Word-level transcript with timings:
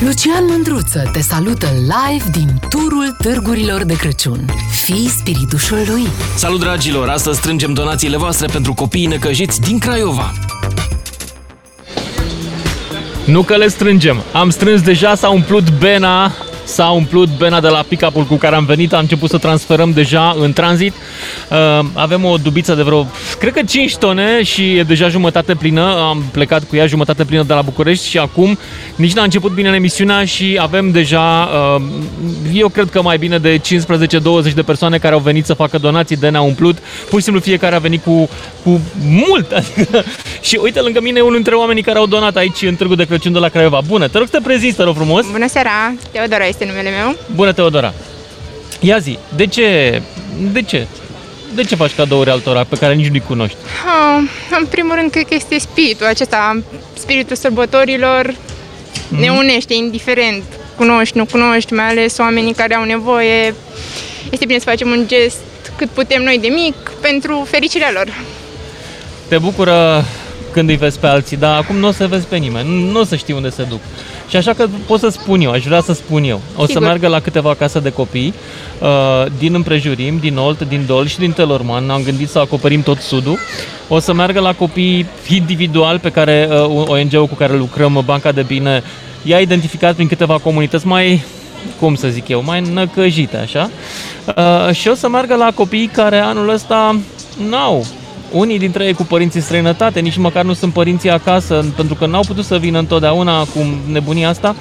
Lucian 0.00 0.44
Mândruță 0.48 1.10
te 1.12 1.20
salută 1.20 1.66
live 1.80 2.24
din 2.32 2.60
turul 2.68 3.16
târgurilor 3.22 3.84
de 3.84 3.96
Crăciun. 3.96 4.44
Fii 4.70 5.08
spiritușul 5.08 5.78
lui! 5.88 6.06
Salut 6.36 6.60
dragilor! 6.60 7.08
Astăzi 7.08 7.38
strângem 7.38 7.72
donațiile 7.72 8.16
voastre 8.16 8.46
pentru 8.46 8.74
copiii 8.74 9.06
necăjiți 9.06 9.60
din 9.60 9.78
Craiova. 9.78 10.32
Nu 13.24 13.42
că 13.42 13.56
le 13.56 13.68
strângem. 13.68 14.22
Am 14.32 14.50
strâns 14.50 14.82
deja, 14.82 15.14
s-a 15.14 15.28
umplut 15.28 15.78
bena 15.78 16.32
s-a 16.68 16.90
umplut 16.90 17.28
bena 17.38 17.60
de 17.60 17.68
la 17.68 17.84
pick-up-ul 17.88 18.24
cu 18.24 18.34
care 18.34 18.56
am 18.56 18.64
venit, 18.64 18.92
am 18.92 19.00
început 19.00 19.30
să 19.30 19.38
transferăm 19.38 19.90
deja 19.90 20.36
în 20.40 20.52
tranzit. 20.52 20.92
Uh, 21.50 21.86
avem 21.92 22.24
o 22.24 22.36
dubiță 22.36 22.74
de 22.74 22.82
vreo, 22.82 23.06
cred 23.38 23.52
că 23.52 23.62
5 23.62 23.96
tone 23.96 24.42
și 24.42 24.76
e 24.76 24.82
deja 24.82 25.08
jumătate 25.08 25.54
plină. 25.54 25.96
Am 26.08 26.24
plecat 26.32 26.64
cu 26.64 26.76
ea 26.76 26.86
jumătate 26.86 27.24
plină 27.24 27.42
de 27.42 27.52
la 27.52 27.62
București 27.62 28.08
și 28.08 28.18
acum 28.18 28.58
nici 28.96 29.12
n-a 29.12 29.22
început 29.22 29.52
bine 29.52 29.72
emisiunea 29.74 30.24
și 30.24 30.58
avem 30.60 30.90
deja, 30.90 31.48
uh, 31.76 31.82
eu 32.52 32.68
cred 32.68 32.90
că 32.90 33.02
mai 33.02 33.18
bine 33.18 33.38
de 33.38 33.58
15-20 33.58 34.54
de 34.54 34.62
persoane 34.62 34.98
care 34.98 35.14
au 35.14 35.20
venit 35.20 35.46
să 35.46 35.54
facă 35.54 35.78
donații 35.78 36.16
de 36.16 36.28
ne-a 36.28 36.40
umplut. 36.40 36.78
Pur 37.08 37.18
și 37.18 37.24
simplu 37.24 37.42
fiecare 37.42 37.74
a 37.74 37.78
venit 37.78 38.02
cu, 38.02 38.28
cu 38.64 38.80
mult. 39.08 39.52
Adică, 39.52 40.04
și 40.48 40.58
uite, 40.62 40.80
lângă 40.80 41.00
mine 41.00 41.20
unul 41.20 41.34
dintre 41.34 41.54
oamenii 41.54 41.82
care 41.82 41.98
au 41.98 42.06
donat 42.06 42.36
aici 42.36 42.62
în 42.62 42.74
Târgul 42.74 42.96
de 42.96 43.04
Crăciun 43.04 43.32
de 43.32 43.38
la 43.38 43.48
Craiova. 43.48 43.80
Bună, 43.86 44.08
te 44.08 44.18
rog 44.18 44.26
să 44.30 44.36
te 44.36 44.42
prezinți, 44.44 44.76
te 44.76 44.82
rog 44.82 44.94
frumos. 44.94 45.26
Bună 45.30 45.48
seara, 45.48 45.94
Teodora 46.10 46.44
este 46.58 46.70
numele 46.70 46.90
meu. 46.90 47.16
Bună, 47.34 47.52
Teodora. 47.52 47.94
Ia 48.80 48.98
zi, 48.98 49.18
de 49.36 49.46
ce, 49.46 50.02
de 50.52 50.62
ce, 50.62 50.86
de 51.54 51.64
ce 51.64 51.74
faci 51.74 51.94
cadouri 51.94 52.30
altora 52.30 52.64
pe 52.64 52.76
care 52.76 52.94
nici 52.94 53.08
nu-i 53.08 53.22
cunoști? 53.26 53.56
Oh, 53.86 54.22
în 54.58 54.66
primul 54.66 54.94
rând, 54.94 55.10
cred 55.10 55.26
că 55.26 55.34
este 55.34 55.58
spiritul 55.58 56.06
acesta, 56.06 56.62
spiritul 56.98 57.36
sărbătorilor, 57.36 58.32
mm-hmm. 58.32 59.18
ne 59.18 59.28
unește, 59.28 59.74
indiferent, 59.74 60.42
cunoști, 60.76 61.16
nu 61.16 61.24
cunoști, 61.24 61.72
mai 61.72 61.88
ales 61.88 62.18
oamenii 62.18 62.52
care 62.52 62.74
au 62.74 62.84
nevoie. 62.84 63.54
Este 64.30 64.44
bine 64.46 64.58
să 64.58 64.64
facem 64.68 64.88
un 64.90 65.04
gest 65.06 65.38
cât 65.76 65.88
putem 65.88 66.22
noi 66.22 66.38
de 66.40 66.48
mic 66.48 66.74
pentru 67.00 67.46
fericirea 67.50 67.90
lor. 67.92 68.06
Te 69.28 69.38
bucură 69.38 70.04
când 70.52 70.68
îi 70.68 70.76
vezi 70.76 70.98
pe 70.98 71.06
alții, 71.06 71.36
dar 71.36 71.56
acum 71.56 71.76
nu 71.76 71.88
o 71.88 71.92
să 71.92 72.06
vezi 72.06 72.26
pe 72.26 72.36
nimeni, 72.36 72.90
nu 72.90 73.00
o 73.00 73.04
să 73.04 73.16
știi 73.16 73.34
unde 73.34 73.50
se 73.50 73.62
duc. 73.62 73.80
Și 74.28 74.36
așa 74.36 74.52
că 74.52 74.66
pot 74.86 75.00
să 75.00 75.08
spun 75.08 75.40
eu, 75.40 75.50
aș 75.50 75.64
vrea 75.64 75.80
să 75.80 75.92
spun 75.92 76.24
eu. 76.24 76.40
O 76.56 76.66
Sigur. 76.66 76.70
să 76.70 76.80
meargă 76.80 77.08
la 77.08 77.20
câteva 77.20 77.54
case 77.54 77.78
de 77.78 77.92
copii 77.92 78.34
uh, 78.80 79.26
din 79.38 79.54
împrejurim, 79.54 80.18
din 80.20 80.36
Olt, 80.36 80.68
din 80.68 80.84
Dol 80.86 81.06
și 81.06 81.18
din 81.18 81.32
Telorman. 81.32 81.90
Am 81.90 82.02
gândit 82.02 82.28
să 82.28 82.38
acoperim 82.38 82.82
tot 82.82 82.98
sudul. 82.98 83.38
O 83.88 83.98
să 83.98 84.12
meargă 84.12 84.40
la 84.40 84.52
copii 84.52 85.06
individual 85.28 85.98
pe 85.98 86.10
care 86.10 86.48
uh, 86.50 86.86
ONG-ul 86.86 87.26
cu 87.26 87.34
care 87.34 87.56
lucrăm, 87.56 88.02
Banca 88.04 88.32
de 88.32 88.42
Bine, 88.42 88.82
i-a 89.22 89.38
identificat 89.38 89.94
prin 89.94 90.08
câteva 90.08 90.38
comunități 90.38 90.86
mai 90.86 91.22
cum 91.80 91.94
să 91.94 92.08
zic 92.08 92.28
eu, 92.28 92.42
mai 92.44 92.60
năcăjite, 92.72 93.36
așa. 93.36 93.70
Uh, 94.36 94.74
și 94.74 94.88
o 94.88 94.94
să 94.94 95.08
meargă 95.08 95.34
la 95.34 95.50
copii 95.54 95.86
care 95.86 96.18
anul 96.18 96.48
ăsta 96.48 97.00
n-au 97.48 97.86
unii 98.30 98.58
dintre 98.58 98.84
ei 98.84 98.92
cu 98.92 99.02
părinții 99.02 99.40
străinătate, 99.40 100.00
nici 100.00 100.16
măcar 100.16 100.44
nu 100.44 100.52
sunt 100.52 100.72
părinții 100.72 101.10
acasă, 101.10 101.72
pentru 101.76 101.94
că 101.94 102.06
n-au 102.06 102.22
putut 102.26 102.44
să 102.44 102.58
vină 102.58 102.78
întotdeauna 102.78 103.44
cu 103.44 103.66
nebunia 103.90 104.28
asta 104.28 104.56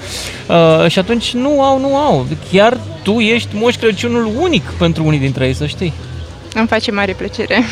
uh, 0.47 0.89
și 0.91 0.99
atunci 0.99 1.33
nu 1.33 1.61
au, 1.63 1.79
nu 1.79 1.95
au. 1.95 2.27
Chiar 2.51 2.77
tu 3.03 3.19
ești 3.19 3.49
Moș 3.53 3.75
Crăciunul 3.75 4.31
unic 4.39 4.63
pentru 4.63 5.05
unii 5.05 5.19
dintre 5.19 5.45
ei, 5.45 5.53
să 5.53 5.65
știi. 5.65 5.93
Îmi 6.53 6.67
face 6.67 6.91
mare 6.91 7.13
plăcere. 7.13 7.63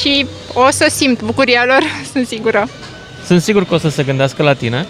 Și 0.00 0.26
o 0.54 0.70
să 0.70 0.86
simt 0.90 1.22
bucuria 1.22 1.64
lor, 1.66 1.82
sunt 2.12 2.26
sigură. 2.26 2.68
Sunt 3.26 3.42
sigur 3.42 3.64
că 3.64 3.74
o 3.74 3.78
să 3.78 3.88
se 3.88 4.02
gândească 4.02 4.42
la 4.42 4.54
tine. 4.54 4.86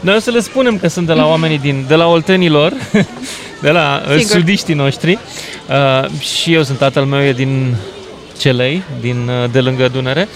Noi 0.00 0.14
o 0.14 0.18
să 0.18 0.30
le 0.30 0.40
spunem 0.40 0.78
că 0.78 0.88
sunt 0.88 1.06
de 1.06 1.12
la 1.12 1.26
oamenii 1.26 1.58
din, 1.58 1.84
de 1.88 1.94
la 1.94 2.06
oltenilor, 2.06 2.72
de 3.62 3.70
la 3.70 4.02
uh, 4.08 4.16
Sigur. 4.18 4.36
sudiștii 4.36 4.74
noștri. 4.74 5.18
Uh, 5.68 6.20
și 6.20 6.52
eu 6.52 6.62
sunt 6.62 6.78
tatăl 6.78 7.04
meu, 7.04 7.22
e 7.22 7.32
din 7.32 7.74
Celei, 8.42 8.82
din, 9.00 9.28
uh, 9.28 9.50
de 9.50 9.60
lângă 9.60 9.88
Dunăre. 9.88 10.28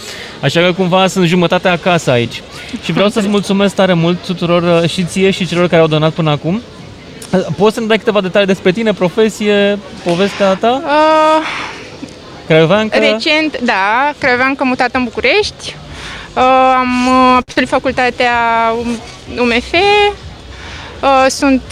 Așa 0.42 0.60
că 0.60 0.72
cumva 0.72 1.06
sunt 1.06 1.26
jumătate 1.26 1.68
acasă 1.68 2.10
aici. 2.10 2.42
Și 2.84 2.92
vreau 2.92 3.08
să-ți 3.08 3.28
mulțumesc 3.28 3.74
tare 3.74 3.92
mult 3.92 4.24
tuturor 4.24 4.82
uh, 4.82 4.88
și 4.90 5.04
ție 5.04 5.30
și 5.30 5.46
celor 5.46 5.68
care 5.68 5.80
au 5.80 5.86
donat 5.86 6.12
până 6.12 6.30
acum. 6.30 6.62
Uh, 7.30 7.40
poți 7.56 7.74
să-mi 7.74 7.86
dai 7.86 7.98
câteva 7.98 8.20
detalii 8.20 8.46
despre 8.46 8.72
tine, 8.72 8.92
profesie, 8.92 9.78
povestea 10.04 10.54
ta? 10.54 10.82
Uh, 10.84 11.46
Craioveancă? 12.46 12.98
Recent, 12.98 13.60
da, 13.60 14.12
Craioveancă 14.18 14.64
mutată 14.64 14.98
în 14.98 15.04
București. 15.04 15.76
Uh, 16.36 16.42
am 16.78 17.08
absolvit 17.36 17.68
facultatea 17.68 18.32
UMF. 19.38 19.72
Uh, 19.72 21.26
sunt 21.28 21.62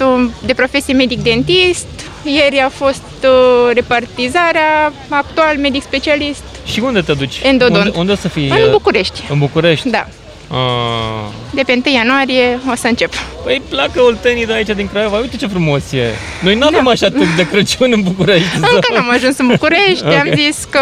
de 0.47 0.55
profesie 0.55 0.94
medic-dentist. 0.94 1.87
Ieri 2.25 2.59
a 2.59 2.69
fost 2.69 3.03
uh, 3.23 3.71
repartizarea, 3.75 4.93
actual 5.09 5.57
medic 5.57 5.83
specialist. 5.83 6.43
Și 6.65 6.81
unde 6.81 7.01
te 7.01 7.12
duci? 7.12 7.41
Endodont. 7.43 7.85
Unde, 7.85 7.99
unde 7.99 8.12
o 8.12 8.15
să 8.15 8.29
fii? 8.29 8.49
În 8.49 8.71
București. 8.71 9.23
În 9.29 9.39
București? 9.39 9.89
Da. 9.91 10.07
Ah. 10.49 11.29
De 11.51 11.62
pe 11.67 11.81
1 11.87 11.95
ianuarie 11.95 12.59
o 12.71 12.75
să 12.75 12.87
încep. 12.87 13.12
Păi 13.45 13.62
placă 13.69 14.01
oltenii 14.01 14.47
de 14.47 14.53
aici 14.53 14.67
din 14.67 14.89
Craiova, 14.93 15.19
uite 15.19 15.37
ce 15.37 15.47
frumos 15.47 15.93
e. 15.93 16.15
Noi 16.43 16.55
nu 16.55 16.67
avem 16.67 16.85
da. 16.85 16.91
așa 16.91 17.07
atât 17.07 17.37
de 17.37 17.49
Crăciun 17.49 17.93
în 17.93 18.03
București. 18.03 18.55
Încă 18.55 18.93
n-am 18.95 19.11
ajuns 19.11 19.39
în 19.39 19.47
București, 19.47 20.05
okay. 20.06 20.17
am 20.17 20.31
zis 20.35 20.65
că 20.71 20.81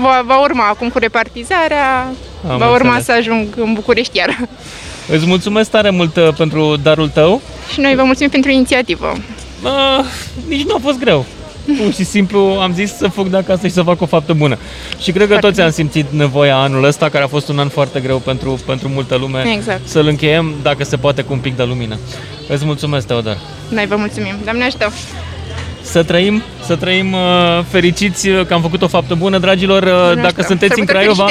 va, 0.00 0.22
va 0.24 0.40
urma 0.40 0.68
acum 0.68 0.88
cu 0.88 0.98
repartizarea, 0.98 2.12
am 2.48 2.58
va 2.58 2.70
urma 2.70 2.94
înțeles. 2.94 3.04
să 3.04 3.12
ajung 3.12 3.46
în 3.56 3.72
București 3.72 4.16
iar. 4.16 4.38
Îți 5.08 5.26
mulțumesc 5.26 5.70
tare 5.70 5.90
mult 5.90 6.16
uh, 6.16 6.28
pentru 6.36 6.76
darul 6.82 7.08
tău. 7.08 7.42
Și 7.72 7.80
noi 7.80 7.94
vă 7.94 8.02
mulțumim 8.02 8.30
pentru 8.30 8.50
inițiativă. 8.50 9.12
Uh, 9.64 10.04
nici 10.48 10.66
nu 10.66 10.74
a 10.74 10.78
fost 10.82 10.98
greu. 10.98 11.24
Pur 11.82 11.92
și 11.92 12.04
simplu 12.04 12.38
am 12.38 12.74
zis 12.74 12.96
să 12.96 13.08
fug 13.08 13.26
de 13.26 13.36
acasă 13.36 13.66
și 13.66 13.72
să 13.72 13.82
fac 13.82 14.00
o 14.00 14.06
faptă 14.06 14.32
bună. 14.32 14.58
Și 15.02 15.12
cred 15.12 15.28
că 15.28 15.36
toți 15.36 15.60
am 15.60 15.70
simțit 15.70 16.06
nevoia 16.10 16.56
anul 16.56 16.84
ăsta, 16.84 17.08
care 17.08 17.24
a 17.24 17.26
fost 17.26 17.48
un 17.48 17.58
an 17.58 17.68
foarte 17.68 18.00
greu 18.00 18.18
pentru, 18.18 18.60
pentru 18.66 18.88
multă 18.88 19.16
lume, 19.16 19.42
exact. 19.56 19.88
să-l 19.88 20.06
încheiem, 20.06 20.54
dacă 20.62 20.84
se 20.84 20.96
poate, 20.96 21.22
cu 21.22 21.32
un 21.32 21.38
pic 21.38 21.56
de 21.56 21.62
lumină. 21.62 21.98
Îți 22.48 22.64
mulțumesc, 22.64 23.06
Teodor. 23.06 23.38
Noi 23.68 23.86
vă 23.86 23.96
mulțumim. 23.96 24.34
Doamne 24.44 24.64
ajută! 24.64 24.92
Să 25.82 26.02
trăim, 26.02 26.42
să 26.66 26.76
trăim 26.76 27.12
uh, 27.12 27.20
fericiți 27.68 28.28
că 28.28 28.54
am 28.54 28.60
făcut 28.60 28.82
o 28.82 28.86
faptă 28.86 29.14
bună, 29.14 29.38
dragilor. 29.38 29.82
Uh, 29.82 30.22
dacă 30.22 30.42
sunteți 30.42 30.80
în 30.80 30.86
Craiova, 30.86 31.26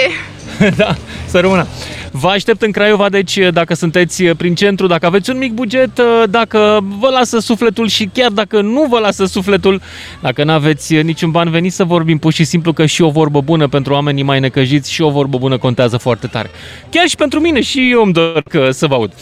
da, 0.78 0.96
să 1.26 1.40
rămână. 1.40 1.68
Vă 2.12 2.28
aștept 2.28 2.62
în 2.62 2.72
Craiova, 2.72 3.10
deci 3.10 3.40
dacă 3.52 3.74
sunteți 3.74 4.24
prin 4.24 4.56
centru, 4.56 4.88
dacă 4.88 5.06
aveți 5.06 5.30
un 5.30 5.38
mic 5.38 5.54
buget, 5.54 6.02
dacă 6.30 6.86
vă 7.00 7.10
lasă 7.10 7.40
sufletul 7.40 7.88
și 7.88 8.10
chiar 8.14 8.32
dacă 8.32 8.62
nu 8.62 8.86
vă 8.90 9.00
lasă 9.00 9.26
sufletul, 9.26 9.82
dacă 10.22 10.44
nu 10.44 10.52
aveți 10.52 10.96
niciun 10.96 11.32
ban, 11.32 11.50
veniți 11.50 11.76
să 11.76 11.84
vorbim 11.84 12.18
pur 12.18 12.34
și 12.34 12.44
simplu 12.44 12.74
că 12.74 12.86
și 12.86 13.02
o 13.02 13.10
vorbă 13.10 13.42
bună 13.42 13.68
pentru 13.68 13.94
oamenii 13.94 14.24
mai 14.24 14.40
necăjiți 14.40 14.92
și 14.92 15.02
o 15.02 15.10
vorbă 15.10 15.38
bună 15.38 15.58
contează 15.58 15.98
foarte 15.98 16.28
tare. 16.28 16.50
Chiar 16.90 17.08
și 17.08 17.16
pentru 17.16 17.40
mine 17.40 17.62
și 17.62 17.92
eu 17.92 18.02
îmi 18.04 18.14
dor 18.14 18.44
că 18.50 18.72
să 18.72 18.88
vă 18.88 18.94
aud. 18.94 19.14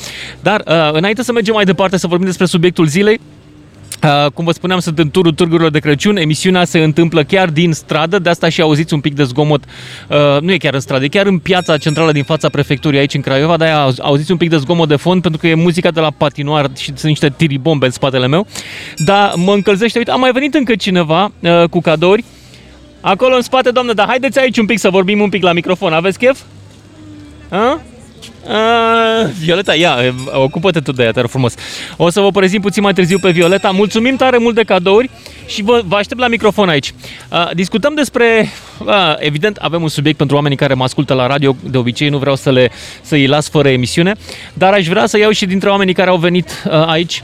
Dar 0.41 0.63
înainte 0.91 1.23
să 1.23 1.31
mergem 1.31 1.53
mai 1.53 1.65
departe 1.65 1.97
să 1.97 2.07
vorbim 2.07 2.25
despre 2.25 2.45
subiectul 2.45 2.85
zilei, 2.85 3.19
Uh, 4.03 4.31
cum 4.33 4.45
vă 4.45 4.51
spuneam, 4.51 4.79
sunt 4.79 4.99
în 4.99 5.09
turul 5.09 5.31
târgurilor 5.31 5.71
de 5.71 5.79
Crăciun. 5.79 6.17
Emisiunea 6.17 6.65
se 6.65 6.79
întâmplă 6.79 7.23
chiar 7.23 7.49
din 7.49 7.73
stradă, 7.73 8.19
de 8.19 8.29
asta 8.29 8.49
și 8.49 8.61
auziți 8.61 8.93
un 8.93 8.99
pic 8.99 9.15
de 9.15 9.23
zgomot. 9.23 9.63
Uh, 10.07 10.41
nu 10.41 10.51
e 10.51 10.57
chiar 10.57 10.73
în 10.73 10.79
stradă, 10.79 11.03
e 11.03 11.07
chiar 11.07 11.25
în 11.25 11.39
piața 11.39 11.77
centrală 11.77 12.11
din 12.11 12.23
fața 12.23 12.49
prefecturii 12.49 12.99
aici 12.99 13.13
în 13.13 13.21
Craiova, 13.21 13.57
dar 13.57 13.93
auziți 13.99 14.31
un 14.31 14.37
pic 14.37 14.49
de 14.49 14.57
zgomot 14.57 14.87
de 14.87 14.95
fond 14.95 15.21
pentru 15.21 15.39
că 15.39 15.47
e 15.47 15.53
muzica 15.53 15.91
de 15.91 15.99
la 15.99 16.11
patinoar 16.17 16.69
și 16.77 16.85
sunt 16.85 17.03
niște 17.03 17.29
tiribombe 17.29 17.85
în 17.85 17.91
spatele 17.91 18.27
meu. 18.27 18.47
Dar 18.97 19.33
mă 19.35 19.53
încălzește, 19.53 19.97
uite, 19.97 20.11
a 20.11 20.15
mai 20.15 20.31
venit 20.31 20.53
încă 20.53 20.75
cineva 20.75 21.31
uh, 21.39 21.63
cu 21.69 21.81
cadouri. 21.81 22.23
Acolo 23.01 23.35
în 23.35 23.41
spate, 23.41 23.69
doamnă, 23.69 23.93
dar 23.93 24.07
haideți 24.07 24.39
aici 24.39 24.57
un 24.57 24.65
pic 24.65 24.79
să 24.79 24.89
vorbim 24.89 25.21
un 25.21 25.29
pic 25.29 25.43
la 25.43 25.53
microfon. 25.53 25.93
Aveți 25.93 26.17
chef? 26.17 26.39
A? 27.49 27.81
Uh, 28.45 29.29
Violeta, 29.39 29.75
ia, 29.75 29.97
ocupă-te 30.33 30.79
tu 30.79 30.91
de 30.91 31.03
ea, 31.03 31.11
te 31.11 31.19
rog 31.19 31.29
frumos. 31.29 31.53
O 31.97 32.09
să 32.09 32.19
vă 32.19 32.31
prezint 32.31 32.61
puțin 32.61 32.83
mai 32.83 32.93
târziu 32.93 33.19
pe 33.19 33.29
Violeta. 33.29 33.69
Mulțumim 33.69 34.15
tare 34.15 34.37
mult 34.37 34.55
de 34.55 34.63
cadouri 34.63 35.09
și 35.45 35.61
vă, 35.61 35.81
vă 35.85 35.95
aștept 35.95 36.19
la 36.19 36.27
microfon 36.27 36.69
aici. 36.69 36.93
Uh, 37.31 37.49
discutăm 37.53 37.93
despre, 37.93 38.49
uh, 38.85 39.15
evident, 39.17 39.57
avem 39.57 39.81
un 39.81 39.87
subiect 39.87 40.17
pentru 40.17 40.35
oamenii 40.35 40.57
care 40.57 40.73
mă 40.73 40.83
ascultă 40.83 41.13
la 41.13 41.27
radio, 41.27 41.55
de 41.69 41.77
obicei 41.77 42.09
nu 42.09 42.17
vreau 42.17 42.35
să 42.35 42.51
le 42.51 42.71
să-i 43.01 43.27
las 43.27 43.49
fără 43.49 43.69
emisiune, 43.69 44.15
dar 44.53 44.73
aș 44.73 44.87
vrea 44.87 45.05
să 45.05 45.17
iau 45.17 45.31
și 45.31 45.45
dintre 45.45 45.69
oamenii 45.69 45.93
care 45.93 46.09
au 46.09 46.17
venit 46.17 46.63
uh, 46.65 46.85
aici 46.87 47.23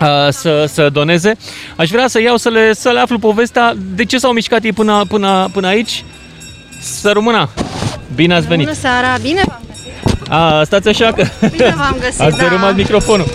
uh, 0.00 0.06
să, 0.30 0.64
să 0.68 0.88
doneze. 0.88 1.36
Aș 1.76 1.90
vrea 1.90 2.08
să 2.08 2.20
iau 2.20 2.36
să 2.36 2.48
le, 2.48 2.72
să 2.72 2.90
le 2.90 2.98
aflu 2.98 3.18
povestea 3.18 3.74
de 3.94 4.04
ce 4.04 4.18
s-au 4.18 4.32
mișcat 4.32 4.64
ei 4.64 4.72
până, 4.72 5.04
până, 5.08 5.48
până 5.52 5.66
aici. 5.66 6.04
Să 6.80 7.10
rămână! 7.12 7.48
Bine 8.14 8.34
ați 8.34 8.46
venit! 8.46 8.66
Bună 8.66 8.78
seara! 8.78 9.16
Bine 9.22 9.42
v-am 9.46 9.67
a, 10.28 10.62
stați 10.64 10.88
așa 10.88 11.12
că... 11.12 11.24
Bine 11.50 11.74
v-am 11.76 11.96
găsit, 12.00 12.20
Ați 12.20 12.36
da. 12.38 12.72
microfonul. 12.76 13.26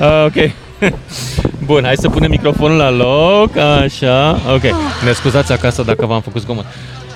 A, 0.00 0.24
ok. 0.24 0.50
Bun, 1.66 1.82
hai 1.84 1.94
să 1.96 2.08
punem 2.08 2.30
microfonul 2.30 2.76
la 2.76 2.90
loc, 2.90 3.56
așa, 3.56 4.40
ok. 4.54 4.62
Ne 5.04 5.12
scuzați 5.12 5.52
acasă 5.52 5.82
dacă 5.82 6.06
v-am 6.06 6.20
făcut 6.20 6.40
zgomot. 6.40 6.64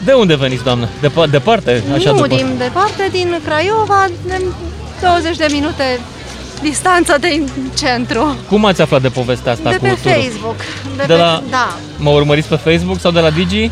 De 0.04 0.12
unde 0.12 0.34
veniți, 0.36 0.64
doamnă? 0.64 0.88
De, 1.00 1.10
departe? 1.30 1.82
Așa 1.94 2.10
nu, 2.10 2.16
după... 2.16 2.26
din 2.26 2.46
departe, 2.58 3.08
din 3.12 3.40
Craiova, 3.44 4.04
de 4.26 4.42
20 5.02 5.36
de 5.36 5.46
minute 5.52 6.00
distanță 6.62 7.16
de 7.20 7.42
centru. 7.78 8.36
Cum 8.48 8.64
ați 8.64 8.80
aflat 8.82 9.02
de 9.02 9.08
povestea 9.08 9.52
asta 9.52 9.70
de 9.70 9.76
cu 9.76 9.82
pe 9.84 9.88
turul? 10.02 10.22
Facebook. 10.22 10.56
De, 10.96 11.02
De 11.06 11.12
pe, 11.12 11.18
la- 11.18 11.42
Da, 11.50 11.74
Mă 11.98 12.10
urmăriți 12.10 12.48
pe 12.48 12.56
Facebook 12.56 13.00
sau 13.00 13.10
de 13.10 13.20
la 13.20 13.30
Digi? 13.30 13.70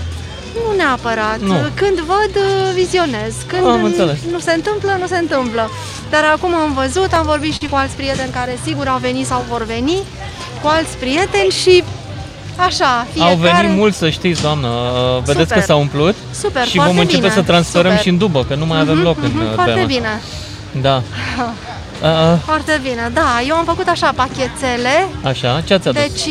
Nu 0.54 0.76
neapărat. 0.76 1.38
Nu. 1.40 1.54
Când 1.74 1.98
văd, 1.98 2.32
uh, 2.36 2.72
vizionez. 2.74 3.34
Când 3.46 3.66
Am 3.66 3.84
înțeles. 3.84 4.18
nu 4.32 4.38
se 4.38 4.52
întâmplă, 4.52 4.96
nu 5.00 5.06
se 5.06 5.16
întâmplă. 5.18 5.70
Dar 6.10 6.24
acum 6.34 6.54
am 6.54 6.72
văzut, 6.74 7.12
am 7.12 7.26
vorbit 7.26 7.52
și 7.52 7.66
cu 7.70 7.76
alți 7.76 7.94
prieteni 7.96 8.30
care 8.32 8.58
sigur 8.64 8.86
au 8.88 8.98
venit 8.98 9.26
sau 9.26 9.44
vor 9.50 9.64
veni, 9.64 9.98
cu 10.62 10.66
alți 10.68 10.96
prieteni 10.96 11.50
și 11.62 11.84
așa, 12.56 13.06
fiecare... 13.12 13.30
Au 13.32 13.36
venit 13.60 13.76
mulți, 13.76 13.98
să 13.98 14.10
știți, 14.10 14.42
doamnă. 14.42 14.68
Uh, 14.68 15.22
Vedeți 15.24 15.40
Super. 15.48 15.58
că 15.58 15.64
s-au 15.64 15.80
umplut 15.80 16.14
Super, 16.40 16.66
și 16.66 16.74
foarte 16.76 16.92
vom 16.92 17.00
începe 17.00 17.20
bine. 17.20 17.32
să 17.34 17.42
transferăm 17.42 17.90
Super. 17.90 18.02
și 18.02 18.08
în 18.08 18.18
dubă, 18.18 18.44
că 18.48 18.54
nu 18.54 18.66
mai 18.66 18.80
avem 18.80 19.02
loc 19.02 19.16
în 19.22 19.30
Mhm, 19.34 19.40
uh, 19.40 19.52
Foarte 19.54 19.72
beama. 19.72 19.86
bine, 19.86 20.20
Da. 20.80 21.02
Uh, 21.38 21.44
uh, 22.32 22.38
foarte 22.44 22.80
bine. 22.82 23.10
Da, 23.14 23.40
eu 23.48 23.54
am 23.56 23.64
făcut 23.64 23.88
așa 23.88 24.12
pachetele, 24.16 25.08
așa, 25.22 25.62
ce 25.66 25.74
ați 25.74 25.88
adus? 25.88 26.00
deci 26.00 26.28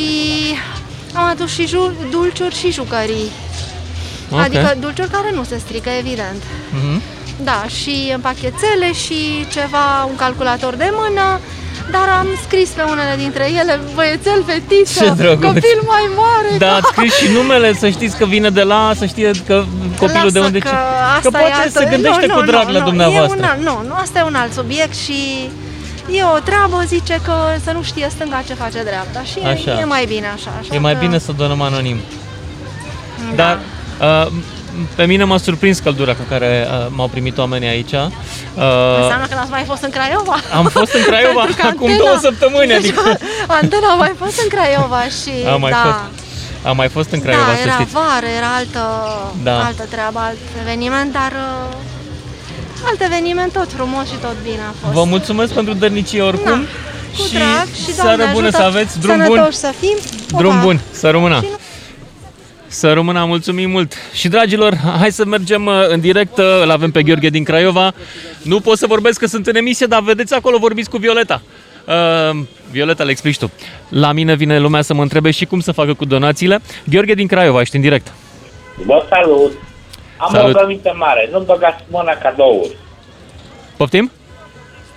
am 1.13 1.23
adus 1.23 1.51
și 1.51 1.67
ju- 1.67 1.93
dulciuri 2.11 2.55
și 2.55 2.71
jucării. 2.71 3.31
Ok. 4.31 4.39
Adică 4.39 4.75
dulciuri 4.79 5.09
care 5.09 5.31
nu 5.33 5.43
se 5.43 5.57
strică, 5.57 5.89
evident. 5.99 6.41
Mhm. 6.73 7.01
Da, 7.43 7.63
și 7.81 8.11
în 8.13 8.19
pachetele 8.19 8.93
și 9.03 9.45
ceva, 9.51 10.03
un 10.09 10.15
calculator 10.15 10.73
de 10.75 10.89
mână, 10.91 11.39
dar 11.91 12.07
am 12.19 12.27
scris 12.45 12.69
pe 12.69 12.81
unele 12.81 13.13
dintre 13.17 13.45
ele 13.59 13.79
băiețel, 13.95 14.43
fetiță, 14.45 15.03
Ce 15.03 15.09
drăguț. 15.09 15.45
copil 15.45 15.79
mai 15.85 16.05
mare. 16.15 16.57
Da, 16.57 16.73
ați 16.75 16.87
scris 16.87 17.13
și 17.15 17.27
numele, 17.31 17.73
să 17.73 17.89
știți 17.89 18.17
că 18.17 18.25
vine 18.25 18.49
de 18.49 18.61
la, 18.63 18.93
să 18.97 19.05
știe 19.05 19.31
că 19.47 19.63
copilul 19.99 20.29
de 20.31 20.37
Lasă 20.39 20.45
unde... 20.47 20.59
că, 20.59 20.67
ce- 20.67 20.75
asta 21.17 21.29
că 21.29 21.37
e 21.37 21.39
poate 21.39 21.53
altă... 21.61 21.79
se 21.79 21.85
gândește 21.89 22.25
nu, 22.25 22.33
cu 22.33 22.39
nu, 22.39 22.45
drag 22.45 22.65
nu, 22.67 22.71
la 22.73 22.79
nu, 22.79 22.85
dumneavoastră. 22.85 23.37
E 23.37 23.41
un 23.41 23.47
alt, 23.49 23.61
nu, 23.61 23.87
nu, 23.87 23.93
asta 23.93 24.19
e 24.19 24.23
un 24.23 24.35
alt 24.35 24.53
subiect 24.53 24.95
și 24.95 25.19
e 26.11 26.23
o 26.35 26.39
treabă, 26.39 26.83
zice 26.85 27.19
că 27.25 27.33
să 27.63 27.71
nu 27.71 27.81
știe 27.83 28.07
stânga 28.15 28.43
ce 28.47 28.53
face 28.53 28.83
dreapta 28.83 29.21
și 29.23 29.37
e- 29.39 29.47
Așa. 29.47 29.79
e 29.79 29.83
mai 29.83 30.05
bine 30.05 30.27
așa. 30.35 30.51
așa 30.59 30.75
E 30.75 30.79
mai 30.79 30.93
că- 30.93 30.99
bine 30.99 31.17
să 31.19 31.31
donăm 31.31 31.61
anonim. 31.61 31.97
Da. 33.35 33.43
Dar 33.43 33.59
uh, 34.01 34.27
pe 34.95 35.03
mine 35.05 35.23
m-a 35.23 35.37
surprins 35.37 35.79
căldura 35.79 36.13
cu 36.13 36.21
care 36.29 36.67
uh, 36.69 36.87
m-au 36.89 37.07
primit 37.07 37.37
oamenii 37.37 37.67
aici. 37.67 37.91
Uh, 37.91 38.07
Înseamnă 39.01 39.25
că 39.29 39.35
n-ați 39.35 39.49
mai 39.51 39.63
fost 39.67 39.83
în 39.83 39.89
Craiova. 39.89 40.35
am 40.59 40.65
fost 40.65 40.93
în 40.93 41.01
Craiova 41.09 41.39
Pentru 41.41 41.61
că 41.61 41.67
acum 41.67 41.87
antena- 41.89 41.97
două 41.97 42.17
săptămâni, 42.21 42.67
Deci, 42.67 42.77
adică 42.77 43.01
Antena 43.61 43.87
a 43.91 43.95
mai 43.95 44.13
fost 44.23 44.41
în 44.43 44.47
Craiova 44.55 45.01
și 45.19 45.33
am 45.53 45.59
mai 45.59 45.71
da. 45.71 45.77
fost. 45.85 46.03
Am 46.69 46.75
mai 46.75 46.89
fost 46.89 47.09
în 47.11 47.19
Craiova, 47.21 47.45
da, 47.51 47.55
să 47.55 47.61
era 47.67 47.73
știți. 47.73 47.91
vară, 47.93 48.27
era 48.39 48.49
altă, 48.59 48.83
Da. 49.43 49.63
altă 49.65 49.83
treabă, 49.89 50.19
alt 50.19 50.37
eveniment, 50.63 51.11
dar 51.19 51.31
uh, 51.31 51.75
alt 52.89 53.01
eveniment 53.01 53.51
tot 53.51 53.69
frumos 53.77 54.05
și 54.11 54.17
tot 54.25 54.35
bine 54.43 54.63
a 54.69 54.73
fost. 54.81 54.93
Vă 54.93 55.03
mulțumesc 55.03 55.51
pentru 55.53 55.73
dărnicie 55.73 56.21
oricum. 56.21 56.59
Da, 56.61 56.67
cu 57.17 57.23
și 57.27 57.33
drag 57.33 57.67
și 57.83 57.93
seară 57.93 58.15
Doamne 58.15 58.33
bună 58.33 58.47
ajută, 58.47 58.61
să 58.61 58.67
aveți, 58.71 58.99
drum 58.99 59.17
bun. 59.17 59.25
sănătoși 59.25 59.57
să 59.57 59.71
fim. 59.79 59.97
Drum 60.37 60.53
Opa. 60.55 60.63
bun, 60.63 60.79
să 60.91 61.09
rămână. 61.09 61.39
Și 61.43 61.47
nu- 61.51 61.57
Să 62.73 62.93
rămână, 62.93 63.25
mulțumim 63.25 63.69
mult. 63.69 63.93
Și 64.13 64.27
dragilor, 64.27 64.75
hai 64.99 65.11
să 65.11 65.25
mergem 65.25 65.65
uh, 65.65 65.73
în 65.87 65.99
direct, 65.99 66.37
uh, 66.37 66.61
îl 66.63 66.69
avem 66.69 66.91
pe 66.91 67.03
Gheorghe 67.03 67.29
din 67.29 67.43
Craiova. 67.43 67.93
Nu 68.43 68.59
pot 68.59 68.77
să 68.77 68.87
vorbesc 68.87 69.19
că 69.19 69.25
sunt 69.27 69.47
în 69.47 69.55
emisie, 69.55 69.85
dar 69.85 70.01
vedeți 70.01 70.33
acolo 70.33 70.57
vorbiți 70.57 70.89
cu 70.89 70.97
Violeta. 70.97 71.41
Uh, 71.87 72.39
Violeta, 72.71 73.03
le 73.03 73.11
explici 73.11 73.37
tu. 73.37 73.51
La 73.89 74.11
mine 74.11 74.35
vine 74.35 74.59
lumea 74.59 74.81
să 74.81 74.93
mă 74.93 75.01
întrebe 75.01 75.31
și 75.31 75.45
cum 75.45 75.59
să 75.59 75.71
facă 75.71 75.93
cu 75.93 76.05
donațiile. 76.05 76.59
Gheorghe 76.89 77.13
din 77.13 77.27
Craiova, 77.27 77.61
ești 77.61 77.75
în 77.75 77.81
direct. 77.81 78.11
Vă 78.85 79.05
salut! 79.09 79.51
Am 80.17 80.29
Salut. 80.31 80.55
o 80.55 80.57
rugăminte 80.57 80.91
mare, 80.95 81.29
nu 81.31 81.39
băgați 81.39 81.83
mâna 81.89 82.13
cadouri. 82.13 82.77
Poftim? 83.77 84.11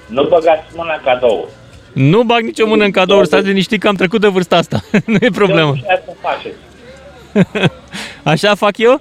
Nu 0.07 0.23
băgați 0.23 0.65
mâna 0.75 1.01
cadouri. 1.05 1.51
Nu 1.93 2.23
bag 2.23 2.43
nicio 2.43 2.67
mână 2.67 2.85
în 2.85 2.91
cadouri, 2.91 3.27
stați 3.27 3.47
liniștit 3.47 3.81
că 3.81 3.89
am 3.89 3.95
trecut 3.95 4.21
de 4.21 4.29
vârsta 4.29 4.57
asta. 4.57 4.81
nu 5.07 5.17
e 5.21 5.31
problemă. 5.31 5.73
Ce 5.77 6.03
să 6.05 6.13
faceți? 6.21 6.55
Așa 8.33 8.55
fac 8.55 8.79
eu? 8.79 9.01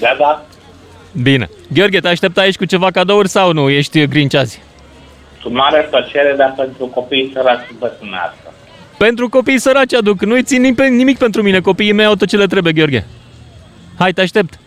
Da, 0.00 0.16
da. 0.18 0.44
Bine. 1.22 1.48
Gheorghe, 1.72 2.00
te 2.00 2.08
aștept 2.08 2.38
aici 2.38 2.56
cu 2.56 2.64
ceva 2.64 2.90
cadouri 2.90 3.28
sau 3.28 3.52
nu? 3.52 3.68
Ești 3.68 4.06
grinci 4.06 4.34
azi? 4.34 4.62
Cu 5.42 5.48
mare 5.52 5.86
plăcere, 5.90 6.34
dar 6.36 6.54
pentru 6.56 6.86
copiii 6.86 7.30
săraci 7.34 7.66
vă 7.78 7.92
spun 7.96 8.12
asta. 8.12 8.52
Pentru 8.98 9.28
copiii 9.28 9.58
săraci 9.58 9.94
aduc. 9.94 10.22
Nu-i 10.22 10.42
țin 10.42 10.60
nimic, 10.60 10.78
nimic 10.78 11.18
pentru 11.18 11.42
mine. 11.42 11.60
Copiii 11.60 11.92
mei 11.92 12.04
au 12.04 12.14
tot 12.14 12.28
ce 12.28 12.36
le 12.36 12.46
trebuie, 12.46 12.72
Gheorghe. 12.72 13.06
Hai, 13.98 14.12
te 14.12 14.20
aștept. 14.20 14.58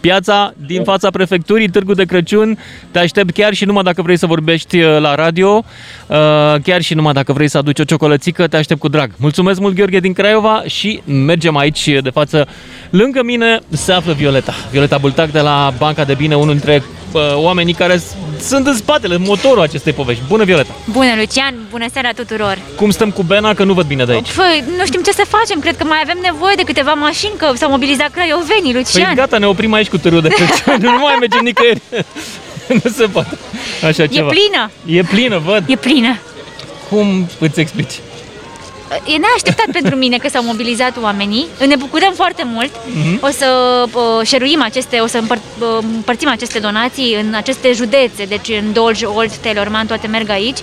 Piața 0.00 0.54
din 0.66 0.82
fața 0.82 1.10
prefecturii, 1.10 1.68
Târgu 1.68 1.94
de 1.94 2.04
Crăciun. 2.04 2.58
Te 2.90 2.98
aștept 2.98 3.30
chiar 3.30 3.54
și 3.54 3.64
numai 3.64 3.82
dacă 3.82 4.02
vrei 4.02 4.16
să 4.16 4.26
vorbești 4.26 4.80
uh, 4.80 4.98
la 5.00 5.14
radio, 5.14 5.64
uh, 6.06 6.16
chiar 6.62 6.80
și 6.80 6.94
numai 6.94 7.12
dacă 7.12 7.32
vrei 7.32 7.48
să 7.48 7.58
aduci 7.58 7.78
o 7.78 7.84
ciocolățică, 7.84 8.46
te 8.46 8.56
aștept 8.56 8.80
cu 8.80 8.88
drag. 8.88 9.10
Mulțumesc 9.16 9.60
mult, 9.60 9.74
Gheorghe 9.74 10.00
din 10.00 10.12
Craiova 10.12 10.62
și 10.66 11.02
mergem 11.04 11.56
aici 11.56 11.88
de 12.02 12.10
față. 12.10 12.46
Lângă 12.90 13.22
mine 13.22 13.58
se 13.68 13.92
află 13.92 14.12
Violeta. 14.12 14.54
Violeta 14.70 14.98
Bultac 14.98 15.30
de 15.30 15.40
la 15.40 15.72
Banca 15.78 16.04
de 16.04 16.14
Bine, 16.14 16.34
unul 16.34 16.52
dintre 16.52 16.74
uh, 16.74 17.05
oamenii 17.34 17.72
care 17.74 17.96
s- 17.96 18.14
sunt 18.46 18.66
în 18.66 18.76
spatele, 18.76 19.16
motorul 19.16 19.60
acestei 19.62 19.92
povești. 19.92 20.22
Bună, 20.28 20.44
Violeta! 20.44 20.70
Bună, 20.90 21.12
Lucian! 21.18 21.54
Bună 21.70 21.84
seara 21.92 22.10
tuturor! 22.12 22.58
Cum 22.76 22.90
stăm 22.90 23.10
cu 23.10 23.22
Bena, 23.22 23.54
că 23.54 23.64
nu 23.64 23.72
văd 23.72 23.86
bine 23.86 24.04
de 24.04 24.12
aici? 24.12 24.32
Păi, 24.32 24.64
nu 24.78 24.84
știm 24.86 25.02
ce 25.02 25.10
să 25.12 25.24
facem, 25.28 25.60
cred 25.60 25.76
că 25.76 25.84
mai 25.84 25.98
avem 26.02 26.18
nevoie 26.22 26.54
de 26.56 26.62
câteva 26.62 26.92
mașini, 26.92 27.32
că 27.36 27.50
s-au 27.56 27.70
mobilizat 27.70 28.10
craiovenii, 28.10 28.72
Păi 28.72 28.82
Lucian! 28.92 29.14
gata, 29.14 29.38
ne 29.38 29.46
oprim 29.46 29.72
aici 29.72 29.88
cu 29.88 29.98
târul 29.98 30.20
de 30.20 30.28
Crăciun, 30.28 30.76
nu 30.92 30.98
mai 30.98 31.16
mergem 31.20 31.40
nicăieri. 31.42 31.82
nu 32.82 32.90
se 32.90 33.06
poate. 33.06 33.38
Așa 33.86 34.02
e 34.02 34.06
ceva. 34.06 34.28
plină! 34.28 34.70
E 34.98 35.02
plină, 35.02 35.38
văd. 35.38 35.64
E 35.66 35.76
plină! 35.76 36.18
Cum 36.90 37.28
îți 37.38 37.60
explici? 37.60 37.92
E 38.90 39.16
neașteptat 39.16 39.66
pentru 39.72 39.94
mine 39.96 40.16
că 40.16 40.28
s-au 40.28 40.44
mobilizat 40.44 40.96
oamenii. 41.02 41.46
Ne 41.66 41.76
bucurăm 41.76 42.12
foarte 42.14 42.42
mult. 42.44 42.70
Mhm. 42.94 43.18
O 43.20 43.28
să 43.28 43.48
uh, 43.92 44.26
șeruim 44.26 44.62
aceste, 44.62 44.98
o 44.98 45.06
să 45.06 45.18
împăr- 45.18 45.60
uh, 45.60 45.78
împărțim 45.80 46.28
aceste 46.28 46.58
donații 46.58 47.14
în 47.14 47.34
aceste 47.34 47.72
județe, 47.72 48.24
deci 48.24 48.48
în 48.48 48.72
Dolj, 48.72 49.02
Olt, 49.02 49.36
Telorman, 49.36 49.86
toate 49.86 50.06
merg 50.06 50.30
aici. 50.30 50.58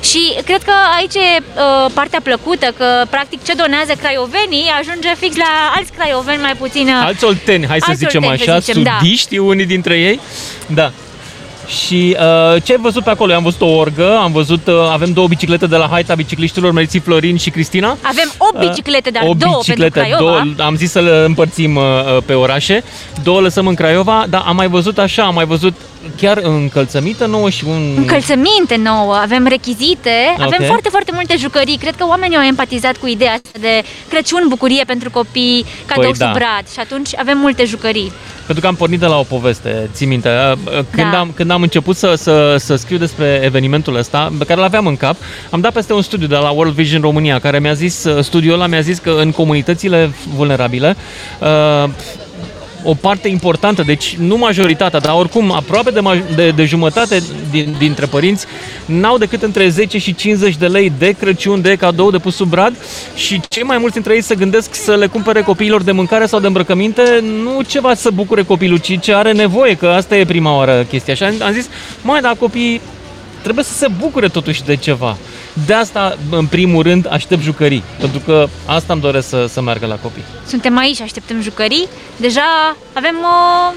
Și 0.00 0.34
cred 0.44 0.62
că 0.62 0.72
aici 0.96 1.14
e 1.14 1.42
uh, 1.42 1.90
partea 1.94 2.20
plăcută, 2.22 2.74
că 2.76 3.04
practic 3.10 3.44
ce 3.44 3.52
donează 3.52 3.92
craiovenii 4.00 4.72
ajunge 4.80 5.14
fix 5.18 5.36
la 5.36 5.72
alți 5.76 5.92
craioveni 5.92 6.40
mai 6.40 6.54
puțin 6.54 6.86
uh, 6.86 7.02
Alți 7.04 7.24
olteni, 7.24 7.66
hai 7.66 7.78
să 7.78 7.84
Alți 7.88 8.04
zicem 8.04 8.22
olteni, 8.24 8.42
să 8.42 8.50
așa, 8.50 8.58
zicem, 8.58 8.82
da. 8.82 8.96
sudiști 9.00 9.38
unii 9.38 9.66
dintre 9.66 9.98
ei. 9.98 10.20
Da. 10.66 10.92
Și 11.66 12.16
uh, 12.18 12.62
ce 12.62 12.72
ai 12.72 12.78
văzut 12.80 13.04
pe 13.04 13.10
acolo? 13.10 13.30
Eu 13.30 13.36
am 13.36 13.42
văzut 13.42 13.60
o 13.60 13.66
orgă, 13.66 14.16
am 14.16 14.32
văzut, 14.32 14.66
uh, 14.66 14.74
avem 14.92 15.12
două 15.12 15.28
biciclete 15.28 15.66
de 15.66 15.76
la 15.76 15.88
Haita 15.90 16.14
Bicicliștilor, 16.14 16.72
mersi 16.72 16.98
Florin 16.98 17.36
și 17.36 17.50
Cristina. 17.50 17.88
Avem 17.88 18.32
8 18.38 18.68
biciclete, 18.68 19.10
dar 19.10 19.22
o 19.26 19.32
două 19.34 19.56
bicicletă, 19.58 20.00
pentru 20.00 20.16
Craiova. 20.16 20.42
două, 20.54 20.66
am 20.66 20.76
zis 20.76 20.90
să 20.90 21.00
le 21.00 21.24
împărțim 21.26 21.76
uh, 21.76 21.82
uh, 21.82 22.22
pe 22.26 22.32
orașe, 22.32 22.84
două 23.22 23.40
lăsăm 23.40 23.66
în 23.66 23.74
Craiova, 23.74 24.24
dar 24.28 24.44
am 24.46 24.56
mai 24.56 24.68
văzut 24.68 24.98
așa, 24.98 25.22
am 25.22 25.34
mai 25.34 25.44
văzut 25.44 25.74
chiar 26.16 26.38
încălțămită 26.42 27.26
nouă 27.26 27.50
și 27.50 27.64
un... 27.68 27.94
Încălțăminte 27.96 28.76
nouă, 28.76 29.14
avem 29.14 29.46
rechizite, 29.46 30.34
avem 30.38 30.58
Ok. 30.60 30.66
foarte, 30.66 30.88
foarte 30.88 31.10
multe 31.14 31.36
jucării. 31.38 31.76
Cred 31.76 31.94
că 31.96 32.06
oamenii 32.06 32.36
au 32.36 32.42
empatizat 32.42 32.96
cu 32.96 33.06
ideea 33.06 33.32
asta 33.32 33.58
de 33.60 33.82
Crăciun, 34.08 34.44
bucurie 34.48 34.84
pentru 34.86 35.10
copii, 35.10 35.64
cadou 35.86 36.10
Păi 36.10 36.18
da. 36.18 36.24
sub 36.24 36.34
brad 36.34 36.68
și 36.72 36.78
atunci 36.78 37.18
avem 37.18 37.38
multe 37.38 37.64
jucării. 37.64 38.12
Pentru 38.46 38.64
că 38.64 38.66
am 38.66 38.74
pornit 38.74 39.00
de 39.00 39.06
la 39.06 39.18
o 39.18 39.22
poveste, 39.22 39.90
ții 39.92 40.06
minte, 40.06 40.28
uh, 40.28 40.70
când, 40.90 41.10
Da. 41.10 41.18
am, 41.18 41.32
când 41.34 41.50
am 41.50 41.62
început 41.62 41.96
să, 41.96 42.14
să, 42.16 42.56
să 42.58 42.76
scriu 42.76 42.96
despre 42.98 43.40
evenimentul 43.44 43.96
ăsta, 43.96 44.32
pe 44.38 44.44
care 44.44 44.58
îl 44.58 44.66
aveam 44.66 44.86
în 44.86 44.96
cap, 44.96 45.16
am 45.50 45.60
dat 45.60 45.72
peste 45.72 45.92
un 45.92 46.02
studiu 46.02 46.26
de 46.26 46.36
la 46.36 46.50
World 46.50 46.72
Vision 46.74 47.00
România, 47.00 47.38
care 47.38 47.58
mi-a 47.58 47.72
zis, 47.72 48.04
uh, 48.04 48.24
studiul 48.24 48.54
ăla 48.54 48.66
mi-a 48.66 48.80
zis 48.80 48.98
că 48.98 49.14
în 49.18 49.30
comunitățile 49.30 50.10
vulnerabile, 50.34 50.96
uh, 51.40 51.90
o 52.84 52.94
parte 52.94 53.28
importantă, 53.28 53.82
deci 53.82 54.16
nu 54.16 54.36
majoritatea, 54.36 55.00
dar 55.00 55.14
oricum 55.14 55.52
aproape 55.52 55.90
de, 55.90 56.00
maj- 56.00 56.34
de, 56.34 56.50
de 56.50 56.64
jumătate 56.64 57.22
din, 57.50 57.74
dintre 57.78 58.06
părinți 58.06 58.46
n-au 58.84 59.18
decât 59.18 59.42
între 59.42 59.68
10 59.68 59.98
și 59.98 60.14
50 60.14 60.56
de 60.56 60.66
lei 60.66 60.92
de 60.98 61.14
Crăciun, 61.18 61.62
de 61.62 61.76
cadou, 61.76 62.10
de 62.10 62.18
pus 62.18 62.34
sub 62.34 62.48
brad 62.48 62.76
și 63.14 63.40
cei 63.48 63.62
mai 63.62 63.78
mulți 63.78 63.94
dintre 63.94 64.14
ei 64.14 64.22
se 64.22 64.34
gândesc 64.34 64.74
să 64.74 64.94
le 64.94 65.06
cumpere 65.06 65.42
copiilor 65.42 65.82
de 65.82 65.92
mâncare 65.92 66.26
sau 66.26 66.40
de 66.40 66.46
îmbrăcăminte, 66.46 67.02
nu 67.42 67.62
ceva 67.62 67.94
să 67.94 68.10
bucure 68.10 68.42
copilul, 68.42 68.78
ci 68.78 69.00
ce 69.00 69.14
are 69.14 69.32
nevoie, 69.32 69.76
că 69.76 69.86
asta 69.86 70.16
e 70.16 70.24
prima 70.24 70.56
oară 70.56 70.86
chestia. 70.88 71.14
Și 71.14 71.22
am, 71.22 71.34
am 71.42 71.52
zis, 71.52 71.68
mai, 72.02 72.20
dar 72.20 72.36
copiii 72.38 72.80
trebuie 73.42 73.64
să 73.64 73.72
se 73.72 73.86
bucure 73.98 74.28
totuși 74.28 74.64
de 74.64 74.76
ceva. 74.76 75.16
De 75.66 75.74
asta, 75.74 76.18
în 76.30 76.46
primul 76.46 76.82
rând, 76.82 77.06
aștept 77.10 77.42
jucării, 77.42 77.82
pentru 77.98 78.18
că 78.18 78.48
asta 78.66 78.92
îmi 78.92 79.02
doresc 79.02 79.28
să, 79.28 79.46
să 79.46 79.60
meargă 79.60 79.86
la 79.86 79.96
copii. 79.96 80.22
Suntem 80.46 80.78
aici, 80.78 81.00
așteptăm 81.00 81.40
jucării. 81.40 81.88
Deja 82.16 82.76
avem 82.92 83.16
uh, 83.20 83.74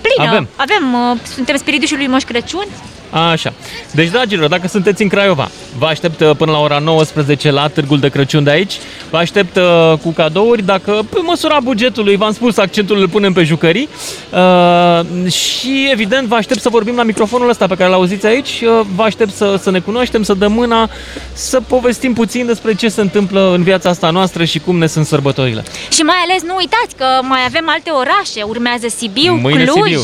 plină. 0.00 0.28
Avem. 0.28 0.48
avem 0.56 1.10
uh, 1.10 1.18
suntem 1.34 1.56
spiritușul 1.56 1.96
lui 1.96 2.06
Moș 2.06 2.22
Crăciun. 2.22 2.66
Așa. 3.10 3.52
Deci, 3.92 4.08
dragilor, 4.08 4.48
dacă 4.48 4.68
sunteți 4.68 5.02
în 5.02 5.08
Craiova, 5.08 5.50
vă 5.78 5.86
aștept 5.86 6.20
uh, 6.20 6.30
până 6.36 6.52
la 6.52 6.58
ora 6.58 6.78
19 6.78 7.50
la 7.50 7.68
Târgul 7.68 7.98
de 7.98 8.08
Crăciun 8.08 8.44
de 8.44 8.50
aici. 8.50 8.72
Vă 9.10 9.16
aștept 9.16 9.56
uh, 9.56 9.92
cu 10.02 10.10
cadouri, 10.10 10.62
dacă 10.62 11.00
pe 11.10 11.18
măsura 11.22 11.58
bugetului, 11.62 12.16
v-am 12.16 12.32
spus, 12.32 12.56
accentul 12.56 12.98
îl 12.98 13.08
punem 13.08 13.32
pe 13.32 13.44
jucării. 13.44 13.88
Uh, 14.32 15.30
și 15.32 15.88
evident 15.92 16.26
vă 16.26 16.34
aștept 16.34 16.60
să 16.60 16.68
vorbim 16.68 16.96
la 16.96 17.02
microfonul 17.02 17.48
ăsta 17.48 17.66
pe 17.66 17.74
care 17.74 17.90
l-auziți 17.90 18.26
aici. 18.26 18.62
Uh, 18.62 18.86
vă 18.94 19.02
aștept 19.02 19.34
să, 19.34 19.58
să 19.62 19.70
ne 19.70 19.78
cunoaștem, 19.78 20.22
să 20.22 20.34
dăm 20.34 20.52
mâna, 20.52 20.90
să 21.32 21.60
povestim 21.60 22.12
puțin 22.12 22.46
despre 22.46 22.74
ce 22.74 22.88
se 22.88 23.00
întâmplă 23.00 23.52
în 23.54 23.62
viața 23.62 23.88
asta 23.88 24.10
noastră 24.10 24.44
și 24.44 24.58
cum 24.58 24.78
ne 24.78 24.86
sunt 24.86 25.06
sărbătorile. 25.06 25.64
Și 25.92 26.00
mai 26.00 26.16
ales 26.28 26.42
nu 26.42 26.54
uitați 26.56 26.96
că 26.96 27.04
mai 27.22 27.40
avem 27.46 27.64
alte 27.68 27.90
orașe. 27.90 28.42
Urmează 28.42 28.86
Sibiu, 28.96 29.34
Mâine 29.34 29.64
Cluj, 29.64 29.84
Sibiu. 29.84 30.02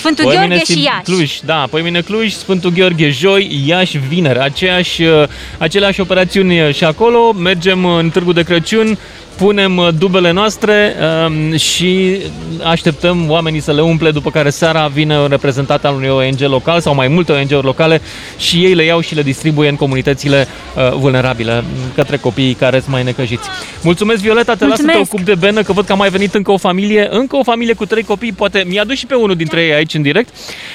Sfântul 0.00 0.24
Păi 0.24 0.34
Gheorghe 0.34 0.52
mine 0.52 0.64
și 0.64 0.72
Sim- 0.72 0.84
Iași. 0.84 1.02
Cluj, 1.02 1.30
da, 1.44 1.64
păi 1.70 1.82
mine 1.82 2.00
Cluj, 2.00 2.19
Sfântul 2.28 2.70
Gheorghe 2.70 3.10
joi, 3.10 3.62
Iași 3.66 3.98
vineri. 3.98 4.38
Aceeași, 4.38 5.02
uh, 5.02 5.24
aceleași 5.58 6.00
operațiuni 6.00 6.60
uh, 6.60 6.74
și 6.74 6.84
acolo. 6.84 7.32
Mergem 7.32 7.84
în 7.84 8.10
Târgu 8.10 8.32
de 8.32 8.42
Crăciun, 8.42 8.98
punem 9.40 9.76
uh, 9.76 9.88
dubele 9.98 10.30
noastre 10.30 10.94
um, 11.26 11.56
și 11.56 12.18
așteptăm 12.64 13.30
oamenii 13.30 13.60
să 13.60 13.72
le 13.72 13.80
umple, 13.80 14.10
după 14.10 14.30
care 14.30 14.50
seara 14.50 14.86
vine 14.86 15.18
un 15.18 15.26
reprezentant 15.28 15.84
al 15.84 15.94
unui 15.94 16.08
ONG 16.08 16.40
local 16.40 16.80
sau 16.80 16.94
mai 16.94 17.08
multe 17.08 17.32
ONG-uri 17.32 17.64
locale 17.64 18.00
și 18.38 18.64
ei 18.64 18.74
le 18.74 18.84
iau 18.84 19.00
și 19.00 19.14
le 19.14 19.22
distribuie 19.22 19.68
în 19.68 19.76
comunitățile 19.76 20.46
uh, 20.76 20.92
vulnerabile 20.92 21.64
către 21.94 22.16
copiii 22.16 22.54
care 22.54 22.78
sunt 22.78 22.90
mai 22.90 23.02
necăjiți. 23.02 23.48
Mulțumesc, 23.82 24.20
Violeta, 24.20 24.54
te 24.54 24.66
las 24.66 24.76
să 24.76 24.82
te 24.82 24.82
Mulțumesc. 24.82 25.12
ocupi 25.12 25.30
de 25.30 25.34
benă, 25.34 25.62
că 25.62 25.72
văd 25.72 25.84
că 25.84 25.92
a 25.92 25.94
mai 25.94 26.08
venit 26.08 26.34
încă 26.34 26.50
o 26.52 26.56
familie, 26.56 27.08
încă 27.10 27.36
o 27.36 27.42
familie 27.42 27.74
cu 27.74 27.86
trei 27.86 28.02
copii, 28.02 28.32
poate 28.32 28.64
mi-a 28.66 28.84
dus 28.84 28.96
și 28.96 29.06
pe 29.06 29.14
unul 29.14 29.36
dintre 29.36 29.62
ei 29.62 29.72
aici 29.72 29.94
în 29.94 30.02
direct. 30.02 30.34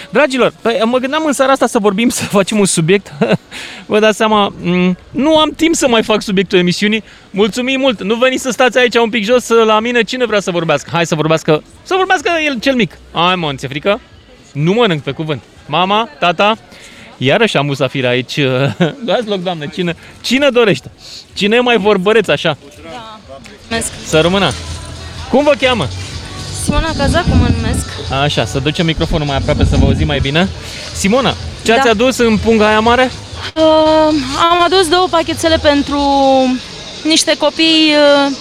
Dragilor, 0.10 0.54
păi, 0.62 0.82
mă 0.86 0.98
gândeam 0.98 1.24
în 1.26 1.34
seara 1.34 1.52
asta 1.52 1.68
să 1.68 1.80
vorbim, 1.80 2.10
să 2.10 2.24
facem 2.24 2.60
un 2.60 2.66
subiect. 2.66 3.14
Vă 3.86 4.00
dați 4.00 4.18
seama, 4.18 4.48
m, 4.48 4.98
nu 5.12 5.38
am 5.38 5.50
timp 5.50 5.76
să 5.76 5.88
mai 5.88 6.04
fac 6.04 6.22
subiectul 6.22 6.58
emisiunii. 6.58 7.04
Mulțumim 7.30 7.80
mult. 7.80 8.04
Nu 8.04 8.16
veniți 8.16 8.42
să 8.42 8.50
stați 8.50 8.78
aici 8.78 8.96
un 8.96 9.10
pic 9.10 9.24
jos 9.24 9.48
la 9.48 9.80
mine. 9.80 10.02
Cine 10.04 10.26
vrea 10.26 10.40
să 10.40 10.52
vorbească? 10.52 10.90
Hai 10.94 11.06
să 11.06 11.16
vorbească. 11.16 11.64
Să 11.84 11.94
vorbească 11.98 12.30
el 12.46 12.60
cel 12.60 12.76
mic. 12.76 12.98
Ai, 13.12 13.36
mă, 13.36 13.54
ți 13.56 13.68
frică? 13.68 14.00
Nu 14.54 14.74
mănânc 14.74 15.02
pe 15.02 15.12
cuvânt. 15.12 15.42
Mama, 15.66 16.10
tata, 16.20 16.58
iarăși 17.18 17.58
am 17.58 17.66
musafir 17.66 18.06
aici. 18.06 18.40
Luați 19.06 19.28
loc, 19.28 19.44
doamne, 19.44 19.70
cine, 19.74 19.96
cine 20.22 20.50
dorește? 20.50 20.92
Cine 21.34 21.56
e 21.56 21.60
mai 21.60 21.78
vorbăreț 21.78 22.28
așa? 22.28 22.58
Mulțumesc. 22.62 23.92
Să 24.06 24.20
rămână. 24.20 24.52
Cum 25.30 25.44
vă 25.44 25.54
cheamă? 25.60 25.88
Simona 26.66 26.92
Cazacu 26.98 27.30
mă 27.30 27.48
numesc. 27.56 27.86
Așa, 28.24 28.46
să 28.46 28.60
ducem 28.60 28.86
microfonul 28.86 29.28
mai 29.28 29.36
aproape 29.36 29.66
să 29.70 29.76
vă 29.76 29.86
auzim 29.86 30.08
mai 30.08 30.20
bine. 30.20 30.50
Simona, 30.94 31.34
ce 31.64 31.72
ați 31.74 31.84
Da. 31.84 31.90
adus 31.90 32.18
în 32.18 32.38
punga 32.38 32.68
aia 32.68 32.80
mare? 32.80 33.12
Uh, 33.56 33.64
am 34.52 34.62
adus 34.66 34.88
două 34.88 35.08
pachetele 35.10 35.58
pentru 35.58 36.00
niște 37.04 37.36
copii 37.38 37.94
uh, 38.28 38.36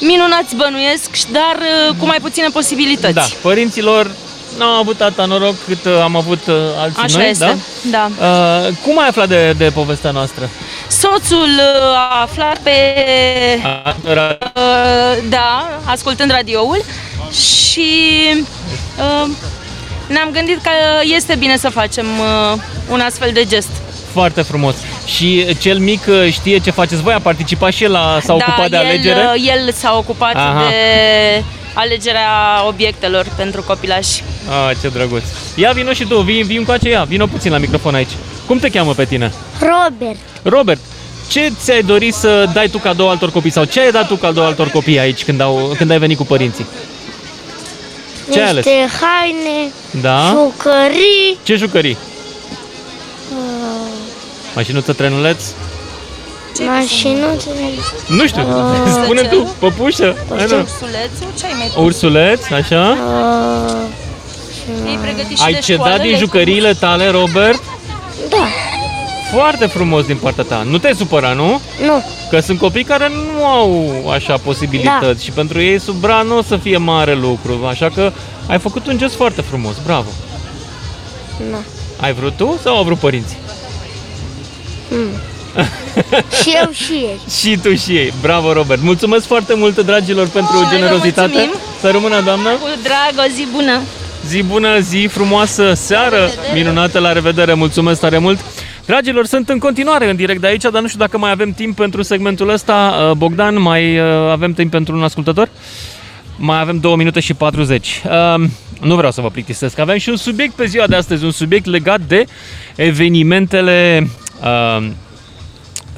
minunați 0.00 0.54
bănuiesc, 0.56 1.12
și- 1.14 1.26
dar 1.32 1.56
uh, 1.88 1.94
cu 1.98 2.06
mai 2.06 2.18
puține 2.22 2.48
posibilități. 2.52 3.14
Da, 3.14 3.24
părinților 3.42 4.10
n-au 4.58 4.78
avut 4.80 5.00
atâta 5.00 5.24
noroc 5.24 5.54
cât 5.66 5.84
uh, 5.84 6.00
am 6.02 6.16
avut 6.16 6.46
uh, 6.46 6.54
alții 6.80 7.02
Așa 7.02 7.18
noi, 7.18 7.30
este, 7.30 7.56
da. 7.90 8.10
da? 8.18 8.26
Uh, 8.26 8.74
cum 8.82 8.98
ai 9.00 9.08
aflat 9.08 9.28
de, 9.28 9.54
de 9.58 9.70
povestea 9.74 10.10
noastră? 10.10 10.48
Soțul 10.88 11.48
uh, 11.48 11.96
a 11.96 12.20
aflat 12.22 12.58
pe... 12.58 12.70
A, 13.64 13.94
ra- 14.12 14.52
Uh, 14.56 15.22
da, 15.28 15.68
ascultând 15.84 16.30
radioul 16.30 16.84
și 17.34 17.88
uh, 18.98 19.28
ne-am 20.08 20.30
gândit 20.32 20.62
că 20.62 20.70
este 21.16 21.34
bine 21.38 21.56
să 21.56 21.68
facem 21.68 22.06
uh, 22.06 22.58
un 22.90 23.00
astfel 23.00 23.30
de 23.32 23.44
gest. 23.44 23.68
foarte 24.12 24.42
frumos. 24.42 24.74
Și 25.06 25.56
cel 25.58 25.78
mic 25.78 26.00
uh, 26.08 26.32
știe 26.32 26.58
ce 26.58 26.70
faceți 26.70 27.02
voi? 27.02 27.12
A 27.14 27.18
participat 27.18 27.72
și 27.72 27.84
el 27.84 27.90
la, 27.90 28.18
s-a 28.22 28.36
da, 28.36 28.44
ocupat 28.48 28.70
de 28.70 28.76
el, 28.76 28.84
alegere? 28.84 29.30
uh, 29.34 29.48
el 29.48 29.72
s-a 29.72 29.96
ocupat 29.96 30.34
Aha. 30.34 30.64
de 30.68 31.42
alegerea 31.74 32.64
obiectelor 32.66 33.26
pentru 33.36 33.62
copilași. 33.62 34.22
Ah, 34.48 34.76
ce 34.80 34.88
drăguț. 34.88 35.22
Ia 35.54 35.70
vino 35.70 35.92
și 35.92 36.04
tu, 36.04 36.20
vii, 36.20 36.42
vii 36.42 36.56
încoace, 36.56 36.88
ia, 36.88 37.02
vino 37.02 37.26
puțin 37.26 37.50
la 37.50 37.58
microfon 37.58 37.94
aici. 37.94 38.10
Cum 38.46 38.58
te 38.58 38.70
cheamă 38.70 38.92
pe 38.92 39.04
tine? 39.04 39.32
Robert, 39.60 40.18
Robert, 40.42 40.80
ce 41.30 41.52
ți-ai 41.62 41.82
dorit 41.82 42.14
să 42.14 42.48
dai 42.52 42.68
tu 42.68 42.78
cadou 42.78 43.08
altor 43.08 43.30
copii 43.30 43.50
sau 43.50 43.64
ce 43.64 43.80
ai 43.80 43.90
dat 43.90 44.06
tu 44.06 44.14
cadou 44.14 44.44
altor 44.44 44.70
copii 44.70 44.98
aici 44.98 45.24
când, 45.24 45.40
au, 45.40 45.74
când 45.76 45.90
ai 45.90 45.98
venit 45.98 46.16
cu 46.16 46.24
părinții? 46.24 46.66
Ce 48.32 48.40
ai 48.40 48.48
ales? 48.48 48.64
niște 48.64 48.88
haine, 49.00 49.72
Da? 50.02 50.26
jucării, 50.30 51.38
Ce 51.42 51.54
jucării? 51.56 51.96
uh, 53.32 53.88
Mașinuță, 54.54 54.92
trenuleț? 54.92 55.42
mașinuțe, 56.66 57.48
Nu 58.06 58.26
știu, 58.26 58.42
Ah. 58.86 59.02
spune 59.02 59.22
tu, 59.22 59.54
păpușă? 59.58 60.16
Hai, 60.36 60.46
nu. 60.48 60.56
Ursulețul, 60.58 61.28
ce 61.38 61.46
ai 61.46 61.52
mai 61.58 61.70
pus? 61.74 61.84
Ursuleț, 61.84 62.50
așa? 62.50 62.96
uh, 63.70 63.82
Ei 64.86 64.98
pregătit 65.02 65.36
și 65.38 65.42
Ai 65.44 65.52
de 65.52 65.58
cedat 65.58 65.78
școală, 65.84 65.96
din 66.02 66.06
le-ai 66.10 66.18
jucăriile 66.20 66.72
tale, 66.72 67.10
Robert? 67.10 67.62
da, 68.28 68.48
Foarte 69.34 69.66
frumos 69.66 70.06
din 70.06 70.16
partea 70.16 70.44
ta. 70.44 70.62
Nu 70.70 70.78
te-ai 70.78 70.94
supăra, 70.94 71.32
nu? 71.32 71.60
nu, 71.86 72.04
Că 72.30 72.40
sunt 72.40 72.58
copii 72.58 72.84
care 72.84 73.08
nu 73.36 73.44
au 73.46 73.92
așa 74.12 74.36
posibilități 74.36 75.00
Da. 75.00 75.22
și 75.22 75.30
pentru 75.30 75.60
ei 75.60 75.80
sub 75.80 75.94
bran 75.94 76.26
nu 76.26 76.36
o 76.38 76.42
să 76.42 76.56
fie 76.56 76.76
mare 76.76 77.14
lucru. 77.14 77.66
Așa 77.68 77.90
că 77.94 78.12
ai 78.46 78.58
făcut 78.58 78.86
un 78.86 78.98
gest 78.98 79.14
foarte 79.14 79.40
frumos. 79.40 79.74
Bravo! 79.84 80.08
nu. 81.50 81.56
Ai 82.00 82.12
vrut 82.12 82.36
tu 82.36 82.58
sau 82.62 82.76
au 82.76 82.84
vrut 82.84 82.98
părinții? 82.98 83.36
Și 86.42 86.56
eu 86.62 86.70
și 86.72 86.92
ei. 86.92 87.20
Și 87.40 87.58
tu 87.62 87.74
și 87.74 87.96
ei. 87.96 88.12
Bravo, 88.20 88.52
Robert. 88.52 88.82
Mulțumesc 88.82 89.26
foarte 89.26 89.54
mult, 89.54 89.78
dragilor, 89.78 90.26
pentru 90.28 90.54
Noi 90.54 90.64
vă 90.64 90.74
generozitate. 90.74 91.28
mulțumim. 91.32 91.54
Să 91.80 91.90
rămână, 91.90 92.20
doamnă. 92.24 92.48
Cu 92.50 92.68
drag, 92.82 93.26
o 93.26 93.32
zi 93.34 93.46
bună! 93.52 93.80
Zi 94.28 94.42
bună, 94.42 94.78
zi 94.80 95.08
frumoasă, 95.10 95.72
seară 95.74 96.30
minunată, 96.54 96.98
la 96.98 97.12
revedere, 97.12 97.54
mulțumesc 97.54 98.00
tare 98.00 98.18
mult! 98.18 98.38
Dragilor, 98.86 99.26
sunt 99.26 99.48
în 99.48 99.58
continuare 99.58 100.10
în 100.10 100.16
direct 100.16 100.40
de 100.40 100.46
aici, 100.46 100.62
dar 100.62 100.80
nu 100.80 100.86
știu 100.86 100.98
dacă 100.98 101.18
mai 101.18 101.30
avem 101.30 101.52
timp 101.52 101.76
pentru 101.76 102.02
segmentul 102.02 102.48
ăsta. 102.48 103.06
Uh, 103.10 103.16
Bogdan, 103.16 103.60
mai 103.60 103.98
uh, 103.98 104.04
avem 104.30 104.52
timp 104.52 104.70
pentru 104.70 104.96
un 104.96 105.02
ascultător? 105.02 105.48
Mai 106.36 106.60
avem 106.60 106.78
2 106.78 106.96
minute 106.96 107.20
și 107.20 107.34
40. 107.34 108.02
Uh, 108.04 108.44
nu 108.80 108.94
vreau 108.94 109.12
să 109.12 109.20
vă 109.20 109.30
plictisesc. 109.30 109.78
Avem 109.78 109.98
și 109.98 110.08
un 110.08 110.16
subiect 110.16 110.54
pe 110.54 110.66
ziua 110.66 110.86
de 110.86 110.96
astăzi, 110.96 111.24
un 111.24 111.30
subiect 111.30 111.66
legat 111.66 112.00
de 112.00 112.24
evenimentele 112.76 114.08
uh, 114.42 114.86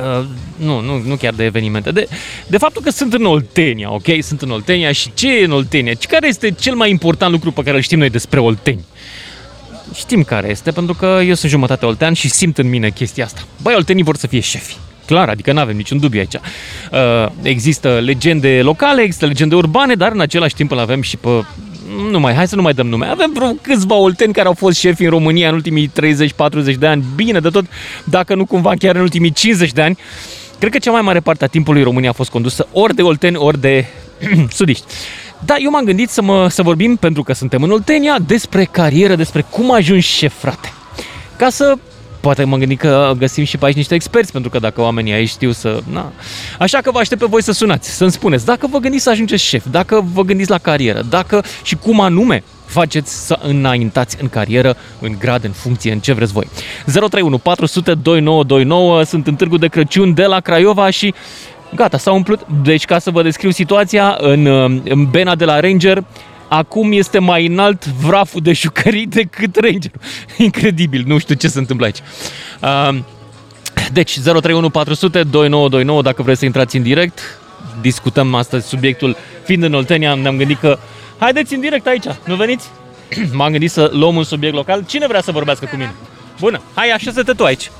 Uh, 0.00 0.24
nu, 0.56 0.80
nu, 0.80 1.02
nu 1.06 1.14
chiar 1.14 1.32
de 1.34 1.44
evenimente, 1.44 1.90
de, 1.90 2.08
de 2.46 2.58
faptul 2.58 2.82
că 2.82 2.90
sunt 2.90 3.12
în 3.12 3.24
Oltenia, 3.24 3.92
ok? 3.92 4.06
Sunt 4.20 4.42
în 4.42 4.50
Oltenia 4.50 4.92
și 4.92 5.10
ce 5.14 5.38
e 5.38 5.44
în 5.44 5.52
Oltenia? 5.52 5.92
Care 6.08 6.28
este 6.28 6.50
cel 6.50 6.74
mai 6.74 6.90
important 6.90 7.32
lucru 7.32 7.50
pe 7.50 7.62
care 7.62 7.76
îl 7.76 7.82
știm 7.82 7.98
noi 7.98 8.10
despre 8.10 8.40
Olteni? 8.40 8.84
Știm 9.94 10.22
care 10.22 10.50
este, 10.50 10.70
pentru 10.70 10.94
că 10.94 11.20
eu 11.24 11.34
sunt 11.34 11.50
jumătate 11.50 11.86
oltean 11.86 12.12
și 12.12 12.28
simt 12.28 12.58
în 12.58 12.68
mine 12.68 12.90
chestia 12.90 13.24
asta. 13.24 13.40
Băi, 13.62 13.74
oltenii 13.74 14.02
vor 14.02 14.16
să 14.16 14.26
fie 14.26 14.40
șefi. 14.40 14.76
Clar, 15.06 15.28
adică 15.28 15.52
nu 15.52 15.60
avem 15.60 15.76
niciun 15.76 15.98
dubiu 15.98 16.20
aici. 16.20 16.34
Uh, 16.34 17.32
există 17.42 18.00
legende 18.04 18.60
locale, 18.62 19.02
există 19.02 19.26
legende 19.26 19.54
urbane, 19.54 19.94
dar 19.94 20.12
în 20.12 20.20
același 20.20 20.54
timp 20.54 20.70
îl 20.70 20.78
avem 20.78 21.02
și 21.02 21.16
pe 21.16 21.28
nu 22.10 22.20
mai, 22.20 22.34
hai 22.34 22.48
să 22.48 22.56
nu 22.56 22.62
mai 22.62 22.72
dăm 22.72 22.86
nume. 22.86 23.06
Avem 23.06 23.32
vreo 23.34 23.52
câțiva 23.60 23.94
olteni 23.94 24.32
care 24.32 24.46
au 24.46 24.54
fost 24.54 24.78
șefi 24.78 25.04
în 25.04 25.10
România 25.10 25.48
în 25.48 25.54
ultimii 25.54 25.92
30-40 26.72 26.74
de 26.78 26.86
ani, 26.86 27.04
bine 27.14 27.40
de 27.40 27.48
tot, 27.48 27.64
dacă 28.04 28.34
nu 28.34 28.44
cumva 28.44 28.72
chiar 28.78 28.94
în 28.94 29.00
ultimii 29.00 29.32
50 29.32 29.72
de 29.72 29.82
ani. 29.82 29.98
Cred 30.58 30.72
că 30.72 30.78
cea 30.78 30.90
mai 30.90 31.02
mare 31.02 31.20
parte 31.20 31.44
a 31.44 31.46
timpului 31.46 31.82
România 31.82 32.10
a 32.10 32.12
fost 32.12 32.30
condusă 32.30 32.68
ori 32.72 32.94
de 32.94 33.02
olteni, 33.02 33.36
ori 33.36 33.60
de 33.60 33.84
sudiști. 34.48 34.84
Da, 35.44 35.54
eu 35.58 35.70
m-am 35.70 35.84
gândit 35.84 36.10
să, 36.10 36.22
mă, 36.22 36.48
să 36.48 36.62
vorbim, 36.62 36.96
pentru 36.96 37.22
că 37.22 37.32
suntem 37.32 37.62
în 37.62 37.70
Oltenia, 37.70 38.18
despre 38.26 38.64
carieră, 38.64 39.14
despre 39.14 39.44
cum 39.50 39.72
ajungi 39.72 40.06
șef, 40.06 40.38
frate. 40.38 40.72
Ca 41.36 41.50
să 41.50 41.76
Poate 42.26 42.44
mă 42.44 42.56
gândit 42.56 42.78
că 42.78 43.12
găsim 43.18 43.44
și 43.44 43.58
pe 43.58 43.64
aici 43.64 43.76
niște 43.76 43.94
experți, 43.94 44.32
pentru 44.32 44.50
că 44.50 44.58
dacă 44.58 44.80
oamenii 44.80 45.12
aici 45.12 45.28
știu 45.28 45.52
să... 45.52 45.80
Na. 45.92 46.12
Așa 46.58 46.78
că 46.78 46.90
vă 46.90 46.98
aștept 46.98 47.20
pe 47.20 47.26
voi 47.26 47.42
să 47.42 47.52
sunați, 47.52 47.90
să-mi 47.90 48.10
spuneți 48.10 48.44
dacă 48.44 48.66
vă 48.70 48.78
gândiți 48.78 49.02
să 49.02 49.10
ajungeți 49.10 49.44
șef, 49.44 49.64
dacă 49.70 50.04
vă 50.12 50.22
gândiți 50.22 50.50
la 50.50 50.58
carieră, 50.58 51.02
dacă 51.08 51.44
și 51.62 51.76
cum 51.76 52.00
anume 52.00 52.42
faceți 52.64 53.26
să 53.26 53.38
înaintați 53.42 54.16
în 54.20 54.28
carieră, 54.28 54.76
în 55.00 55.16
grad, 55.18 55.44
în 55.44 55.50
funcție, 55.50 55.92
în 55.92 55.98
ce 55.98 56.12
vreți 56.12 56.32
voi. 56.32 56.48
031 56.84 57.38
400 57.38 57.94
2929, 57.94 59.02
sunt 59.02 59.26
în 59.26 59.34
Târgu 59.34 59.56
de 59.56 59.68
Crăciun 59.68 60.14
de 60.14 60.24
la 60.24 60.40
Craiova 60.40 60.90
și 60.90 61.14
gata, 61.74 61.98
s-a 61.98 62.12
umplut. 62.12 62.40
Deci 62.62 62.84
ca 62.84 62.98
să 62.98 63.10
vă 63.10 63.22
descriu 63.22 63.50
situația, 63.50 64.16
în, 64.20 64.46
în 64.84 65.10
Bena 65.10 65.34
de 65.34 65.44
la 65.44 65.60
Ranger, 65.60 66.04
acum 66.48 66.92
este 66.92 67.18
mai 67.18 67.46
înalt 67.46 67.86
vraful 67.86 68.40
de 68.40 68.52
jucării 68.52 69.06
decât 69.06 69.56
Ranger. 69.56 69.90
Incredibil, 70.38 71.04
nu 71.06 71.18
știu 71.18 71.34
ce 71.34 71.48
se 71.48 71.58
întâmplă 71.58 71.86
aici. 71.86 71.98
Uh, 72.62 72.98
deci 73.92 74.18
031 74.18 74.70
400 74.70 75.22
2929 75.22 76.02
dacă 76.02 76.22
vreți 76.22 76.38
să 76.38 76.44
intrați 76.44 76.76
în 76.76 76.82
direct. 76.82 77.38
Discutăm 77.80 78.34
astăzi 78.34 78.68
subiectul 78.68 79.16
fiind 79.44 79.62
în 79.62 79.74
Oltenia, 79.74 80.14
ne-am 80.14 80.36
gândit 80.36 80.60
că 80.60 80.78
haideți 81.18 81.54
în 81.54 81.60
direct 81.60 81.86
aici, 81.86 82.04
nu 82.24 82.34
veniți? 82.34 82.68
M-am 83.32 83.50
gândit 83.50 83.70
să 83.70 83.90
luăm 83.92 84.16
un 84.16 84.24
subiect 84.24 84.54
local. 84.54 84.84
Cine 84.86 85.06
vrea 85.06 85.20
să 85.20 85.32
vorbească 85.32 85.66
cu 85.66 85.76
mine? 85.76 85.94
Bună, 86.40 86.60
hai 86.74 86.90
așează-te 86.90 87.32
tu 87.32 87.44
aici. 87.44 87.70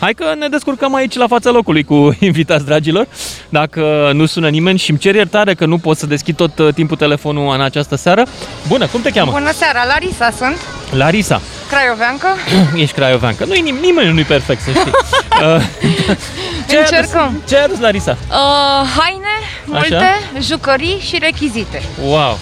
Hai 0.00 0.14
că 0.14 0.24
ne 0.38 0.48
descurcăm 0.48 0.94
aici 0.94 1.14
la 1.16 1.26
fața 1.26 1.50
locului 1.50 1.84
cu 1.84 1.94
invitați 2.20 2.64
dragilor. 2.64 3.06
Dacă 3.48 4.10
nu 4.14 4.26
sună 4.26 4.48
nimeni 4.48 4.78
și 4.78 4.90
îmi 4.90 4.98
cer 4.98 5.14
iertare 5.14 5.54
că 5.54 5.66
nu 5.66 5.78
pot 5.78 5.96
să 5.98 6.06
deschid 6.06 6.36
tot 6.36 6.58
uh, 6.58 6.74
timpul 6.74 6.96
telefonul 6.96 7.54
în 7.54 7.60
această 7.60 7.96
seară. 7.96 8.26
Bună, 8.68 8.86
cum 8.86 9.00
te 9.00 9.10
cheamă? 9.10 9.30
Bună 9.30 9.52
seara, 9.52 9.84
Larisa 9.84 10.30
sunt, 10.36 10.56
Larisa. 10.90 11.40
craioveancă. 11.70 12.26
Ești 12.82 12.94
craioveancă. 12.94 13.44
Nu-i 13.44 13.60
nim- 13.62 13.80
nimeni 13.80 14.12
nu-i 14.12 14.24
perfect, 14.24 14.62
să 14.62 14.70
știi. 14.70 14.90
Uh, 15.40 15.46
ce 16.68 16.76
ai 16.76 16.82
adus- 16.82 16.90
Încercăm. 16.90 17.42
Ce 17.48 17.56
ai 17.56 17.64
adus, 17.64 17.78
Larisa? 17.80 18.16
Uh, 18.30 18.88
haine, 18.98 19.34
multe, 19.64 20.10
jucării 20.40 20.98
și 21.00 21.18
rechizite. 21.20 21.82
Wow! 22.04 22.38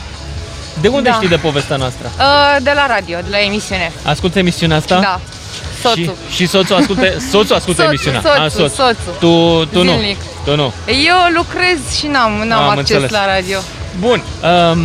De 0.81 0.89
unde 0.89 1.09
Da. 1.09 1.15
știi 1.15 1.29
de 1.29 1.37
povestea 1.37 1.77
noastră? 1.77 2.11
Uh, 2.19 2.57
de 2.63 2.73
la 2.75 2.87
radio, 2.87 3.19
de 3.23 3.27
la 3.31 3.39
emisiune. 3.41 3.93
Ascultă 4.05 4.39
emisiunea 4.39 4.77
asta? 4.77 5.01
Da. 5.01 5.21
Soțul. 5.83 6.15
Și, 6.31 6.35
și 6.37 6.47
soțul 6.47 6.77
asculte, 6.77 7.17
soțul 7.33 7.57
ascultă 7.57 7.81
Soțul, 7.83 7.85
emisiunea. 7.85 8.21
soțul, 8.21 8.43
Ah, 8.45 8.51
soț. 8.51 8.75
soțul. 8.75 9.15
Tu, 9.19 9.65
tu 9.79 9.83
nu. 9.85 9.91
Zilnic. 9.91 10.17
Tu 10.45 10.57
nu. 10.57 10.73
Eu 10.87 11.17
lucrez 11.37 11.97
și 11.99 12.07
n-am, 12.07 12.33
n-am 12.47 12.63
Am 12.63 12.69
acces 12.69 12.79
înțeles. 12.91 13.11
la 13.11 13.27
radio. 13.35 13.59
Bun. 14.01 14.23
Um, 14.73 14.79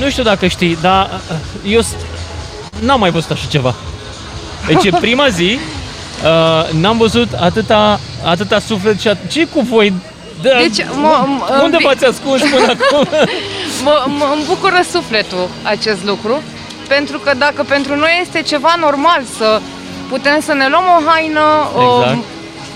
nu 0.00 0.10
știu 0.10 0.22
dacă 0.22 0.46
știi, 0.46 0.78
dar 0.80 1.20
uh, 1.30 1.72
eu 1.72 1.80
s- 1.80 1.94
n-am 2.80 3.00
mai 3.00 3.10
văzut 3.10 3.30
așa 3.30 3.44
ceva. 3.48 3.74
Deci 4.66 4.84
e 4.84 4.90
prima 5.00 5.28
zi, 5.28 5.58
uh, 6.24 6.70
n-am 6.72 6.96
văzut 6.98 7.28
atâta, 7.32 8.00
atâta 8.24 8.58
suflet 8.58 9.00
și 9.00 9.08
at- 9.08 9.28
ce 9.30 9.46
cu 9.46 9.60
voi? 9.60 9.92
De, 10.42 10.50
Deci, 10.68 10.86
mă- 10.86 11.24
mă- 11.38 11.60
unde 11.62 11.76
vi- 11.76 11.84
v-ați 11.84 12.04
ascuns 12.04 12.40
până 12.40 12.66
acum? 12.78 13.08
Mă, 13.84 14.04
mă 14.18 14.30
îmi 14.34 14.44
bucură 14.46 14.80
sufletul 14.92 15.48
acest 15.62 16.04
lucru, 16.04 16.42
pentru 16.88 17.18
că 17.18 17.32
dacă 17.38 17.62
pentru 17.68 17.96
noi 17.96 18.18
este 18.22 18.42
ceva 18.42 18.74
normal 18.80 19.22
să 19.38 19.60
putem 20.14 20.38
să 20.48 20.52
ne 20.60 20.66
luăm 20.72 20.86
o 20.96 20.98
haină, 21.08 21.46
Exact. 21.84 22.18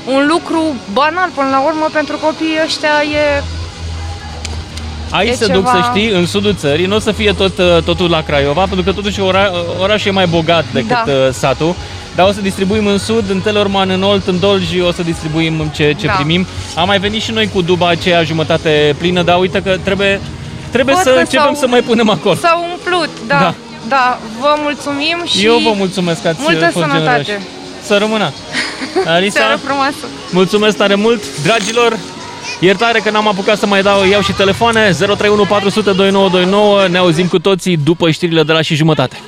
o, 0.09 0.12
un 0.14 0.23
lucru 0.33 0.62
banal 0.92 1.28
până 1.35 1.49
la 1.57 1.61
urmă 1.68 1.87
pentru 1.92 2.16
copiii 2.26 2.59
ăștia 2.66 2.97
e 3.23 3.42
Aici 5.11 5.30
E 5.30 5.35
se 5.35 5.47
duc, 5.47 5.64
ceva- 5.66 5.71
să 5.83 5.90
știi, 5.90 6.09
în 6.11 6.26
sudul 6.26 6.54
țării, 6.54 6.87
nu 6.87 6.95
o 6.95 6.99
să 6.99 7.12
fie 7.12 7.33
tot, 7.33 7.59
uh, 7.59 7.83
totul 7.85 8.11
la 8.11 8.23
Craiova, 8.23 8.61
pentru 8.61 8.83
că 8.83 8.92
totuși 8.92 9.21
ora, 9.21 9.50
orașul 9.80 10.11
e 10.11 10.14
mai 10.14 10.26
bogat 10.26 10.64
decât 10.73 10.88
Da. 11.04 11.04
uh, 11.07 11.14
satul. 11.33 11.75
Dar 12.14 12.26
o 12.28 12.33
să 12.33 12.40
distribuim 12.40 12.87
în 12.87 12.99
sud, 12.99 13.25
în 13.30 13.40
Telorman, 13.40 13.90
în 13.90 14.02
Olt, 14.02 14.26
în 14.26 14.38
Dolji, 14.40 14.80
o 14.80 14.92
să 14.92 15.02
distribuim 15.02 15.71
ce, 15.75 15.95
ce 16.00 16.07
Da. 16.07 16.12
primim. 16.12 16.47
Am 16.75 16.87
mai 16.87 16.99
venit 16.99 17.23
și 17.23 17.30
noi 17.30 17.50
cu 17.54 17.61
duba 17.62 17.88
aceea 17.88 18.23
jumătate 18.23 18.95
plină, 18.99 19.23
dar 19.23 19.38
uite 19.38 19.62
că 19.62 19.76
trebuie, 19.85 20.21
trebuie 20.71 20.95
Văd 20.95 21.04
să 21.04 21.11
că 21.12 21.18
începem 21.18 21.45
s-au- 21.45 21.54
să 21.61 21.66
mai 21.66 21.80
punem 21.80 22.09
acolo. 22.11 22.35
S-au 22.35 22.64
umplut, 22.73 23.09
da. 23.26 23.38
Da. 23.38 23.54
Da, 23.88 24.18
vă 24.40 24.54
mulțumim 24.62 25.23
și 25.25 25.45
Eu 25.45 25.59
vă 25.59 25.73
mulțumesc 25.76 26.23
că 26.23 26.28
ați 26.28 26.38
multă 26.40 26.68
fost 26.73 26.87
sănătate. 26.87 27.23
generoși. 27.23 27.47
Să 27.83 27.97
rămână! 27.97 28.33
Seară 29.02 29.11
Alisa, 29.16 29.59
frumoasă. 29.64 30.07
mulțumesc 30.30 30.76
tare 30.76 30.95
mult, 30.95 31.42
dragilor! 31.42 31.99
Iertare 32.61 32.99
că 32.99 33.11
n-am 33.11 33.28
apucat 33.28 33.59
să 33.59 33.66
mai 33.66 33.83
dau, 33.83 34.04
iau 34.04 34.21
și 34.23 34.33
telefoane 34.33 34.80
031 34.90 35.45
400 35.45 35.92
2929 35.92 36.87
Ne 36.88 36.99
auzim 36.99 37.26
cu 37.26 37.38
toții 37.38 37.76
după 37.76 38.11
știrile 38.11 38.42
de 38.42 38.52
la 38.52 38.62
și 38.62 38.75
jumătate. 38.75 39.21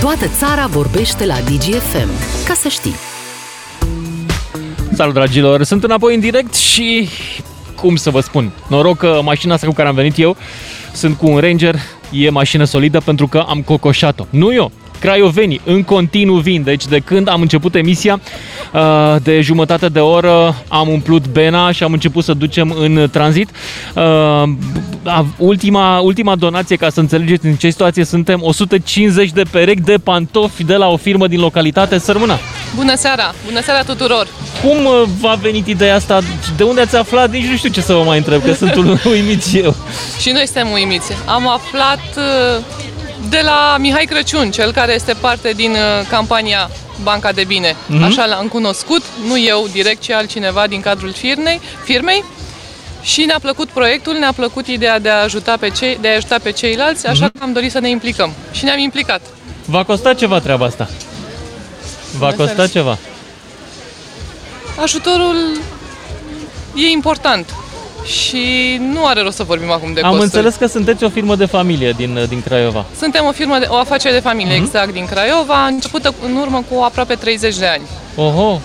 Toată 0.00 0.30
țara 0.38 0.66
vorbește 0.66 1.26
la 1.26 1.34
DGFM. 1.34 2.08
Ca 2.46 2.54
să 2.54 2.68
știi. 2.68 2.94
Salut 4.94 5.14
dragilor, 5.14 5.62
sunt 5.62 5.84
înapoi 5.84 6.14
în 6.14 6.20
direct 6.20 6.54
și 6.54 7.08
cum 7.74 7.96
să 7.96 8.10
vă 8.10 8.20
spun, 8.20 8.50
noroc 8.68 8.96
că 8.96 9.20
mașina 9.22 9.54
asta 9.54 9.66
cu 9.66 9.72
care 9.72 9.88
am 9.88 9.94
venit 9.94 10.18
eu 10.18 10.36
sunt 10.92 11.16
cu 11.16 11.26
un 11.26 11.38
Ranger, 11.38 11.74
e 12.24 12.30
mașină 12.30 12.64
solidă 12.64 13.00
pentru 13.00 13.26
că 13.26 13.38
am 13.38 13.62
cocoșat-o. 13.62 14.24
Nu 14.30 14.52
eu, 14.52 14.72
craiovenii 15.00 15.60
în 15.64 15.82
continuu 15.82 16.36
vin, 16.36 16.62
deci 16.62 16.86
de 16.86 16.98
când 16.98 17.28
am 17.28 17.40
început 17.40 17.74
emisia, 17.74 18.20
uh, 18.72 18.80
de 19.22 19.40
jumătate 19.40 19.88
de 19.88 20.00
oră 20.00 20.54
am 20.68 20.88
umplut 20.88 21.26
Bena 21.28 21.72
și 21.72 21.82
am 21.82 21.92
început 21.92 22.24
să 22.24 22.34
ducem 22.34 22.74
în 22.80 23.08
tranzit. 23.12 23.48
Uh, 23.94 24.02
a- 25.04 25.26
Ultima, 25.38 25.98
ultima 25.98 26.34
donație, 26.36 26.76
ca 26.76 26.90
să 26.90 27.00
înțelegeți 27.00 27.46
în 27.46 27.54
ce 27.54 27.70
situație 27.70 28.04
suntem, 28.04 28.40
150 28.42 29.30
de 29.30 29.42
perechi 29.50 29.80
de 29.80 29.94
pantofi 30.04 30.64
de 30.64 30.74
la 30.74 30.86
o 30.88 30.96
firmă 30.96 31.26
din 31.26 31.40
localitate. 31.40 31.98
Să 31.98 32.12
rămână! 32.12 32.38
Bună 32.76 32.94
seara! 32.96 33.34
Bună 33.46 33.62
seara 33.62 33.82
tuturor! 33.82 34.26
Cum 34.62 34.84
uh, 34.84 35.02
v-a 35.20 35.34
venit 35.34 35.66
ideea 35.66 35.94
asta? 35.94 36.18
De 36.56 36.62
unde 36.62 36.80
ați 36.80 36.96
aflat? 36.96 37.30
Nici 37.30 37.44
nu 37.46 37.56
știu 37.56 37.68
ce 37.70 37.80
să 37.80 37.92
vă 37.92 38.02
mai 38.02 38.16
întreb, 38.18 38.42
că 38.44 38.52
sunt 38.52 38.74
uimit 39.12 39.44
și 39.44 39.58
eu. 39.58 39.74
Și 40.20 40.30
noi 40.30 40.42
suntem 40.44 40.68
uimiți. 40.72 41.12
Am 41.26 41.48
aflat 41.48 42.00
uh, 42.16 42.62
de 43.28 43.40
la 43.44 43.76
Mihai 43.78 44.04
Crăciun, 44.04 44.50
cel 44.50 44.72
care 44.72 44.94
este 44.94 45.12
parte 45.20 45.52
din 45.52 45.70
uh, 45.70 46.06
campania 46.08 46.70
Banca 47.02 47.32
de 47.32 47.44
Bine. 47.44 47.76
Mhm. 47.86 48.02
Așa 48.02 48.24
l-am 48.26 48.46
cunoscut, 48.48 49.02
nu 49.26 49.38
eu 49.38 49.66
direct, 49.72 50.00
ci 50.02 50.10
altcineva 50.10 50.66
din 50.66 50.80
cadrul 50.80 51.12
firmei, 51.12 51.60
firmei. 51.84 52.24
Și 53.02 53.24
ne-a 53.24 53.38
plăcut 53.42 53.68
proiectul, 53.68 54.14
ne-a 54.18 54.32
plăcut 54.32 54.66
ideea 54.66 54.98
de 54.98 55.08
a 55.10 55.22
ajuta 55.22 55.56
pe, 55.60 55.68
cei, 55.70 55.98
de 56.00 56.08
a 56.08 56.14
ajuta 56.14 56.36
pe 56.42 56.50
ceilalți, 56.52 57.06
așa 57.06 57.24
Mhm. 57.24 57.38
că 57.38 57.44
am 57.44 57.52
dorit 57.52 57.70
să 57.70 57.78
ne 57.78 57.88
implicăm. 57.88 58.32
Și 58.52 58.64
ne-am 58.64 58.78
implicat. 58.78 59.20
V-a 59.64 59.84
costat 59.84 60.16
ceva 60.16 60.38
treaba 60.40 60.64
asta? 60.66 60.88
V-a 62.18 62.30
Bună 62.30 62.34
costat 62.36 62.54
seara. 62.54 62.70
ceva? 62.70 62.98
Ajutorul 64.82 65.36
e 66.74 66.86
important 66.86 67.54
și 68.06 68.76
nu 68.92 69.06
are 69.06 69.20
rost 69.20 69.36
să 69.36 69.42
vorbim 69.42 69.70
acum 69.70 69.92
de 69.92 70.00
Am 70.00 70.10
costuri. 70.10 70.24
înțeles 70.36 70.54
că 70.54 70.66
sunteți 70.66 71.04
o 71.04 71.08
firmă 71.08 71.36
de 71.36 71.44
familie 71.44 71.92
din, 71.96 72.18
din 72.28 72.42
Craiova. 72.42 72.84
Suntem 72.98 73.24
o 73.26 73.32
firmă, 73.32 73.58
de, 73.58 73.66
o 73.68 73.76
afacere 73.76 74.14
de 74.14 74.20
familie 74.20 74.54
Mhm. 74.54 74.64
exact 74.64 74.92
din 74.92 75.06
Craiova, 75.06 75.66
începută 75.66 76.14
în 76.26 76.36
urmă 76.36 76.64
cu 76.70 76.82
aproape 76.82 77.14
30 77.14 77.56
de 77.56 77.66
ani. 77.66 77.82
Oho! 78.16 78.60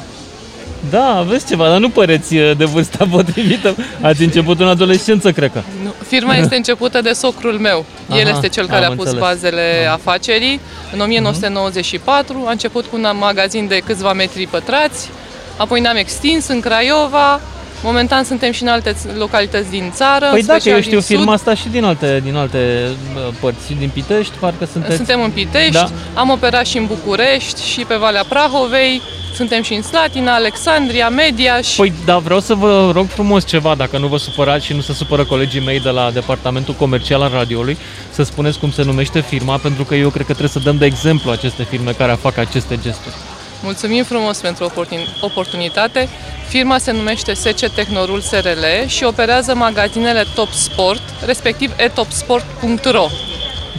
Da, 0.90 1.16
aveți 1.18 1.46
ceva, 1.48 1.68
dar 1.70 1.78
nu 1.80 1.90
păreți 1.90 2.36
uh, 2.36 2.58
de 2.58 2.66
vârsta 2.66 3.08
potrivită. 3.12 3.76
Ați 4.02 4.22
început 4.24 4.60
în 4.60 4.68
adolescență, 4.68 5.32
cred 5.32 5.52
că. 5.54 5.62
Nu, 5.84 5.94
Firma 6.08 6.36
este 6.36 6.56
începută 6.62 7.02
de 7.02 7.12
socrul 7.12 7.54
meu. 7.60 7.86
El 8.12 8.26
Aha, 8.28 8.30
este 8.36 8.48
cel 8.50 8.68
care 8.68 8.86
am 8.86 8.92
a 8.92 8.96
pus 8.96 9.06
înțeles. 9.06 9.22
Mhm. 9.28 9.32
bazele 9.34 9.90
afacerii. 9.92 10.60
În 10.94 11.00
1994 11.00 12.44
a 12.48 12.52
început 12.52 12.86
cu 12.86 12.96
un 12.96 13.08
magazin 13.20 13.68
de 13.68 13.82
câțiva 13.86 14.14
metri 14.14 14.48
pătrați, 14.48 15.10
apoi 15.58 15.80
ne-am 15.80 15.96
extins 15.96 16.48
în 16.48 16.60
Craiova, 16.60 17.42
momentan 17.84 18.24
suntem 18.24 18.52
și 18.52 18.62
în 18.62 18.68
alte 18.68 18.92
ț- 18.94 19.18
localități 19.18 19.70
din 19.70 19.92
țară, 19.96 20.28
Păi 20.32 20.40
în 20.40 20.46
da, 20.46 20.54
că 20.54 20.60
special 20.60 20.76
eu 20.78 20.82
știu 20.82 20.98
din 20.98 21.08
sud. 21.08 21.16
firma 21.18 21.34
asta 21.34 21.54
și 21.56 21.68
din 21.72 21.84
alte, 21.84 22.22
din 22.24 22.36
alte 22.36 22.88
uh, 23.16 23.34
părți, 23.40 23.74
din 23.80 23.90
Pitești, 23.94 24.34
parcă 24.40 24.66
sunteți. 24.72 24.96
Suntem 24.96 25.22
în 25.22 25.30
Pitești, 25.32 25.72
Da. 25.72 25.90
am 26.14 26.30
operat 26.30 26.66
și 26.66 26.78
în 26.78 26.86
București 26.86 27.64
și 27.66 27.80
pe 27.82 27.96
Valea 27.96 28.24
Prahovei, 28.30 29.02
suntem 29.36 29.62
și 29.64 29.74
în 29.74 29.82
Slatina, 29.82 30.34
Alexandria, 30.34 31.10
Media 31.10 31.62
și 31.62 31.76
Păi, 31.76 31.94
da, 32.06 32.18
vreau 32.18 32.40
să 32.40 32.54
vă 32.54 32.92
rog 32.94 33.08
frumos 33.08 33.46
ceva, 33.46 33.76
dacă 33.76 33.98
nu 33.98 34.08
vă 34.08 34.18
supărați 34.18 34.66
și 34.66 34.74
nu 34.74 34.82
se 34.82 34.94
supără 34.94 35.24
colegii 35.26 35.62
mei 35.66 35.80
de 35.80 35.90
la 35.90 36.12
departamentul 36.14 36.74
comercial 36.74 37.22
al 37.22 37.32
radioului, 37.34 37.78
să 38.12 38.24
spuneți 38.24 38.60
cum 38.60 38.72
se 38.72 38.84
numește 38.84 39.20
firma, 39.22 39.58
pentru 39.58 39.84
că 39.84 39.96
eu 39.96 40.10
cred 40.10 40.26
că 40.26 40.32
trebuie 40.34 40.50
să 40.54 40.60
dăm 40.60 40.78
de 40.78 40.86
exemplu 40.86 41.32
aceste 41.32 41.64
firme 41.64 41.92
care 41.92 42.18
fac 42.22 42.38
aceste 42.38 42.80
gesturi. 42.82 43.16
Mulțumim 43.64 44.04
frumos 44.04 44.38
pentru 44.38 44.66
oportun- 44.66 45.20
oportunitate. 45.22 46.10
Firma 46.48 46.78
se 46.78 46.92
numește 46.92 47.34
SC 47.34 47.68
Technorul 47.76 48.22
SRL 48.22 48.88
și 48.88 49.04
operează 49.04 49.56
magazinele 49.56 50.26
Top 50.36 50.50
Sport, 50.52 51.02
respectiv 51.26 51.72
etopsport.ro. 51.78 53.06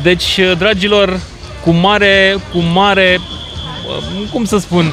Deci, 0.02 0.40
dragilor, 0.58 1.20
cu 1.64 1.70
mare, 1.70 2.36
cu 2.52 2.58
mare, 2.58 3.18
uh, 3.88 4.28
cum 4.32 4.44
să 4.44 4.58
spun, 4.58 4.92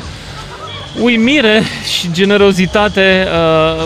uimire 1.01 1.63
și 1.99 2.11
generozitate, 2.11 3.27
uh, 3.79 3.85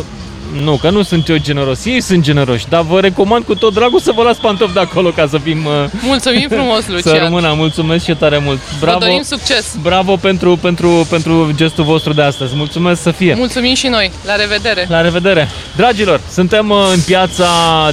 nu, 0.62 0.76
că 0.82 0.89
nu 0.89 1.02
sunt 1.02 1.28
eu 1.30 1.38
generos, 1.38 1.86
ei 1.86 2.02
sunt 2.02 2.24
generoși, 2.24 2.66
dar 2.70 2.82
vă 2.82 3.00
recomand 3.00 3.44
cu 3.44 3.56
tot 3.56 3.74
dragul 3.74 4.00
să 4.00 4.12
vă 4.16 4.24
las 4.24 4.38
pantofi 4.38 4.74
de 4.74 4.80
acolo 4.80 5.10
ca 5.10 5.28
să 5.28 5.38
fim... 5.38 5.66
uh, 5.66 5.72
Mulțumim 6.06 6.48
frumos, 6.50 6.84
Să 6.86 6.92
Lucian! 6.92 7.24
rămână, 7.24 7.54
mulțumesc 7.58 8.04
și 8.06 8.13
tare 8.16 8.38
mult. 8.38 8.60
Bravo, 8.80 8.98
Vă 8.98 9.06
dorim 9.06 9.22
succes! 9.24 9.76
bravo 9.82 10.16
pentru, 10.16 10.56
pentru, 10.62 11.08
pentru 11.10 11.52
gestul 11.56 11.84
vostru 11.84 12.13
de 12.13 12.22
astăzi. 12.22 12.54
Mulțumesc 12.56 13.02
să 13.02 13.12
fie. 13.12 13.34
Mulțumim 13.38 13.74
și 13.74 13.88
noi! 13.88 14.12
La 14.26 14.36
revedere! 14.36 14.86
La 14.89 15.02
revedere! 15.02 15.48
Dragilor, 15.76 16.22
suntem 16.32 16.70
uh, 16.70 16.78
în 16.94 17.00
piața 17.06 17.46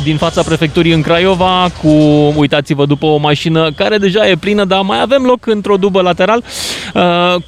din 0.02 0.16
fața 0.16 0.42
prefecturii 0.42 0.92
în 0.92 1.02
Craiova 1.02 1.68
cu, 1.82 1.88
uitați-vă, 2.36 2.86
după 2.86 3.06
o 3.06 3.16
mașină 3.16 3.70
care 3.76 3.98
deja 3.98 4.28
e 4.28 4.36
plină, 4.36 4.64
dar 4.64 4.80
mai 4.80 5.00
avem 5.00 5.22
loc 5.22 5.46
într-o 5.46 5.76
dubă 5.76 6.00
lateral 6.00 6.42
uh, 6.94 7.02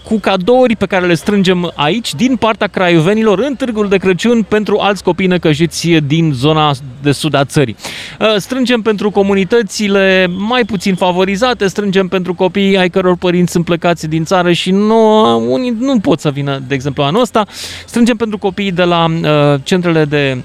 cu 0.04 0.18
cadouri 0.18 0.76
pe 0.76 0.86
care 0.86 1.06
le 1.06 1.14
strângem 1.14 1.72
aici 1.74 2.14
din 2.14 2.36
partea 2.36 2.66
craiovenilor 2.66 3.38
în 3.38 3.54
Târgul 3.54 3.88
de 3.88 3.96
Crăciun 3.96 4.42
pentru 4.48 4.78
alți 4.80 5.01
copii 5.02 5.26
necăjiți 5.26 5.88
din 5.88 6.32
zona 6.34 6.74
de 7.02 7.12
sud 7.12 7.34
a 7.34 7.44
țării. 7.44 7.76
Uh, 8.20 8.34
Strângem 8.36 8.82
pentru 8.82 9.10
comunitățile 9.10 10.26
mai 10.36 10.64
puțin 10.64 10.94
favorizate, 10.94 11.66
strângem 11.66 12.08
pentru 12.08 12.34
copiii 12.34 12.76
ai 12.76 12.90
căror 12.90 13.16
părinți 13.16 13.52
sunt 13.52 13.64
plecați 13.64 14.08
din 14.08 14.24
țară 14.24 14.52
și 14.52 14.70
nu, 14.70 15.52
unii 15.52 15.76
nu 15.78 15.98
pot 15.98 16.20
să 16.20 16.30
vină, 16.30 16.62
de 16.66 16.74
exemplu, 16.74 17.02
anul 17.02 17.20
ăsta. 17.20 17.46
Strângem 17.86 18.16
pentru 18.16 18.38
copiii 18.38 18.72
de 18.72 18.84
la 18.84 19.04
uh, 19.04 19.60
centrele 19.62 20.04
de 20.04 20.42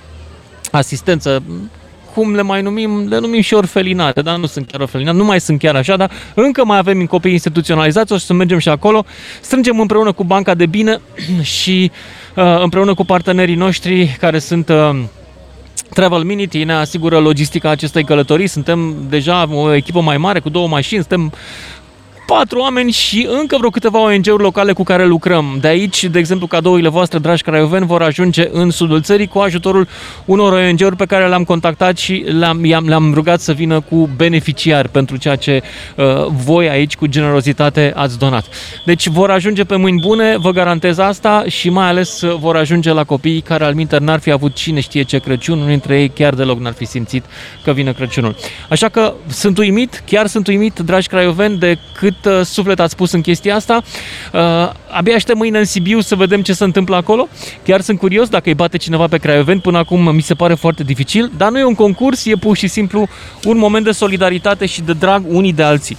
asistență 0.72 1.44
cum 2.14 2.36
le 2.36 2.42
mai 2.42 2.62
numim, 2.62 3.08
le 3.08 3.20
numim 3.20 3.42
și 3.42 3.54
orfelinate, 3.54 4.22
dar 4.22 4.38
nu 4.38 4.46
sunt 4.46 4.68
chiar 4.72 4.82
orfelinate, 4.82 5.18
nu 5.18 5.26
mai 5.26 5.42
sunt 5.42 5.60
chiar 5.60 5.76
așa, 5.76 5.96
dar 5.96 6.12
încă 6.34 6.66
mai 6.66 6.78
avem 6.78 7.06
copii 7.06 7.32
instituționalizați, 7.32 8.14
o 8.14 8.18
să 8.18 8.34
mergem 8.34 8.58
și 8.58 8.70
acolo, 8.70 9.06
strângem 9.42 9.80
împreună 9.80 10.12
cu 10.12 10.24
Banca 10.24 10.54
de 10.54 10.66
Bine 10.66 11.00
și 11.58 11.92
uh, 11.92 11.98
împreună 12.42 12.94
cu 12.94 13.06
partenerii 13.06 13.56
noștri 13.56 14.16
care 14.20 14.40
sunt 14.40 14.70
uh, 14.70 15.00
Travel 15.94 16.24
Minity 16.24 16.64
ne 16.64 16.74
asigură 16.74 17.20
logistica 17.20 17.70
acestei 17.70 18.04
călătorii. 18.04 18.48
Suntem 18.48 18.96
deja 19.10 19.48
o 19.52 19.74
echipă 19.74 20.02
mai 20.02 20.18
mare 20.18 20.40
cu 20.40 20.50
două 20.50 20.68
mașini, 20.68 21.00
suntem 21.00 21.34
patru 22.28 22.60
oameni 22.60 22.92
și 22.92 23.28
încă 23.40 23.56
vreo 23.58 23.70
câteva 23.70 24.00
ONG-uri 24.00 24.44
locale 24.44 24.74
cu 24.74 24.84
care 24.84 25.06
lucrăm. 25.06 25.58
De 25.62 25.68
aici, 25.68 26.04
de 26.04 26.20
exemplu, 26.20 26.48
cadourile 26.48 26.90
voastre, 26.90 27.20
dragi 27.20 27.44
craioveni, 27.44 27.86
vor 27.86 28.02
ajunge 28.02 28.48
în 28.52 28.70
sudul 28.70 29.02
țării 29.02 29.28
cu 29.28 29.40
ajutorul 29.40 29.88
unor 30.26 30.54
ONG-uri 30.54 30.96
pe 30.96 31.06
care 31.06 31.28
le-am 31.28 31.44
contactat 31.44 31.98
și 31.98 32.26
le-am, 32.40 32.86
le-am 32.86 33.14
rugat 33.14 33.40
să 33.40 33.52
vină 33.52 33.80
cu 33.80 34.10
beneficiari 34.16 34.90
pentru 34.90 35.18
ceea 35.18 35.36
ce 35.36 35.64
uh, 35.96 36.06
voi 36.46 36.70
aici 36.70 36.96
cu 36.96 37.06
generozitate 37.06 37.94
ați 37.96 38.20
donat. 38.20 38.46
Deci 38.86 39.08
vor 39.08 39.30
ajunge 39.30 39.64
pe 39.64 39.76
mâini 39.76 40.00
bune, 40.02 40.38
vă 40.38 40.52
garantez 40.52 40.98
asta 40.98 41.44
și 41.48 41.70
mai 41.70 41.88
ales 41.88 42.22
vor 42.40 42.56
ajunge 42.56 42.92
la 42.92 43.04
copiii 43.04 43.42
care 43.42 43.64
al 43.64 43.74
minter 43.74 44.00
n-ar 44.00 44.20
fi 44.20 44.32
avut 44.32 44.54
cine 44.54 44.80
știe 44.80 45.04
ce 45.04 45.20
Crăciun, 45.20 45.56
unul 45.56 45.68
dintre 45.68 46.00
ei 46.00 46.10
chiar 46.10 46.34
deloc 46.34 46.60
n-ar 46.60 46.74
fi 46.74 46.86
simțit 46.86 47.26
că 47.64 47.72
vine 47.72 47.92
Crăciunul. 47.92 48.36
Așa 48.70 48.90
că 48.90 49.14
sunt 49.28 49.58
uimit, 49.58 50.04
chiar 50.06 50.28
sunt 50.28 50.48
uimit, 50.48 50.80
dragi 50.80 51.08
craioveni, 51.08 51.58
de 51.58 51.78
cât 52.00 52.16
cât 52.17 52.17
uh, 52.17 52.17
suflet 52.44 52.80
ați 52.80 52.92
spus 52.92 53.12
în 53.12 53.22
chestia 53.22 53.56
asta. 53.56 53.82
Uh, 54.34 54.40
abia 54.90 55.16
aștept 55.16 55.38
mâine 55.38 55.60
în 55.60 55.66
Sibiu 55.66 56.00
să 56.00 56.16
vedem 56.16 56.42
ce 56.42 56.54
se 56.54 56.64
întâmplă 56.64 56.96
acolo. 56.96 57.28
Chiar 57.64 57.82
sunt 57.82 58.00
curios 58.00 58.30
dacă 58.30 58.50
îi 58.50 58.56
bate 58.56 58.78
cineva 58.78 59.08
pe 59.08 59.18
Craioveni. 59.18 59.62
Până 59.62 59.78
acum 59.78 60.16
mi 60.16 60.22
se 60.22 60.34
pare 60.34 60.54
foarte 60.54 60.84
dificil, 60.84 61.32
dar 61.38 61.52
nu 61.52 61.60
e 61.60 61.64
un 61.64 61.76
concurs, 61.76 62.26
e 62.26 62.36
pur 62.36 62.58
și 62.58 62.68
simplu 62.68 63.08
un 63.44 63.58
moment 63.58 63.86
de 63.86 63.92
solidaritate 63.92 64.66
și 64.66 64.82
de 64.82 64.94
drag 64.94 65.24
unii 65.28 65.54
de 65.54 65.64
alții. 65.64 65.98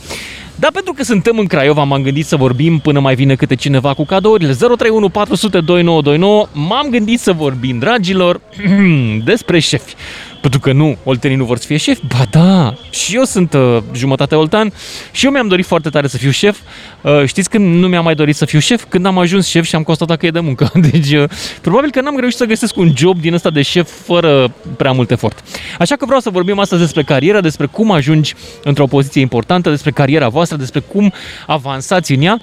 Dar 0.60 0.70
pentru 0.70 0.92
că 0.92 1.02
suntem 1.02 1.38
în 1.38 1.46
Craiova, 1.46 1.82
m-am 1.82 2.02
gândit 2.02 2.26
să 2.26 2.36
vorbim 2.36 2.78
până 2.78 3.00
mai 3.00 3.14
vine 3.14 3.34
câte 3.34 3.54
cineva 3.54 3.94
cu 3.94 4.04
cadourile. 4.04 4.52
031 4.52 5.08
400 5.08 5.60
2929. 5.60 6.48
M-am 6.52 6.88
gândit 6.90 7.20
să 7.20 7.32
vorbim, 7.32 7.78
dragilor, 7.78 8.40
despre 9.24 9.58
șefi. 9.58 9.94
Pentru 10.40 10.60
că 10.60 10.72
nu, 10.72 10.96
oltenii 11.04 11.36
nu 11.36 11.44
vor 11.44 11.58
să 11.58 11.66
fie 11.66 11.76
șef? 11.76 11.98
Ba 12.16 12.24
da, 12.30 12.74
și 12.90 13.16
eu 13.16 13.24
sunt 13.24 13.52
uh, 13.52 13.78
jumătate 13.94 14.34
oltan 14.34 14.72
și 15.12 15.24
eu 15.24 15.30
mi-am 15.30 15.48
dorit 15.48 15.66
foarte 15.66 15.88
tare 15.88 16.06
să 16.06 16.16
fiu 16.16 16.30
șef. 16.30 16.58
Uh, 17.00 17.24
știți 17.24 17.50
când 17.50 17.74
nu 17.74 17.88
mi-am 17.88 18.04
mai 18.04 18.14
dorit 18.14 18.36
să 18.36 18.44
fiu 18.44 18.58
șef? 18.58 18.84
Când 18.88 19.06
am 19.06 19.18
ajuns 19.18 19.46
șef 19.46 19.64
și 19.64 19.74
am 19.74 19.82
constatat 19.82 20.18
că 20.18 20.26
e 20.26 20.30
de 20.30 20.40
muncă. 20.40 20.70
Deci, 20.90 21.12
uh, 21.12 21.24
probabil 21.60 21.90
că 21.90 22.00
n-am 22.00 22.18
reușit 22.18 22.38
să 22.38 22.44
găsesc 22.44 22.76
un 22.76 22.92
job 22.96 23.20
din 23.20 23.34
ăsta 23.34 23.50
de 23.50 23.62
șef 23.62 23.90
fără 24.04 24.54
prea 24.76 24.92
mult 24.92 25.10
efort. 25.10 25.44
Așa 25.78 25.96
că 25.96 26.04
vreau 26.04 26.20
să 26.20 26.30
vorbim 26.30 26.58
astăzi 26.58 26.80
despre 26.80 27.02
carieră, 27.02 27.40
despre 27.40 27.66
cum 27.66 27.90
ajungi 27.90 28.34
într-o 28.64 28.86
poziție 28.86 29.20
importantă, 29.20 29.70
despre 29.70 29.90
cariera 29.90 30.28
voastră, 30.28 30.56
despre 30.56 30.80
cum 30.80 31.12
avansați 31.46 32.12
în 32.12 32.22
ea 32.22 32.40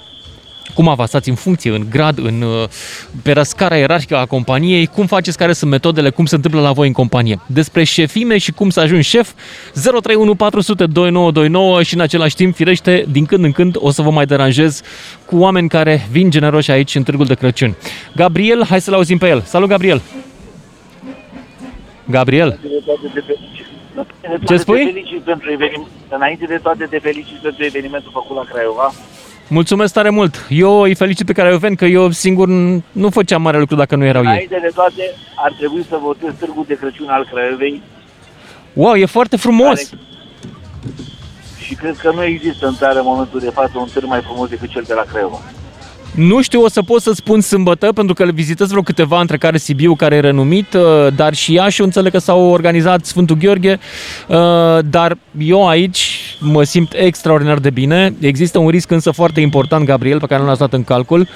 cum 0.74 0.88
avansați 0.88 1.28
în 1.28 1.34
funcție, 1.34 1.70
în 1.70 1.86
grad, 1.90 2.18
în, 2.18 2.42
uh, 2.42 2.68
pe 3.22 3.42
scara 3.42 3.76
ierarhică 3.76 4.16
a 4.16 4.26
companiei, 4.26 4.86
cum 4.86 5.06
faceți, 5.06 5.38
care 5.38 5.52
sunt 5.52 5.70
metodele, 5.70 6.10
cum 6.10 6.24
se 6.24 6.34
întâmplă 6.34 6.60
la 6.60 6.72
voi 6.72 6.86
în 6.86 6.92
companie. 6.92 7.40
Despre 7.46 7.84
șefime 7.84 8.38
și 8.38 8.52
cum 8.52 8.70
să 8.70 8.80
ajungi 8.80 9.08
șef, 9.08 9.32
031 9.72 10.34
400 10.34 10.86
2929 10.86 11.82
și 11.82 11.94
în 11.94 12.00
același 12.00 12.34
timp, 12.34 12.54
firește, 12.54 13.04
din 13.10 13.24
când 13.24 13.44
în 13.44 13.52
când 13.52 13.76
o 13.78 13.90
să 13.90 14.02
vă 14.02 14.10
mai 14.10 14.26
deranjez 14.26 14.80
cu 15.26 15.36
oameni 15.36 15.68
care 15.68 16.06
vin 16.10 16.30
generoși 16.30 16.70
aici 16.70 16.94
în 16.94 17.02
Târgul 17.02 17.26
de 17.26 17.34
Crăciun. 17.34 17.76
Gabriel, 18.16 18.64
hai 18.64 18.80
să-l 18.80 18.94
auzim 18.94 19.18
pe 19.18 19.28
el. 19.28 19.42
Salut, 19.46 19.68
Gabriel! 19.68 20.02
Gabriel? 22.10 22.58
Ce 24.46 24.56
spui? 24.56 24.84
Felicit 24.84 25.20
pentru 25.20 25.50
eveniment. 25.50 25.86
Înainte 26.08 26.44
de 26.46 26.58
toate, 26.62 26.86
te 26.90 26.98
felicit 26.98 27.36
pentru 27.36 27.64
evenimentul 27.64 28.10
făcut 28.12 28.36
la 28.36 28.44
Craiova. 28.52 28.92
Mulțumesc 29.48 29.92
tare 29.92 30.10
mult! 30.10 30.46
Eu 30.48 30.80
îi 30.80 30.94
felicit 30.94 31.26
pe 31.26 31.32
Craioveni 31.32 31.76
că 31.76 31.84
eu 31.84 32.10
singur 32.10 32.48
nu 32.92 33.10
făceam 33.10 33.42
mare 33.42 33.58
lucru 33.58 33.76
dacă 33.76 33.96
nu 33.96 34.04
erau 34.04 34.22
ei. 34.22 34.28
Înainte 34.28 34.58
de 34.62 34.70
toate, 34.74 35.14
ar 35.34 35.52
trebui 35.58 35.84
să 35.88 35.98
votez 36.02 36.30
Târgul 36.38 36.64
de 36.68 36.74
Crăciun 36.74 37.08
al 37.08 37.28
Craiovei. 37.32 37.82
Wow, 38.72 38.94
e 38.94 39.04
foarte 39.04 39.36
frumos! 39.36 39.88
Care... 39.88 40.02
Și 41.60 41.74
cred 41.74 41.96
că 41.96 42.10
nu 42.14 42.24
există 42.24 42.66
în 42.66 42.74
țară 42.74 42.98
în 42.98 43.04
momentul 43.04 43.40
de 43.40 43.50
față 43.50 43.72
un 43.78 43.88
târg 43.92 44.06
mai 44.06 44.20
frumos 44.20 44.48
decât 44.48 44.68
cel 44.68 44.84
de 44.86 44.94
la 44.94 45.02
Craiova. 45.02 45.40
Nu 46.16 46.42
știu, 46.42 46.62
o 46.62 46.68
să 46.68 46.82
pot 46.82 47.02
să 47.02 47.12
spun 47.12 47.40
sâmbătă, 47.40 47.92
pentru 47.92 48.14
că 48.14 48.24
le 48.24 48.30
vizitez 48.30 48.68
vreo 48.68 48.82
câteva, 48.82 49.20
între 49.20 49.36
care 49.36 49.58
Sibiu, 49.58 49.94
care 49.94 50.14
e 50.14 50.20
renumit, 50.20 50.74
uh, 50.74 50.82
dar 51.16 51.34
și 51.34 51.52
Iași, 51.52 51.82
înțeleg 51.82 52.12
că 52.12 52.18
s-au 52.18 52.40
organizat 52.40 53.04
Sfântul 53.04 53.36
Gheorghe, 53.36 53.78
uh, 54.28 54.36
dar 54.90 55.18
eu 55.38 55.68
aici 55.68 56.20
mă 56.40 56.62
simt 56.62 56.92
extraordinar 56.92 57.58
de 57.58 57.70
bine. 57.70 58.14
Există 58.20 58.58
un 58.58 58.68
risc 58.68 58.90
însă 58.90 59.10
foarte 59.10 59.40
important, 59.40 59.86
Gabriel, 59.86 60.20
pe 60.20 60.26
care 60.26 60.40
nu 60.40 60.46
l-ați 60.46 60.58
dat 60.58 60.72
în 60.72 60.84
calcul, 60.84 61.28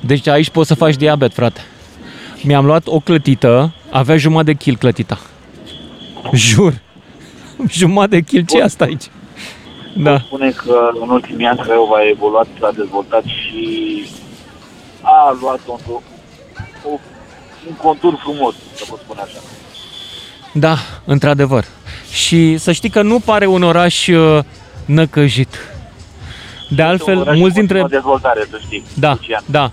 deci 0.00 0.28
aici 0.28 0.50
poți 0.50 0.68
să 0.68 0.74
faci 0.74 0.96
diabet, 0.96 1.32
frate. 1.32 1.60
Mi-am 2.42 2.66
luat 2.66 2.86
o 2.86 2.98
clătită, 2.98 3.72
avea 3.90 4.16
jumătate 4.16 4.50
de 4.50 4.56
kil 4.56 4.76
clătita. 4.76 5.18
Jur. 6.32 6.80
Jumătate 7.68 8.16
de 8.16 8.20
kil, 8.20 8.44
ce 8.44 8.62
asta 8.62 8.84
aici? 8.84 9.04
Da. 9.96 10.18
spune 10.18 10.50
că 10.50 10.90
în 11.00 11.08
ultimii 11.08 11.46
ani 11.46 11.58
Craiova 11.58 11.96
a 11.96 12.08
evoluat, 12.10 12.46
s-a 12.60 12.70
dezvoltat 12.76 13.24
și 13.24 14.04
a 15.06 15.36
luat 15.40 15.60
un, 15.66 15.78
un 17.68 17.74
contur 17.82 18.18
frumos, 18.22 18.54
să 18.74 18.84
pot 18.88 18.98
spune 18.98 19.20
așa. 19.20 19.38
Da, 20.52 20.76
într-adevăr. 21.04 21.64
Și 22.10 22.56
să 22.58 22.72
știi 22.72 22.90
că 22.90 23.02
nu 23.02 23.18
pare 23.18 23.46
un 23.46 23.62
oraș 23.62 24.06
uh, 24.06 24.38
năcăjit. 24.84 25.54
De 26.70 26.82
altfel, 26.82 27.36
mulți 27.36 27.54
dintre... 27.54 27.86
dezvoltare, 27.88 28.46
să 28.50 28.58
știi, 28.64 28.84
da, 28.94 29.10
Lucian. 29.10 29.42
da. 29.46 29.72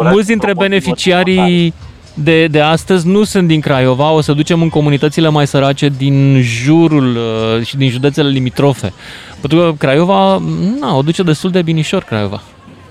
Mulți 0.00 0.26
dintre 0.26 0.54
beneficiarii 0.54 1.74
de, 2.14 2.46
de 2.46 2.60
astăzi 2.60 3.06
nu 3.06 3.24
sunt 3.24 3.48
din 3.48 3.60
Craiova, 3.60 4.10
o 4.10 4.20
să 4.20 4.32
ducem 4.32 4.62
în 4.62 4.68
comunitățile 4.68 5.28
mai 5.28 5.46
sărace 5.46 5.88
din 5.88 6.40
jurul 6.42 7.16
uh, 7.16 7.66
și 7.66 7.76
din 7.76 7.90
județele 7.90 8.28
limitrofe. 8.28 8.92
Pentru 9.40 9.58
că 9.58 9.72
Craiova, 9.78 10.42
na, 10.80 10.96
o 10.96 11.02
duce 11.02 11.22
destul 11.22 11.50
de 11.50 11.62
binișor 11.62 12.02
Craiova. 12.02 12.42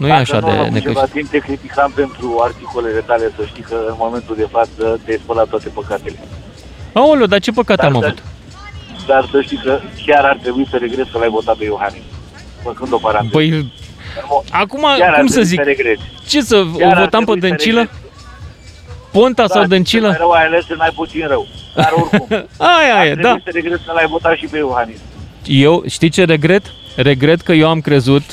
Nu 0.04 0.10
Dacă 0.10 0.20
e 0.20 0.22
așa 0.22 0.40
nu, 0.40 0.48
de 0.48 0.54
necăjit. 0.54 0.84
ceva 0.84 1.06
timp 1.06 1.30
te 1.30 1.38
criticam 1.38 1.92
pentru 1.96 2.40
articolele 2.44 3.00
tale, 3.00 3.32
să 3.38 3.44
știi 3.46 3.64
că 3.64 3.78
în 3.88 3.96
momentul 3.98 4.36
de 4.36 4.48
față 4.52 5.00
te-ai 5.04 5.20
spălat 5.24 5.48
toate 5.48 5.70
păcatele. 5.70 6.20
Aoleu, 6.94 7.26
dar 7.26 7.40
ce 7.40 7.52
păcate 7.52 7.82
dar 7.82 7.92
am 7.92 8.00
să, 8.00 8.06
avut? 8.06 8.24
Dar 9.08 9.28
să 9.32 9.42
știi 9.42 9.60
că 9.64 9.80
chiar 10.06 10.24
ar 10.26 10.38
trebui 10.42 10.68
să 10.70 10.78
regret 10.78 11.08
să 11.12 11.18
l-ai 11.18 11.30
votat 11.30 11.56
pe 11.56 11.64
Iohannis. 11.64 12.02
Făcând 12.64 12.94
o 12.94 12.98
paranteză. 12.98 13.34
Păi, 13.34 13.72
acum, 14.50 14.86
cum 15.18 15.28
să 15.28 15.42
zic? 15.42 15.62
Să 15.64 15.96
ce 16.28 16.42
să 16.42 16.66
chiar 16.78 16.98
o 16.98 17.00
votam 17.00 17.26
pe 17.26 17.36
Dăncilă? 17.36 17.90
Ponta 19.12 19.46
da, 19.46 19.54
sau 19.54 19.66
Dăncilă? 19.66 20.08
Mai 20.08 20.18
rău 20.20 20.30
ai 20.30 20.46
ales, 20.46 20.66
mai 20.78 20.92
puțin 20.96 21.28
rău. 21.28 21.48
Dar 21.76 21.94
oricum. 21.96 22.28
aia, 22.78 23.00
aia, 23.00 23.16
da. 23.16 23.38
să 23.44 23.50
regret 23.54 23.80
să 23.86 23.92
l-ai 23.94 24.08
votat 24.08 24.36
și 24.38 24.46
pe 24.46 24.58
Iohannis. 24.58 24.98
Eu, 25.46 25.84
știi 25.88 26.10
ce 26.10 26.24
regret? 26.26 26.64
Regret 26.96 27.42
că 27.42 27.52
eu 27.52 27.70
am 27.70 27.82
crezut 27.82 28.24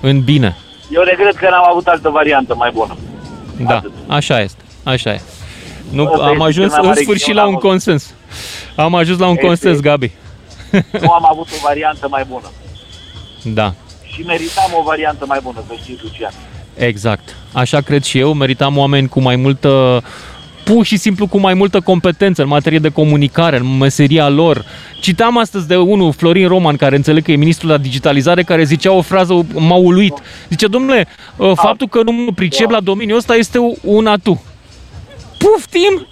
în 0.00 0.22
bine. 0.22 0.56
Eu 0.90 1.02
regret 1.02 1.36
că 1.36 1.48
n-am 1.50 1.66
avut 1.70 1.86
altă 1.86 2.08
variantă 2.08 2.54
mai 2.54 2.70
bună. 2.74 2.96
Da, 3.66 3.76
Atât. 3.76 3.92
așa 4.06 4.40
este. 4.40 4.62
Așa 4.82 5.12
e. 5.12 5.20
Nu, 5.90 6.06
am 6.06 6.40
ajuns 6.40 6.72
în 6.82 6.94
sfârșit 6.94 7.34
la 7.34 7.46
un 7.46 7.54
consens. 7.54 8.14
Am 8.76 8.94
ajuns 8.94 9.18
la 9.18 9.26
un 9.26 9.32
este, 9.32 9.46
consens, 9.46 9.80
Gabi. 9.80 10.12
Nu 11.00 11.12
am 11.12 11.26
avut 11.30 11.46
o 11.46 11.66
variantă 11.66 12.08
mai 12.10 12.24
bună. 12.28 12.50
Da. 13.42 13.74
Și 14.02 14.22
meritam 14.22 14.70
o 14.78 14.82
variantă 14.82 15.24
mai 15.28 15.38
bună, 15.42 15.62
să 15.66 15.74
știi, 15.82 15.98
Lucian. 16.02 16.32
Exact. 16.74 17.36
Așa 17.52 17.80
cred 17.80 18.02
și 18.02 18.18
eu. 18.18 18.32
Meritam 18.32 18.76
oameni 18.76 19.08
cu 19.08 19.20
mai 19.20 19.36
multă 19.36 20.02
pur 20.72 20.84
și 20.84 20.96
simplu 20.96 21.26
cu 21.26 21.38
mai 21.38 21.54
multă 21.54 21.80
competență 21.80 22.42
în 22.42 22.48
materie 22.48 22.78
de 22.78 22.88
comunicare, 22.88 23.56
în 23.56 23.76
meseria 23.78 24.28
lor. 24.28 24.64
Citam 25.00 25.38
astăzi 25.38 25.66
de 25.66 25.76
unul, 25.76 26.12
Florin 26.12 26.48
Roman, 26.48 26.76
care 26.76 26.96
înțeleg 26.96 27.24
că 27.24 27.32
e 27.32 27.36
ministrul 27.36 27.70
la 27.70 27.76
digitalizare, 27.76 28.42
care 28.42 28.64
zicea 28.64 28.92
o 28.92 29.02
frază, 29.02 29.46
m-a 29.54 29.74
uluit. 29.74 30.14
Zice, 30.48 30.66
domnule, 30.66 31.06
ă, 31.40 31.54
faptul 31.54 31.88
că 31.88 32.02
nu 32.02 32.12
mă 32.12 32.32
pricep 32.34 32.70
la 32.70 32.80
domeniul 32.80 33.16
ăsta 33.16 33.34
este 33.34 33.58
un 33.82 34.06
atu. 34.06 34.42
Puftim! 35.38 36.06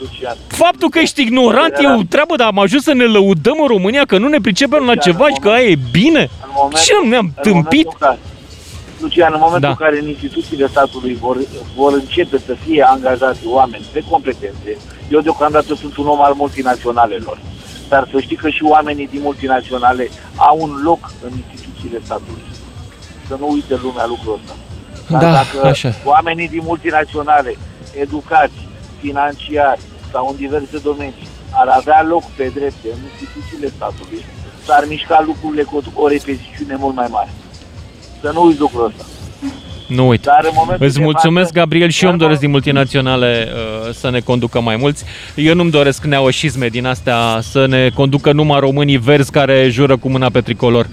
Lucian. 0.00 0.36
Faptul 0.46 0.88
că 0.88 0.98
ești 0.98 1.22
ignorant 1.22 1.72
e 1.78 1.86
o 1.86 2.02
treabă, 2.08 2.36
dar 2.36 2.46
am 2.46 2.58
ajuns 2.58 2.82
să 2.82 2.94
ne 2.94 3.04
lăudăm 3.04 3.56
în 3.60 3.66
România 3.66 4.04
că 4.04 4.18
nu 4.18 4.28
ne 4.28 4.38
pricepem 4.40 4.84
la 4.84 4.94
ceva 4.94 5.28
și 5.28 5.40
că 5.40 5.48
aia 5.48 5.68
e 5.68 5.78
bine. 5.90 6.30
Ce 6.84 7.08
ne-am 7.08 7.34
tâmpit? 7.42 7.86
Lucian, 9.04 9.32
în 9.32 9.44
momentul 9.46 9.68
da. 9.68 9.74
în 9.76 9.82
care 9.84 9.98
în 9.98 10.08
instituțiile 10.08 10.66
statului 10.66 11.14
vor, 11.14 11.36
vor 11.76 11.92
începe 11.92 12.38
să 12.46 12.54
fie 12.64 12.82
angajați 12.82 13.46
oameni 13.46 13.84
de 13.92 14.02
competențe, 14.10 14.70
eu 15.10 15.20
deocamdată 15.20 15.74
sunt 15.74 15.96
un 15.96 16.06
om 16.06 16.20
al 16.22 16.34
multinaționalelor, 16.36 17.38
dar 17.88 18.08
să 18.12 18.20
știi 18.20 18.36
că 18.36 18.48
și 18.48 18.62
oamenii 18.62 19.08
din 19.08 19.20
multinaționale 19.22 20.08
au 20.36 20.56
un 20.60 20.72
loc 20.82 21.12
în 21.26 21.30
instituțiile 21.42 21.98
statului. 22.04 22.44
Să 23.28 23.36
nu 23.40 23.50
uite 23.50 23.74
lumea 23.82 24.06
lucrul 24.06 24.38
ăsta. 24.38 24.54
Dar 25.08 25.20
da, 25.20 25.32
dacă 25.32 25.66
așa. 25.66 25.90
oamenii 26.04 26.48
din 26.48 26.62
multinaționale, 26.64 27.56
educați, 28.00 28.58
financiari 29.00 29.80
sau 30.12 30.28
în 30.30 30.36
diverse 30.36 30.78
domenii, 30.78 31.28
ar 31.50 31.68
avea 31.68 32.02
loc 32.02 32.24
pe 32.36 32.50
drepte 32.54 32.88
în 32.96 33.00
instituțiile 33.10 33.68
statului, 33.76 34.24
s-ar 34.66 34.84
mișca 34.88 35.22
lucrurile 35.26 35.62
cu 35.62 35.76
o, 35.76 36.02
o 36.02 36.08
repetițiune 36.08 36.76
mult 36.76 36.94
mai 36.94 37.08
mare. 37.10 37.30
Să 38.24 38.30
nu 38.34 38.44
uiți 38.46 38.60
lucrul 38.60 38.84
ăsta. 38.86 39.04
Nu 39.86 40.08
uit. 40.08 40.22
Dar 40.22 40.40
în 40.42 40.50
momentul 40.54 40.86
Îți 40.86 40.96
de 40.96 41.02
mulțumesc, 41.02 41.46
față- 41.46 41.58
Gabriel, 41.60 41.88
și 41.88 42.04
eu 42.04 42.10
îmi 42.10 42.18
Dar, 42.18 42.26
doresc 42.26 42.42
din 42.44 42.50
multinaționale 42.50 43.48
uh, 43.86 43.92
să 43.94 44.10
ne 44.10 44.20
conducă 44.20 44.60
mai 44.60 44.76
mulți. 44.76 45.04
Eu 45.34 45.54
nu-mi 45.54 45.70
doresc 45.70 46.04
neoșisme 46.04 46.68
din 46.68 46.86
astea 46.86 47.38
să 47.42 47.66
ne 47.66 47.88
conducă 47.94 48.32
numai 48.32 48.60
românii 48.60 48.96
verzi 48.96 49.30
care 49.30 49.68
jură 49.70 49.96
cu 49.96 50.08
mâna 50.10 50.28
pe 50.30 50.40
tricolor. 50.40 50.86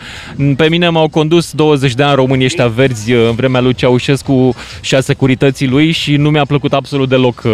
Pe 0.56 0.70
mine 0.70 0.89
m-au 0.89 1.08
condus 1.08 1.52
20 1.52 1.94
de 1.94 2.04
ani 2.04 2.15
românii 2.15 2.46
ăștia 2.46 2.67
verzi 2.67 3.13
uh, 3.13 3.28
în 3.28 3.36
vremea 3.36 3.62
lui 3.62 3.74
Ceaușescu 3.74 4.56
și 4.82 4.96
a 4.96 5.02
securității 5.02 5.67
lui 5.67 5.91
și 5.91 6.15
nu 6.15 6.30
mi-a 6.30 6.46
plăcut 6.46 6.74
absolut 6.74 7.10
deloc 7.10 7.41
uh, 7.46 7.52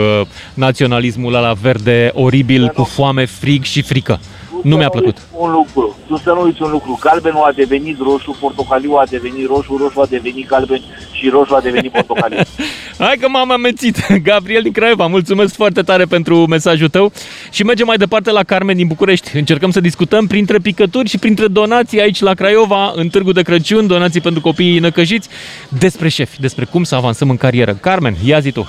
naționalismul 0.53 1.35
ăla 1.35 1.53
verde 1.53 2.11
oribil 2.13 2.67
cu 2.67 2.83
foame, 2.83 3.25
frig 3.25 3.63
și 3.63 3.81
frică. 3.81 4.19
Nu 4.63 4.75
mi-a 4.75 4.89
plăcut. 4.89 5.17
Un 5.31 5.51
lucru, 5.51 5.95
tu 6.07 6.17
să 6.17 6.29
nu 6.29 6.43
uiți 6.43 6.61
un 6.61 6.71
lucru, 6.71 6.97
galbenul 7.01 7.43
a 7.43 7.51
devenit 7.51 7.97
roșu, 7.99 8.37
portocaliu 8.39 8.93
a 8.93 9.03
devenit 9.09 9.47
roșu, 9.47 9.77
roșu 9.77 9.99
a 9.99 10.05
devenit 10.05 10.47
galben 10.47 10.81
și 11.11 11.29
roșu 11.29 11.55
a 11.55 11.59
devenit 11.61 11.91
portocaliu. 11.91 12.37
Hai 12.97 13.17
că 13.19 13.27
m-am 13.27 13.51
amețit. 13.51 14.07
Gabriel 14.29 14.61
din 14.61 14.71
Craiova, 14.71 15.07
mulțumesc 15.07 15.55
foarte 15.55 15.81
tare 15.81 16.05
pentru 16.05 16.45
mesajul 16.45 16.89
tău 16.89 17.11
și 17.51 17.63
mergem 17.63 17.85
mai 17.85 17.97
departe 17.97 18.31
la 18.31 18.43
Carmen 18.43 18.75
din 18.75 18.87
București. 18.87 19.37
Încercăm 19.37 19.71
să 19.71 19.79
discutăm 19.79 20.27
printre 20.27 20.57
picături 20.57 21.09
și 21.09 21.17
printre 21.17 21.47
donații 21.47 22.01
aici 22.01 22.19
la 22.19 22.33
Craiova, 22.33 22.91
în 22.95 23.07
Târgu 23.07 23.31
de 23.31 23.41
Crăciun, 23.41 23.87
donații 23.87 24.21
pentru 24.21 24.41
copiii 24.41 24.79
năcăjiți, 24.79 25.29
despre 25.69 26.09
șefi, 26.09 26.39
despre 26.41 26.65
cum 26.65 26.83
să 26.83 26.95
avansăm 26.95 27.29
în 27.29 27.37
carieră. 27.37 27.73
Carmen, 27.73 28.15
ia 28.23 28.39
zi 28.39 28.51
tu. 28.51 28.67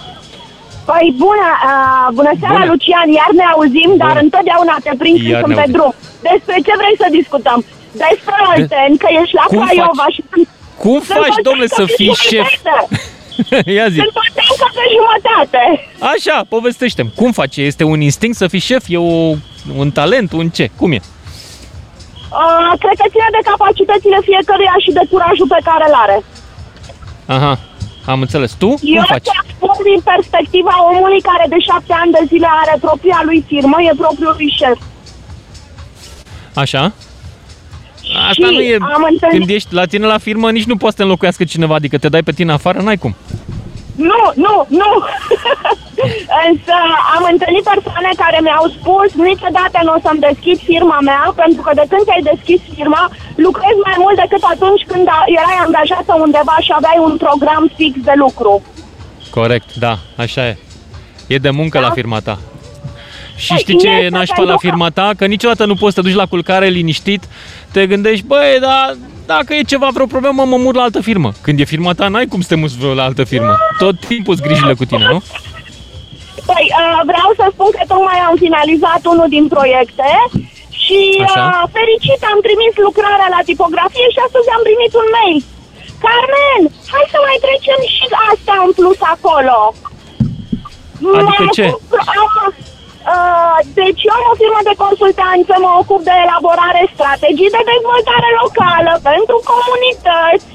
Păi 0.91 1.07
bună, 1.25 1.49
uh, 1.71 2.07
bună 2.19 2.33
seara 2.41 2.61
Bună. 2.63 2.71
Lucian, 2.73 3.09
iar 3.21 3.31
ne 3.41 3.47
auzim, 3.55 3.91
dar 4.03 4.15
Bună. 4.15 4.25
întotdeauna 4.27 4.75
te 4.85 4.93
prind 5.01 5.17
când 5.21 5.31
Iar 5.33 5.41
sunt 5.43 5.53
ne 5.55 5.59
pe 5.61 5.65
auzim. 5.67 5.77
drum. 5.77 5.93
Despre 6.31 6.57
ce 6.67 6.73
vrei 6.81 6.97
să 7.03 7.07
discutăm? 7.19 7.59
Despre 8.05 8.37
Olten, 8.53 8.91
că 9.03 9.09
ești 9.21 9.35
la 9.41 9.45
Cum 9.51 9.59
Craiova 9.65 10.05
faci? 10.05 10.15
și 10.17 10.23
sunt... 10.31 10.45
Cum 10.83 10.99
sunt 11.09 11.19
faci, 11.25 11.39
domnule, 11.49 11.69
să 11.79 11.83
olteancă 11.83 11.95
pe 11.97 12.03
fiți 12.03 12.23
șef? 12.31 12.47
jumătate. 12.53 12.83
ia 13.79 13.87
zi. 13.95 13.99
Sunt 14.05 14.17
olteancă 14.25 14.67
pe 14.79 14.85
jumătate. 14.97 15.63
Așa, 16.15 16.37
povestește 16.55 17.03
Cum 17.21 17.31
faci? 17.41 17.57
Este 17.71 17.85
un 17.93 18.01
instinct 18.09 18.37
să 18.43 18.47
fii 18.53 18.65
șef? 18.71 18.83
E 18.95 18.99
o, 19.13 19.15
un 19.83 19.89
talent? 19.99 20.29
Un 20.41 20.47
ce? 20.57 20.67
Cum 20.81 20.91
e? 20.99 21.01
Uh, 22.41 22.73
cred 22.83 22.97
că 23.01 23.07
ține 23.15 23.29
de 23.37 23.43
capacitățile 23.51 24.19
fiecăruia 24.29 24.75
și 24.85 24.91
de 24.99 25.05
curajul 25.11 25.49
pe 25.55 25.61
care 25.69 25.85
îl 25.91 25.97
are. 26.05 26.17
Aha, 27.37 27.53
am 28.13 28.21
înțeles. 28.21 28.53
Tu? 28.53 28.69
Cum 28.69 28.79
Eu 28.97 29.03
faci? 29.07 29.23
te 29.23 29.31
spun 29.55 29.77
din 29.91 30.01
perspectiva 30.13 30.75
omului 30.93 31.21
care 31.31 31.45
de 31.49 31.59
șapte 31.69 31.95
ani 32.03 32.13
de 32.17 32.23
zile 32.31 32.49
are 32.63 32.75
propria 32.81 33.21
lui 33.25 33.45
firmă, 33.51 33.77
e 33.91 33.93
propriul 34.05 34.35
lui 34.39 34.51
șef. 34.59 34.79
Așa? 36.55 36.83
Asta 38.29 38.33
Și 38.33 38.41
nu 38.41 38.61
e... 38.61 38.75
am 38.81 39.07
întâlnit- 39.13 39.39
Când 39.39 39.49
ești 39.51 39.75
la 39.75 39.85
tine 39.85 40.07
la 40.07 40.19
firmă, 40.19 40.51
nici 40.51 40.65
nu 40.65 40.77
poți 40.77 40.91
să 40.91 40.97
te 40.97 41.03
înlocuiască 41.03 41.45
cineva, 41.45 41.75
adică 41.75 41.99
te 41.99 42.09
dai 42.09 42.23
pe 42.23 42.33
tine 42.33 42.53
afară, 42.53 42.81
n-ai 42.81 42.97
cum. 42.97 43.17
Nu, 44.11 44.23
nu, 44.45 44.55
nu. 44.81 44.91
Însă 46.49 46.75
am 47.17 47.23
întâlnit 47.33 47.65
persoane 47.73 48.11
care 48.23 48.39
mi-au 48.47 48.67
spus 48.77 49.09
niciodată 49.29 49.79
nu 49.87 49.93
o 49.97 50.01
să-mi 50.05 50.25
deschid 50.29 50.59
firma 50.71 50.99
mea, 51.09 51.23
pentru 51.43 51.61
că 51.67 51.71
de 51.81 51.85
când 51.91 52.03
ți-ai 52.07 52.27
deschis 52.33 52.61
firma, 52.75 53.03
lucrezi 53.47 53.81
mai 53.89 53.97
mult 54.03 54.17
decât 54.23 54.43
atunci 54.55 54.83
când 54.91 55.07
a- 55.17 55.25
erai 55.39 55.59
angajată 55.67 56.13
undeva 56.25 56.57
și 56.67 56.73
aveai 56.79 56.99
un 57.09 57.15
program 57.25 57.65
fix 57.79 57.95
de 58.09 58.15
lucru. 58.25 58.53
Corect, 59.39 59.69
da, 59.85 59.95
așa 60.25 60.43
e. 60.51 60.57
E 61.27 61.37
de 61.47 61.51
muncă 61.61 61.79
la 61.87 61.91
firma 61.91 62.19
ta. 62.29 62.37
Și 63.37 63.49
Păi, 63.49 63.59
știi 63.59 63.79
ce 63.79 63.89
e 63.89 63.91
este 63.97 64.09
nașpa 64.17 64.35
pentru 64.35 64.53
la 64.53 64.59
că- 64.59 64.67
firma 64.67 64.89
ta? 64.99 65.11
Că 65.19 65.25
niciodată 65.27 65.65
nu 65.65 65.75
poți 65.75 65.95
să 65.95 66.01
te 66.01 66.07
duci 66.09 66.17
la 66.23 66.27
culcare 66.27 66.67
liniștit, 66.69 67.23
te 67.73 67.87
gândești, 67.87 68.27
băi, 68.27 68.59
dar 68.61 68.97
dacă 69.35 69.51
e 69.55 69.73
ceva, 69.73 69.89
vreo 69.97 70.09
problemă, 70.15 70.41
mă 70.53 70.59
mut 70.65 70.75
la 70.81 70.85
altă 70.89 71.01
firmă. 71.09 71.31
Când 71.45 71.57
e 71.61 71.73
firma 71.75 71.93
ta, 71.99 72.07
n-ai 72.13 72.31
cum 72.33 72.41
să 72.45 72.51
te 72.53 72.61
muți 72.63 72.75
la 72.99 73.05
altă 73.09 73.25
firmă. 73.33 73.53
Tot 73.83 73.97
timpul 74.11 74.33
îți 74.35 74.47
grijile 74.47 74.75
cu 74.81 74.85
tine, 74.91 75.05
nu? 75.15 75.21
Păi 76.51 76.65
uh, 76.83 77.01
vreau 77.11 77.29
să 77.39 77.45
spun 77.55 77.71
că 77.77 77.83
tocmai 77.93 78.19
am 78.29 78.37
finalizat 78.45 79.03
unul 79.13 79.29
din 79.37 79.45
proiecte 79.55 80.11
și 80.83 80.99
Așa. 81.27 81.45
uh, 81.49 81.63
fericit 81.77 82.21
am 82.33 82.39
trimis 82.47 82.75
lucrarea 82.87 83.29
la 83.37 83.41
tipografie 83.49 84.09
și 84.15 84.21
astăzi 84.27 84.49
am 84.57 84.63
primit 84.69 84.93
un 85.03 85.09
mail. 85.17 85.39
Carmen, 86.05 86.61
hai 86.93 87.05
să 87.13 87.19
mai 87.27 87.39
trecem 87.45 87.81
și 87.97 88.05
asta 88.31 88.55
în 88.67 88.71
plus 88.79 88.99
acolo. 89.15 89.59
Adică 91.19 91.43
Mă 91.47 91.55
ce? 91.59 91.67
ocup- 91.69 92.09
am, 92.21 92.31
uh, 92.45 92.51
deci 93.79 94.03
eu 94.09 94.15
am 94.19 94.27
o 94.33 94.39
firmă 94.41 94.61
de 94.69 94.75
consultanță, 94.85 95.53
mă 95.65 95.71
ocup 95.83 96.03
de 96.09 96.15
elaborare 96.25 96.83
strategii 96.95 97.55
de 97.57 97.63
dezvoltare 97.73 98.31
locală 98.43 98.93
pentru 99.11 99.37
comunități. 99.51 100.53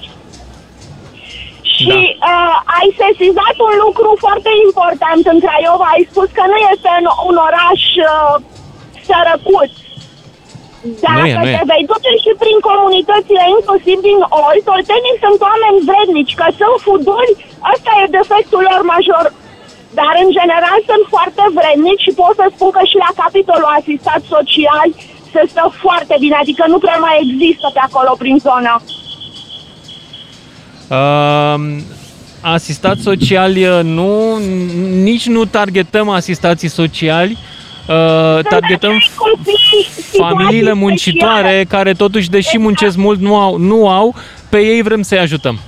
Și 1.76 1.98
uh, 2.32 2.56
ai 2.78 2.88
sesizat 3.02 3.56
un 3.68 3.74
lucru 3.86 4.10
foarte 4.26 4.52
important 4.68 5.24
în 5.34 5.40
Craiova, 5.46 5.88
ai 5.96 6.04
spus 6.12 6.30
că 6.38 6.44
nu 6.52 6.58
este 6.74 6.90
în, 7.00 7.06
un 7.30 7.36
oraș 7.48 7.82
uh, 8.10 8.34
sărăcut. 9.08 9.72
Dacă 11.04 11.20
Nu 11.20 11.26
e, 11.32 11.36
nu 11.44 11.50
e. 11.50 11.56
te 11.58 11.70
vei 11.72 11.86
duce 11.92 12.12
și 12.24 12.32
prin 12.42 12.58
comunitățile, 12.70 13.44
inclusiv 13.56 13.98
din 14.10 14.20
Olt, 14.46 14.66
oltenii 14.76 15.22
sunt 15.24 15.40
oameni 15.50 15.84
vrednici, 15.90 16.38
că 16.40 16.48
sunt 16.60 16.78
fuduri, 16.86 17.32
ăsta 17.72 17.92
e 18.02 18.16
defectul 18.20 18.62
lor 18.70 18.82
major. 18.94 19.26
Dar 20.00 20.14
în 20.24 20.30
general 20.38 20.80
sunt 20.90 21.04
foarte 21.14 21.44
vrednici 21.58 22.06
și 22.06 22.18
pot 22.22 22.34
să 22.42 22.46
spun 22.56 22.72
că 22.78 22.82
și 22.92 22.98
la 23.06 23.12
capitolul 23.24 23.76
asistat 23.80 24.22
social 24.36 24.90
se 25.34 25.42
stă 25.52 25.66
foarte 25.84 26.16
bine, 26.24 26.36
adică 26.44 26.64
nu 26.68 26.78
prea 26.86 27.00
mai 27.06 27.16
există 27.24 27.68
pe 27.74 27.82
acolo 27.88 28.12
prin 28.22 28.38
zona. 28.48 28.76
Uh, 30.98 31.58
asistat 32.42 32.98
sociali 32.98 33.66
uh, 33.66 33.80
nu, 33.84 34.38
nici 35.10 35.28
nu 35.28 35.46
targetăm 35.46 36.10
asistații 36.10 36.70
sociali, 36.70 37.38
uh, 37.88 38.40
targetăm 38.50 38.94
familiile 40.18 40.74
muncitoare 40.74 41.66
care 41.70 41.94
totuși, 41.94 42.30
deși 42.30 42.58
muncesc 42.58 42.98
mult, 42.98 43.20
nu 43.20 43.36
au, 43.36 43.58
nu 43.58 43.90
au, 43.90 44.16
pe 44.50 44.60
ei 44.60 44.82
vrem 44.82 45.02
să-i 45.02 45.20
ajutăm. 45.20 45.60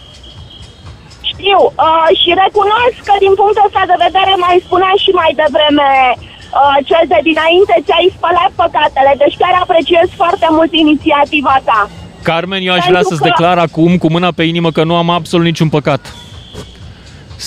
Știu 1.35 1.61
uh, 1.87 2.07
și 2.21 2.29
recunosc 2.43 2.97
că 3.07 3.13
din 3.23 3.33
punctul 3.39 3.67
ăsta 3.69 3.83
de 3.91 3.97
vedere 4.07 4.33
mai 4.45 4.55
spunea 4.65 4.93
și 5.03 5.11
mai 5.21 5.31
devreme 5.41 5.89
uh, 6.17 6.75
cel 6.89 7.03
de 7.13 7.19
dinainte, 7.29 7.75
ți-ai 7.85 8.07
spălat 8.17 8.51
păcatele, 8.61 9.11
deci 9.23 9.35
chiar 9.41 9.55
apreciez 9.63 10.07
foarte 10.21 10.47
mult 10.57 10.71
inițiativa 10.85 11.55
ta. 11.69 11.81
Carmen, 12.29 12.61
eu 12.67 12.73
aș 12.73 12.83
Pentru 12.83 12.91
vrea 12.93 13.03
să-ți 13.09 13.21
că- 13.23 13.29
declar 13.29 13.57
acum, 13.67 13.91
cu 14.03 14.07
mâna 14.15 14.29
pe 14.37 14.43
inimă, 14.51 14.69
că 14.77 14.83
nu 14.89 14.95
am 15.01 15.09
absolut 15.17 15.45
niciun 15.51 15.69
păcat. 15.77 16.01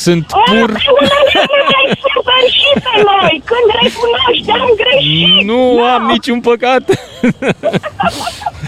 Sunt 0.05 0.25
pur... 0.49 0.69
Ai 1.79 1.89
super 2.15 2.43
și 2.59 2.71
pe 2.85 2.95
noi, 3.11 3.35
când 3.51 3.67
recunoști, 3.83 4.51
am 4.61 4.71
greșit. 4.83 5.45
Nu 5.51 5.61
am 5.95 6.03
niciun 6.15 6.41
păcat. 6.41 6.85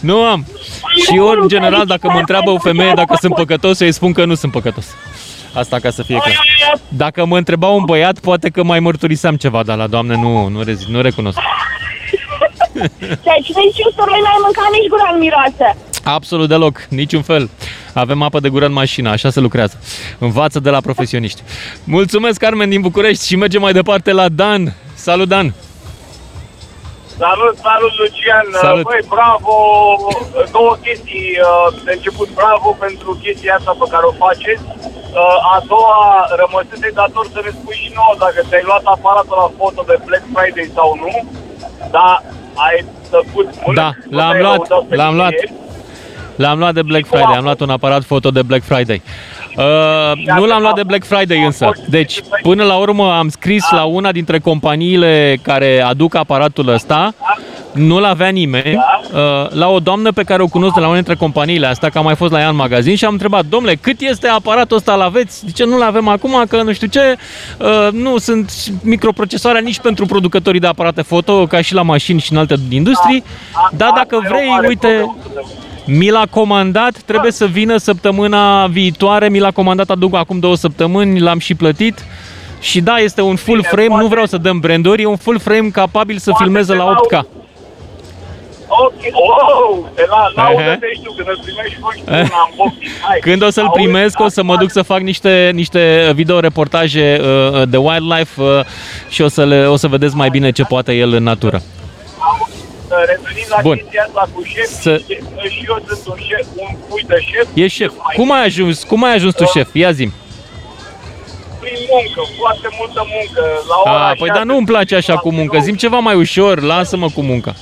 nu 0.00 0.24
am. 0.24 0.46
Și 1.02 1.16
eu, 1.16 1.26
în 1.26 1.48
general, 1.48 1.86
dacă 1.86 2.10
mă 2.12 2.18
întreabă 2.18 2.50
o 2.50 2.58
femeie 2.58 2.92
dacă 2.94 3.16
sunt 3.20 3.34
păcătos, 3.34 3.80
eu 3.80 3.86
îi 3.86 3.92
spun 3.92 4.12
că 4.12 4.24
nu 4.24 4.34
sunt 4.34 4.52
păcătos. 4.52 4.86
Asta 5.52 5.78
ca 5.78 5.90
să 5.90 6.02
fie 6.02 6.16
clar. 6.16 6.44
Dacă 6.88 7.24
mă 7.24 7.36
întreba 7.36 7.68
un 7.68 7.84
băiat, 7.84 8.18
poate 8.18 8.48
că 8.48 8.62
mai 8.62 8.80
mărturiseam 8.80 9.36
ceva, 9.36 9.62
dar 9.62 9.76
la 9.76 9.86
doamne 9.86 10.16
nu, 10.16 10.48
nu, 10.48 10.62
rezi, 10.62 10.90
nu 10.90 11.00
recunosc. 11.00 11.38
Deci 12.98 13.48
nici 13.62 13.84
usturoi 13.88 14.20
n-ai 14.22 14.40
mâncat, 14.42 14.70
nici 14.72 14.88
gura 14.88 15.10
nu 15.12 15.18
miroase. 15.18 15.76
Absolut 16.04 16.48
deloc, 16.48 16.86
niciun 16.88 17.22
fel. 17.22 17.50
Avem 17.92 18.22
apă 18.22 18.40
de 18.40 18.48
gură 18.48 18.66
în 18.66 18.72
mașină, 18.72 19.10
așa 19.10 19.30
se 19.30 19.40
lucrează. 19.40 19.80
Învață 20.18 20.60
de 20.60 20.70
la 20.70 20.80
profesioniști. 20.80 21.42
Mulțumesc, 21.84 22.38
Carmen 22.38 22.68
din 22.68 22.80
București 22.80 23.26
și 23.26 23.36
mergem 23.36 23.60
mai 23.60 23.72
departe 23.72 24.12
la 24.12 24.28
Dan. 24.28 24.74
Salut, 24.94 25.28
Dan! 25.28 25.54
Salut, 27.22 27.54
salut 27.68 27.92
Lucian! 28.00 28.46
Salut. 28.66 28.84
Băi, 28.88 29.02
bravo! 29.14 29.54
Două 30.56 30.72
chestii. 30.84 31.30
uh, 31.48 31.66
De 31.86 31.92
început, 31.96 32.28
bravo 32.40 32.68
pentru 32.84 33.08
chestia 33.22 33.54
asta 33.58 33.72
pe 33.80 33.86
care 33.92 34.04
o 34.10 34.12
faceți. 34.24 34.62
Uh, 35.20 35.52
A 35.54 35.56
doua, 35.72 36.00
rămăsese 36.40 36.88
dator 37.00 37.26
să 37.34 37.40
ne 37.44 37.50
spui 37.58 37.76
și 37.82 37.88
nouă 37.98 38.14
dacă 38.24 38.38
ți-ai 38.48 38.64
luat 38.70 38.84
aparatul 38.94 39.36
la 39.42 39.48
foto 39.58 39.80
de 39.90 39.96
Black 40.06 40.24
Friday 40.34 40.68
sau 40.78 40.88
nu. 41.02 41.12
Da, 41.96 42.10
ai 42.66 42.76
făcut 43.14 43.46
mult. 43.64 43.76
Da, 43.82 43.90
l-am 44.18 44.36
luat, 44.44 44.62
l-am 45.00 45.14
luat. 45.20 45.34
L-am 46.40 46.58
luat 46.58 46.74
de 46.74 46.82
Black 46.82 47.06
Friday, 47.06 47.34
am 47.36 47.42
luat 47.42 47.60
un 47.60 47.70
aparat 47.70 48.04
foto 48.04 48.30
de 48.30 48.42
Black 48.42 48.64
Friday. 48.64 49.02
Uh, 49.56 50.34
nu 50.36 50.46
l-am 50.46 50.60
luat 50.60 50.74
de 50.74 50.82
Black 50.82 51.04
Friday 51.04 51.44
însă. 51.44 51.70
Deci, 51.88 52.20
până 52.42 52.64
la 52.64 52.74
urmă 52.74 53.12
am 53.12 53.28
scris 53.28 53.70
la 53.70 53.84
una 53.84 54.12
dintre 54.12 54.38
companiile 54.38 55.38
care 55.42 55.80
aduc 55.80 56.14
aparatul 56.14 56.68
ăsta, 56.68 57.14
nu-l 57.72 58.04
avea 58.04 58.28
nimeni 58.28 58.74
uh, 58.74 59.50
la 59.50 59.68
o 59.68 59.78
doamnă 59.78 60.12
pe 60.12 60.22
care 60.22 60.42
o 60.42 60.46
cunosc 60.46 60.74
de 60.74 60.80
la 60.80 60.86
una 60.86 60.94
dintre 60.94 61.14
companiile 61.14 61.66
astea, 61.66 61.88
că 61.88 61.98
am 61.98 62.04
mai 62.04 62.14
fost 62.14 62.32
la 62.32 62.40
ea 62.40 62.48
în 62.48 62.56
magazin 62.56 62.96
și 62.96 63.04
am 63.04 63.12
întrebat, 63.12 63.44
domnule, 63.44 63.74
cât 63.74 64.00
este 64.00 64.28
aparatul 64.28 64.76
ăsta, 64.76 64.94
l 64.94 65.00
aveți? 65.00 65.42
Zice, 65.46 65.64
nu-l 65.64 65.82
avem 65.82 66.08
acum, 66.08 66.44
că 66.48 66.62
nu 66.62 66.72
știu 66.72 66.86
ce, 66.86 67.16
uh, 67.58 67.88
nu 67.92 68.18
sunt 68.18 68.52
microprocesoare 68.82 69.60
nici 69.60 69.78
pentru 69.78 70.06
producătorii 70.06 70.60
de 70.60 70.66
aparate 70.66 71.02
foto, 71.02 71.46
ca 71.46 71.60
și 71.60 71.74
la 71.74 71.82
mașini 71.82 72.20
și 72.20 72.32
în 72.32 72.38
alte 72.38 72.54
industrii, 72.68 73.24
dar 73.72 73.92
dacă 73.94 74.22
vrei, 74.28 74.68
uite, 74.68 75.14
mi 75.86 76.10
l-a 76.10 76.26
comandat, 76.30 77.00
trebuie 77.06 77.32
să 77.32 77.46
vină 77.46 77.76
săptămâna 77.76 78.66
viitoare, 78.66 79.28
mi 79.28 79.38
l-a 79.38 79.50
comandat 79.50 79.90
aduc 79.90 80.14
acum 80.14 80.38
două 80.38 80.56
săptămâni, 80.56 81.20
l-am 81.20 81.38
și 81.38 81.54
plătit. 81.54 82.04
Și 82.60 82.80
da, 82.80 82.96
este 82.96 83.20
un 83.20 83.36
full 83.36 83.62
frame, 83.62 84.02
nu 84.02 84.06
vreau 84.06 84.26
să 84.26 84.36
dăm 84.36 84.58
branduri, 84.58 85.02
e 85.02 85.06
un 85.06 85.16
full 85.16 85.38
frame 85.38 85.68
capabil 85.68 86.18
să 86.18 86.32
filmeze 86.38 86.74
la 86.74 86.94
8K. 86.94 87.24
Ok, 88.72 88.94
oh, 89.12 89.78
de 89.94 90.06
la 90.08 90.42
laudă 90.42 90.76
te 90.80 90.86
știu, 90.94 91.12
când 91.16 91.28
îl 91.28 91.40
primești 91.42 91.78
cu 91.80 91.92
un 92.06 92.14
unboxing. 92.50 92.92
Hai, 93.00 93.18
Când 93.20 93.42
o 93.42 93.50
să-l 93.50 93.64
auzi, 93.64 93.80
primesc, 93.80 94.20
o 94.20 94.28
să 94.28 94.42
mă 94.42 94.56
duc 94.56 94.70
să 94.70 94.82
fac 94.82 95.00
niște, 95.00 95.50
niște 95.54 96.12
video-reportaje 96.14 97.20
uh, 97.20 97.62
de 97.68 97.76
wildlife 97.76 98.42
uh, 98.42 98.60
și 99.08 99.22
o 99.22 99.28
să, 99.28 99.44
le, 99.44 99.66
o 99.66 99.76
să 99.76 99.88
vedeți 99.88 100.16
mai 100.16 100.28
bine 100.28 100.50
ce 100.50 100.62
poate 100.62 100.92
el 100.92 101.12
în 101.12 101.22
natură. 101.22 101.62
Revenind 103.10 103.46
la 103.48 103.58
Bun. 103.62 103.76
chestia 103.76 104.04
asta 104.06 104.28
cu 104.34 104.42
șef, 104.42 104.68
Să- 104.84 105.02
și 105.54 105.64
eu 105.68 105.78
sunt 105.88 106.06
un 106.06 106.18
șef, 106.28 106.46
un 106.56 106.76
cui 106.88 107.04
de 107.06 107.18
șef. 107.30 107.46
E 107.54 107.66
șef. 107.68 107.92
Cum 108.16 108.32
ai 108.32 108.44
ajuns, 108.44 108.82
cum 108.82 109.04
ai 109.04 109.14
ajuns 109.14 109.34
tu 109.34 109.44
șef? 109.44 109.68
Ia 109.74 109.92
zi 109.92 110.10
Prin 111.60 111.78
muncă, 111.90 112.20
foarte 112.38 112.68
multă 112.78 113.06
muncă. 113.14 113.42
La 113.68 113.76
ora 113.92 114.08
A, 114.08 114.12
păi 114.18 114.28
dar 114.28 114.42
nu 114.42 114.56
îmi 114.56 114.66
place 114.66 114.94
așa 114.96 115.16
cu 115.16 115.32
muncă. 115.32 115.58
Zim 115.58 115.74
ceva 115.74 115.98
mai 115.98 116.14
ușor, 116.14 116.60
lasă-mă 116.60 117.08
cu 117.08 117.20
munca. 117.22 117.54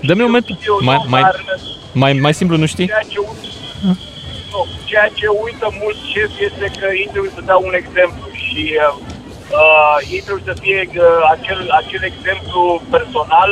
Dă-mi 0.00 0.20
un 0.22 0.26
moment. 0.26 0.46
Mai, 0.80 0.98
mai, 1.08 1.22
mai, 1.92 2.12
mai 2.12 2.34
simplu 2.34 2.56
nu 2.56 2.66
știi? 2.66 2.86
Ceea 2.86 3.06
ce, 3.08 3.18
nu, 4.50 4.66
ceea 4.84 5.08
ce 5.18 5.26
uită 5.44 5.66
mult 5.82 5.96
șef 6.12 6.30
este 6.48 6.66
că 6.80 6.86
ei 7.00 7.08
trebuie 7.10 7.32
să 7.34 7.42
dea 7.44 7.56
un 7.68 7.74
exemplu 7.82 8.26
și 8.44 8.62
uh, 8.76 8.96
uh, 9.62 9.96
ei 10.14 10.20
trebuie 10.26 10.44
să 10.50 10.54
fie 10.62 10.80
uh, 10.94 11.04
acel, 11.34 11.60
acel 11.80 12.02
exemplu 12.12 12.82
personal 12.94 13.50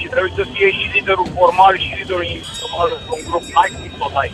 și 0.00 0.06
trebuie 0.12 0.32
să 0.40 0.44
fie 0.54 0.68
și 0.76 0.84
liderul 0.94 1.28
formal 1.38 1.74
și 1.84 1.90
liderul 2.00 2.26
informal 2.38 2.88
într-un 2.98 3.20
grup. 3.28 3.44
N-ai 3.54 3.70
cum 3.76 3.86
să 3.98 4.02
o 4.06 4.08
dai. 4.16 4.30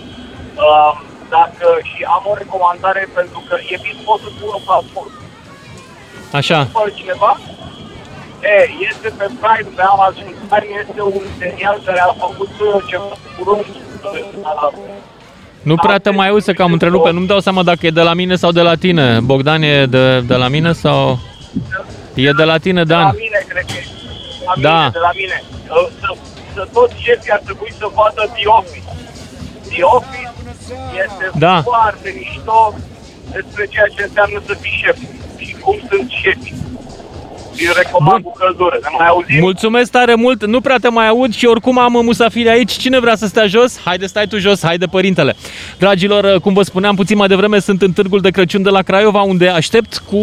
Uh, 0.67 0.93
dacă, 1.37 1.67
și 1.91 2.01
am 2.17 2.23
o 2.33 2.35
recomandare 2.43 3.03
pentru 3.19 3.39
că 3.49 3.55
e 3.73 3.77
bine 3.85 4.01
poți 4.09 4.23
să 4.25 4.29
pun 4.39 4.51
o 4.59 4.61
platformă. 4.67 5.17
Așa. 6.41 6.59
Fără 6.77 6.91
cineva? 7.01 7.31
E, 8.53 8.55
este 8.91 9.09
pe 9.19 9.27
Prime, 9.43 9.71
pe 9.77 9.83
Amazon 9.95 10.27
Prime, 10.51 10.75
este 10.83 11.01
un 11.19 11.25
serial 11.39 11.77
care 11.87 12.01
a 12.09 12.13
făcut 12.25 12.53
uh, 12.67 12.77
ceva 12.91 13.13
curând. 13.37 13.65
uh, 13.67 14.73
Nu 15.63 15.75
prea 15.85 15.99
te 15.99 16.11
mai 16.11 16.29
auzi 16.29 16.55
că 16.55 16.63
am 16.63 16.73
întrerupe. 16.73 17.11
Nu-mi 17.11 17.27
dau 17.27 17.41
seama 17.41 17.63
dacă 17.63 17.87
e 17.87 17.91
de 17.91 18.01
la 18.03 18.15
mine 18.15 18.35
sau 18.37 18.51
de 18.53 18.61
la 18.61 18.75
tine. 18.75 19.21
Bogdan 19.21 19.63
e 19.63 19.87
de, 19.87 20.21
de 20.21 20.35
la 20.35 20.49
mine 20.49 20.73
sau... 20.73 21.19
E 22.15 22.31
de 22.33 22.45
la 22.45 22.59
tine, 22.59 22.85
De 22.85 22.95
la 22.95 23.01
Dan. 23.01 23.15
mine, 23.19 23.45
cred 23.49 23.65
că 23.65 23.73
e. 23.73 23.87
De 24.43 24.49
la 24.49 24.55
Da. 24.69 24.77
mine, 24.79 24.91
de 24.99 25.03
la 25.09 25.13
mine. 25.21 25.39
Uh, 25.77 25.89
Să, 26.01 26.09
să 26.55 26.63
toți 26.77 26.95
șefii 27.07 27.33
ar 27.37 27.43
trebui 27.49 27.73
să 27.81 27.87
vadă 27.99 28.23
The 28.37 28.47
Office. 28.61 28.91
The 29.75 29.83
Office 29.97 30.33
este 31.05 31.25
Da. 31.45 31.63
foarte 31.63 32.09
mișto 32.19 32.75
despre 33.37 33.65
ceea 33.73 33.89
ce 33.95 34.03
înseamnă 34.03 34.39
să 34.49 34.55
fii 34.63 34.81
șef 34.83 34.97
și 35.45 35.53
cum 35.65 35.77
sunt 35.91 36.09
șefii. 36.23 36.55
Și 37.57 37.67
recomand 37.77 38.25
cu 38.25 38.33
căldură. 38.39 38.79
Ne 38.83 38.89
mai 38.99 39.07
auzim? 39.07 39.39
Mulțumesc 39.41 39.91
tare 39.91 40.15
mult, 40.15 40.47
nu 40.47 40.61
prea 40.61 40.77
te 40.77 40.89
mai 40.89 41.09
aud 41.09 41.35
și 41.35 41.47
oricum 41.47 41.79
am 41.79 41.93
musafiri 41.93 42.49
aici. 42.49 42.73
Cine 42.73 43.01
vrea 43.01 43.17
să 43.17 43.27
stea 43.27 43.47
jos? 43.47 43.81
Haide, 43.85 44.07
stai 44.07 44.27
tu 44.27 44.39
jos, 44.39 44.65
haide 44.65 44.87
părintele. 44.87 45.35
Dragilor, 45.79 46.41
cum 46.41 46.53
vă 46.53 46.63
spuneam 46.63 46.95
puțin 46.95 47.17
mai 47.17 47.29
devreme, 47.29 47.59
sunt 47.59 47.83
în 47.83 47.93
târgul 47.93 48.21
de 48.21 48.31
Crăciun 48.31 48.63
de 48.63 48.71
la 48.71 48.83
Craiova, 48.83 49.21
unde 49.21 49.49
aștept 49.49 50.03
cu 50.11 50.17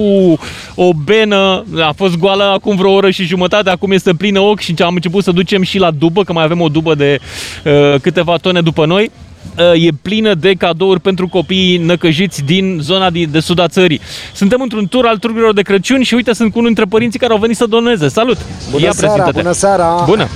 o 0.75 0.89
benă, 0.93 1.65
a 1.81 1.91
fost 1.95 2.17
goală 2.17 2.43
acum 2.43 2.75
vreo 2.75 2.91
oră 2.91 3.09
și 3.09 3.23
jumătate, 3.23 3.69
acum 3.69 3.91
este 3.91 4.13
plină 4.13 4.39
ochi 4.39 4.59
și 4.59 4.73
am 4.77 4.95
început 4.95 5.23
să 5.23 5.31
ducem 5.31 5.61
și 5.61 5.77
la 5.77 5.91
dubă, 5.91 6.23
că 6.23 6.33
mai 6.33 6.43
avem 6.43 6.61
o 6.61 6.67
dubă 6.67 6.95
de 6.95 7.19
uh, 7.65 7.95
câteva 8.01 8.37
tone 8.37 8.61
după 8.61 8.85
noi 8.85 9.03
uh, 9.03 9.28
e 9.73 9.89
plină 10.01 10.33
de 10.33 10.53
cadouri 10.53 10.99
pentru 10.99 11.27
copiii 11.27 11.77
năcăjiți 11.77 12.41
din 12.43 12.79
zona 12.81 13.09
de, 13.09 13.23
de 13.23 13.39
sud 13.39 13.59
a 13.59 13.67
țării. 13.67 14.01
Suntem 14.33 14.61
într-un 14.61 14.87
tur 14.87 15.05
al 15.05 15.17
turgurilor 15.17 15.53
de 15.53 15.61
Crăciun 15.61 16.01
și 16.03 16.13
uite, 16.13 16.33
sunt 16.33 16.51
cu 16.51 16.57
unul 16.57 16.67
dintre 16.73 16.85
părinții 16.89 17.19
care 17.19 17.31
au 17.33 17.39
venit 17.39 17.55
să 17.55 17.65
doneze. 17.65 18.07
Salut! 18.07 18.37
Bună 18.71 18.83
Ia 18.83 18.91
seara, 18.91 19.13
prezintă-te. 19.13 19.41
bună 19.41 19.53
seara! 19.53 20.03
Bună! 20.05 20.27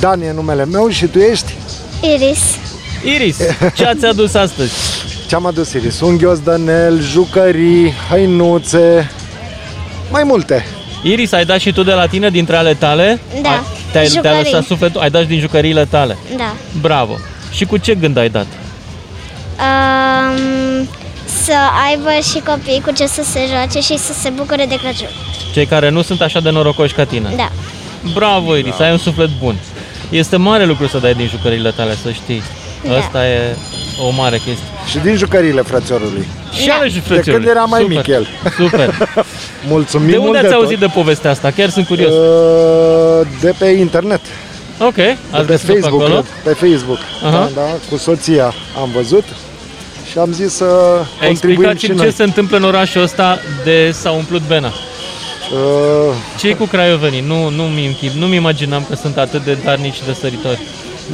Dan 0.00 0.20
e 0.22 0.32
numele 0.32 0.64
meu 0.64 0.88
și 0.88 1.06
tu 1.06 1.18
ești? 1.18 1.52
Iris. 2.14 2.40
Iris, 3.14 3.36
ce 3.76 3.84
ați 3.84 4.04
adus 4.06 4.34
astăzi? 4.34 4.72
Ce-am 5.28 5.46
adus, 5.46 5.72
Iris? 5.72 6.00
Un 6.00 6.16
ghiozdanel, 6.16 7.00
jucării, 7.02 7.92
hăinuțe, 8.10 9.10
mai 10.10 10.22
multe. 10.24 10.64
Iris, 11.02 11.32
ai 11.32 11.44
dat 11.44 11.58
și 11.58 11.72
tu 11.72 11.82
de 11.82 11.92
la 11.92 12.06
tine 12.06 12.30
dintre 12.30 12.56
ale 12.56 12.74
tale? 12.74 13.20
Da, 13.42 13.48
Ai, 13.48 13.58
te-ai, 13.92 14.06
te-a 14.06 14.14
jucării. 14.14 14.42
lăsat 14.42 14.64
sufletul? 14.64 15.00
Ai 15.00 15.10
dat 15.10 15.22
și 15.22 15.28
din 15.28 15.40
jucăriile 15.40 15.84
tale? 15.84 16.18
Da. 16.36 16.54
Bravo! 16.80 17.18
Și 17.50 17.64
cu 17.64 17.76
ce 17.76 17.94
gând 17.94 18.16
ai 18.16 18.28
dat? 18.28 18.46
Um, 19.58 20.88
să 21.44 21.52
aibă 21.88 22.10
și 22.32 22.38
copii 22.46 22.82
cu 22.84 22.92
ce 22.92 23.06
să 23.06 23.22
se 23.22 23.40
joace 23.48 23.80
și 23.80 23.98
să 23.98 24.12
se 24.12 24.28
bucure 24.28 24.64
de 24.68 24.74
Crăciun. 24.82 25.08
Cei 25.52 25.66
care 25.66 25.88
nu 25.88 26.02
sunt 26.02 26.20
așa 26.20 26.40
de 26.40 26.50
norocoși 26.50 26.94
ca 26.94 27.04
tine. 27.04 27.32
Da. 27.36 27.48
Bravo, 28.14 28.56
Iris, 28.56 28.78
ai 28.78 28.90
un 28.90 28.98
suflet 28.98 29.28
bun. 29.38 29.56
Este 30.10 30.36
mare 30.36 30.64
lucru 30.64 30.86
să 30.86 30.98
dai 30.98 31.14
din 31.14 31.26
jucăriile 31.28 31.70
tale, 31.70 31.94
să 32.02 32.10
știi. 32.10 32.42
Da. 32.88 32.96
Asta 32.96 33.26
e 33.28 33.56
o 34.06 34.10
mare 34.10 34.36
chestie. 34.36 34.64
Și 34.90 34.98
din 34.98 35.16
jucăriile 35.16 35.60
frățiorului. 35.62 36.26
Și 36.62 36.70
ale 36.70 36.88
și 36.88 36.94
De 36.94 37.00
frățiorului. 37.00 37.46
când 37.46 37.56
era 37.56 37.64
mai 37.64 37.80
Super. 37.80 37.96
mic 37.96 38.06
el. 38.06 38.26
Super. 38.58 39.08
Mulțumim 39.68 40.10
De 40.10 40.16
mult 40.16 40.26
unde 40.26 40.38
ați 40.38 40.46
tot. 40.48 40.56
auzit 40.62 40.78
de 40.78 40.86
povestea 40.86 41.30
asta? 41.30 41.50
Chiar 41.50 41.68
sunt 41.68 41.86
curios. 41.86 42.12
Uh, 42.12 43.26
De 43.40 43.54
pe 43.58 43.66
internet. 43.66 44.20
Ok, 44.80 44.94
De 44.94 45.16
ați 45.30 45.44
pe 45.46 45.52
găsit-o 45.52 45.72
pe 45.72 45.80
Facebook, 45.80 46.02
acolo? 46.02 46.20
cred. 46.42 46.54
Pe 46.56 46.66
Facebook. 46.66 46.98
Aha. 47.24 47.30
Da, 47.54 47.60
da, 47.60 47.66
cu 47.90 47.96
soția 47.96 48.54
am 48.80 48.90
văzut 48.94 49.24
și 50.10 50.18
am 50.18 50.32
zis 50.32 50.52
să 50.54 50.64
contribuim 50.64 51.30
și 51.30 51.30
Explicați-mi 51.30 51.96
noi. 51.96 52.06
ce 52.06 52.12
se 52.12 52.22
întâmplă 52.22 52.56
în 52.56 52.62
orașul 52.62 53.02
ăsta 53.02 53.38
de 53.64 53.90
s-a 54.00 54.10
umplut 54.10 54.42
Bena. 54.46 54.68
Uh, 54.68 56.14
ce 56.38 56.54
cu 56.54 56.64
craiovenii? 56.64 57.20
Nu, 57.26 57.48
nu 57.48 57.62
mi 57.62 57.86
închip, 57.86 58.10
nu 58.12 58.26
mi 58.26 58.36
imaginam 58.36 58.86
că 58.88 58.96
sunt 58.96 59.16
atât 59.18 59.44
de 59.44 59.58
darnici 59.64 59.94
și 59.94 60.04
de 60.06 60.12
săritori. 60.20 60.60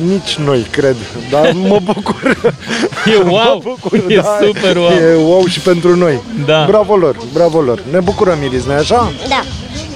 Nici 0.06 0.34
noi, 0.34 0.66
cred, 0.70 0.96
dar 1.30 1.52
mă 1.52 1.78
bucur. 1.84 2.36
E 3.14 3.16
wow, 3.30 3.30
mă 3.32 3.60
bucur, 3.62 4.00
e 4.08 4.14
da, 4.16 4.38
super 4.42 4.76
wow. 4.76 4.90
E 4.90 5.14
wow 5.14 5.46
și 5.46 5.60
pentru 5.60 5.96
noi. 5.96 6.20
Da. 6.46 6.64
Bravo 6.68 6.96
lor, 6.96 7.16
bravo 7.32 7.60
lor. 7.60 7.82
Ne 7.90 8.00
bucurăm, 8.00 8.42
Iris, 8.42 8.64
nu 8.64 8.72
așa? 8.72 9.12
Da. 9.28 9.42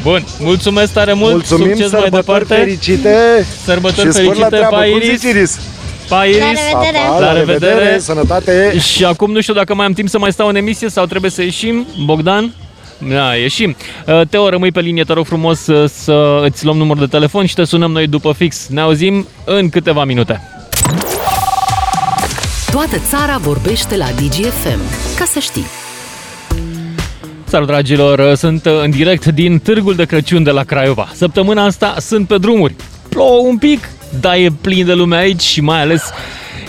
Bun, 0.02 0.24
mulțumesc 0.38 0.92
tare 0.92 1.12
mult, 1.12 1.32
Mulțumim, 1.32 1.66
succes 1.66 1.90
mai 1.92 2.00
sărbători 2.00 2.46
departe. 2.46 2.64
fericite 2.64 3.46
Sărbători 3.64 4.06
și 4.06 4.12
spor 4.12 4.24
la 4.24 4.30
fericite, 4.32 4.56
treabă. 4.56 4.76
pa 4.76 4.82
Cum 4.82 4.96
Iris. 4.96 5.20
zici, 5.20 5.30
Iris? 5.30 5.58
Pa 6.08 6.24
Iris. 6.24 6.38
La 6.40 6.46
revedere. 6.46 6.98
Pa, 7.08 7.12
pa, 7.12 7.18
la 7.20 7.32
revedere, 7.32 7.98
sănătate. 7.98 8.78
Și 8.78 9.04
acum 9.04 9.32
nu 9.32 9.40
știu 9.40 9.54
dacă 9.54 9.74
mai 9.74 9.86
am 9.86 9.92
timp 9.92 10.08
să 10.08 10.18
mai 10.18 10.32
stau 10.32 10.48
în 10.48 10.56
emisie 10.56 10.88
sau 10.90 11.06
trebuie 11.06 11.30
să 11.30 11.42
ieșim. 11.42 11.86
Bogdan? 12.04 12.52
Da, 13.08 13.34
ieșim. 13.34 13.76
Uh, 14.06 14.20
Teo, 14.30 14.48
rămâi 14.48 14.72
pe 14.72 14.80
linie, 14.80 15.04
te 15.04 15.12
rog 15.12 15.26
frumos 15.26 15.58
să, 15.60 15.86
să 15.86 16.40
îți 16.44 16.64
luăm 16.64 16.76
numărul 16.76 17.02
de 17.02 17.08
telefon 17.16 17.46
și 17.46 17.54
te 17.54 17.64
sunăm 17.64 17.90
noi 17.92 18.06
după 18.06 18.34
fix. 18.36 18.66
Ne 18.68 18.80
auzim 18.80 19.26
în 19.44 19.68
câteva 19.68 20.04
minute. 20.04 20.40
Toată 22.70 22.96
țara 23.10 23.36
vorbește 23.38 23.96
la 23.96 24.06
DGFM. 24.06 24.80
Ca 25.18 25.24
să 25.32 25.38
știi. 25.38 25.66
Salut 27.50 27.66
dragilor, 27.66 28.34
sunt 28.34 28.66
în 28.66 28.90
direct 28.90 29.26
din 29.26 29.58
Târgul 29.58 29.94
de 29.94 30.04
Crăciun 30.04 30.42
de 30.42 30.50
la 30.50 30.64
Craiova. 30.64 31.08
Săptămâna 31.14 31.64
asta 31.64 31.94
sunt 31.98 32.26
pe 32.26 32.38
drumuri. 32.38 32.74
Plouă 33.08 33.46
un 33.46 33.58
pic, 33.58 33.88
dar 34.20 34.34
e 34.34 34.48
plin 34.60 34.86
de 34.86 34.92
lume 34.92 35.16
aici 35.16 35.40
și 35.40 35.60
mai 35.60 35.80
ales 35.80 36.02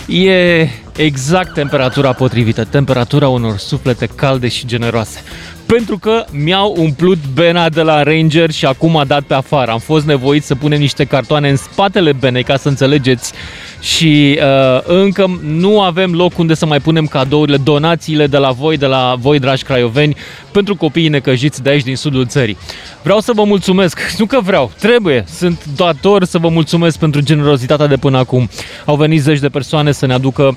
e 0.06 0.68
exact 0.96 1.54
temperatura 1.54 2.12
potrivită, 2.12 2.64
temperatura 2.64 3.28
unor 3.28 3.56
suflete 3.56 4.06
calde 4.06 4.48
și 4.48 4.66
generoase. 4.66 5.22
Pentru 5.66 5.98
că 5.98 6.24
mi-au 6.30 6.74
umplut 6.78 7.18
bena 7.34 7.68
de 7.68 7.82
la 7.82 8.02
Ranger 8.02 8.50
și 8.50 8.66
acum 8.66 8.96
a 8.96 9.04
dat 9.04 9.22
pe 9.22 9.34
afară. 9.34 9.70
Am 9.70 9.78
fost 9.78 10.06
nevoit 10.06 10.44
să 10.44 10.54
punem 10.54 10.78
niște 10.78 11.04
cartoane 11.04 11.48
în 11.48 11.56
spatele 11.56 12.12
benei 12.12 12.42
ca 12.42 12.56
să 12.56 12.68
înțelegeți 12.68 13.32
și 13.80 14.38
uh, 14.40 14.80
încă 14.84 15.40
nu 15.42 15.80
avem 15.80 16.14
loc 16.14 16.38
unde 16.38 16.54
să 16.54 16.66
mai 16.66 16.80
punem 16.80 17.06
cadourile, 17.06 17.56
donațiile 17.56 18.26
de 18.26 18.36
la 18.36 18.50
voi, 18.50 18.76
de 18.76 18.86
la 18.86 19.14
voi, 19.18 19.38
dragi 19.38 19.62
craioveni, 19.62 20.16
pentru 20.50 20.76
copiii 20.76 21.08
necăjiți 21.08 21.62
de 21.62 21.70
aici 21.70 21.82
din 21.82 21.96
sudul 21.96 22.26
țării. 22.26 22.56
Vreau 23.02 23.20
să 23.20 23.32
vă 23.34 23.44
mulțumesc, 23.44 24.00
nu 24.18 24.26
că 24.26 24.40
vreau, 24.40 24.70
trebuie, 24.78 25.24
sunt 25.34 25.64
dator 25.76 26.24
să 26.24 26.38
vă 26.38 26.48
mulțumesc 26.48 26.98
pentru 26.98 27.20
generozitatea 27.20 27.86
de 27.86 27.96
până 27.96 28.18
acum. 28.18 28.48
Au 28.84 28.96
venit 28.96 29.22
zeci 29.22 29.38
de 29.38 29.48
persoane 29.48 29.92
să 29.92 30.06
ne 30.06 30.12
aducă 30.12 30.56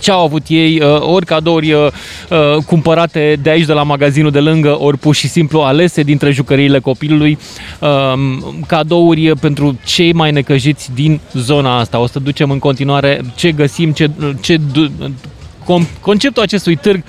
ce 0.00 0.10
au 0.10 0.24
avut 0.24 0.42
ei, 0.46 0.80
uh, 0.80 1.00
ori 1.00 1.26
cadouri 1.26 1.72
uh, 1.72 1.86
uh, 2.30 2.62
cumpărate 2.66 3.38
de 3.42 3.50
aici, 3.50 3.66
de 3.66 3.72
la 3.72 3.82
magazinul 3.82 4.30
de 4.30 4.40
lângă, 4.40 4.80
ori 4.80 4.98
pur 4.98 5.14
și 5.14 5.28
simplu 5.28 5.60
alese 5.60 6.02
dintre 6.02 6.30
jucăriile 6.30 6.78
copilului, 6.78 7.38
um, 7.80 8.64
cadouri 8.66 9.32
pentru 9.40 9.78
cei 9.84 10.12
mai 10.12 10.32
necăjiți 10.32 10.90
din 10.94 11.20
zona 11.32 11.78
asta. 11.78 11.98
O 11.98 12.06
să 12.06 12.18
ducem 12.18 12.50
în 12.50 12.58
continuare 12.58 13.20
ce 13.34 13.52
găsim, 13.52 13.92
ce, 13.92 14.10
ce 14.40 14.60
conceptul 16.00 16.42
acestui 16.42 16.76
târg 16.76 17.04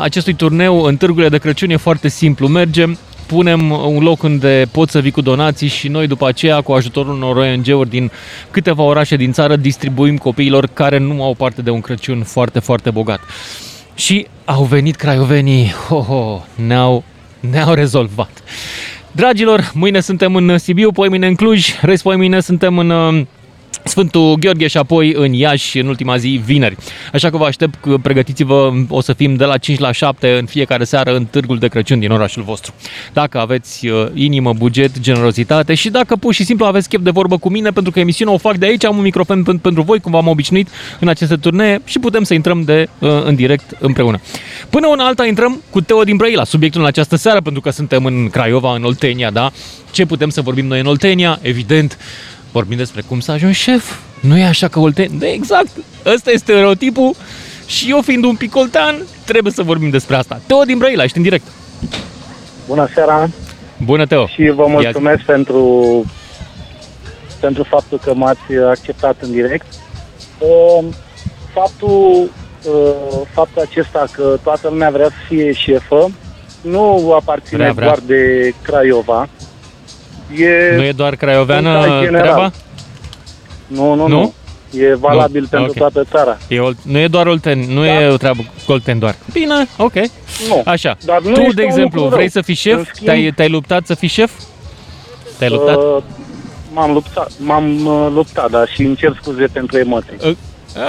acestui 0.00 0.34
turneu 0.34 0.82
în 0.82 0.96
târgurile 0.96 1.28
de 1.28 1.38
Crăciun 1.38 1.70
e 1.70 1.76
foarte 1.76 2.08
simplu. 2.08 2.46
Mergem, 2.46 2.98
punem 3.30 3.70
un 3.70 4.02
loc 4.02 4.22
unde 4.22 4.66
poți 4.70 4.92
să 4.92 5.00
vii 5.00 5.10
cu 5.10 5.20
donații 5.20 5.68
și 5.68 5.88
noi 5.88 6.06
după 6.06 6.28
aceea, 6.28 6.60
cu 6.60 6.72
ajutorul 6.72 7.14
unor 7.14 7.36
ONG-uri 7.36 7.88
din 7.88 8.10
câteva 8.50 8.82
orașe 8.82 9.16
din 9.16 9.32
țară, 9.32 9.56
distribuim 9.56 10.16
copiilor 10.16 10.66
care 10.72 10.98
nu 10.98 11.22
au 11.22 11.34
parte 11.34 11.62
de 11.62 11.70
un 11.70 11.80
Crăciun 11.80 12.22
foarte, 12.22 12.58
foarte 12.58 12.90
bogat. 12.90 13.20
Și 13.94 14.26
au 14.44 14.64
venit 14.64 14.96
craiovenii, 14.96 15.72
ho, 15.88 16.00
ho, 16.00 16.40
ne-au, 16.66 17.04
ne-au 17.40 17.74
rezolvat. 17.74 18.30
Dragilor, 19.12 19.70
mâine 19.74 20.00
suntem 20.00 20.34
în 20.34 20.58
Sibiu, 20.58 20.92
poi 20.92 21.08
mâine 21.08 21.26
în 21.26 21.34
Cluj, 21.34 21.68
rest 21.80 22.02
poi 22.02 22.16
mâine 22.16 22.40
suntem 22.40 22.78
în 22.78 23.26
Sfântul 23.84 24.34
Gheorghe 24.34 24.66
și 24.66 24.76
apoi 24.76 25.12
în 25.16 25.32
Iași 25.32 25.78
în 25.78 25.86
ultima 25.86 26.16
zi, 26.16 26.40
vineri. 26.44 26.76
Așa 27.12 27.30
că 27.30 27.36
vă 27.36 27.44
aștept, 27.44 27.78
pregătiți-vă, 28.02 28.72
o 28.88 29.00
să 29.00 29.12
fim 29.12 29.34
de 29.34 29.44
la 29.44 29.56
5 29.56 29.78
la 29.78 29.92
7 29.92 30.38
în 30.38 30.46
fiecare 30.46 30.84
seară 30.84 31.16
în 31.16 31.24
târgul 31.24 31.58
de 31.58 31.68
Crăciun 31.68 31.98
din 31.98 32.10
orașul 32.10 32.42
vostru. 32.42 32.72
Dacă 33.12 33.38
aveți 33.40 33.86
uh, 33.86 34.06
inimă, 34.14 34.52
buget, 34.52 35.00
generozitate 35.00 35.74
și 35.74 35.90
dacă 35.90 36.16
pur 36.16 36.34
și 36.34 36.44
simplu 36.44 36.66
aveți 36.66 36.88
chef 36.88 37.02
de 37.02 37.10
vorbă 37.10 37.38
cu 37.38 37.48
mine, 37.48 37.70
pentru 37.70 37.92
că 37.92 38.00
emisiunea 38.00 38.34
o 38.34 38.38
fac 38.38 38.56
de 38.56 38.66
aici, 38.66 38.84
am 38.84 38.96
un 38.96 39.02
microfon 39.02 39.42
pentru 39.42 39.82
voi, 39.82 40.00
cum 40.00 40.12
v-am 40.12 40.26
obișnuit 40.26 40.68
în 41.00 41.08
aceste 41.08 41.36
turnee 41.36 41.80
și 41.84 41.98
putem 41.98 42.22
să 42.22 42.34
intrăm 42.34 42.62
de, 42.62 42.88
uh, 42.98 43.08
în 43.24 43.34
direct 43.34 43.76
împreună. 43.78 44.20
Până 44.70 44.86
una 44.86 45.06
alta 45.06 45.26
intrăm 45.26 45.62
cu 45.70 45.80
Teo 45.80 46.02
din 46.02 46.16
Brăila, 46.16 46.44
subiectul 46.44 46.80
în 46.80 46.86
această 46.86 47.16
seară, 47.16 47.40
pentru 47.40 47.60
că 47.60 47.70
suntem 47.70 48.04
în 48.04 48.28
Craiova, 48.28 48.74
în 48.74 48.84
Oltenia, 48.84 49.30
da? 49.30 49.50
Ce 49.90 50.06
putem 50.06 50.28
să 50.28 50.40
vorbim 50.40 50.66
noi 50.66 50.80
în 50.80 50.86
Oltenia? 50.86 51.38
Evident, 51.42 51.98
vorbim 52.52 52.76
despre 52.76 53.02
cum 53.08 53.20
să 53.20 53.32
ajungi 53.32 53.58
șef. 53.58 53.98
Nu 54.20 54.38
e 54.38 54.44
așa 54.44 54.68
că 54.68 54.78
olten... 54.78 55.18
De 55.18 55.26
exact, 55.26 55.70
ăsta 56.06 56.30
este 56.30 56.36
stereotipul 56.36 57.14
și 57.66 57.90
eu 57.90 58.00
fiind 58.00 58.24
un 58.24 58.36
picoltean, 58.36 58.96
trebuie 59.24 59.52
să 59.52 59.62
vorbim 59.62 59.90
despre 59.90 60.16
asta. 60.16 60.40
Teo 60.46 60.62
din 60.62 60.78
Brăila, 60.78 61.02
ești 61.02 61.16
în 61.16 61.22
direct. 61.22 61.46
Bună 62.66 62.88
seara! 62.94 63.28
Bună, 63.84 64.06
Teo! 64.06 64.26
Și 64.26 64.52
vă 64.54 64.66
mulțumesc 64.68 65.22
pentru, 65.22 66.04
pentru 67.40 67.62
faptul 67.62 67.98
că 67.98 68.14
m-ați 68.14 68.54
acceptat 68.68 69.16
în 69.20 69.30
direct. 69.30 69.66
Uh, 70.38 70.84
faptul, 71.54 72.30
uh, 72.64 73.20
faptul 73.32 73.62
acesta 73.62 74.04
că 74.12 74.38
toată 74.42 74.68
lumea 74.68 74.90
vrea 74.90 75.08
să 75.08 75.14
fie 75.28 75.52
șefă 75.52 76.10
nu 76.60 77.12
aparține 77.12 77.58
vrea, 77.58 77.72
vrea. 77.72 77.86
doar 77.86 77.98
de 78.06 78.52
Craiova. 78.62 79.28
E 80.36 80.76
nu 80.76 80.82
e 80.82 80.92
doar 80.92 81.16
craioveană 81.16 82.02
treaba? 82.10 82.52
Nu, 83.66 83.94
nu, 83.94 84.06
nu. 84.06 84.08
nu. 84.08 84.34
E 84.70 84.94
valabil 84.94 85.40
nu. 85.40 85.48
pentru 85.48 85.74
okay. 85.76 85.90
toată 85.90 86.08
țara. 86.10 86.38
E, 86.48 86.60
nu 86.82 86.98
e 86.98 87.08
doar 87.08 87.26
Olten, 87.26 87.58
nu 87.58 87.84
da. 87.84 88.02
e 88.02 88.08
o 88.08 88.16
treabă 88.16 88.42
cu 88.66 88.72
Olten 88.72 88.98
doar. 88.98 89.16
Bine, 89.32 89.68
ok. 89.76 89.94
Nu. 90.48 90.62
Așa. 90.64 90.96
Dar 91.04 91.22
nu 91.22 91.32
tu, 91.32 91.52
de 91.54 91.62
exemplu, 91.62 92.04
vrei 92.04 92.28
să 92.30 92.40
fii 92.40 92.54
șef? 92.54 92.88
Schimb, 92.92 93.08
te-ai, 93.08 93.32
te-ai 93.36 93.48
luptat 93.48 93.86
să 93.86 93.94
fii 93.94 94.08
șef? 94.08 94.32
Te-ai 95.38 95.50
luptat? 95.50 95.76
Uh, 95.76 96.02
m-am 96.72 96.92
luptat, 96.92 97.30
m-am 97.38 97.86
uh, 97.86 98.08
luptat, 98.12 98.50
dar 98.50 98.68
și 98.68 98.82
încerc 98.82 99.16
scuze 99.20 99.46
pentru 99.52 99.78
emoții. 99.78 100.16
Uh, 100.24 100.36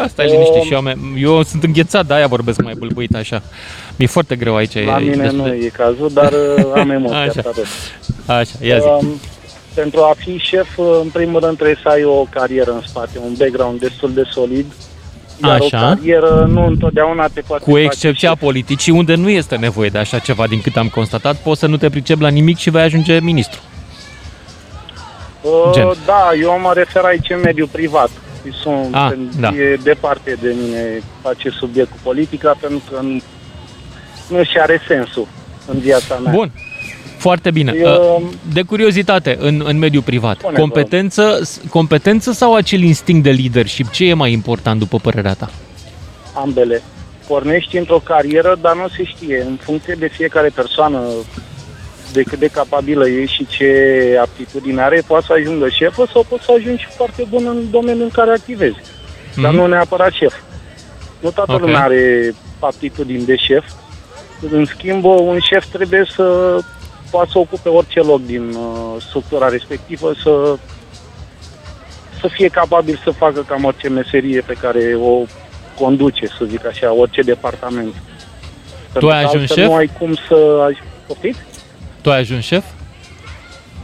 Asta 0.03 0.23
e 0.23 0.31
liniște 0.31 0.57
uh, 0.57 0.65
și 0.65 0.73
eu, 0.73 0.83
eu 1.17 1.43
sunt 1.43 1.63
înghețat, 1.63 2.05
de 2.05 2.13
aia 2.13 2.27
vorbesc 2.27 2.61
mai 2.61 2.73
bâlbuit 2.77 3.15
așa. 3.15 3.41
Mi-e 3.95 4.07
foarte 4.07 4.35
greu 4.35 4.55
aici. 4.55 4.85
La 4.85 4.99
e, 5.01 5.09
mine 5.09 5.31
nu 5.31 5.47
e 5.47 5.71
cazul, 5.73 6.09
dar 6.13 6.31
uh, 6.31 6.71
am 6.75 6.89
emoții 6.99 7.17
așa. 7.17 7.41
Așa, 8.25 8.55
ia 8.61 8.79
zi. 8.79 8.85
Uh, 8.85 9.11
pentru 9.73 9.99
a 9.99 10.13
fi 10.17 10.37
șef, 10.37 10.77
uh, 10.77 10.99
în 11.01 11.09
primul 11.09 11.39
rând 11.39 11.55
trebuie 11.55 11.79
să 11.81 11.89
ai 11.89 12.03
o 12.03 12.23
carieră 12.29 12.71
în 12.71 12.81
spate, 12.85 13.19
un 13.23 13.33
background 13.37 13.79
destul 13.79 14.13
de 14.13 14.23
solid. 14.31 14.65
Iar 15.43 15.51
așa. 15.51 15.77
o 15.77 15.93
carieră 15.93 16.45
nu 16.49 16.65
întotdeauna 16.65 17.27
te 17.27 17.41
poate 17.47 17.71
Cu 17.71 17.77
excepția 17.77 18.35
politicii, 18.35 18.91
unde 18.91 19.15
nu 19.15 19.29
este 19.29 19.55
nevoie 19.55 19.89
de 19.89 19.97
așa 19.97 20.19
ceva, 20.19 20.47
din 20.47 20.61
cât 20.61 20.77
am 20.77 20.87
constatat, 20.87 21.35
poți 21.35 21.59
să 21.59 21.67
nu 21.67 21.77
te 21.77 21.89
pricepi 21.89 22.21
la 22.21 22.27
nimic 22.27 22.57
și 22.57 22.69
vei 22.69 22.81
ajunge 22.81 23.19
ministru. 23.19 23.59
Uh, 25.41 25.71
Gen. 25.73 25.87
Da, 26.05 26.29
eu 26.41 26.59
mă 26.59 26.71
refer 26.73 27.03
aici 27.03 27.29
în 27.29 27.39
mediul 27.43 27.67
privat. 27.67 28.09
Sunt, 28.61 28.95
ah, 28.95 29.11
da. 29.39 29.47
E 29.47 29.79
departe 29.83 30.37
de 30.41 30.55
mine 30.61 31.01
acest 31.21 31.55
subiect 31.55 31.89
cu 31.91 31.97
politica, 32.03 32.57
pentru 32.59 32.81
că 32.91 33.01
nu, 33.01 33.21
nu 34.29 34.43
și 34.43 34.57
are 34.57 34.81
sensul 34.87 35.27
în 35.67 35.79
viața 35.79 36.15
mea. 36.15 36.31
Bun. 36.31 36.51
Foarte 37.21 37.51
bine. 37.51 37.73
Eu... 37.77 38.31
De 38.53 38.61
curiozitate, 38.61 39.37
în, 39.39 39.63
în 39.65 39.77
mediul 39.77 40.01
privat, 40.01 40.37
Spune 40.37 40.57
competență, 40.57 41.41
competență 41.69 42.31
sau 42.31 42.55
acel 42.55 42.81
instinct 42.81 43.23
de 43.23 43.31
leadership? 43.31 43.89
Ce 43.89 44.09
e 44.09 44.13
mai 44.13 44.31
important, 44.31 44.79
după 44.79 44.97
părerea 44.97 45.33
ta? 45.33 45.49
Ambele. 46.33 46.81
Pornești 47.27 47.77
într-o 47.77 48.01
carieră, 48.03 48.57
dar 48.61 48.75
nu 48.75 48.87
se 48.87 49.03
știe. 49.03 49.45
În 49.47 49.57
funcție 49.61 49.95
de 49.99 50.07
fiecare 50.07 50.49
persoană, 50.53 51.01
de 52.13 52.21
cât 52.21 52.39
de 52.39 52.47
capabilă 52.47 53.07
e 53.09 53.25
și 53.25 53.47
ce 53.49 53.69
aptitudine 54.21 54.81
are, 54.81 55.03
poate 55.07 55.25
să 55.25 55.33
ajungă 55.33 55.69
șefă 55.69 56.07
sau 56.13 56.25
poți 56.29 56.43
să 56.43 56.51
ajungi 56.57 56.87
foarte 56.95 57.25
bun 57.29 57.45
în 57.47 57.69
domeniul 57.71 58.03
în 58.03 58.09
care 58.09 58.31
activezi. 58.31 58.75
Mm-hmm. 58.79 59.41
Dar 59.41 59.51
mhm. 59.51 59.61
nu 59.61 59.67
neapărat 59.67 60.11
șef. 60.11 60.33
Nu 61.19 61.29
toată 61.29 61.53
okay. 61.53 61.65
lumea 61.65 61.83
are 61.83 62.33
aptitudini 62.59 63.25
de 63.25 63.35
șef. 63.35 63.63
În 64.51 64.65
schimb, 64.65 65.03
un 65.03 65.39
șef 65.39 65.65
trebuie 65.65 66.05
să 66.15 66.57
poată 67.11 67.29
să 67.31 67.37
ocupe 67.37 67.69
orice 67.69 67.99
loc 67.99 68.25
din 68.25 68.53
uh, 68.53 69.01
structura 69.07 69.47
respectivă, 69.47 70.13
să, 70.23 70.57
să 72.19 72.27
fie 72.27 72.47
capabil 72.47 72.99
să 73.03 73.11
facă 73.11 73.41
cam 73.47 73.63
orice 73.63 73.89
meserie 73.89 74.41
pe 74.41 74.53
care 74.53 74.95
o 75.01 75.21
conduce, 75.79 76.27
să 76.27 76.45
zic 76.45 76.65
așa, 76.65 76.93
orice 76.93 77.21
departament. 77.21 77.93
Tu 78.93 79.09
ai 79.09 79.23
ajuns 79.23 79.51
șef? 79.51 79.65
Nu 79.65 79.73
ai 79.73 79.89
cum 79.99 80.13
să... 80.27 80.69
Poftiți? 81.07 81.39
Tu 82.01 82.11
ai 82.11 82.19
ajuns 82.19 82.43
șef? 82.43 82.63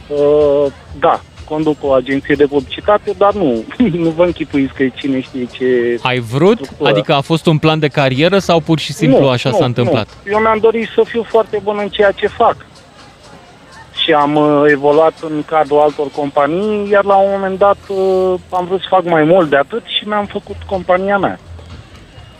Uh, 0.08 0.72
da, 0.98 1.20
conduc 1.48 1.76
o 1.80 1.92
agenție 1.92 2.34
de 2.34 2.46
publicitate, 2.46 3.14
dar 3.18 3.32
nu, 3.34 3.64
nu 4.04 4.10
vă 4.10 4.24
închipuiți 4.24 4.74
că 4.74 4.84
cine 4.94 5.20
știe 5.20 5.46
ce... 5.52 5.98
Ai 6.02 6.18
vrut? 6.18 6.58
Structură. 6.58 6.88
Adică 6.88 7.14
a 7.14 7.20
fost 7.20 7.46
un 7.46 7.58
plan 7.58 7.78
de 7.78 7.88
carieră 7.88 8.38
sau 8.38 8.60
pur 8.60 8.78
și 8.78 8.92
simplu 8.92 9.20
nu, 9.20 9.28
așa 9.28 9.50
nu, 9.50 9.56
s-a 9.56 9.64
întâmplat? 9.64 10.08
Nu. 10.24 10.32
Eu 10.32 10.38
mi-am 10.38 10.58
dorit 10.58 10.88
să 10.94 11.02
fiu 11.04 11.22
foarte 11.22 11.60
bun 11.62 11.78
în 11.80 11.88
ceea 11.88 12.10
ce 12.10 12.26
fac. 12.26 12.56
Și 14.08 14.14
am 14.14 14.34
uh, 14.34 14.62
evoluat 14.66 15.14
în 15.20 15.42
cadrul 15.46 15.80
altor 15.80 16.06
companii, 16.16 16.90
iar 16.90 17.04
la 17.04 17.16
un 17.16 17.30
moment 17.30 17.58
dat 17.58 17.76
uh, 17.88 18.34
am 18.50 18.64
vrut 18.66 18.80
să 18.80 18.86
fac 18.88 19.04
mai 19.04 19.24
mult 19.24 19.50
de 19.50 19.56
atât 19.56 19.82
și 19.84 20.08
mi-am 20.08 20.24
făcut 20.24 20.56
compania 20.66 21.18
mea. 21.18 21.38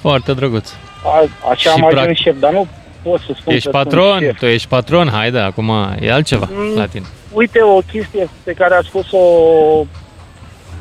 Foarte 0.01 0.33
drăguț. 0.33 0.71
A, 1.05 1.25
așa 1.51 1.55
și 1.55 1.69
am 1.69 1.85
ajuns 1.85 2.19
șef, 2.19 2.39
dar 2.39 2.53
nu 2.53 2.67
pot 3.03 3.21
să 3.21 3.33
spun 3.41 3.55
Ești 3.55 3.65
că 3.65 3.77
patron? 3.77 4.37
Tu 4.39 4.47
ești 4.47 4.69
patron? 4.69 5.09
Haide, 5.09 5.39
acum 5.39 5.73
e 6.01 6.13
altceva 6.13 6.49
mm, 6.51 6.77
la 6.77 6.87
tine. 6.87 7.07
Uite, 7.33 7.63
o 7.63 7.79
chestie 7.93 8.29
pe 8.43 8.53
care 8.53 8.75
a 8.75 8.81
spus-o 8.83 9.17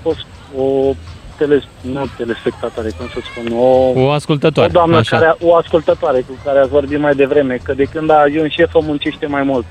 o, 0.04 0.12
o 0.58 0.94
tele, 1.38 1.64
nu 1.82 2.06
telespectatoare, 2.18 2.90
cum 2.98 3.08
să 3.08 3.20
spun, 3.32 3.58
o, 3.58 3.92
o 3.96 4.12
ascultătoare. 4.12 4.70
O 4.70 4.72
doamnă, 4.72 4.98
așa. 4.98 5.18
care, 5.18 5.36
o 5.42 5.56
ascultătoare 5.56 6.20
cu 6.20 6.38
care 6.44 6.60
ați 6.60 6.70
vorbit 6.70 7.00
mai 7.00 7.16
devreme, 7.16 7.60
că 7.64 7.74
de 7.74 7.84
când 7.84 8.10
a 8.10 8.22
ajuns 8.26 8.52
șefă 8.52 8.80
muncește 8.82 9.26
mai 9.26 9.44
mult. 9.44 9.66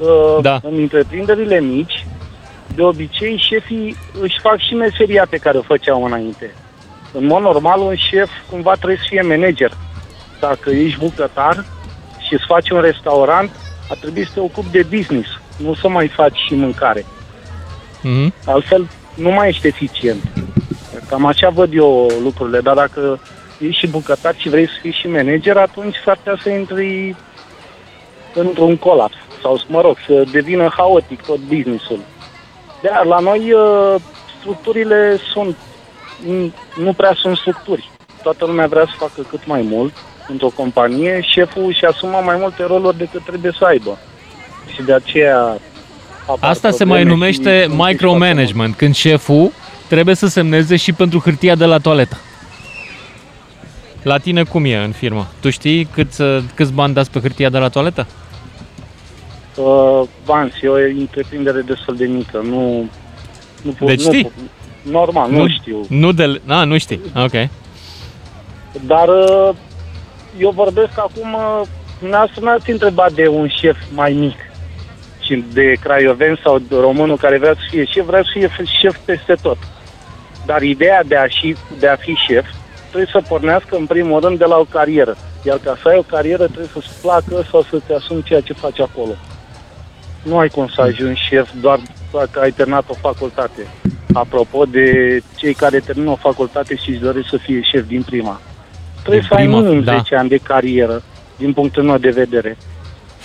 Uh, 0.00 0.38
da. 0.42 0.60
În 0.62 0.78
întreprinderile 0.78 1.60
mici, 1.60 2.06
de 2.74 2.82
obicei, 2.82 3.44
șefii 3.48 3.96
își 4.20 4.40
fac 4.40 4.58
și 4.58 4.74
meseria 4.74 5.26
pe 5.30 5.36
care 5.36 5.58
o 5.58 5.62
făceau 5.62 6.04
înainte. 6.04 6.54
În 7.12 7.26
mod 7.26 7.42
normal, 7.42 7.80
un 7.80 7.94
șef 7.94 8.30
cumva 8.50 8.74
trebuie 8.74 8.96
să 8.96 9.06
fie 9.08 9.22
manager 9.22 9.72
dacă 10.40 10.70
ești 10.70 10.98
bucătar 10.98 11.64
și 12.26 12.34
îți 12.34 12.46
faci 12.46 12.70
un 12.70 12.80
restaurant, 12.80 13.50
a 13.90 13.94
trebuit 14.00 14.26
să 14.26 14.30
te 14.34 14.40
ocupi 14.40 14.70
de 14.70 14.86
business, 14.96 15.28
nu 15.56 15.74
să 15.74 15.88
mai 15.88 16.08
faci 16.08 16.36
și 16.46 16.54
mâncare. 16.54 17.04
Mm-hmm. 17.04 18.44
Altfel, 18.44 18.88
nu 19.14 19.30
mai 19.30 19.48
ești 19.48 19.66
eficient. 19.66 20.22
Cam 21.08 21.26
așa 21.26 21.48
văd 21.48 21.74
eu 21.74 22.10
lucrurile, 22.22 22.60
dar 22.60 22.74
dacă 22.74 23.20
ești 23.58 23.78
și 23.78 23.86
bucătar 23.86 24.34
și 24.36 24.48
vrei 24.48 24.66
să 24.66 24.74
fii 24.80 24.92
și 24.92 25.08
manager, 25.08 25.56
atunci 25.56 25.96
s-ar 26.04 26.16
putea 26.16 26.38
să 26.42 26.48
intri 26.50 27.16
într-un 28.34 28.76
colaps 28.76 29.16
sau, 29.42 29.60
mă 29.66 29.80
rog, 29.80 29.96
să 30.06 30.24
devină 30.30 30.72
haotic 30.76 31.22
tot 31.22 31.38
businessul. 31.38 32.00
Dar 32.82 33.04
la 33.04 33.18
noi 33.18 33.52
uh, 33.52 33.94
structurile 34.38 35.18
sunt, 35.32 35.56
nu 36.76 36.92
prea 36.92 37.12
sunt 37.16 37.36
structuri. 37.36 37.90
Toată 38.22 38.44
lumea 38.44 38.66
vrea 38.66 38.84
să 38.84 38.94
facă 38.96 39.26
cât 39.28 39.46
mai 39.46 39.62
mult 39.62 39.92
într-o 40.28 40.48
companie, 40.48 41.20
șeful 41.22 41.64
își 41.66 41.84
asumă 41.84 42.22
mai 42.24 42.36
multe 42.40 42.64
roluri 42.64 42.96
decât 42.96 43.22
trebuie 43.24 43.52
să 43.58 43.64
aibă. 43.64 43.98
Și 44.74 44.82
de 44.82 44.92
aceea 44.92 45.58
Asta 46.40 46.70
se 46.70 46.84
mai 46.84 47.04
numește 47.04 47.66
micromanagement, 47.70 48.74
când 48.74 48.94
șeful 48.94 49.52
trebuie 49.88 50.14
să 50.14 50.26
semneze 50.26 50.76
și 50.76 50.92
pentru 50.92 51.18
hârtia 51.18 51.54
de 51.54 51.64
la 51.64 51.78
toaletă. 51.78 52.16
La 54.02 54.18
tine 54.18 54.42
cum 54.42 54.64
e 54.64 54.76
în 54.76 54.92
firmă? 54.92 55.26
Tu 55.40 55.50
știi 55.50 55.84
cât, 55.84 56.08
câți 56.54 56.72
bani 56.72 56.94
dați 56.94 57.10
pe 57.10 57.18
hârtia 57.18 57.48
de 57.48 57.58
la 57.58 57.68
toaletă? 57.68 58.06
Uh, 59.64 60.08
Vans, 60.24 60.52
e 60.62 60.68
o 60.68 60.74
întreprindere 60.98 61.60
destul 61.60 61.96
de 61.96 62.06
mică, 62.06 62.40
nu... 62.42 62.88
nu 63.62 63.70
pot, 63.70 63.88
Deci 63.88 64.04
nu 64.04 64.12
știi? 64.12 64.22
pot- 64.22 64.32
normal, 64.82 65.30
nu, 65.30 65.38
nu 65.38 65.48
știu. 65.48 65.86
Nu 65.88 66.12
de... 66.12 66.40
A, 66.46 66.64
nu 66.64 66.78
știi. 66.78 67.00
Ok. 67.16 67.48
Dar 68.86 69.08
uh, 69.08 69.54
eu 70.38 70.50
vorbesc 70.50 70.98
acum, 70.98 71.32
uh, 71.32 71.60
n-ați, 72.10 72.40
n-ați 72.42 72.70
întrebat 72.70 73.12
de 73.12 73.28
un 73.28 73.48
șef 73.48 73.76
mai 73.94 74.12
mic 74.12 74.36
și 75.20 75.44
de 75.52 75.72
craioven 75.80 76.38
sau 76.42 76.58
de 76.58 76.76
românul 76.80 77.16
care 77.16 77.38
vrea 77.38 77.54
să 77.54 77.60
fie 77.70 77.84
șef, 77.84 78.06
vrea 78.06 78.22
să 78.22 78.30
fie 78.32 78.50
șef 78.80 78.96
peste 79.04 79.34
tot. 79.42 79.58
Dar 80.46 80.62
ideea 80.62 81.02
de 81.04 81.16
a, 81.16 81.26
și, 81.26 81.56
de 81.78 81.88
a 81.88 81.96
fi 81.96 82.14
șef 82.14 82.46
trebuie 82.88 83.08
să 83.12 83.28
pornească 83.28 83.76
în 83.76 83.86
primul 83.86 84.20
rând 84.20 84.38
de 84.38 84.44
la 84.44 84.56
o 84.56 84.64
carieră. 84.64 85.16
Iar 85.44 85.58
ca 85.64 85.76
să 85.82 85.88
ai 85.88 85.96
o 85.98 86.02
carieră 86.02 86.44
trebuie 86.44 86.70
să-ți 86.72 87.00
placă 87.02 87.44
sau 87.50 87.62
să-ți 87.70 87.92
asumi 87.92 88.22
ceea 88.22 88.40
ce 88.40 88.52
faci 88.52 88.80
acolo. 88.80 89.12
Nu 90.22 90.38
ai 90.38 90.48
cum 90.48 90.68
să 90.74 90.80
ajungi 90.80 91.20
șef 91.30 91.48
doar 91.60 91.80
dacă 92.12 92.40
ai 92.40 92.50
terminat 92.50 92.84
o 92.88 92.94
facultate. 93.00 93.66
Apropo 94.12 94.64
de 94.64 95.20
cei 95.36 95.54
care 95.54 95.78
termină 95.78 96.10
o 96.10 96.16
facultate 96.16 96.76
și 96.76 96.90
își 96.90 96.98
doresc 96.98 97.28
să 97.28 97.36
fie 97.36 97.60
șef 97.62 97.86
din 97.86 98.02
prima. 98.02 98.40
Trebuie 99.00 99.18
Din 99.20 99.28
să 99.28 99.34
ai 99.34 99.44
prima, 99.44 99.60
minim 99.60 99.82
da. 99.82 99.96
10 99.96 100.14
ani 100.14 100.28
de 100.28 100.36
carieră, 100.36 101.02
din 101.36 101.52
punctul 101.52 101.82
meu 101.82 101.96
de 101.98 102.10
vedere. 102.10 102.56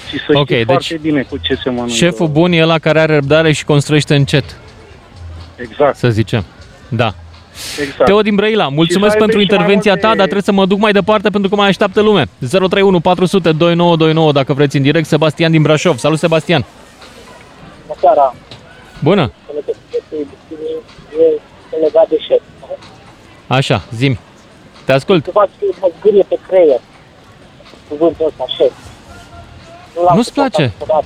Și 0.09 0.17
să 0.17 0.25
Ok, 0.37 0.43
știi 0.45 0.55
deci 0.55 0.65
foarte 0.65 0.99
bine 1.01 1.21
cu 1.29 1.37
ce 1.41 1.55
se 1.55 1.69
mănâncă. 1.69 1.91
Șeful 1.93 2.27
bun 2.27 2.51
e 2.51 2.61
ăla 2.61 2.77
care 2.79 2.99
are 2.99 3.13
răbdare 3.13 3.51
și 3.51 3.65
construiește 3.65 4.15
încet, 4.15 4.57
Exact. 5.55 5.95
să 5.97 6.09
zicem. 6.09 6.43
Da. 6.89 7.13
exact. 7.81 8.05
Teo 8.05 8.21
din 8.21 8.35
Brăila, 8.35 8.67
mulțumesc 8.67 9.11
să 9.11 9.17
pentru 9.17 9.37
aibă 9.37 9.41
și 9.49 9.49
mai 9.49 9.57
intervenția 9.59 9.91
multe- 9.91 10.07
ta, 10.07 10.13
dar 10.15 10.21
trebuie 10.23 10.41
să 10.41 10.51
mă 10.51 10.65
duc 10.65 10.79
mai 10.79 10.91
departe 10.91 11.29
pentru 11.29 11.49
că 11.49 11.55
mai 11.55 11.67
așteaptă 11.67 12.01
lume. 12.01 12.25
031 12.49 12.99
400 12.99 13.51
2929 13.51 14.31
dacă 14.31 14.53
vreți 14.53 14.77
în 14.77 14.81
direct. 14.83 15.07
Sebastian 15.07 15.51
din 15.51 15.61
Brașov. 15.61 15.97
Salut, 15.97 16.19
Sebastian! 16.19 16.65
Seara, 18.05 18.35
Bună! 19.03 19.31
e 21.73 21.75
legat 21.81 22.09
de 22.09 22.17
șef. 22.27 22.41
Așa, 23.47 23.83
zimi. 23.95 24.19
Te 24.83 24.91
ascult. 24.91 25.23
Ceva 25.25 25.47
ce 25.59 25.65
mă 25.81 25.91
zgârie 25.99 26.25
pe 26.27 26.39
creier, 26.47 26.79
cuvântul 27.89 28.25
ăsta, 28.25 28.45
șef. 28.57 28.71
l-am 30.05 30.15
Nu-ți 30.15 30.27
suportat 30.27 30.51
place? 30.51 30.73
niciodată. 30.79 31.05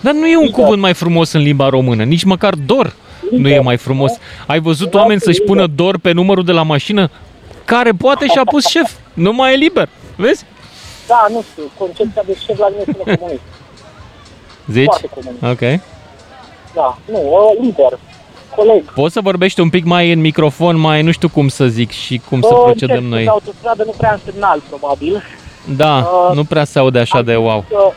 Dar 0.00 0.12
nu 0.14 0.26
e 0.26 0.36
un 0.36 0.50
cuvânt 0.50 0.80
mai 0.80 0.94
frumos 0.94 1.32
în 1.32 1.40
limba 1.42 1.68
română, 1.68 2.04
nici 2.04 2.24
măcar 2.24 2.54
dor 2.54 2.94
nu 3.30 3.48
e 3.48 3.60
mai 3.60 3.76
frumos. 3.76 4.12
Ai 4.46 4.60
văzut 4.60 4.94
oameni 4.94 5.20
să-și 5.20 5.40
pună 5.40 5.66
dor 5.66 5.98
pe 5.98 6.12
numărul 6.12 6.44
de 6.44 6.52
la 6.52 6.62
mașină? 6.62 7.10
Care 7.64 7.90
poate 7.92 8.26
și-a 8.26 8.44
pus 8.44 8.66
șef, 8.74 8.90
nu 9.14 9.32
mai 9.32 9.52
e 9.52 9.56
liber. 9.56 9.88
Vezi? 10.16 10.44
Da, 11.06 11.26
nu 11.30 11.44
știu, 11.52 11.62
concepția 11.78 12.22
de 12.26 12.36
șef 12.44 12.58
la 12.58 12.68
mine 12.68 12.82
sună 12.84 13.16
comunist. 13.16 13.42
Zici? 14.70 14.84
Foarte 14.84 15.08
comunist. 15.14 15.42
Ok. 15.42 15.80
Da, 16.74 16.98
nu, 17.10 17.18
uh, 17.18 17.64
lider, 17.64 17.98
coleg. 18.56 18.92
Poți 18.92 19.12
să 19.12 19.20
vorbești 19.20 19.60
un 19.60 19.68
pic 19.68 19.84
mai 19.84 20.12
în 20.12 20.20
microfon, 20.20 20.76
mai 20.76 21.02
nu 21.02 21.10
știu 21.10 21.28
cum 21.28 21.48
să 21.48 21.66
zic 21.66 21.90
și 21.90 22.20
cum 22.28 22.40
să 22.40 22.54
Uh, 22.54 22.60
procedăm 22.64 22.96
încerc 22.96 23.12
noi. 23.12 23.22
Pe 23.24 23.30
autostradă 23.30 23.82
nu 23.84 23.94
prea 23.96 24.12
în 24.12 24.18
semnal, 24.32 24.62
probabil. 24.68 25.22
Da, 25.76 25.96
Uh, 26.28 26.34
nu 26.36 26.44
prea 26.44 26.64
se 26.64 26.78
aude 26.78 26.98
așa 26.98 27.22
de 27.22 27.36
wow. 27.36 27.64
Că, 27.68 27.90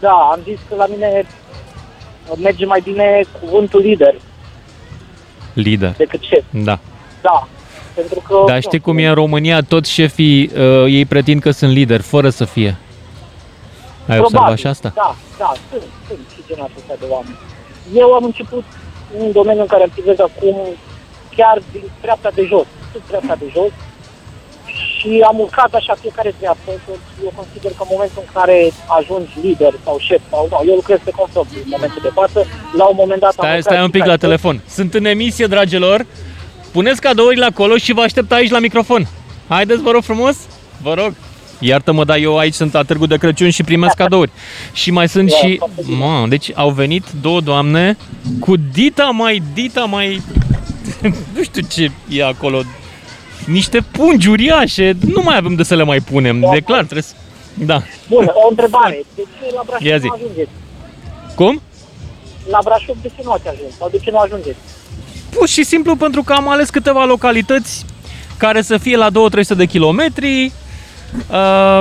da, 0.00 0.28
am 0.32 0.40
zis 0.44 0.58
că 0.68 0.74
la 0.74 0.86
mine 0.86 1.26
merge 2.42 2.66
mai 2.66 2.80
bine 2.84 3.24
cuvântul 3.40 3.80
lider 3.80 4.14
Lider. 5.52 5.94
decât 5.96 6.20
șef. 6.22 6.44
Da. 6.50 6.78
Da, 7.22 7.48
pentru 7.94 8.22
că... 8.28 8.42
Dar 8.46 8.60
știi 8.60 8.80
cum 8.80 8.98
e 8.98 9.06
în 9.08 9.14
România, 9.14 9.60
toți 9.60 9.90
șefii 9.90 10.50
uh, 10.56 10.84
ei 10.88 11.04
pretind 11.04 11.40
că 11.40 11.50
sunt 11.50 11.72
lideri, 11.72 12.02
fără 12.02 12.28
să 12.28 12.44
fie. 12.44 12.76
Ai 14.08 14.18
observat 14.18 14.58
și 14.58 14.66
asta? 14.66 14.92
Da, 14.94 15.14
da, 15.38 15.52
sunt, 15.70 15.82
sunt 16.08 16.18
și 16.34 16.40
genul 16.48 16.70
acesta 16.72 16.94
de 16.98 17.06
oameni. 17.10 17.36
Eu 17.94 18.12
am 18.12 18.24
început 18.24 18.64
un 19.18 19.32
domeniu 19.32 19.60
în 19.60 19.66
care 19.66 19.82
activez 19.82 20.18
acum 20.18 20.56
chiar 21.36 21.62
din 21.72 21.82
treapta 22.00 22.30
de 22.34 22.44
jos, 22.44 22.66
sunt 22.92 23.02
treapta 23.06 23.34
de 23.38 23.44
jos 23.54 23.70
și 24.98 25.24
am 25.26 25.38
urcat 25.40 25.74
așa 25.74 25.94
fiecare 26.00 26.34
treaptă, 26.38 26.70
că 26.86 26.92
eu 27.24 27.32
consider 27.36 27.70
că 27.70 27.82
în 27.82 27.88
momentul 27.90 28.22
în 28.26 28.30
care 28.32 28.72
ajungi 28.98 29.30
lider 29.42 29.72
sau 29.84 29.98
șef 29.98 30.20
sau 30.30 30.48
nu, 30.50 30.68
eu 30.70 30.74
lucrez 30.74 30.98
pe 31.04 31.10
consol 31.10 31.46
în 31.54 31.60
momentul 31.76 32.00
de 32.02 32.10
față, 32.14 32.46
la 32.76 32.84
un 32.84 32.96
moment 32.98 33.20
dat 33.20 33.30
am 33.30 33.36
Stai, 33.36 33.56
lucrat 33.56 33.72
stai 33.72 33.82
un 33.84 33.90
pic 33.90 34.00
și 34.02 34.06
la 34.06 34.12
ca- 34.12 34.18
telefon. 34.26 34.62
Sunt 34.68 34.94
în 34.94 35.04
emisie, 35.04 35.46
dragilor. 35.46 36.06
Puneți 36.72 37.00
cadourile 37.00 37.44
acolo 37.44 37.76
și 37.76 37.92
vă 37.92 38.00
aștept 38.00 38.32
aici 38.32 38.50
la 38.50 38.58
microfon. 38.58 39.06
Haideți, 39.48 39.82
vă 39.82 39.90
rog 39.90 40.02
frumos. 40.02 40.36
Vă 40.82 40.94
rog. 40.94 41.12
Iartă-mă, 41.58 42.04
dar 42.04 42.16
eu 42.16 42.38
aici 42.38 42.54
sunt 42.54 42.72
la 42.72 42.82
Târgu 42.82 43.06
de 43.06 43.16
Crăciun 43.16 43.50
și 43.50 43.62
primesc 43.62 43.94
cadouri. 43.94 44.30
Și 44.72 44.90
mai 44.90 45.08
sunt 45.08 45.30
Da, 45.30 45.36
și... 45.36 45.56
foarte 45.56 45.82
bine. 45.86 45.96
Mă, 46.04 46.26
deci 46.28 46.50
au 46.54 46.70
venit 46.70 47.04
două 47.20 47.40
doamne 47.40 47.96
cu 48.40 48.56
dita 48.72 49.04
mai, 49.04 49.42
dita 49.54 49.84
mai... 49.84 50.22
nu 51.34 51.42
știu 51.42 51.62
ce 51.68 51.90
e 52.08 52.24
acolo. 52.24 52.62
Niște 53.46 53.80
pungi 53.90 54.28
uriașe. 54.28 54.96
Nu 55.14 55.20
mai 55.24 55.36
avem 55.36 55.54
de 55.54 55.62
să 55.62 55.74
le 55.74 55.82
mai 55.82 56.00
punem. 56.00 56.40
De 56.40 56.60
clar, 56.60 56.82
trebuie 56.82 57.02
să... 57.02 57.14
Da. 57.54 57.82
Bun, 58.08 58.30
o 58.44 58.46
întrebare. 58.50 59.02
De 59.14 59.22
ce 59.22 59.54
la 59.54 59.62
Brașov 59.66 59.86
Ia 59.86 59.98
zi. 59.98 60.06
nu 60.06 60.12
ajungeți? 60.14 60.50
Cum? 61.34 61.60
La 62.50 62.58
Brașov 62.64 62.96
de 63.02 63.08
ce 63.16 63.20
nu 63.24 63.30
ați 63.30 63.48
ajuns? 63.48 63.76
Sau 63.78 63.88
de 63.90 63.98
ce 63.98 64.10
nu 64.10 64.18
ajungeți? 64.18 64.56
Pur 65.30 65.48
și 65.48 65.64
simplu 65.64 65.96
pentru 65.96 66.22
că 66.22 66.32
am 66.32 66.48
ales 66.48 66.70
câteva 66.70 67.04
localități 67.04 67.84
care 68.36 68.62
să 68.62 68.76
fie 68.78 68.96
la 68.96 69.08
2-300 69.10 69.12
de 69.56 69.64
kilometri. 69.66 70.52
Uh, 71.30 71.78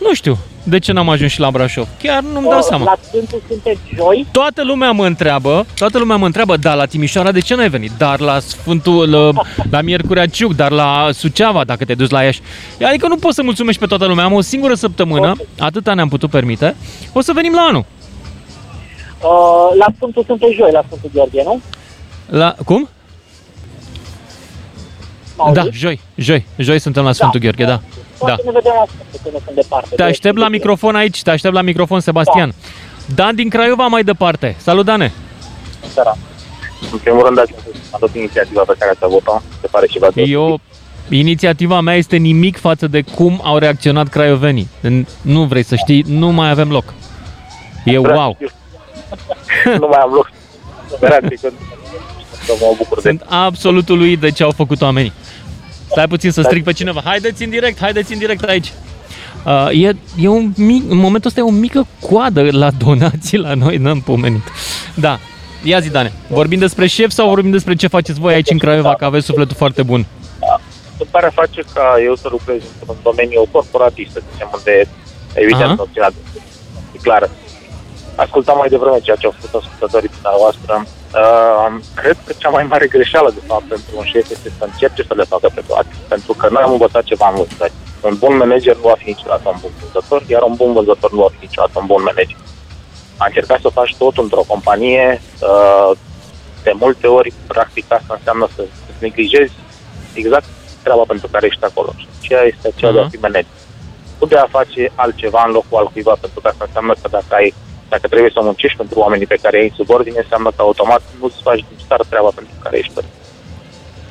nu 0.00 0.14
știu 0.14 0.38
de 0.62 0.78
ce 0.78 0.92
n-am 0.92 1.08
ajuns 1.08 1.30
și 1.32 1.40
la 1.40 1.50
Brașov. 1.50 1.88
Chiar 2.02 2.22
nu-mi 2.22 2.48
dau 2.48 2.58
Uh, 2.58 2.64
seama. 2.68 2.84
La 2.84 2.96
Sfântul 3.08 3.42
sunteți 3.48 3.80
joi? 3.94 4.26
Toată 4.32 4.64
lumea 4.64 4.90
mă 4.90 5.06
întreabă, 5.06 5.66
toată 5.74 5.98
lumea 5.98 6.16
mă 6.16 6.26
întreabă, 6.26 6.56
da, 6.56 6.74
la 6.74 6.84
Timișoara 6.84 7.32
de 7.32 7.40
ce 7.40 7.54
n-ai 7.54 7.68
venit? 7.68 7.90
Dar 7.98 8.20
la 8.20 8.38
Sfântul, 8.38 9.10
la, 9.10 9.42
la 9.70 9.80
Miercurea 9.80 10.26
Ciuc, 10.26 10.54
dar 10.54 10.70
la 10.70 11.08
Suceava, 11.12 11.64
dacă 11.64 11.84
te 11.84 11.94
duci 11.94 12.10
la 12.10 12.22
Iași. 12.22 12.40
Adică 12.88 13.08
nu 13.08 13.16
pot 13.16 13.34
să 13.34 13.42
mulțumesc 13.42 13.78
pe 13.78 13.86
toată 13.86 14.06
lumea, 14.06 14.24
am 14.24 14.32
o 14.32 14.40
singură 14.40 14.74
săptămână, 14.74 15.32
atâta 15.58 15.94
ne-am 15.94 16.08
putut 16.08 16.30
permite. 16.30 16.76
O 17.12 17.20
să 17.20 17.32
venim 17.34 17.52
la 17.54 17.60
anul. 17.60 17.84
Uh, 19.22 19.76
la 19.78 19.86
Sfântul 19.96 20.24
sunteți 20.26 20.54
joi, 20.54 20.70
la 20.72 20.82
Sfântul 20.86 21.10
Gheorghe, 21.14 21.42
nu? 21.44 21.60
La, 22.26 22.54
cum? 22.64 22.88
M-auzi? 25.38 25.54
Da, 25.54 25.64
joi, 25.72 26.00
joi, 26.14 26.46
joi 26.56 26.78
suntem 26.78 27.04
la 27.04 27.12
Sfântul 27.12 27.40
Gheorghe, 27.40 27.64
da. 27.64 27.70
Da. 27.70 27.80
Poate 28.18 28.42
ne 28.44 28.50
vedem 28.50 28.72
la 28.76 28.84
Sfântul, 28.86 29.20
că 29.22 29.28
nu 29.32 29.40
sunt 29.44 29.54
departe. 29.56 29.94
Te 29.94 30.02
aștept 30.02 30.36
la 30.36 30.48
microfon 30.48 30.94
aici, 30.96 31.22
te 31.22 31.30
aștept 31.30 31.54
la 31.54 31.62
microfon, 31.62 32.00
Sebastian. 32.00 32.54
Dan 33.14 33.34
din 33.34 33.48
Craiova 33.48 33.86
mai 33.86 34.02
departe. 34.02 34.56
Salut, 34.58 34.84
Dane! 34.84 35.12
seara. 35.94 36.16
În 36.92 36.98
primul 36.98 37.22
rând, 37.24 37.36
dați 37.36 37.52
adop 37.90 38.14
inițiativa 38.14 38.62
pe 38.66 38.74
care 38.78 38.90
ați 38.90 39.04
avut-o, 39.04 39.40
se 39.60 39.66
pare 39.70 39.86
și 39.86 39.98
v-ați 39.98 40.20
Eu, 40.20 40.60
inițiativa 41.08 41.80
mea 41.80 41.94
este 41.94 42.16
nimic 42.16 42.58
față 42.58 42.86
de 42.86 43.02
cum 43.14 43.40
au 43.44 43.58
reacționat 43.58 44.08
craiovenii. 44.08 44.68
În- 44.80 45.06
Nu 45.20 45.44
vrei 45.44 45.62
să 45.62 45.74
știi, 45.74 46.04
nu 46.06 46.28
mai 46.30 46.50
avem 46.50 46.70
loc. 46.70 46.94
E 47.84 47.98
wow. 47.98 48.36
nu 49.64 49.86
mai 49.90 49.98
am 50.02 50.10
loc. 50.12 50.30
Sperați 50.96 51.34
că 52.48 52.54
să 52.58 52.64
mă 52.64 52.74
bucur 52.76 53.00
de 53.00 53.08
Sunt 53.08 53.24
absolut 53.28 53.88
uluit 53.88 54.20
de 54.20 54.30
ce 54.30 54.42
au 54.42 54.50
făcut 54.50 54.82
oamenii. 54.82 55.12
Stai 55.90 56.08
puțin 56.08 56.30
să 56.30 56.42
stric 56.42 56.64
pe 56.64 56.72
cineva. 56.72 57.00
Haideți 57.04 57.42
în 57.42 57.50
direct, 57.50 57.80
haideți 57.80 58.12
în 58.12 58.18
direct 58.18 58.42
aici. 58.42 58.72
Uh, 59.44 59.68
e, 59.82 59.96
e 60.16 60.28
un 60.28 60.52
mic, 60.56 60.90
în 60.90 60.96
momentul 60.96 61.28
ăsta 61.28 61.40
e 61.40 61.42
o 61.42 61.50
mică 61.50 61.86
coadă 62.00 62.48
la 62.50 62.70
donații 62.70 63.38
la 63.38 63.54
noi, 63.54 63.76
n-am 63.76 64.00
pomenit. 64.00 64.42
Da, 64.94 65.18
ia 65.62 65.80
zi, 65.80 65.90
Dane, 65.90 66.12
vorbim 66.28 66.58
despre 66.58 66.86
șef 66.86 67.10
sau 67.10 67.28
vorbim 67.28 67.50
despre 67.50 67.74
ce 67.74 67.86
faceți 67.86 68.20
voi 68.20 68.34
aici 68.34 68.50
în 68.50 68.58
Craiova, 68.58 68.94
că 68.94 69.04
aveți 69.04 69.26
sufletul 69.26 69.56
foarte 69.56 69.82
bun? 69.82 70.06
se 70.98 71.04
pare 71.10 71.30
face 71.34 71.60
ca 71.74 71.96
eu 72.04 72.14
să 72.14 72.28
lucrez 72.30 72.62
într-un 72.78 72.96
domeniu 73.02 73.48
corporatist, 73.50 74.12
să 74.12 74.22
zicem, 74.32 74.48
unde 74.54 74.88
evident 75.34 75.70
Aha. 75.70 75.74
noțiunea 75.74 76.10
e 76.92 76.98
clară. 77.02 77.30
Ascultam 78.24 78.56
mai 78.56 78.68
devreme 78.68 79.00
ceea 79.00 79.20
ce 79.20 79.26
au 79.26 79.34
făcut 79.38 79.52
ascultătorii 79.60 80.14
dumneavoastră. 80.16 80.72
Uh, 81.20 81.68
cred 82.00 82.16
că 82.24 82.32
cea 82.36 82.48
mai 82.56 82.64
mare 82.72 82.86
greșeală, 82.86 83.30
de 83.30 83.42
fapt, 83.46 83.66
pentru 83.74 83.92
un 83.98 84.04
șef 84.04 84.30
este 84.30 84.48
să 84.58 84.64
încerce 84.64 85.02
să 85.08 85.14
le 85.16 85.30
facă 85.32 85.48
pe 85.54 85.62
toate. 85.68 85.92
Pentru 86.08 86.32
că 86.32 86.48
noi 86.50 86.62
am 86.62 86.72
învățat 86.72 87.04
ceva 87.10 87.28
în 87.28 87.36
vânzări. 87.40 87.72
Un 88.00 88.14
bun 88.22 88.36
manager 88.36 88.74
nu 88.76 88.88
va 88.90 88.96
fi 89.02 89.08
niciodată 89.14 89.48
un 89.48 89.58
bun 89.60 89.70
vânzător, 89.80 90.20
iar 90.26 90.42
un 90.42 90.54
bun 90.60 90.72
vânzător 90.72 91.10
nu 91.12 91.20
va 91.24 91.30
fi 91.34 91.44
niciodată 91.46 91.78
un 91.80 91.86
bun 91.86 92.02
manager. 92.02 92.38
A 93.16 93.24
încercat 93.26 93.60
să 93.60 93.68
faci 93.78 93.96
tot 94.02 94.16
într-o 94.16 94.44
companie, 94.52 95.20
uh, 95.48 95.90
de 96.62 96.72
multe 96.82 97.06
ori, 97.06 97.32
practic, 97.46 97.84
asta 97.88 98.14
înseamnă 98.18 98.48
să 98.54 98.62
să 98.86 98.92
neglijezi 98.98 99.52
exact 100.14 100.48
treaba 100.82 101.04
pentru 101.06 101.28
care 101.30 101.46
ești 101.46 101.64
acolo. 101.64 101.90
Și 101.96 102.06
aceea 102.18 102.42
este 102.42 102.66
aceea 102.68 102.92
de 102.92 103.00
a 103.00 103.08
fi 103.08 103.16
manager. 103.16 103.56
Nu 104.18 104.26
de 104.26 104.36
a 104.36 104.54
face 104.58 104.92
altceva 104.94 105.42
în 105.46 105.52
locul 105.52 105.78
altcuiva, 105.78 106.14
pentru 106.20 106.40
că 106.40 106.48
asta 106.48 106.64
înseamnă 106.66 106.94
că 107.02 107.08
dacă 107.08 107.34
ai 107.34 107.54
dacă 107.88 108.06
trebuie 108.08 108.30
să 108.34 108.40
muncești 108.42 108.76
pentru 108.76 108.98
oamenii 108.98 109.26
pe 109.26 109.38
care 109.42 109.56
ai 109.58 109.64
în 109.64 109.74
subordine, 109.76 110.18
înseamnă 110.18 110.48
că 110.56 110.62
automat 110.62 111.02
nu-ți 111.20 111.42
faci 111.42 111.64
din 111.68 111.78
start 111.84 112.06
treaba 112.06 112.30
pentru 112.34 112.54
care 112.62 112.78
ești. 112.78 112.92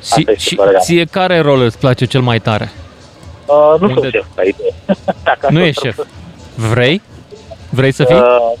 Și, 0.02 0.28
și 0.36 0.60
ție 0.80 1.04
care 1.04 1.40
rol 1.40 1.60
îți 1.60 1.78
place 1.78 2.04
cel 2.04 2.20
mai 2.20 2.38
tare? 2.38 2.72
Uh, 3.46 3.80
nu 3.80 3.86
Unde? 3.88 4.00
sunt 4.00 4.12
șef 4.12 4.26
aici. 4.36 4.56
Dacă 5.28 5.46
Nu 5.50 5.56
asta 5.56 5.68
ești 5.68 5.80
trebuie 5.80 6.06
șef. 6.54 6.70
Vrei? 6.70 7.02
Vrei 7.70 7.92
să 7.92 8.04
fii? 8.04 8.16
Uh, 8.16 8.52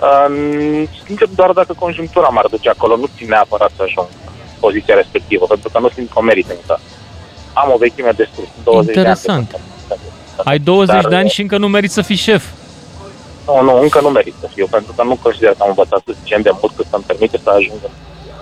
uh, 0.00 0.88
sincer, 1.06 1.28
doar 1.34 1.50
dacă 1.50 1.74
conjunctura 1.78 2.28
m-ar 2.28 2.46
duce 2.50 2.68
acolo, 2.68 2.96
nu 2.96 3.08
țin 3.16 3.28
neapărat 3.28 3.70
să 3.76 3.82
ajung 3.82 4.06
în 4.26 4.32
poziția 4.60 4.94
respectivă, 4.94 5.46
pentru 5.46 5.68
că 5.72 5.78
nu 5.78 5.88
simt 5.88 6.10
că 6.12 6.18
o 6.18 6.22
merit 6.22 6.50
încă. 6.50 6.80
Am 7.52 7.70
o 7.74 7.76
vechime 7.76 8.10
destul, 8.16 8.48
20 8.64 8.96
Interesant. 8.96 9.48
de 9.48 9.56
ani. 9.88 10.00
Ai 10.44 10.58
20 10.58 10.94
Dar, 10.94 11.06
de 11.06 11.16
ani 11.16 11.28
și 11.28 11.40
încă 11.40 11.58
nu 11.58 11.68
meriți 11.68 11.94
să 11.94 12.02
fii 12.02 12.16
șef. 12.16 12.44
Nu, 13.46 13.62
nu, 13.62 13.80
încă 13.80 14.00
nu 14.00 14.08
merit 14.08 14.34
să 14.40 14.48
fiu, 14.54 14.66
pentru 14.70 14.92
că 14.96 15.02
nu 15.02 15.18
consider 15.22 15.50
că 15.50 15.56
am 15.62 15.68
învățat 15.68 16.02
suficient 16.06 16.44
de 16.44 16.50
mult 16.60 16.72
cât 16.76 16.86
să-mi 16.90 17.04
permite 17.06 17.38
să 17.42 17.50
ajung 17.50 17.78
în- 17.82 17.90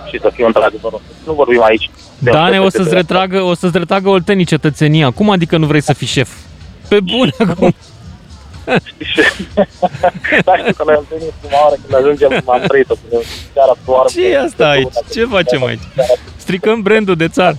și 0.09 0.19
să 0.21 0.29
fiu 0.33 0.45
într-adevăr. 0.45 0.91
Nu 1.25 1.33
vorbim 1.33 1.63
aici. 1.63 1.89
de 2.19 2.29
un 2.29 2.35
Dane, 2.35 2.55
șef 2.55 2.63
o 2.65 2.67
de 2.67 2.77
să-ți 2.77 2.89
pe- 2.89 2.95
retragă, 2.95 3.41
o 3.41 3.53
să-ți 3.53 3.77
retragă 3.77 4.09
oltenii 4.09 4.45
cetățenia. 4.45 5.11
Cum 5.11 5.29
adică 5.29 5.57
nu 5.57 5.65
vrei 5.65 5.81
să 5.81 5.93
fii 5.93 6.07
șef? 6.07 6.29
Pe 6.87 6.99
bune 6.99 7.31
acum. 7.49 7.73
Da, 10.45 10.57
știu 10.57 10.73
că 10.73 10.83
noi 10.85 10.95
am 10.95 11.05
întâlnit 11.09 11.33
prima 11.41 11.61
oară 11.63 11.75
când 11.85 12.03
ajungem, 12.03 12.41
m-am 12.45 12.61
trăit-o 12.67 12.93
până 13.09 13.21
seara 13.53 13.73
soară. 13.85 14.07
Ce 14.11 14.27
e 14.27 14.39
asta 14.39 14.67
aici? 14.69 14.93
Ce 15.13 15.25
facem 15.25 15.63
aici? 15.63 15.81
Stricăm 16.35 16.81
brandul 16.81 17.15
de 17.15 17.27
țară. 17.27 17.57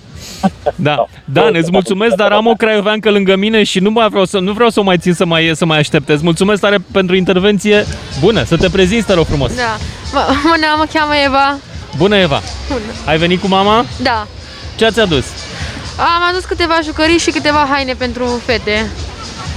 Da. 0.74 1.04
Dan, 1.24 1.54
îți 1.54 1.70
mulțumesc, 1.70 2.14
dar 2.14 2.32
am 2.32 2.46
o 2.46 2.52
craioveancă 2.52 3.10
lângă 3.10 3.36
mine 3.36 3.62
și 3.62 3.78
nu, 3.78 3.90
mai 3.90 4.08
vreau 4.08 4.24
să, 4.24 4.38
nu 4.38 4.52
vreau 4.52 4.70
să 4.70 4.80
o 4.80 4.82
mai 4.82 4.98
țin 4.98 5.12
să 5.14 5.24
mai, 5.24 5.50
să 5.54 5.64
mai 5.64 5.78
aștepte. 5.78 6.12
Îți 6.12 6.24
mulțumesc 6.24 6.60
tare 6.60 6.78
pentru 6.92 7.16
intervenție. 7.16 7.86
Bună, 8.20 8.44
să 8.44 8.56
te 8.56 8.68
prezinți, 8.68 9.06
te 9.06 9.12
rog 9.12 9.26
frumos. 9.26 9.54
Da. 9.56 9.76
Mă, 10.12 10.26
bună, 10.42 10.66
mă 10.76 10.86
cheamă 10.92 11.12
Eva. 11.24 11.58
Bună, 11.96 12.16
Eva. 12.16 12.40
Bună. 12.68 12.80
Ai 13.04 13.18
venit 13.18 13.40
cu 13.40 13.48
mama? 13.48 13.84
Da. 14.02 14.26
Ce 14.76 14.84
ați 14.84 15.00
adus? 15.00 15.24
Am 15.96 16.22
adus 16.30 16.44
câteva 16.44 16.78
jucării 16.84 17.18
și 17.18 17.30
câteva 17.30 17.66
haine 17.70 17.94
pentru 17.94 18.40
fete. 18.44 18.90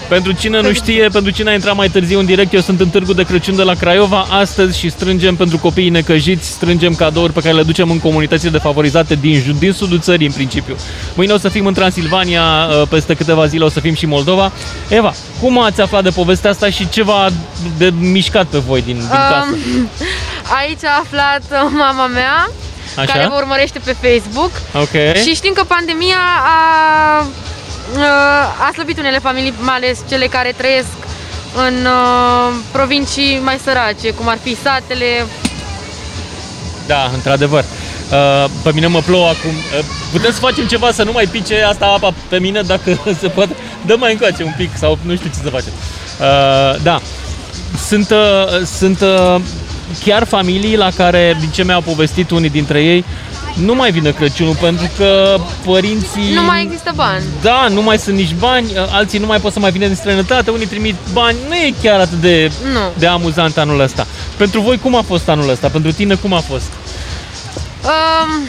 Pentru 0.10 0.32
cine 0.32 0.62
nu 0.62 0.74
știe, 0.74 1.08
pentru 1.12 1.32
cine 1.32 1.50
a 1.50 1.54
intrat 1.54 1.76
mai 1.76 1.88
târziu 1.88 2.20
în 2.20 2.26
direct, 2.26 2.54
eu 2.54 2.60
sunt 2.60 2.80
în 2.80 2.90
Târgu 2.90 3.14
de 3.14 3.24
Crăciun 3.24 3.56
de 3.56 3.64
la 3.64 3.74
Craiova 3.74 4.26
astăzi 4.30 4.80
și 4.80 4.90
strângem 4.90 5.36
pentru 5.36 5.58
copiii 5.58 5.90
necăjiți, 5.90 6.50
strângem 6.50 6.96
cadouri 6.96 7.34
pe 7.34 7.40
care 7.40 7.54
le 7.54 7.64
ducem 7.64 7.90
în 7.92 8.00
comunitățile 8.00 8.50
defavorizate 8.50 9.16
din, 9.16 9.42
ju- 9.46 9.52
din 9.52 9.72
sudul 9.72 10.00
țării 10.00 10.28
în 10.28 10.34
principiu. 10.34 10.76
Mâine 11.16 11.34
o 11.34 11.38
să 11.38 11.50
fim 11.50 11.66
în 11.66 11.74
Transilvania, 11.74 12.42
uh, 12.42 12.88
peste 12.90 13.14
câteva 13.14 13.46
zile 13.46 13.64
o 13.64 13.70
să 13.70 13.80
fim 13.80 13.94
și 13.94 14.06
Moldova. 14.06 14.52
Eva, 14.88 15.14
cum 15.42 15.60
ați 15.60 15.82
aflat 15.82 16.04
de 16.04 16.10
povestea 16.10 16.50
asta 16.50 16.70
și 16.70 16.90
ce 16.90 17.04
v-a 17.04 17.30
de 17.78 17.94
mișcat 18.00 18.46
pe 18.46 18.58
voi 18.58 18.82
din, 18.82 18.96
din 18.96 19.08
casă? 19.08 19.48
Um, 19.50 19.90
aici 20.60 20.84
a 20.84 21.04
aflat 21.04 21.64
uh, 21.64 21.72
mama 21.78 22.08
mea, 22.08 22.50
Așa? 22.96 23.12
care 23.12 23.28
vă 23.28 23.36
urmărește 23.36 23.80
pe 23.84 23.96
Facebook. 24.02 24.52
Ok. 24.74 25.18
Și 25.24 25.36
știm 25.36 25.54
că 25.54 25.64
pandemia 25.68 26.24
a, 26.44 27.28
a 28.68 28.72
slăbit 28.74 28.98
unele 28.98 29.20
familii, 29.20 29.54
mai 29.60 29.76
ales 29.76 30.00
cele 30.10 30.26
care 30.26 30.54
trăiesc 30.58 30.88
în 31.68 31.86
uh, 31.86 32.54
provincii 32.72 33.40
mai 33.44 33.60
sărace, 33.64 34.10
cum 34.12 34.28
ar 34.28 34.38
fi 34.44 34.58
satele. 34.64 35.26
Da, 36.88 37.10
într-adevăr. 37.14 37.64
Uh, 38.12 38.50
Pe 38.64 38.72
mine 38.74 38.88
mă 38.88 39.00
plouă 39.06 39.28
acum. 39.28 39.50
Uh, 39.80 39.86
Putem 40.12 40.32
să 40.32 40.40
facem 40.40 40.66
ceva 40.66 40.92
să 40.92 41.04
nu 41.04 41.12
mai 41.12 41.26
pice 41.26 41.64
asta 41.64 41.86
apa 41.86 42.14
pe 42.28 42.40
mine 42.40 42.62
dacă 42.62 43.00
se 43.22 43.28
poate. 43.28 43.56
Dă 43.86 43.96
mai 44.00 44.12
încoace 44.12 44.44
un 44.44 44.54
pic 44.58 44.70
sau 44.78 44.98
nu 45.02 45.16
știu 45.16 45.30
ce 45.30 45.40
să 45.44 45.50
facem. 45.50 45.72
Uh, 46.20 46.82
Da. 46.84 47.02
Sunt, 47.88 48.10
uh, 48.10 48.66
sunt 48.78 49.02
uh, 49.02 49.36
chiar 50.06 50.24
familii 50.26 50.76
la 50.76 50.90
care, 50.96 51.38
din 51.40 51.50
ce 51.50 51.64
mi-au 51.64 51.82
povestit 51.82 52.32
unii 52.32 52.50
dintre 52.50 52.84
ei, 52.84 53.06
nu 53.56 53.76
mai 53.76 53.92
vine 53.92 54.12
Crăciunul 54.12 54.56
pentru 54.56 54.90
că 54.98 55.38
părinții... 55.66 56.34
Nu 56.34 56.44
mai 56.44 56.64
există 56.64 56.92
bani. 56.96 57.24
Da, 57.42 57.68
nu 57.70 57.82
mai 57.82 57.98
sunt 57.98 58.16
nici 58.16 58.34
bani, 58.40 58.66
uh, 58.66 58.88
alții 58.92 59.20
nu 59.20 59.26
mai 59.26 59.40
pot 59.40 59.54
să 59.54 59.60
mai 59.60 59.72
vină 59.72 59.86
din 59.86 59.96
străinătate, 59.96 60.52
unii 60.52 60.68
trimit 60.68 60.96
bani, 61.14 61.38
nu 61.48 61.56
e 61.56 61.74
chiar 61.82 62.00
atât 62.00 62.18
de, 62.18 62.52
Nu. 62.74 62.80
de 62.98 63.08
amuzant 63.08 63.58
anul 63.58 63.80
ăsta. 63.80 64.08
Pentru 64.38 64.62
voi 64.62 64.78
cum 64.80 64.96
a 64.96 65.02
fost 65.02 65.30
anul 65.30 65.50
ăsta? 65.50 65.68
Pentru 65.68 65.92
tine 65.92 66.16
cum 66.16 66.34
a 66.34 66.40
fost? 66.40 66.72
Um, 67.84 68.48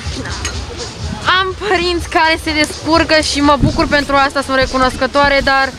am 1.39 1.55
părinți 1.69 2.09
care 2.09 2.39
se 2.45 2.53
descurcă 2.53 3.15
și 3.33 3.41
mă 3.41 3.57
bucur 3.61 3.87
pentru 3.87 4.15
asta, 4.15 4.43
sunt 4.47 4.57
recunoscătoare, 4.57 5.41
dar 5.45 5.73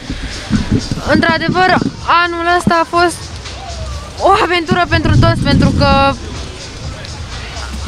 într-adevăr 1.14 1.78
anul 2.26 2.46
ăsta 2.58 2.82
a 2.84 2.98
fost 2.98 3.18
o 4.20 4.30
aventură 4.44 4.86
pentru 4.90 5.18
toți, 5.20 5.42
pentru 5.44 5.70
că 5.78 6.14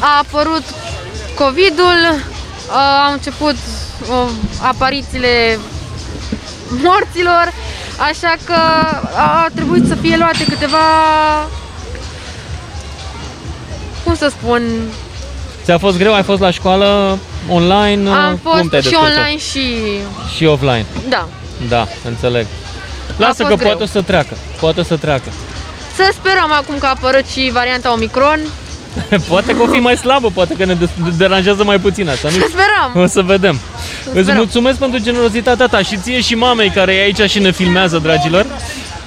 a 0.00 0.18
apărut 0.18 0.62
COVID-ul, 1.44 2.00
uh, 2.14 3.06
au 3.06 3.12
început 3.12 3.54
uh, 3.54 4.30
aparițiile 4.62 5.58
morților, 6.70 7.52
așa 8.10 8.34
că 8.44 8.60
a 9.16 9.46
trebuit 9.54 9.86
să 9.86 9.94
fie 9.94 10.16
luate 10.16 10.44
câteva, 10.44 10.86
cum 14.04 14.14
să 14.14 14.28
spun, 14.38 14.62
Ți-a 15.64 15.78
fost 15.78 15.98
greu? 15.98 16.14
Ai 16.14 16.22
fost 16.22 16.40
la 16.40 16.50
școală 16.50 17.18
online? 17.48 18.10
am 18.10 18.38
Cum 18.42 18.52
fost 18.52 18.68
te-ai 18.68 18.82
și 18.82 18.88
descurcat? 18.88 19.16
online 19.16 19.38
și... 19.38 19.64
Și 20.36 20.44
offline. 20.44 20.86
Da. 21.08 21.28
Da, 21.68 21.86
înțeleg. 22.04 22.46
Lasă 23.16 23.34
fost 23.42 23.48
că 23.48 23.54
greu. 23.54 23.68
poate 23.68 23.82
o 23.82 23.86
să 23.86 24.02
treacă. 24.02 24.36
Poate 24.60 24.80
o 24.80 24.82
să 24.82 24.96
treacă. 24.96 25.30
Să 25.96 26.10
sperăm 26.12 26.52
acum 26.52 26.78
că 26.78 26.86
a 26.86 26.88
apărut 26.88 27.26
și 27.26 27.50
varianta 27.52 27.92
Omicron. 27.92 28.40
poate 29.28 29.56
că 29.56 29.62
o 29.62 29.66
fi 29.66 29.78
mai 29.78 29.96
slabă, 29.96 30.28
poate 30.34 30.54
că 30.54 30.64
ne 30.64 30.74
des- 30.74 31.16
deranjează 31.16 31.64
mai 31.64 31.78
puțin 31.78 32.08
asta. 32.08 32.28
Nu 32.28 32.34
Să 32.34 32.46
sperăm. 32.50 33.02
O 33.02 33.06
să 33.06 33.22
vedem. 33.22 33.58
Îți 34.04 34.20
sperăm. 34.20 34.36
mulțumesc 34.36 34.78
pentru 34.78 34.98
generozitatea 35.00 35.66
ta 35.66 35.82
și 35.82 35.96
ție 35.96 36.20
și 36.20 36.34
mamei 36.34 36.70
care 36.70 36.94
e 36.94 37.00
aici 37.02 37.30
și 37.30 37.38
ne 37.38 37.50
filmează, 37.52 37.98
dragilor. 37.98 38.46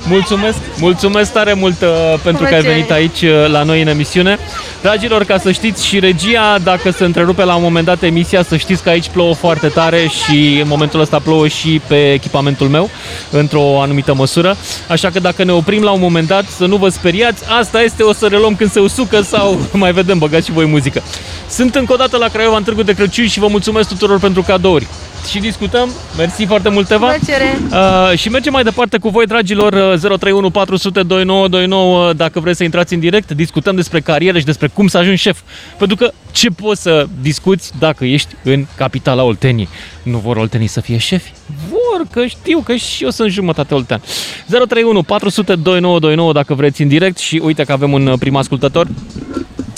Mulțumesc, 0.08 0.58
mulțumesc 0.80 1.32
tare 1.32 1.54
mult 1.54 1.82
uh, 1.82 1.88
pentru 2.24 2.44
că 2.44 2.54
ai 2.54 2.62
plăcere. 2.62 2.74
venit 2.74 2.92
aici 2.92 3.22
uh, 3.22 3.48
la 3.52 3.64
noi 3.64 3.82
în 3.82 3.88
emisiune. 3.88 4.38
Dragilor, 4.82 5.24
ca 5.24 5.38
să 5.38 5.52
știți 5.52 5.86
și 5.86 6.00
regia, 6.00 6.58
dacă 6.64 6.92
se 6.92 7.04
întrerupe 7.04 7.44
la 7.44 7.56
un 7.56 7.62
moment 7.62 7.86
dat 7.86 8.04
emisia, 8.04 8.44
să 8.44 8.58
știți 8.58 8.84
că 8.84 8.90
aici 8.90 9.10
plouă 9.10 9.34
foarte 9.34 9.68
tare 9.68 10.08
și 10.08 10.60
în 10.62 10.68
momentul 10.68 11.00
ăsta 11.00 11.20
plouă 11.20 11.48
și 11.48 11.82
pe 11.88 12.12
echipamentul 12.12 12.68
meu, 12.68 12.90
într-o 13.30 13.82
anumită 13.82 14.14
măsură. 14.14 14.58
Așa 14.88 15.10
că 15.10 15.20
dacă 15.20 15.44
ne 15.44 15.52
oprim 15.52 15.84
la 15.84 15.92
un 15.92 16.00
moment 16.00 16.28
dat, 16.28 16.46
să 16.58 16.66
nu 16.66 16.76
vă 16.76 16.90
speriați, 16.90 17.44
asta 17.60 17.82
este, 17.82 18.04
o 18.04 18.14
să 18.14 18.28
reluăm 18.28 18.56
când 18.56 18.72
se 18.72 18.80
usucă 18.80 19.22
sau 19.22 19.60
mai 19.74 19.92
vedem, 19.92 20.18
băgați 20.18 20.46
și 20.46 20.52
voi 20.52 20.66
muzică. 20.66 21.04
Sunt 21.50 21.76
încă 21.76 21.94
o 21.94 21.96
dată 21.96 22.18
la 22.18 22.28
Craiova 22.28 22.58
în 22.58 22.64
Târgu 22.64 22.84
de 22.84 22.94
Crăciun 22.94 23.28
și 23.28 23.40
vă 23.40 23.48
mulțumesc 23.48 23.88
tuturor 23.88 24.20
pentru 24.20 24.42
cadouri. 24.42 24.88
Și 25.30 25.40
discutăm. 25.40 25.90
Mersi 26.18 26.46
foarte 26.46 26.70
mult, 26.70 26.92
Eva. 26.92 27.08
Plăcere. 27.08 27.60
Uh, 27.72 28.18
și 28.18 28.30
mergem 28.30 28.54
mai 28.54 28.64
departe 28.64 28.98
cu 28.98 29.10
voi, 29.10 29.26
dragilor, 29.26 29.74
uh, 29.74 30.00
031 30.00 30.50
400 30.50 31.04
2929, 31.04 32.14
dacă 32.14 32.40
vreți 32.40 32.58
să 32.58 32.64
intrați 32.64 32.94
în 32.94 33.00
direct, 33.00 33.32
discutăm 33.32 33.76
despre 33.76 34.00
carieră 34.00 34.40
și 34.40 34.46
despre 34.46 34.68
cum 34.68 34.88
să 34.88 34.98
ajungi 34.98 35.22
șef. 35.22 35.40
Pentru 35.78 35.96
că 35.96 36.12
ce 36.32 36.50
poți 36.50 36.82
să 36.82 37.06
discuți 37.22 37.72
dacă 37.80 38.06
ești 38.06 38.36
în 38.44 38.66
capitala 38.76 39.24
Olteniei? 39.24 39.70
Nu 40.04 40.18
vor 40.18 40.36
oltenii 40.38 40.68
să 40.68 40.82
fie 40.82 40.98
șefi? 40.98 41.32
Vor, 41.70 42.08
că 42.12 42.26
știu 42.26 42.60
că 42.60 42.76
și 42.76 43.04
eu 43.04 43.10
sunt 43.10 43.30
jumătate 43.32 43.74
oltean. 43.74 44.02
031 44.48 45.04
400 45.04 45.56
2929 45.56 46.34
dacă 46.34 46.54
vreți 46.54 46.82
în 46.82 46.88
direct 46.88 47.18
și 47.18 47.42
uite 47.44 47.64
că 47.64 47.72
avem 47.72 47.92
un 47.94 48.08
uh, 48.08 48.18
prim 48.20 48.36
ascultător. 48.36 48.88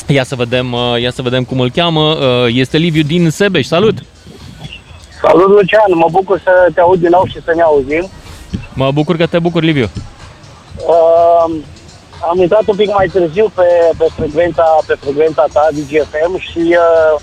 Ia 0.08 0.24
să 0.24 0.36
vedem, 0.36 0.72
uh, 0.72 1.02
ia 1.02 1.12
să 1.12 1.22
vedem 1.22 1.44
cum 1.44 1.60
îl 1.60 1.70
cheamă. 1.72 2.02
Uh, 2.02 2.54
Este 2.56 2.78
Liviu 2.78 3.04
din 3.04 3.30
Sebeș. 3.30 3.66
Salut! 3.66 3.98
Salut, 5.22 5.48
Lucian, 5.48 5.92
mă 5.94 6.08
bucur 6.12 6.40
să 6.44 6.68
te 6.74 6.82
aud 6.82 7.00
din 7.00 7.10
nou 7.10 7.26
și 7.26 7.42
să 7.46 7.52
ne 7.56 7.62
auzim. 7.62 8.10
Mă 8.74 8.92
bucur 8.92 9.18
că 9.18 9.26
te 9.26 9.40
bucur, 9.40 9.64
Liviu. 9.64 9.90
Uh, 10.88 11.56
am 12.30 12.42
intrat 12.42 12.68
un 12.68 12.76
pic 12.76 12.94
mai 12.94 13.08
târziu 13.08 13.52
pe, 13.56 13.68
pe, 13.98 14.06
frecvența, 14.16 14.64
pe 14.88 14.96
frecvența 15.00 15.46
ta, 15.54 15.68
DGFM, 15.72 16.40
și 16.40 16.60
uh, 16.60 17.22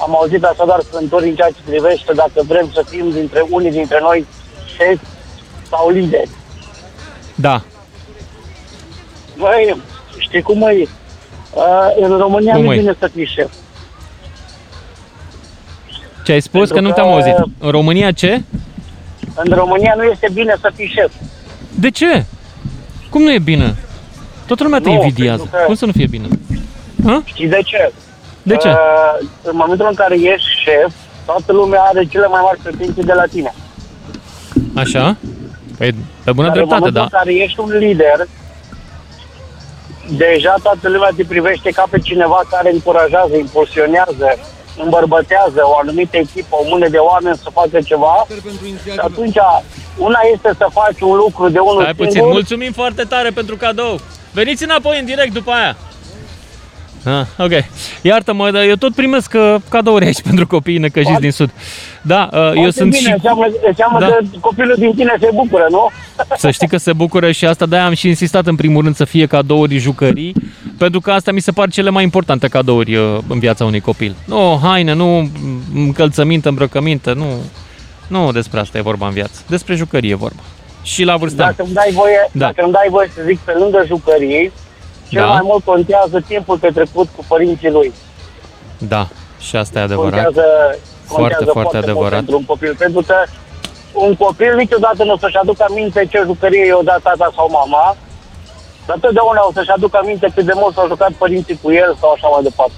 am 0.00 0.16
auzit 0.16 0.44
așadar 0.44 0.80
cântori 0.92 1.28
în 1.28 1.34
ceea 1.34 1.48
ce 1.48 1.60
privește 1.64 2.12
dacă 2.12 2.42
vrem 2.46 2.70
să 2.72 2.84
fim 2.88 3.10
dintre 3.10 3.44
unii 3.50 3.70
dintre 3.70 3.98
noi 4.00 4.26
șefi 4.76 5.04
sau 5.68 5.90
lideri. 5.90 6.30
Da. 7.34 7.62
Băi, 9.38 9.82
știi 10.18 10.42
cum 10.42 10.62
e? 10.62 10.72
Uh, 11.54 11.94
în 12.00 12.16
România 12.18 12.54
Cum 12.54 12.64
nu 12.64 12.72
e? 12.72 12.76
e 12.76 12.78
bine 12.78 12.96
să 12.98 13.06
fii 13.14 13.26
șef. 13.26 13.50
Ce 16.24 16.32
ai 16.32 16.40
spus? 16.40 16.68
Pentru 16.70 16.74
Că 16.76 16.80
nu 16.80 16.88
că- 16.88 16.94
te-am 16.94 17.08
auzit. 17.12 17.34
În 17.58 17.70
România 17.70 18.10
ce? 18.12 18.42
În 19.34 19.52
România 19.56 19.94
nu 19.96 20.02
este 20.02 20.28
bine 20.32 20.54
să 20.60 20.70
fii 20.74 20.92
șef. 20.94 21.12
De 21.74 21.90
ce? 21.90 22.24
Cum 23.10 23.22
nu 23.22 23.32
e 23.32 23.38
bine? 23.38 23.76
Toată 24.46 24.62
lumea 24.62 24.78
te 24.78 24.88
Nu, 24.88 24.94
invidiază. 24.94 25.36
pentru 25.42 25.56
că- 25.58 25.64
Cum 25.66 25.74
să 25.74 25.86
nu 25.86 25.92
fie 25.92 26.06
bine? 26.06 26.26
Ha? 27.04 27.22
Știi 27.24 27.48
de 27.48 27.58
ce? 27.64 27.92
De 28.42 28.56
ce? 28.56 28.68
Uh, 28.68 29.28
în 29.42 29.56
momentul 29.56 29.86
în 29.88 29.94
care 29.94 30.14
ești 30.14 30.48
șef, 30.64 30.92
toată 31.24 31.52
lumea 31.52 31.80
are 31.80 32.04
cele 32.04 32.26
mai 32.26 32.40
mari 32.44 32.58
pretenții 32.62 33.02
de 33.04 33.12
la 33.12 33.24
tine. 33.30 33.54
Așa? 34.74 35.16
Păi, 35.78 35.94
pe 36.24 36.32
bună 36.32 36.46
Dar 36.46 36.56
dreptate, 36.56 36.60
în 36.60 36.66
momentul 36.66 36.90
da. 36.92 37.02
în 37.02 37.08
care 37.18 37.34
ești 37.34 37.60
un 37.60 37.70
lider, 37.78 38.26
deja 40.16 40.54
toată 40.62 40.88
lumea 40.88 41.10
te 41.16 41.24
privește 41.24 41.70
ca 41.70 41.84
pe 41.90 41.98
cineva 41.98 42.40
care 42.50 42.70
încurajează, 42.72 43.36
impulsionează 43.36 44.26
îmbărbătează 44.82 45.60
o 45.62 45.78
anumită 45.82 46.16
echipă, 46.16 46.56
o 46.62 46.68
mână 46.68 46.88
de 46.88 46.96
oameni 46.96 47.36
să 47.36 47.48
facă 47.52 47.80
ceva, 47.80 48.26
și 48.92 48.98
atunci 48.98 49.36
una 49.96 50.18
este 50.32 50.50
să 50.56 50.66
faci 50.72 51.00
un 51.00 51.16
lucru 51.16 51.48
de 51.48 51.58
unul 51.58 51.82
Stai 51.82 51.94
puțin, 51.94 52.22
mulțumim 52.24 52.72
foarte 52.72 53.02
tare 53.02 53.30
pentru 53.30 53.56
cadou. 53.56 54.00
Veniți 54.32 54.64
înapoi 54.64 54.98
în 54.98 55.04
direct 55.04 55.32
după 55.32 55.50
aia. 55.50 55.76
Ah, 57.04 57.26
ok. 57.38 57.50
Iartă-mă, 58.02 58.50
dar 58.50 58.62
eu 58.62 58.74
tot 58.74 58.94
primesc 58.94 59.32
uh, 59.34 59.54
cadouri 59.68 60.04
aici 60.04 60.22
pentru 60.28 60.46
copiii 60.46 60.78
necăjiți 60.78 61.20
din 61.20 61.30
Sud. 61.30 61.50
Da, 62.02 62.28
uh, 62.32 62.52
eu 62.54 62.70
sunt 62.70 62.90
bine, 62.90 63.08
și... 63.08 63.12
Înseamnă, 63.12 63.46
înseamnă 63.66 63.98
Da. 63.98 64.06
că 64.06 64.18
copilul 64.40 64.74
din 64.78 64.94
tine 64.94 65.16
se 65.20 65.28
bucură, 65.34 65.66
nu? 65.70 65.90
Să 66.36 66.50
știi 66.50 66.68
că 66.68 66.76
se 66.76 66.92
bucură 66.92 67.30
și 67.30 67.46
asta, 67.46 67.66
de-aia 67.66 67.86
am 67.86 67.94
și 67.94 68.08
insistat 68.08 68.46
în 68.46 68.56
primul 68.56 68.82
rând 68.82 68.96
să 68.96 69.04
fie 69.04 69.26
cadouri 69.26 69.78
jucării, 69.78 70.34
pentru 70.78 71.00
că 71.00 71.10
asta 71.10 71.32
mi 71.32 71.40
se 71.40 71.52
par 71.52 71.68
cele 71.70 71.90
mai 71.90 72.02
importante 72.02 72.48
cadouri 72.48 72.94
uh, 72.96 73.18
în 73.28 73.38
viața 73.38 73.64
unui 73.64 73.80
copil. 73.80 74.14
Nu 74.26 74.58
haine, 74.62 74.92
nu 74.92 75.30
încălțăminte, 75.74 76.48
îmbrăcăminte, 76.48 77.12
nu, 77.12 77.26
nu 78.06 78.32
despre 78.32 78.60
asta 78.60 78.78
e 78.78 78.80
vorba 78.80 79.06
în 79.06 79.12
viață. 79.12 79.40
Despre 79.48 79.74
jucărie 79.74 80.10
e 80.10 80.14
vorba. 80.14 80.40
Și 80.82 81.04
la 81.04 81.16
vârsta. 81.16 81.42
Dacă 81.44 81.62
îmi 81.62 81.72
dai 81.72 81.90
voie, 81.92 82.28
Da. 82.32 82.46
dacă 82.46 82.62
îmi 82.62 82.72
dai 82.72 82.86
voie 82.90 83.10
să 83.14 83.20
zic, 83.26 83.38
pe 83.38 83.52
lângă 83.58 83.82
jucării, 83.86 84.52
cel 85.08 85.20
Da. 85.22 85.26
mai 85.26 85.40
mult 85.42 85.64
contează 85.64 86.24
timpul 86.26 86.58
petrecut 86.58 87.08
cu 87.16 87.24
părinții 87.28 87.70
lui. 87.70 87.92
Da, 88.78 89.08
și 89.40 89.56
asta 89.56 89.78
e 89.78 89.82
adevărat. 89.82 90.24
Contează, 90.24 90.46
Foarte, 91.04 91.22
contează 91.34 91.50
foarte 91.52 91.76
mult 91.76 91.84
adevărat. 91.88 92.18
pentru 92.18 92.36
un 92.36 92.44
copil, 92.44 92.74
pentru 92.78 93.00
că 93.06 93.14
un 93.92 94.14
copil 94.14 94.52
niciodată 94.56 95.04
nu 95.04 95.12
o 95.12 95.18
să-și 95.18 95.36
aducă 95.36 95.64
aminte 95.68 96.06
ce 96.10 96.22
jucărie 96.24 96.66
i-a 96.66 96.78
dat 96.84 97.02
tata 97.02 97.32
sau 97.36 97.48
mama, 97.50 97.96
dar 98.86 98.96
totdeauna 99.00 99.40
o 99.48 99.52
să-și 99.52 99.70
aducă 99.70 99.98
aminte 100.02 100.32
cât 100.34 100.44
de 100.44 100.52
mult 100.54 100.74
s-au 100.74 100.86
jucat 100.88 101.12
părinții 101.12 101.58
cu 101.62 101.72
el 101.72 101.96
sau 102.00 102.10
așa 102.12 102.28
mai 102.28 102.42
departe. 102.42 102.72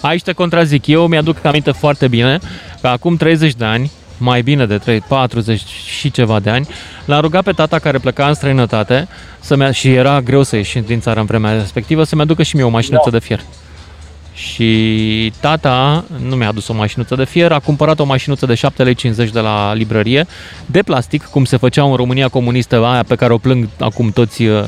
Aici 0.00 0.22
te 0.22 0.32
contrazic. 0.32 0.86
Eu 0.86 1.06
mi-aduc 1.06 1.44
aminte 1.44 1.70
foarte 1.70 2.08
bine 2.08 2.38
că 2.80 2.86
acum 2.88 3.16
30 3.16 3.54
de 3.54 3.64
ani, 3.64 3.90
mai 4.18 4.42
bine 4.42 4.66
de 4.66 4.78
3, 4.78 5.00
40 5.00 5.60
și 5.98 6.10
ceva 6.10 6.40
de 6.40 6.50
ani, 6.50 6.66
l-am 7.04 7.20
rugat 7.20 7.42
pe 7.42 7.52
tata 7.52 7.78
care 7.78 7.98
pleca 7.98 8.26
în 8.26 8.34
străinătate 8.34 9.08
să 9.40 9.70
și 9.70 9.92
era 9.94 10.20
greu 10.20 10.42
să 10.42 10.56
ieși 10.56 10.78
din 10.78 11.00
țară 11.00 11.20
în 11.20 11.26
vremea 11.26 11.52
respectivă 11.52 12.04
să-mi 12.04 12.20
aducă 12.20 12.42
și 12.42 12.56
mie 12.56 12.64
o 12.64 12.68
mașinuță 12.68 13.10
Da. 13.10 13.18
de 13.18 13.24
fier. 13.24 13.40
Și 14.34 15.32
tata 15.40 16.04
nu 16.28 16.36
mi-a 16.36 16.48
adus 16.48 16.68
o 16.68 16.74
mașinuță 16.74 17.14
de 17.14 17.24
fier, 17.24 17.52
a 17.52 17.58
cumpărat 17.58 18.00
o 18.00 18.04
mașinuță 18.04 18.46
de 18.46 18.54
7,50 18.54 19.16
lei 19.16 19.30
de 19.30 19.40
la 19.40 19.72
librărie, 19.74 20.26
de 20.66 20.82
plastic, 20.82 21.24
cum 21.24 21.44
se 21.44 21.56
făceau 21.56 21.90
în 21.90 21.96
România 21.96 22.28
comunistă, 22.28 22.84
aia 22.84 23.02
pe 23.02 23.14
care 23.14 23.32
o 23.32 23.38
plâng 23.38 23.68
acum 23.80 24.10
toți 24.10 24.42
uh, 24.42 24.64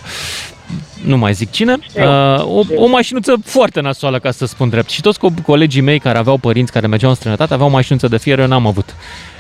nu 1.05 1.17
mai 1.17 1.33
zic 1.33 1.51
cine, 1.51 1.77
uh, 1.97 2.05
o, 2.45 2.61
o 2.77 2.87
mașinuță 2.87 3.35
foarte 3.45 3.81
nasoală, 3.81 4.19
ca 4.19 4.31
să 4.31 4.47
spun 4.47 4.69
drept. 4.69 4.91
Și 4.91 5.01
toți 5.01 5.19
co- 5.19 5.43
colegii 5.47 5.81
mei 5.81 5.99
care 5.99 6.19
aveau 6.19 6.37
părinți 6.37 6.73
care 6.73 6.87
mergeau 6.87 7.11
în 7.11 7.17
străinătate 7.17 7.55
aveau 7.55 7.71
mașinuță 7.71 8.09
de 8.09 8.19
fier, 8.19 8.39
eu 8.39 8.47
n-am 8.47 8.67
avut. 8.67 8.95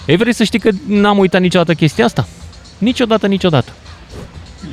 Ei, 0.06 0.16
vrei 0.16 0.34
să 0.34 0.44
știi 0.44 0.58
că 0.58 0.70
n-am 0.86 1.18
uitat 1.18 1.40
niciodată 1.40 1.74
chestia 1.74 2.04
asta? 2.04 2.26
Niciodată, 2.78 3.26
niciodată. 3.26 3.72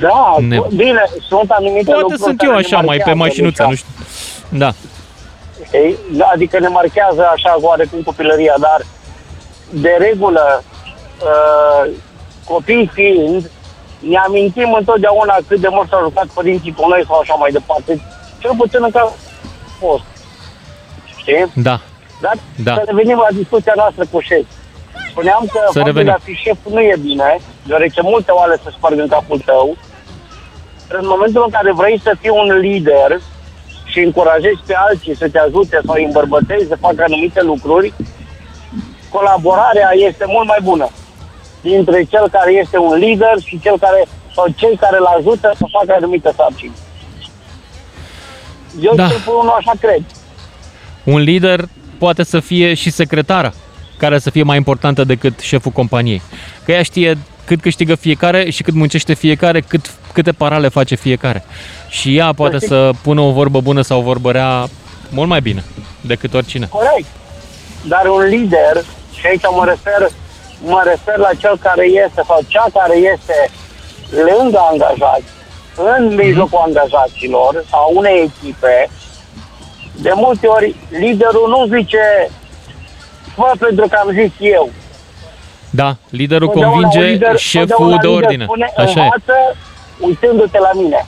Da, 0.00 0.36
Ne- 0.38 0.60
bine, 0.74 1.02
sunt 1.28 1.50
anumite 1.50 1.84
Poate 1.84 2.00
lucruri 2.00 2.22
sunt 2.22 2.38
care 2.38 2.50
eu 2.50 2.56
ne 2.58 2.64
așa, 2.64 2.76
mai 2.80 2.96
pe 2.96 3.12
marchează 3.12 3.18
mașinuță, 3.18 3.56
deja. 3.56 3.68
nu 3.68 3.74
știu. 3.74 3.88
Da. 4.58 4.72
Știi? 5.66 5.96
Da, 6.18 6.30
Adică 6.34 6.58
ne 6.58 6.68
marchează 6.68 7.22
așa 7.34 7.56
oarecum 7.60 8.00
copilăria, 8.02 8.54
dar 8.60 8.86
de 9.70 9.96
regulă, 9.98 10.64
uh, 11.22 11.90
copii 12.44 12.90
fiind, 12.92 13.50
ne 14.08 14.16
amintim 14.16 14.72
întotdeauna 14.78 15.36
cât 15.48 15.60
de 15.60 15.68
mult 15.70 15.88
s-au 15.88 16.02
jucat 16.02 16.26
părinții 16.26 16.74
cu 16.78 16.88
noi 16.88 17.02
sau 17.06 17.18
așa 17.18 17.34
mai 17.34 17.50
departe. 17.50 18.00
Cel 18.38 18.52
puțin 18.56 18.80
în 18.82 18.90
cazul 18.90 19.16
fost. 19.78 20.04
Știi? 21.16 21.44
Da. 21.54 21.80
Dar 22.20 22.34
Da. 22.66 22.74
să 22.74 22.82
revenim 22.86 23.16
la 23.16 23.36
discuția 23.36 23.72
noastră 23.76 24.04
cu 24.10 24.20
șef. 24.20 24.46
Spuneam 25.10 25.42
că 25.52 25.58
Să 25.58 25.64
faptul 25.64 25.84
revenim. 25.84 26.06
de 26.06 26.10
a 26.18 26.24
fi 26.28 26.32
șef 26.32 26.58
nu 26.70 26.80
e 26.80 26.96
bine, 27.00 27.38
deoarece 27.66 28.00
multe 28.02 28.30
oale 28.30 28.56
se 28.64 28.70
sparg 28.76 28.98
în 28.98 29.08
capul 29.08 29.38
tău. 29.44 29.76
În 30.88 31.06
momentul 31.06 31.42
în 31.46 31.50
care 31.50 31.72
vrei 31.72 32.00
să 32.02 32.12
fii 32.20 32.30
un 32.30 32.58
lider 32.58 33.20
și 33.84 33.98
încurajezi 34.00 34.60
pe 34.66 34.74
alții 34.88 35.16
să 35.16 35.28
te 35.28 35.38
ajute 35.38 35.80
sau 35.86 35.94
îi 35.94 36.04
îmbărbătezi 36.04 36.68
să 36.68 36.76
facă 36.80 37.02
anumite 37.06 37.42
lucruri, 37.42 37.92
colaborarea 39.10 39.90
este 39.94 40.24
mult 40.28 40.46
mai 40.46 40.58
bună 40.62 40.88
dintre 41.62 42.06
cel 42.10 42.28
care 42.30 42.52
este 42.52 42.78
un 42.78 42.94
lider 42.98 43.34
și 43.44 43.60
cel 43.62 43.78
care 43.78 44.04
sau 44.34 44.46
cei 44.56 44.76
care 44.80 44.96
îl 44.98 45.04
ajută 45.18 45.52
să 45.58 45.64
facă 45.70 45.94
anumite 45.96 46.32
sarcini. 46.36 46.72
Eu 48.80 48.94
Da. 48.94 49.06
da. 49.06 49.14
unul 49.30 49.54
așa 49.58 49.72
cred. 49.80 50.02
Un 51.04 51.20
lider 51.20 51.64
poate 51.98 52.22
să 52.24 52.40
fie 52.40 52.74
și 52.74 52.90
secretara, 52.90 53.52
care 53.96 54.18
să 54.18 54.30
fie 54.30 54.42
mai 54.42 54.56
importantă 54.56 55.04
decât 55.04 55.38
șeful 55.40 55.70
companiei. 55.72 56.22
Că 56.64 56.72
ea 56.72 56.82
știe 56.82 57.18
cât 57.44 57.60
câștigă 57.60 57.94
fiecare 57.94 58.50
și 58.50 58.62
cât 58.62 58.74
muncește 58.74 59.14
fiecare, 59.14 59.60
cât, 59.60 59.90
câte 60.12 60.32
parale 60.32 60.68
face 60.68 60.94
fiecare. 60.94 61.44
Și 61.88 62.16
ea 62.16 62.32
poate 62.32 62.56
știi- 62.56 62.68
să 62.68 62.90
pună 63.02 63.20
o 63.20 63.30
vorbă 63.32 63.60
bună 63.60 63.80
sau 63.82 63.98
o 63.98 64.02
vorbă 64.02 64.30
rea 64.30 64.66
mult 65.10 65.28
mai 65.28 65.40
bine 65.40 65.64
decât 66.00 66.34
oricine. 66.34 66.66
Corect. 66.70 67.06
Dar 67.88 68.06
un 68.06 68.22
lider, 68.22 68.84
și 69.18 69.26
aici 69.26 69.42
mă 69.56 69.64
refer, 69.64 70.08
mă 70.64 70.80
refer 70.84 71.16
la 71.16 71.30
cel 71.38 71.56
care 71.58 71.86
este 71.86 72.22
sau 72.26 72.40
cea 72.48 72.66
care 72.74 72.96
este 72.96 73.50
lângă 74.10 74.60
angajați, 74.70 75.30
în 75.96 76.14
mijlocul 76.14 76.58
angajaților 76.66 77.64
sau 77.70 77.92
unei 77.94 78.30
echipe, 78.30 78.90
de 79.96 80.12
multe 80.14 80.46
ori 80.46 80.74
liderul 80.90 81.46
nu 81.48 81.76
zice 81.76 82.30
fă 83.34 83.52
pentru 83.58 83.86
că 83.88 83.96
am 84.02 84.10
zis 84.12 84.30
eu. 84.38 84.70
Da, 85.70 85.96
liderul 86.10 86.48
Totdeauna 86.48 86.76
un 86.76 86.82
convinge 86.82 87.12
lider- 87.12 87.36
șeful 87.36 87.68
totdeauna 87.68 87.96
de 88.00 88.06
lider 88.06 88.22
ordine. 88.22 88.44
Spune, 88.44 88.72
Așa 88.76 89.00
e. 89.00 89.02
învață 89.02 89.56
uitându-te 89.98 90.58
la 90.58 90.70
mine. 90.74 91.06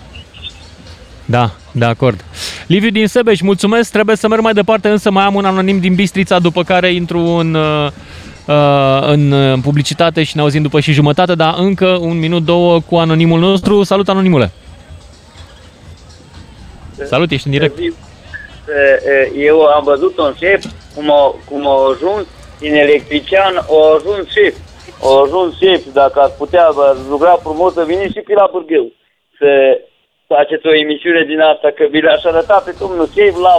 Da, 1.24 1.50
de 1.72 1.84
acord. 1.84 2.24
Liviu 2.66 2.90
din 2.90 3.06
Sebeș, 3.06 3.40
mulțumesc, 3.40 3.90
trebuie 3.90 4.16
să 4.16 4.28
merg 4.28 4.42
mai 4.42 4.52
departe, 4.52 4.88
însă 4.88 5.10
mai 5.10 5.24
am 5.24 5.34
un 5.34 5.44
anonim 5.44 5.78
din 5.80 5.94
Bistrița, 5.94 6.38
după 6.38 6.62
care 6.62 6.92
intru 6.92 7.18
în, 7.18 7.54
uh, 7.54 7.86
uh, 7.86 7.92
în 9.00 9.30
uh, 9.30 9.58
publicitate 9.62 10.22
și 10.22 10.36
ne 10.36 10.42
auzim 10.42 10.62
după 10.62 10.80
și 10.80 10.92
jumătate, 10.92 11.34
dar 11.34 11.54
încă 11.58 11.86
un 12.00 12.18
minut, 12.18 12.44
două 12.44 12.80
cu 12.80 12.96
anonimul 12.96 13.40
nostru. 13.40 13.82
Salut, 13.82 14.08
anonimule! 14.08 14.50
Salut, 17.04 17.30
ești 17.30 17.46
în 17.46 17.52
direct. 17.52 17.78
Eu 19.36 19.60
am 19.60 19.84
văzut 19.84 20.18
un 20.18 20.34
șef 20.38 20.64
cum 20.94 21.10
a, 21.10 21.34
cum 21.48 21.66
a 21.68 21.76
ajuns 21.92 22.26
din 22.58 22.74
electrician, 22.74 23.56
a 23.56 23.94
ajuns 23.96 24.24
șef. 24.36 24.54
A 25.02 25.20
ajuns 25.24 25.58
șef, 25.58 25.82
dacă 25.92 26.20
ați 26.20 26.36
putea 26.36 26.70
vă 26.70 26.96
ruga 27.08 27.38
frumos 27.42 27.72
să 27.72 27.84
veniți 27.86 28.12
și 28.12 28.20
pe 28.20 28.32
la 28.32 28.50
Bârgheu. 28.52 28.92
Să 29.38 29.48
faceți 30.26 30.66
o 30.66 30.74
emisiune 30.74 31.24
din 31.24 31.40
asta, 31.40 31.68
că 31.74 31.84
vi 31.90 32.00
le-aș 32.00 32.24
arăta 32.24 32.62
pe 32.64 32.74
domnul 32.78 33.08
șef 33.16 33.34
la 33.38 33.54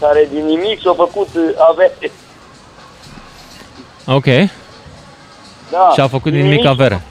care 0.00 0.28
din 0.32 0.44
nimic 0.44 0.80
s-a 0.80 0.92
făcut 0.92 1.28
uh, 1.36 1.42
avere. 1.70 2.10
Ok. 4.06 4.24
Da, 5.70 5.90
Și 5.94 6.00
a 6.00 6.08
făcut 6.08 6.32
din 6.32 6.42
nimic 6.42 6.64
avere. 6.66 7.02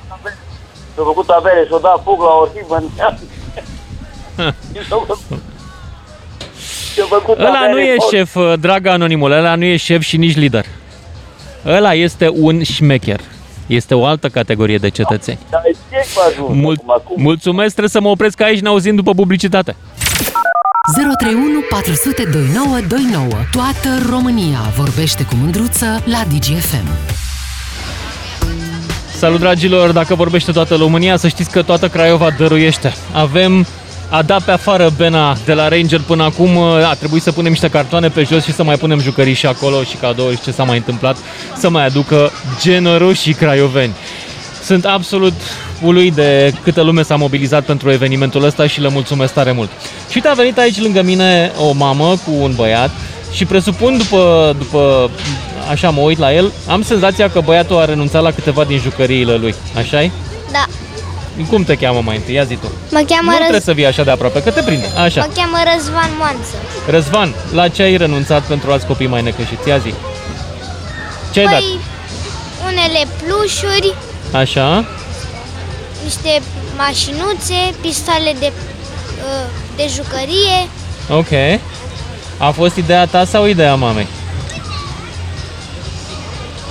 S-a 0.95 1.01
făcut 1.03 1.29
avere 1.29 1.65
și-a 1.67 1.77
dat 1.81 2.01
foc 2.03 2.19
la 2.21 2.27
o 2.27 2.47
hibă 2.55 2.75
în 2.75 2.83
Și-a 6.93 7.05
făcut 7.09 7.37
Ăla 7.39 7.49
avere 7.57 7.71
nu 7.71 7.79
e 7.79 7.95
foc. 7.97 8.09
șef, 8.09 8.35
uh, 8.35 8.53
dragă 8.59 8.89
anonimul, 8.89 9.31
ăla 9.31 9.55
nu 9.55 9.63
e 9.63 9.75
șef 9.77 10.01
și 10.01 10.17
nici 10.17 10.35
lider. 10.35 10.65
Ăla 11.65 11.93
este 11.93 12.29
un 12.33 12.63
șmecher. 12.63 13.19
Este 13.67 13.95
o 13.95 14.05
altă 14.05 14.29
categorie 14.29 14.77
de 14.77 14.89
cetățeni. 14.89 15.39
Dar 15.49 15.61
ce 15.65 16.05
vă 16.15 16.21
ajuns 16.31 16.55
Mul- 16.57 16.83
acum? 16.87 17.01
Cum? 17.13 17.21
mulțumesc, 17.23 17.69
trebuie 17.69 17.89
să 17.89 18.01
mă 18.01 18.09
opresc 18.09 18.41
aici, 18.41 18.59
ne 18.59 18.67
auzim 18.67 18.95
după 18.95 19.13
publicitate. 19.13 19.75
031 20.93 21.59
400 21.69 22.23
2929. 22.23 23.27
Toată 23.51 24.07
România 24.09 24.59
vorbește 24.75 25.23
cu 25.23 25.35
mândruță 25.35 26.03
la 26.05 26.23
DGFM. 26.29 26.87
Salut 29.17 29.39
dragilor, 29.39 29.91
dacă 29.91 30.15
vorbește 30.15 30.51
toată 30.51 30.75
România, 30.75 31.17
să 31.17 31.27
știți 31.27 31.51
că 31.51 31.61
toată 31.61 31.87
Craiova 31.87 32.29
dăruiește. 32.37 32.93
Avem 33.13 33.65
a 34.09 34.21
dat 34.21 34.43
pe 34.43 34.51
afară 34.51 34.91
Bena 34.97 35.37
de 35.45 35.53
la 35.53 35.67
Ranger 35.67 35.99
până 35.99 36.23
acum, 36.23 36.57
a 36.57 36.93
trebuit 36.93 37.21
să 37.21 37.31
punem 37.31 37.51
niște 37.51 37.69
cartoane 37.69 38.09
pe 38.09 38.23
jos 38.23 38.43
și 38.43 38.53
să 38.53 38.63
mai 38.63 38.77
punem 38.77 38.99
jucării 38.99 39.33
și 39.33 39.45
acolo 39.45 39.83
și 39.83 39.95
cadouri 39.95 40.35
și 40.35 40.41
ce 40.41 40.51
s-a 40.51 40.63
mai 40.63 40.77
întâmplat, 40.77 41.17
să 41.57 41.69
mai 41.69 41.85
aducă 41.85 42.31
generoșii 42.61 43.33
craioveni. 43.33 43.93
Sunt 44.63 44.85
absolut 44.85 45.33
uluit 45.81 46.13
de 46.13 46.53
câtă 46.63 46.81
lume 46.81 47.03
s-a 47.03 47.15
mobilizat 47.15 47.63
pentru 47.63 47.91
evenimentul 47.91 48.43
ăsta 48.43 48.67
și 48.67 48.81
le 48.81 48.89
mulțumesc 48.89 49.33
tare 49.33 49.51
mult. 49.51 49.69
Și 50.09 50.15
uite, 50.15 50.27
a 50.27 50.33
venit 50.33 50.57
aici 50.57 50.81
lângă 50.81 51.01
mine 51.01 51.51
o 51.57 51.71
mamă 51.71 52.05
cu 52.25 52.31
un 52.39 52.53
băiat 52.55 52.89
și 53.31 53.45
presupun 53.45 53.97
după, 53.97 54.55
după 54.57 55.09
așa 55.71 55.89
mă 55.89 56.01
uit 56.01 56.17
la 56.17 56.33
el, 56.33 56.51
am 56.67 56.81
senzația 56.81 57.29
că 57.29 57.39
băiatul 57.39 57.77
a 57.77 57.85
renunțat 57.85 58.21
la 58.21 58.31
câteva 58.31 58.63
din 58.63 58.79
jucăriile 58.79 59.35
lui. 59.35 59.55
așa 59.77 60.03
-i? 60.03 60.11
Da. 60.51 60.65
Cum 61.49 61.63
te 61.63 61.75
cheamă 61.75 62.01
mai 62.05 62.15
întâi? 62.15 62.33
Ia 62.33 62.43
zi 62.43 62.55
tu. 62.55 62.71
Mă 62.91 63.03
cheamă 63.07 63.23
nu 63.23 63.29
Răz... 63.29 63.37
trebuie 63.37 63.61
să 63.61 63.71
vii 63.71 63.85
așa 63.85 64.03
de 64.03 64.11
aproape, 64.11 64.41
că 64.41 64.51
te 64.51 64.61
prinde. 64.61 64.85
Așa. 65.03 65.21
Mă 65.21 65.31
cheamă 65.35 65.57
Răzvan 65.73 66.11
Moanță. 66.17 66.55
Răzvan, 66.87 67.33
la 67.53 67.67
ce 67.67 67.81
ai 67.81 67.97
renunțat 67.97 68.41
pentru 68.41 68.71
alți 68.71 68.85
copii 68.85 69.07
mai 69.07 69.21
necășiți? 69.21 69.67
Ia 69.67 69.77
zi. 69.77 69.93
Ce 71.33 71.39
ai 71.39 71.45
dat? 71.45 71.53
Păi, 71.53 71.79
unele 72.67 73.07
plușuri, 73.23 73.95
Așa. 74.31 74.85
Niște 76.03 76.41
mașinuțe, 76.77 77.73
pistoale 77.81 78.35
de, 78.39 78.51
uh, 78.51 79.45
de 79.75 79.87
jucărie. 79.95 80.59
Ok. 81.09 81.59
A 82.37 82.51
fost 82.51 82.75
ideea 82.75 83.05
ta 83.05 83.25
sau 83.25 83.45
ideea 83.45 83.75
mamei? 83.75 84.07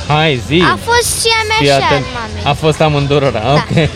Hai, 0.08 0.42
zi. 0.46 0.62
A 0.74 0.78
fost 0.84 1.20
și 1.20 1.28
a 1.40 1.42
mea 1.48 1.56
Fii 1.58 1.66
și 1.66 1.72
a 1.72 1.76
atent. 1.86 2.04
mamei. 2.20 2.42
A 2.44 2.52
fost 2.52 2.80
amândurora, 2.80 3.40
Da. 3.40 3.52
ok. 3.52 3.88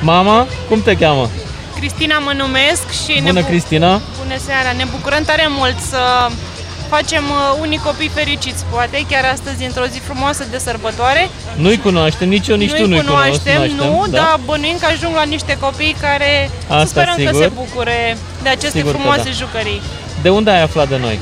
Mama, 0.00 0.46
cum 0.68 0.82
te 0.82 0.96
cheamă? 0.96 1.30
Cristina 1.78 2.18
mă 2.18 2.32
numesc 2.36 2.84
și 3.04 3.12
Bună, 3.20 3.32
ne 3.32 3.40
bu- 3.40 3.46
Cristina. 3.46 4.00
Bună 4.22 4.38
seara! 4.46 4.72
Ne 4.76 4.84
bucurăm 4.90 5.22
tare 5.22 5.46
mult 5.48 5.76
să 5.90 5.98
facem 6.88 7.24
uh, 7.30 7.60
unii 7.60 7.80
copii 7.84 8.10
fericiți, 8.14 8.64
poate, 8.70 9.06
chiar 9.10 9.24
astăzi 9.32 9.64
într-o 9.64 9.86
zi 9.92 9.98
frumoasă 9.98 10.44
de 10.50 10.58
sărbătoare. 10.58 11.28
Nu-i 11.56 11.78
cunoaștem, 11.78 12.28
nici 12.28 12.48
eu, 12.48 12.56
nici 12.56 12.72
tu 12.72 12.86
nu-i 12.86 12.88
nu-i 12.88 13.04
cunoaștem, 13.04 13.54
cunoști, 13.54 13.74
nu, 13.76 14.06
da? 14.10 14.16
dar 14.16 14.40
bănuim 14.44 14.76
că 14.80 14.86
ajung 14.86 15.14
la 15.14 15.22
niște 15.22 15.56
copii 15.60 15.96
care 16.00 16.50
Asta 16.68 16.80
să 16.80 16.86
sperăm 16.86 17.14
sigur. 17.16 17.32
că 17.32 17.38
se 17.38 17.50
bucure 17.54 18.16
de 18.42 18.48
aceste 18.48 18.78
Sigur 18.78 18.90
că 18.92 18.96
frumoase 18.96 19.28
da. 19.30 19.30
jucării. 19.30 19.80
De 20.22 20.28
unde 20.30 20.50
ai 20.50 20.62
aflat 20.62 20.88
de 20.88 20.96
noi? 20.96 21.18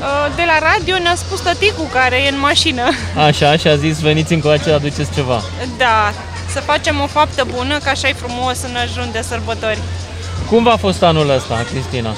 Uh, 0.00 0.34
De 0.36 0.42
la 0.46 0.58
radio 0.72 0.98
ne-a 1.02 1.14
spus 1.14 1.40
tăticul 1.40 1.86
care 1.92 2.16
e 2.16 2.28
în 2.28 2.38
mașină. 2.38 2.82
Așa, 3.28 3.56
și 3.56 3.68
a 3.68 3.76
zis, 3.76 4.00
veniți 4.00 4.32
încoace, 4.32 4.70
aduceți 4.72 5.12
ceva. 5.14 5.42
Da, 5.78 6.12
să 6.52 6.60
facem 6.60 7.00
o 7.00 7.06
faptă 7.06 7.46
bună, 7.56 7.78
că 7.78 7.88
așa 7.88 8.08
e 8.08 8.12
frumos 8.12 8.56
în 8.62 8.76
ajun 8.76 9.08
de 9.12 9.22
sărbători. 9.28 9.78
Cum 10.50 10.62
v-a 10.62 10.76
fost 10.76 11.02
anul 11.02 11.30
ăsta, 11.30 11.64
Cristina? 11.70 12.14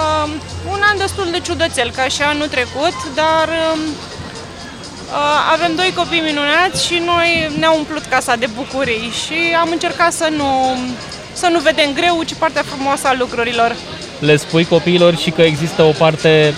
Um, 0.00 0.30
un 0.70 0.80
an 0.90 0.98
destul 0.98 1.28
de 1.30 1.40
ciudățel, 1.40 1.90
ca 1.96 2.04
și 2.08 2.22
anul 2.22 2.46
trecut, 2.46 2.96
dar 3.14 3.48
um, 3.72 3.80
uh, 3.88 5.52
avem 5.52 5.74
doi 5.76 5.92
copii 5.96 6.20
minunați 6.20 6.86
și 6.86 7.02
noi 7.04 7.50
ne-am 7.58 7.74
umplut 7.76 8.04
casa 8.04 8.36
de 8.36 8.48
bucurii 8.54 9.12
și 9.24 9.38
am 9.60 9.68
încercat 9.70 10.12
să 10.12 10.28
nu, 10.36 10.50
să 11.32 11.48
nu 11.52 11.58
vedem 11.58 11.92
greu, 11.94 12.22
ci 12.22 12.34
partea 12.34 12.62
frumoasă 12.66 13.06
a 13.08 13.14
lucrurilor. 13.18 13.76
Le 14.18 14.36
spui 14.36 14.64
copiilor 14.64 15.16
și 15.16 15.30
că 15.30 15.42
există 15.42 15.82
o 15.82 15.90
parte 15.98 16.54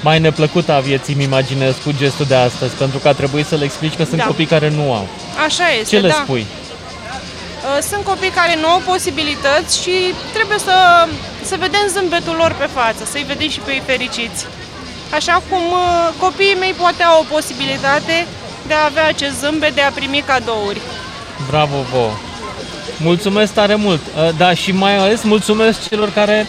mai 0.00 0.18
neplăcută 0.18 0.72
a 0.72 0.80
vieții, 0.80 1.14
îmi 1.14 1.22
imaginez, 1.22 1.74
cu 1.84 1.92
gestul 1.98 2.26
de 2.26 2.34
astăzi, 2.34 2.74
pentru 2.74 2.98
că 2.98 3.08
a 3.08 3.12
trebuit 3.12 3.46
să 3.46 3.54
le 3.56 3.64
explici 3.64 3.96
că 3.96 4.04
sunt 4.04 4.16
Da. 4.16 4.24
copii 4.24 4.46
care 4.46 4.68
nu 4.70 4.92
au. 4.92 5.08
Așa 5.46 5.64
este, 5.80 5.96
Ce 5.96 6.02
le 6.02 6.08
da. 6.08 6.20
spui? 6.22 6.46
Uh, 7.64 7.82
Sunt 7.90 8.04
copii 8.04 8.30
care 8.40 8.54
nu 8.60 8.68
au 8.68 8.82
posibilități 8.92 9.82
și 9.82 9.94
trebuie 10.32 10.58
să, 10.58 10.76
să 11.44 11.56
vedem 11.58 11.84
zâmbetul 11.94 12.34
lor 12.42 12.52
pe 12.58 12.68
față, 12.78 13.02
să-i 13.10 13.22
vedem 13.32 13.48
și 13.48 13.60
pe 13.60 13.72
ei 13.72 13.82
fericiți. 13.86 14.46
Așa 15.12 15.42
cum 15.48 15.62
uh, 15.72 16.08
copiii 16.18 16.56
mei 16.58 16.72
poate 16.82 17.02
au 17.02 17.20
o 17.20 17.34
posibilitate 17.34 18.26
de 18.66 18.74
a 18.74 18.84
avea 18.84 19.06
acest 19.06 19.38
zâmbet, 19.38 19.74
de 19.74 19.80
a 19.80 19.90
primi 19.90 20.22
cadouri. 20.26 20.80
Bravo 21.50 21.76
vouă! 21.92 22.10
Mulțumesc 23.02 23.52
tare 23.52 23.74
mult! 23.74 24.00
Uh, 24.16 24.28
Da, 24.36 24.54
și 24.54 24.72
mai 24.72 24.96
ales 24.96 25.22
mulțumesc 25.22 25.88
celor 25.88 26.12
care 26.12 26.46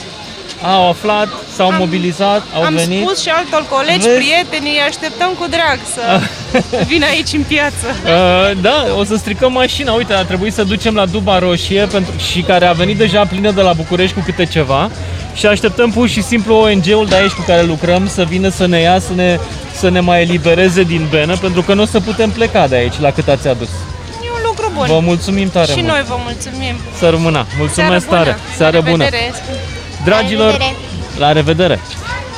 au 0.64 0.89
aflat, 0.89 1.28
s-au 1.55 1.72
mobilizat, 1.78 2.41
au 2.55 2.64
Am 2.64 2.74
venit. 2.74 3.01
spus 3.05 3.22
și 3.22 3.30
altor 3.30 3.66
colegi, 3.70 4.07
Vezi? 4.07 4.18
prietenii, 4.20 4.72
îi 4.72 4.86
așteptăm 4.88 5.30
cu 5.39 5.45
drag 5.49 5.80
să 5.93 6.01
vină 6.91 7.05
aici 7.05 7.34
în 7.34 7.43
piață. 7.43 7.86
Uh, 8.05 8.57
da, 8.62 8.86
o 8.97 9.03
să 9.03 9.16
stricăm 9.16 9.51
mașina. 9.51 9.91
Uite, 9.93 10.14
a 10.14 10.24
trebuit 10.24 10.53
să 10.53 10.64
ducem 10.64 10.93
la 10.95 11.05
Duba 11.05 11.39
Roșie 11.39 11.86
pentru, 11.91 12.14
și 12.32 12.41
care 12.41 12.66
a 12.66 12.72
venit 12.72 12.97
deja 12.97 13.26
plină 13.26 13.51
de 13.51 13.62
la 13.62 13.74
București 13.74 14.16
cu 14.16 14.22
câte 14.26 14.45
ceva 14.45 14.89
și 15.36 15.45
așteptăm 15.45 15.91
pur 15.91 16.07
și 16.10 16.22
simplu 16.24 16.55
ONG-ul 16.55 17.05
de 17.10 17.16
aici 17.16 17.32
cu 17.32 17.43
care 17.47 17.62
lucrăm 17.62 18.07
să 18.07 18.24
vină 18.24 18.49
să 18.49 18.66
ne 18.68 18.80
ia, 18.80 18.99
să 18.99 19.12
ne, 19.16 19.39
să 19.74 19.89
ne 19.89 19.99
mai 19.99 20.22
elibereze 20.22 20.84
din 20.84 21.07
benă 21.10 21.36
pentru 21.38 21.62
că 21.62 21.74
nu 21.74 21.82
o 21.82 21.86
să 21.86 21.99
putem 21.99 22.30
pleca 22.30 22.68
de 22.68 22.76
aici 22.76 22.99
la 22.99 23.12
cât 23.12 23.28
ați 23.28 23.47
adus. 23.47 23.68
E 24.26 24.30
un 24.34 24.41
lucru 24.45 24.72
bun. 24.74 24.86
Vă 24.88 24.99
mulțumim 24.99 25.49
tare 25.49 25.72
Și 25.72 25.82
mult. 25.82 25.88
noi 25.88 26.03
vă 26.07 26.16
mulțumim. 26.24 26.76
Să 26.97 27.10
rămână. 27.10 27.45
Mulțumesc 27.57 28.07
Seară 28.07 28.24
bună. 28.24 28.24
tare. 28.24 28.38
Seară 28.57 28.82
bună. 28.82 29.03
La 29.03 29.10
revedere. 29.10 29.34
Dragilor, 30.06 30.52
revedere. 30.52 30.76
la 31.18 31.32
revedere! 31.32 31.80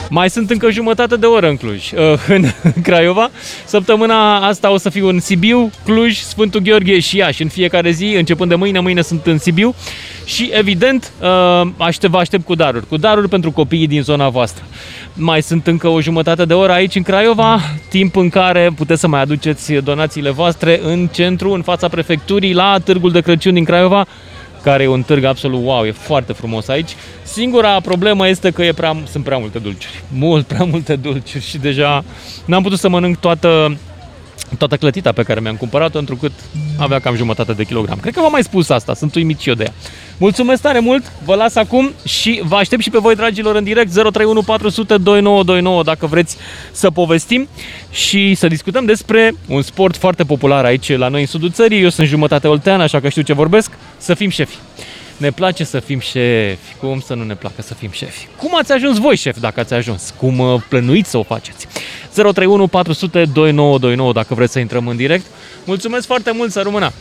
Mai 0.09 0.29
sunt 0.29 0.49
încă 0.49 0.71
jumătate 0.71 1.15
de 1.15 1.25
oră 1.25 1.47
în 1.47 1.57
Cluj, 1.57 1.91
uh, 1.91 2.19
în 2.27 2.45
Craiova. 2.83 3.29
Săptămâna 3.65 4.47
asta 4.47 4.71
o 4.71 4.77
să 4.77 4.89
fiu 4.89 5.07
în 5.07 5.19
Sibiu, 5.19 5.71
Cluj, 5.83 6.17
Sfântul 6.17 6.59
Gheorghe 6.61 6.99
și 6.99 7.17
Iași. 7.17 7.41
În 7.41 7.47
fiecare 7.47 7.91
zi, 7.91 8.05
începând 8.05 8.49
de 8.49 8.55
mâine, 8.55 8.79
mâine 8.79 9.01
sunt 9.01 9.25
în 9.25 9.37
Sibiu. 9.37 9.75
Și 10.25 10.49
evident, 10.53 11.11
uh, 11.21 11.69
aștept, 11.77 12.11
vă 12.11 12.17
aștept 12.17 12.45
cu 12.45 12.55
daruri. 12.55 12.87
Cu 12.87 12.97
daruri 12.97 13.29
pentru 13.29 13.51
copiii 13.51 13.87
din 13.87 14.01
zona 14.01 14.29
voastră. 14.29 14.63
Mai 15.13 15.41
sunt 15.41 15.67
încă 15.67 15.87
o 15.87 16.01
jumătate 16.01 16.45
de 16.45 16.53
oră 16.53 16.71
aici 16.71 16.95
în 16.95 17.03
Craiova, 17.03 17.59
timp 17.89 18.15
în 18.15 18.29
care 18.29 18.71
puteți 18.75 18.99
să 18.99 19.07
mai 19.07 19.21
aduceți 19.21 19.73
donațiile 19.73 20.29
voastre 20.29 20.79
în 20.83 21.07
centru, 21.07 21.51
în 21.51 21.61
fața 21.61 21.87
prefecturii, 21.87 22.53
la 22.53 22.77
Târgul 22.83 23.11
de 23.11 23.21
Crăciun 23.21 23.53
din 23.53 23.63
Craiova 23.63 24.07
care 24.63 24.83
e 24.83 24.87
un 24.87 25.03
târg 25.03 25.23
absolut 25.23 25.63
wow, 25.63 25.85
e 25.85 25.91
foarte 25.91 26.33
frumos 26.33 26.67
aici. 26.67 26.95
Singura 27.23 27.79
problemă 27.79 28.27
este 28.27 28.51
că 28.51 28.63
e 28.63 28.73
prea, 28.73 28.97
sunt 29.11 29.23
prea 29.23 29.37
multe 29.37 29.59
dulciuri, 29.59 30.03
mult 30.13 30.45
prea 30.45 30.63
multe 30.63 30.95
dulciuri 30.95 31.43
și 31.45 31.57
deja 31.57 32.03
n-am 32.45 32.63
putut 32.63 32.79
să 32.79 32.89
mănânc 32.89 33.17
toată, 33.17 33.77
toată 34.57 34.75
clătita 34.75 35.11
pe 35.11 35.23
care 35.23 35.39
mi-am 35.39 35.55
cumpărat-o, 35.55 35.99
întrucât 35.99 36.31
avea 36.77 36.99
cam 36.99 37.15
jumătate 37.15 37.53
de 37.53 37.63
kilogram. 37.63 37.97
Cred 37.99 38.13
că 38.13 38.19
v-am 38.19 38.31
mai 38.31 38.43
spus 38.43 38.69
asta, 38.69 38.93
sunt 38.93 39.15
uimit 39.15 39.39
și 39.39 39.49
eu 39.49 39.55
de 39.55 39.63
ea. 39.63 39.73
Mulțumesc 40.21 40.61
tare 40.61 40.79
mult, 40.79 41.11
vă 41.25 41.35
las 41.35 41.55
acum 41.55 41.91
și 42.05 42.41
vă 42.43 42.55
aștept 42.55 42.81
și 42.81 42.89
pe 42.89 42.97
voi, 42.97 43.15
dragilor, 43.15 43.55
în 43.55 43.63
direct 43.63 43.91
031 43.91 44.41
400 44.41 44.97
2929 44.97 45.83
dacă 45.83 46.05
vreți 46.05 46.37
să 46.71 46.91
povestim 46.91 47.47
și 47.91 48.35
să 48.35 48.47
discutăm 48.47 48.85
despre 48.85 49.33
un 49.47 49.61
sport 49.61 49.97
foarte 49.97 50.23
popular 50.23 50.65
aici 50.65 50.97
la 50.97 51.07
noi 51.07 51.21
în 51.21 51.27
sudul 51.27 51.51
țării. 51.51 51.81
Eu 51.81 51.89
sunt 51.89 52.07
jumătate 52.07 52.47
oltean, 52.47 52.81
așa 52.81 52.99
că 52.99 53.09
știu 53.09 53.21
ce 53.21 53.33
vorbesc, 53.33 53.71
să 53.97 54.13
fim 54.13 54.29
șefi. 54.29 54.55
Ne 55.17 55.31
place 55.31 55.63
să 55.63 55.79
fim 55.79 55.99
șefi. 55.99 56.75
Cum 56.79 56.99
să 56.99 57.13
nu 57.13 57.23
ne 57.23 57.35
placă 57.35 57.61
să 57.61 57.73
fim 57.73 57.91
șefi? 57.91 58.27
Cum 58.37 58.57
ați 58.57 58.71
ajuns 58.71 58.97
voi 58.97 59.15
șef 59.15 59.39
dacă 59.39 59.59
ați 59.59 59.73
ajuns? 59.73 60.13
Cum 60.17 60.39
uh, 60.39 60.61
plănuiți 60.69 61.09
să 61.09 61.17
o 61.17 61.23
faceți? 61.23 61.67
031 62.13 62.67
400 62.67 63.25
2929 63.33 64.13
dacă 64.13 64.33
vreți 64.33 64.51
să 64.51 64.59
intrăm 64.59 64.87
în 64.87 64.95
direct. 64.95 65.25
Mulțumesc 65.65 66.05
foarte 66.05 66.31
mult, 66.31 66.51
să 66.51 66.61
rămână! 66.61 66.91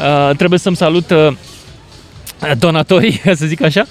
Uh, 0.00 0.36
trebuie 0.36 0.58
să-mi 0.58 0.76
salut 0.76 1.10
uh, 1.10 1.32
donatorii, 2.58 3.20
ca 3.24 3.34
să 3.40 3.46
zic 3.46 3.62
așa. 3.62 3.86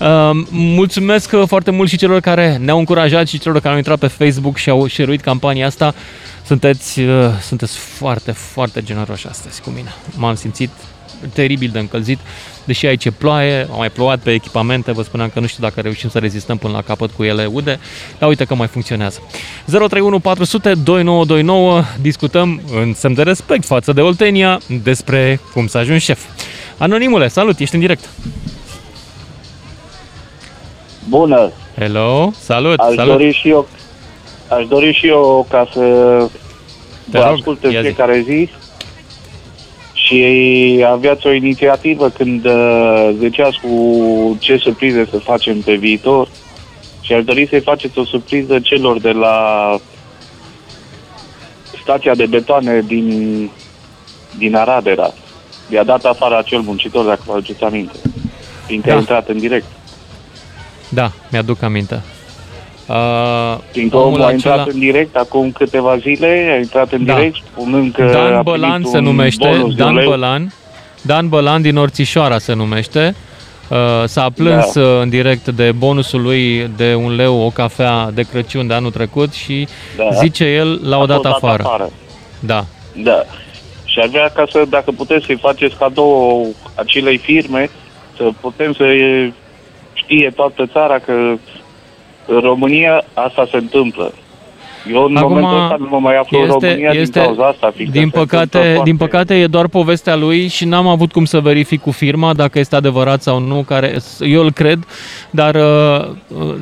Uh, 0.00 0.30
mulțumesc 0.50 1.32
uh, 1.32 1.42
foarte 1.46 1.70
mult 1.70 1.88
și 1.88 1.96
celor 1.96 2.20
care 2.20 2.56
ne-au 2.56 2.78
încurajat 2.78 3.28
și 3.28 3.38
celor 3.38 3.60
care 3.60 3.70
au 3.70 3.76
intrat 3.76 3.98
pe 3.98 4.06
Facebook 4.06 4.56
și 4.56 4.70
au 4.70 4.86
share 4.86 5.16
campania 5.16 5.66
asta. 5.66 5.94
Sunteți, 6.46 7.00
uh, 7.00 7.30
sunteți 7.40 7.76
foarte, 7.76 8.32
foarte 8.32 8.82
generoși 8.82 9.26
astăzi 9.28 9.60
cu 9.60 9.70
mine. 9.70 9.94
M-am 10.16 10.34
simțit 10.34 10.70
teribil 11.32 11.70
de 11.72 11.78
încălzit, 11.78 12.18
deși 12.64 12.86
aici 12.86 13.04
e 13.04 13.10
ploaie, 13.10 13.66
au 13.70 13.76
mai 13.78 13.90
plouat 13.90 14.18
pe 14.18 14.32
echipamente, 14.32 14.92
vă 14.92 15.02
spuneam 15.02 15.30
că 15.34 15.40
nu 15.40 15.46
știu 15.46 15.62
dacă 15.62 15.80
reușim 15.80 16.08
să 16.08 16.18
rezistăm 16.18 16.56
până 16.56 16.72
la 16.72 16.82
capăt 16.82 17.10
cu 17.10 17.24
ele 17.24 17.46
ude, 17.46 17.78
dar 18.18 18.28
uite 18.28 18.44
că 18.44 18.54
mai 18.54 18.66
funcționează. 18.66 19.22
031 19.66 20.18
400 20.18 20.74
2929, 20.74 21.82
discutăm 22.00 22.60
în 22.72 22.94
semn 22.94 23.14
de 23.14 23.22
respect 23.22 23.64
față 23.64 23.92
de 23.92 24.00
Oltenia 24.00 24.60
despre 24.82 25.40
cum 25.52 25.66
să 25.66 25.78
ajungi 25.78 26.04
șef. 26.04 26.20
Anonimule, 26.78 27.28
salut, 27.28 27.58
ești 27.58 27.74
în 27.74 27.80
direct. 27.80 28.08
Bună! 31.08 31.50
Hello, 31.78 32.30
salut, 32.40 32.78
Aș 32.78 32.94
salut. 32.94 33.12
dori 33.12 33.32
și 33.32 33.48
eu, 33.48 33.68
aș 34.48 34.66
dori 34.66 34.92
și 34.92 35.06
eu 35.06 35.46
ca 35.50 35.68
să 35.72 35.80
Te 37.10 37.18
vă 37.18 37.24
rog, 37.24 37.32
ascult 37.38 37.64
în 37.64 37.70
ia 37.70 37.80
zi. 37.80 37.86
fiecare 37.86 38.24
zi 38.26 38.48
și 39.92 40.84
aveați 40.90 41.26
o 41.26 41.32
inițiativă 41.32 42.08
când 42.08 42.44
uh, 42.44 43.10
ziceați 43.18 43.58
cu 43.62 44.36
ce 44.40 44.56
surprize 44.56 45.06
să 45.10 45.18
facem 45.18 45.60
pe 45.60 45.74
viitor 45.74 46.28
și 47.00 47.12
aș 47.12 47.24
dori 47.24 47.46
să-i 47.48 47.60
faceți 47.60 47.98
o 47.98 48.04
surpriză 48.04 48.58
celor 48.60 49.00
de 49.00 49.10
la 49.12 49.36
stația 51.82 52.14
de 52.14 52.26
betoane 52.26 52.80
din, 52.86 53.50
din 54.38 54.54
Aradera. 54.56 55.12
I-a 55.74 55.84
dat 55.84 56.04
afară 56.04 56.38
acel 56.38 56.60
muncitor, 56.60 57.04
dacă 57.04 57.20
vă 57.26 57.32
aduceți 57.32 57.62
aminte, 57.64 57.96
fiindcă 58.66 58.88
Da. 58.88 58.94
a 58.94 58.98
intrat 58.98 59.28
în 59.28 59.38
direct. 59.38 59.66
Da, 60.88 61.10
mi-aduc 61.30 61.62
aminte. 61.62 62.02
Uh, 62.88 63.56
Fiindcă 63.70 63.96
omul 63.96 64.22
a 64.22 64.32
intrat 64.32 64.68
în 64.68 64.78
direct 64.78 65.16
acum 65.16 65.50
câteva 65.50 65.96
zile, 65.96 66.50
a 66.56 66.56
intrat 66.58 66.92
în 66.92 67.04
Da. 67.04 67.14
direct 67.14 67.36
spunând 67.52 67.92
că 67.94 68.04
Dan 68.12 68.34
a 68.34 68.42
Bălan 68.42 68.70
primit 68.72 68.88
se 68.88 68.96
un 68.98 69.04
numește, 69.04 69.46
bonus 69.48 69.74
de 69.74 69.82
un 69.82 69.88
Dan 69.88 69.94
leu. 69.94 70.08
Bălan, 70.08 70.52
Dan 71.02 71.28
Bălan 71.28 71.62
din 71.62 71.76
Orțișoara 71.76 72.38
se 72.38 72.52
numește. 72.52 73.14
Uh, 73.68 73.76
S-a 74.06 74.30
plâns 74.34 74.72
Da. 74.74 74.80
uh, 74.80 75.00
în 75.00 75.08
direct 75.08 75.48
de 75.48 75.72
bonusul 75.72 76.22
lui 76.22 76.70
de 76.76 76.94
un 76.94 77.14
leu 77.14 77.40
o 77.40 77.50
cafea 77.50 78.10
de 78.14 78.22
Crăciun 78.22 78.66
de 78.66 78.74
anul 78.74 78.90
trecut 78.90 79.32
și 79.32 79.68
Da. 79.96 80.08
zice 80.12 80.44
el 80.44 80.80
l-au 80.88 81.02
A 81.02 81.06
dat 81.06 81.16
fost 81.16 81.28
dat 81.28 81.32
afară. 81.42 81.62
afară. 81.66 81.90
Da. 82.40 82.64
Da. 83.02 83.24
Și 83.94 84.00
ar 84.00 84.08
vrea 84.08 84.28
ca 84.28 84.44
să, 84.50 84.64
dacă 84.68 84.90
puteți 84.90 85.24
să-i 85.24 85.36
faceți 85.36 85.76
cadou 85.76 86.54
acelei 86.74 87.18
firme, 87.18 87.70
să 88.16 88.30
putem 88.40 88.72
să 88.72 88.84
știe 89.92 90.30
toată 90.34 90.66
țara 90.66 90.98
că 90.98 91.12
în 92.26 92.40
România 92.40 93.04
asta 93.12 93.46
se 93.50 93.56
întâmplă. 93.56 94.12
Eu 94.92 95.04
în 95.04 95.16
Acum, 95.16 95.28
momentul 95.28 95.62
ăsta 95.62 95.76
nu 95.78 95.86
mă 95.90 95.98
mai 95.98 96.16
aflu 96.16 96.40
în 96.40 96.46
România 96.46 96.92
din 96.92 97.10
cauza 97.10 97.46
asta. 97.46 97.72
fiindcă 97.74 97.98
din 97.98 98.10
se 98.12 98.18
întâmplă 98.18 98.38
păcate, 98.38 98.58
foarte- 98.58 98.82
din 98.90 98.96
păcate 98.96 99.34
e 99.34 99.46
doar 99.46 99.68
povestea 99.68 100.16
lui 100.16 100.48
și 100.48 100.64
n-am 100.64 100.86
avut 100.86 101.12
cum 101.12 101.24
să 101.24 101.40
verific 101.40 101.80
cu 101.80 101.90
firma 101.90 102.32
dacă 102.34 102.58
este 102.58 102.76
adevărat 102.76 103.22
sau 103.22 103.38
nu, 103.38 103.64
care 103.68 103.96
eu 104.20 104.42
îl 104.42 104.52
cred, 104.52 104.86
dar 105.30 105.54
uh, 105.54 106.06
uh, 106.38 106.54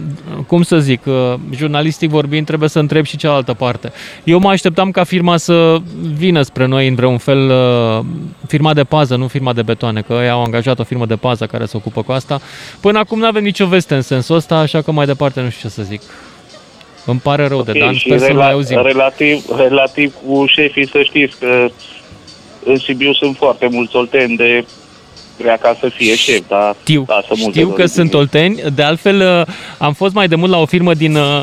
cum 0.47 0.63
să 0.63 0.79
zic, 0.79 1.01
uh, 1.07 1.35
jurnalistic 1.55 2.11
vorbind 2.11 2.47
trebuie 2.47 2.69
să 2.69 2.79
întreb 2.79 3.05
și 3.05 3.17
cealaltă 3.17 3.55
parte. 3.55 3.93
Eu 4.25 4.39
mă 4.39 4.49
așteptam 4.49 4.91
ca 4.91 5.05
firma 5.05 5.37
să 5.37 5.77
vină 6.17 6.43
spre 6.43 6.67
noi 6.67 6.89
în 6.89 6.95
vreun 6.95 7.19
fel, 7.19 7.51
uh, 7.51 8.05
firma 8.47 8.75
de 8.75 8.85
pază, 8.85 9.17
nu 9.17 9.27
firma 9.27 9.53
de 9.53 9.63
betoane, 9.63 10.01
că 10.01 10.13
ei 10.23 10.31
au 10.31 10.43
angajat 10.43 10.79
o 10.79 10.85
firmă 10.85 11.07
de 11.07 11.17
pază 11.17 11.47
care 11.47 11.65
se 11.65 11.77
ocupă 11.77 12.03
cu 12.03 12.13
asta. 12.13 12.41
Până 12.81 12.99
acum 12.99 13.19
nu 13.19 13.27
avem 13.27 13.43
nicio 13.43 13.67
veste 13.67 13.95
în 13.95 14.03
sensul 14.03 14.37
ăsta, 14.37 14.57
așa 14.57 14.81
că 14.83 14.93
mai 14.93 15.07
departe 15.07 15.41
nu 15.41 15.49
știu 15.51 15.69
ce 15.69 15.75
să 15.75 15.83
zic. 15.83 16.01
Îmi 17.07 17.21
pare 17.23 17.47
rău 17.47 17.63
de 17.63 17.71
Ok, 17.71 17.79
Dan, 17.79 17.93
și 17.95 18.01
sper 18.07 18.19
să-l 18.19 18.29
rela- 18.29 18.35
mai 18.35 18.53
auzim. 18.53 18.83
Relativ, 18.83 19.45
relativ 19.57 20.15
cu 20.27 20.45
șefii 20.47 20.89
să 20.89 21.01
știți 21.05 21.37
că 21.39 21.69
în 22.65 22.77
Sibiu 22.77 23.13
sunt 23.13 23.37
foarte 23.37 23.69
mulți 23.71 23.97
olteni 23.97 24.37
de 24.37 24.65
vrea 25.39 25.57
ca 25.57 25.77
să 25.81 25.89
fie 25.95 26.17
șef, 26.17 26.41
dar 26.49 26.77
Știu, 26.81 27.05
lasă 27.09 27.27
multe 27.29 27.51
știu 27.59 27.69
că 27.69 27.75
dorit 27.77 27.91
sunt 27.91 28.07
din 28.11 28.15
ei. 28.17 28.21
olteni. 28.21 28.63
De 28.75 28.83
altfel, 28.83 29.21
uh, 29.47 29.55
am 29.79 29.93
fost 29.93 30.15
mai 30.15 30.29
de 30.29 30.35
mult 30.35 30.51
la 30.51 30.59
o 30.59 30.67
firmă 30.67 30.95
din 30.95 31.15
uh, 31.17 31.41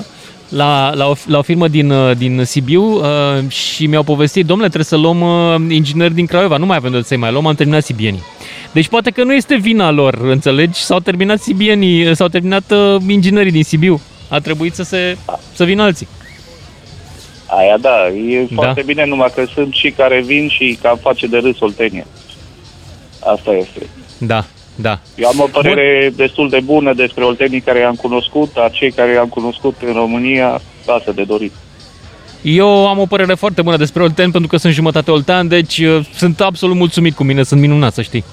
la, 0.50 0.92
la, 0.94 1.08
o, 1.08 1.14
la 1.28 1.38
o 1.38 1.42
firmă 1.42 1.68
din, 1.68 1.90
uh, 1.92 2.18
din 2.18 2.42
Sibiu 2.46 2.84
uh, 2.84 3.50
și 3.50 3.86
mi-au 3.86 4.04
povestit, 4.04 4.46
domnule, 4.46 4.70
trebuie 4.70 4.88
să 4.88 4.98
luăm 4.98 5.22
uh, 5.22 5.74
ingineri 5.76 6.14
din 6.14 6.26
Craiova, 6.26 6.58
nu 6.58 6.66
mai 6.66 6.78
avem 6.78 6.92
de 6.92 7.02
să-i 7.02 7.18
mai 7.18 7.32
luăm, 7.32 7.46
am 7.46 7.56
terminat 7.56 7.84
sibienii. 7.84 8.24
Deci 8.72 8.88
poate 8.88 9.10
că 9.12 9.24
nu 9.24 9.34
este 9.34 9.56
vina 9.56 9.92
lor, 9.92 10.18
înțelegi? 10.22 10.80
S-au 10.82 11.00
terminat 11.00 11.40
sibienii, 11.42 12.16
s-au 12.16 12.28
terminat 12.28 12.72
uh, 12.72 12.96
inginerii 13.08 13.52
din 13.52 13.64
Sibiu. 13.64 14.02
A 14.30 14.40
trebuit 14.40 14.76
să, 14.76 14.84
se, 14.84 15.18
să 15.54 15.64
vină 15.64 15.84
alții. 15.84 16.08
Aia 17.46 17.78
da, 17.78 18.08
e 18.08 18.40
Da. 18.50 18.56
foarte 18.56 18.82
bine, 18.86 19.06
numai 19.06 19.32
că 19.36 19.44
sunt 19.54 19.74
și 19.74 19.92
care 19.92 20.22
vin 20.22 20.50
și 20.50 20.78
cam 20.82 20.98
face 21.02 21.28
de 21.28 21.38
râs 21.38 21.60
oltenie. 21.60 22.06
Asta 23.34 23.52
este. 23.52 23.80
Da, 24.18 24.46
da. 24.76 25.00
Eu 25.16 25.28
am 25.28 25.40
o 25.40 25.48
părere 25.52 26.06
Bun. 26.08 26.14
destul 26.26 26.50
de 26.50 26.60
bună 26.64 26.94
despre 26.94 27.24
oltenii 27.24 27.62
care 27.62 27.80
i-am 27.80 27.96
cunoscut, 27.96 28.54
dar 28.54 28.72
cei 28.72 28.92
care 28.92 29.12
i-am 29.12 29.28
cunoscut 29.28 29.76
în 29.86 29.94
România 29.94 30.62
lasă 30.86 31.12
de 31.12 31.24
dorit. 31.24 31.52
Eu 32.42 32.88
am 32.88 33.00
o 33.00 33.06
părere 33.06 33.34
foarte 33.34 33.62
bună 33.62 33.78
despre 33.78 34.02
Olten 34.04 34.32
pentru 34.32 34.50
că 34.50 34.58
sunt 34.58 34.74
jumătate 34.74 35.12
oltean, 35.12 35.48
deci 35.48 35.78
uh, 35.78 36.06
sunt 36.16 36.42
absolut 36.42 36.76
mulțumit 36.76 37.16
cu 37.16 37.24
mine, 37.24 37.44
sunt 37.44 37.60
minunat, 37.60 37.94
să 37.94 38.02
știi. 38.02 38.24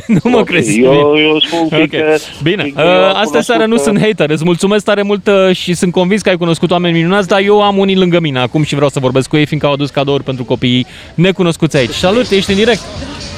nu 0.22 0.30
mă 0.30 0.38
Ok, 0.38 0.44
crezi. 0.44 0.80
eu- 0.80 1.14
eu 1.18 1.40
spun 1.40 1.58
Ok. 1.62 1.68
fiindcă- 1.74 2.16
Bine, 2.42 2.62
fiindcă 2.62 2.82
uh, 2.82 2.88
eu 2.88 2.94
am 2.94 3.04
astea 3.06 3.22
cunoscut 3.24 3.44
seara 3.44 3.66
nu 3.66 3.76
că- 3.76 3.82
sunt 3.82 3.98
hater, 4.00 4.30
îți 4.30 4.44
mulțumesc 4.44 4.84
tare 4.84 5.02
mult 5.02 5.26
uh, 5.26 5.56
și 5.56 5.74
sunt 5.74 5.92
convins 5.92 6.22
că 6.22 6.28
ai 6.28 6.36
cunoscut 6.36 6.70
oameni 6.70 6.96
minunați, 6.98 7.28
dar 7.28 7.40
eu 7.40 7.62
am 7.62 7.78
unii 7.78 7.96
lângă 7.96 8.20
mine 8.20 8.38
acum 8.38 8.62
și 8.62 8.74
vreau 8.74 8.90
să 8.90 8.98
vorbesc 9.00 9.28
cu 9.28 9.36
ei, 9.36 9.46
fiindcă 9.46 9.68
au 9.68 9.74
adus 9.74 9.90
cadouri 9.90 10.22
pentru 10.24 10.44
copiii 10.44 10.86
necunoscuți 11.14 11.76
aici. 11.76 11.90
Salut, 11.90 12.30
ești 12.30 12.50
în 12.50 12.56
direct. 12.56 12.80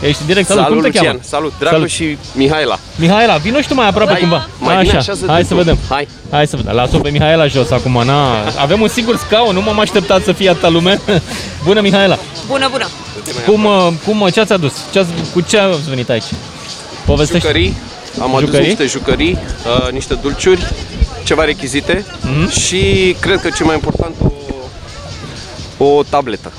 Ești 0.08 0.20
în 0.20 0.26
direct, 0.26 0.46
salut, 0.46 0.62
Salut, 0.64 0.80
cum 0.82 0.90
te 0.90 0.96
Lucian. 0.96 1.04
cheamă? 1.12 1.18
Salut, 1.28 1.52
Dracu 1.58 1.74
Salut. 1.74 1.88
și 1.90 2.18
Mihaela. 2.34 2.78
Mihaela, 2.96 3.36
vino 3.36 3.60
și 3.60 3.68
tu 3.68 3.74
mai 3.74 3.88
aproape 3.88 4.10
Hai, 4.10 4.20
cumva. 4.20 4.48
mai 4.58 4.82
bine 4.84 4.96
așează-te 4.96 5.32
hai 5.32 5.40
tu. 5.40 5.46
să 5.46 5.54
vedem. 5.54 5.78
Hai. 5.88 6.08
Hai 6.30 6.46
să 6.46 6.56
vedem. 6.56 6.74
Las-o 6.74 6.98
pe 6.98 7.10
Mihaela 7.10 7.46
jos 7.46 7.70
acum, 7.70 8.02
na. 8.04 8.36
Avem 8.58 8.80
un 8.80 8.88
singur 8.88 9.16
scaun, 9.16 9.54
nu 9.54 9.62
m-am 9.62 9.78
așteptat 9.80 10.22
să 10.22 10.32
fie 10.32 10.50
atâta 10.50 10.68
lume. 10.68 11.00
Bună, 11.64 11.80
Mihaela. 11.80 12.18
Bună, 12.46 12.68
bună! 12.70 12.86
Cum, 13.46 13.64
uh, 13.64 13.88
cum, 14.06 14.20
uh, 14.20 14.32
ce 14.32 14.40
ați 14.40 14.52
adus? 14.52 14.72
Ce 14.92 14.98
ați, 14.98 15.08
cu 15.32 15.40
ce 15.40 15.58
ați 15.58 15.88
venit 15.88 16.08
aici? 16.10 16.24
Povestește. 17.06 17.46
Jucării. 17.46 17.74
Am 18.22 18.34
adus 18.34 18.46
Jucării? 18.48 18.66
niște 18.66 18.86
jucării, 18.86 19.38
uh, 19.86 19.90
niște 19.92 20.14
dulciuri, 20.14 20.66
ceva 21.24 21.44
rechizite 21.44 22.04
Mhm. 22.22 22.50
și 22.50 23.16
cred 23.20 23.40
că 23.40 23.48
cel 23.56 23.66
mai 23.66 23.74
important 23.74 24.14
o, 25.78 25.84
o 25.84 26.02
tabletă. 26.02 26.52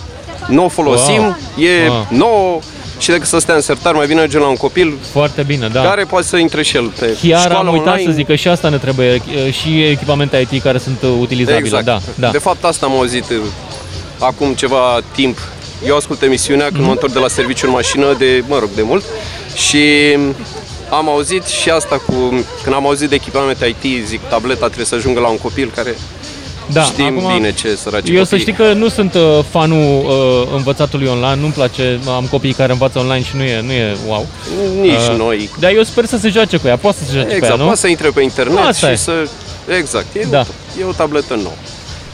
Nu 0.48 0.64
o 0.64 0.68
folosim, 0.68 1.22
Wow. 1.22 1.36
e 1.58 1.88
Wow. 1.88 2.08
nouă 2.10 2.60
și 3.06 3.12
decât 3.12 3.28
să 3.28 3.40
stea 3.40 3.56
în 3.56 3.62
sertar, 3.62 3.94
mai 3.94 4.08
bine 4.08 4.20
mergem 4.20 4.40
la 4.40 4.48
un 4.48 4.56
copil 4.56 4.94
Foarte 5.12 5.44
bine, 5.44 5.68
da. 5.68 5.82
care 5.82 6.04
poate 6.04 6.26
să 6.28 6.38
intre 6.38 6.64
și 6.64 6.76
el 6.76 6.88
pe 7.00 7.18
Chiar 7.22 7.40
școală 7.42 7.68
am 7.68 7.74
uitat 7.74 7.88
online. 7.94 8.10
să 8.10 8.16
zic 8.16 8.26
că 8.28 8.36
și 8.36 8.48
asta 8.48 8.70
ne 8.70 8.78
trebuie, 8.78 9.22
uh, 9.48 9.54
și 9.54 9.84
echipamente 9.84 10.48
IT 10.52 10.62
care 10.62 10.78
sunt 10.78 10.98
uh, 11.02 11.10
utilizabile. 11.20 11.66
Exact. 11.66 11.86
Da, 11.86 12.00
da. 12.16 12.30
De 12.30 12.38
fapt, 12.38 12.64
asta 12.64 12.86
am 12.86 12.92
auzit 12.92 13.30
uh, 13.30 13.38
acum 14.20 14.54
ceva 14.54 15.00
timp. 15.16 15.38
Eu 15.88 15.96
ascult 15.96 16.22
emisiunea 16.22 16.66
când 16.66 16.78
Mhm. 16.78 16.86
mă 16.86 16.92
întorc 16.92 17.14
de 17.14 17.20
la 17.20 17.28
serviciu 17.28 17.66
în 17.66 17.72
mașină, 17.72 18.16
de, 18.18 18.44
mă 18.48 18.60
rog, 18.60 18.70
de 18.76 18.82
mult. 18.82 19.04
Și 19.56 19.80
am 20.90 21.10
auzit 21.10 21.46
și 21.46 21.70
asta 21.70 22.02
cu, 22.06 22.14
când 22.64 22.76
am 22.76 22.86
auzit 22.86 23.10
de 23.10 23.16
echipamente 23.16 23.66
IT, 23.82 24.06
zic, 24.06 24.20
tableta 24.30 24.66
trebuie 24.66 24.86
să 24.86 24.96
ajungă 24.96 25.20
la 25.20 25.28
un 25.28 25.38
copil 25.38 25.72
care 25.76 25.96
Da, 26.74 26.82
știm 26.84 27.18
acum, 27.18 27.34
bine 27.34 27.54
ce 27.54 27.76
săraci 27.76 28.10
Eu 28.10 28.24
să 28.24 28.30
copii. 28.30 28.40
știi 28.40 28.54
că 28.54 28.74
nu 28.74 28.88
sunt 28.90 29.14
uh, 29.14 29.40
fanul 29.50 30.06
uh, 30.06 30.48
învățatului 30.56 31.08
online, 31.08 31.36
nu-mi 31.42 31.52
place, 31.54 32.00
am 32.08 32.28
copii 32.30 32.54
care 32.54 32.72
învață 32.72 33.00
online 33.00 33.24
și 33.24 33.36
nu 33.36 33.44
e, 33.44 33.62
nu 33.62 33.72
e 33.72 33.98
wow. 34.08 34.28
Nici 34.82 35.18
noi. 35.18 35.50
Dar 35.60 35.72
eu 35.72 35.84
sper 35.84 36.06
să 36.06 36.18
se 36.18 36.30
joace 36.30 36.58
cu 36.58 36.68
ea, 36.68 36.78
poate 36.78 36.98
să 36.98 37.04
se 37.06 37.12
joace 37.12 37.26
cu 37.28 37.32
ea, 37.32 37.38
Exact, 37.38 37.58
nu? 37.58 37.64
poate 37.66 37.80
să 37.80 37.88
intre 37.88 38.10
pe 38.10 38.22
internet 38.22 38.58
Asta 38.66 38.88
și 38.88 38.94
e. 38.94 38.96
să... 38.96 39.12
Exact, 39.78 40.06
e, 40.16 40.28
Da. 40.30 40.40
o, 40.40 40.80
e 40.82 40.84
o 40.86 40.92
tabletă 40.92 41.34
nouă. 41.36 41.56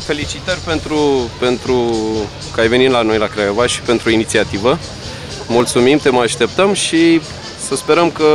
Felicitări 0.06 0.60
pentru, 0.66 1.30
pentru 1.40 1.96
că 2.54 2.62
ai 2.62 2.68
venit 2.68 2.90
la 2.92 3.02
noi 3.02 3.18
la 3.18 3.26
Craiova 3.28 3.68
și 3.68 3.82
pentru 3.82 4.10
inițiativă. 4.10 4.80
Mulțumim, 5.48 5.98
te 5.98 6.10
mai 6.10 6.24
așteptăm 6.24 6.74
și 6.74 7.22
să 7.68 7.76
sperăm 7.76 8.10
că 8.12 8.26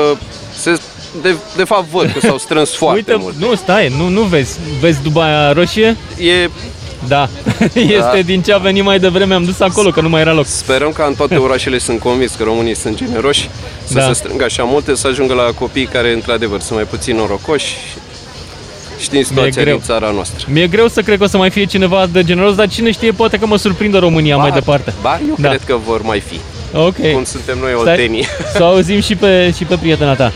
se, 0.58 0.78
de, 1.22 1.34
de 1.56 1.64
fapt 1.64 1.84
văd 1.90 2.10
că 2.12 2.26
s-au 2.26 2.38
strâns 2.38 2.74
foarte 2.82 2.96
Uite, 3.12 3.22
mult. 3.22 3.34
nu, 3.36 3.54
stai, 3.54 3.92
nu, 3.98 4.08
nu 4.08 4.20
vezi, 4.20 4.58
vezi 4.80 5.02
Dubaia 5.02 5.52
roșie? 5.52 5.96
E... 6.18 6.48
Da, 7.08 7.28
este 7.74 8.22
din 8.24 8.42
ce 8.42 8.52
a 8.52 8.58
venit 8.58 8.82
mai 8.84 8.98
devreme, 8.98 9.34
am 9.34 9.44
dus 9.44 9.60
acolo, 9.60 9.90
că 9.90 10.00
nu 10.00 10.08
mai 10.08 10.20
era 10.20 10.32
loc. 10.32 10.46
Sperăm 10.46 10.92
că 10.92 11.04
în 11.08 11.14
toate 11.14 11.36
orașele 11.36 11.78
sunt 11.78 12.00
convins 12.00 12.34
că 12.34 12.42
românii 12.42 12.74
sunt 12.76 12.96
generoși, 12.96 13.48
să 13.84 13.94
Da. 13.94 14.00
se 14.06 14.12
strângă 14.12 14.44
așa 14.44 14.62
multe, 14.62 14.94
să 14.94 15.06
ajungă 15.06 15.34
la 15.34 15.42
copii 15.42 15.86
care 15.86 16.12
într-adevăr 16.12 16.60
sunt 16.60 16.78
mai 16.78 16.86
puțin 16.90 17.16
norocoși. 17.16 17.74
Știm 18.98 19.22
situația 19.22 19.62
greu. 19.62 19.74
din 19.76 19.84
țara 19.84 20.10
noastră. 20.10 20.46
Mi-e 20.50 20.66
greu 20.66 20.88
să 20.88 21.00
cred 21.02 21.18
că 21.18 21.24
o 21.24 21.26
să 21.26 21.36
mai 21.36 21.50
fie 21.50 21.64
cineva 21.64 22.06
de 22.12 22.24
generos, 22.24 22.54
dar 22.54 22.68
cine 22.68 22.90
știe, 22.90 23.12
poate 23.12 23.38
că 23.38 23.46
mă 23.46 23.56
surprinde 23.56 23.98
România 23.98 24.36
mai 24.36 24.50
departe. 24.50 24.92
Ba, 25.00 25.20
eu 25.28 25.34
Da. 25.38 25.48
cred 25.48 25.62
că 25.66 25.76
vor 25.86 26.02
mai 26.02 26.20
fi. 26.20 26.40
Ok. 26.74 27.12
Cum 27.12 27.24
suntem 27.24 27.58
noi 27.60 27.70
Stai, 27.80 27.90
oltenii. 27.92 28.24
Să 28.54 28.62
auzim 28.62 29.00
și 29.00 29.14
pe, 29.14 29.52
și 29.56 29.64
pe 29.64 29.76
prietena 29.76 30.14
ta. 30.14 30.32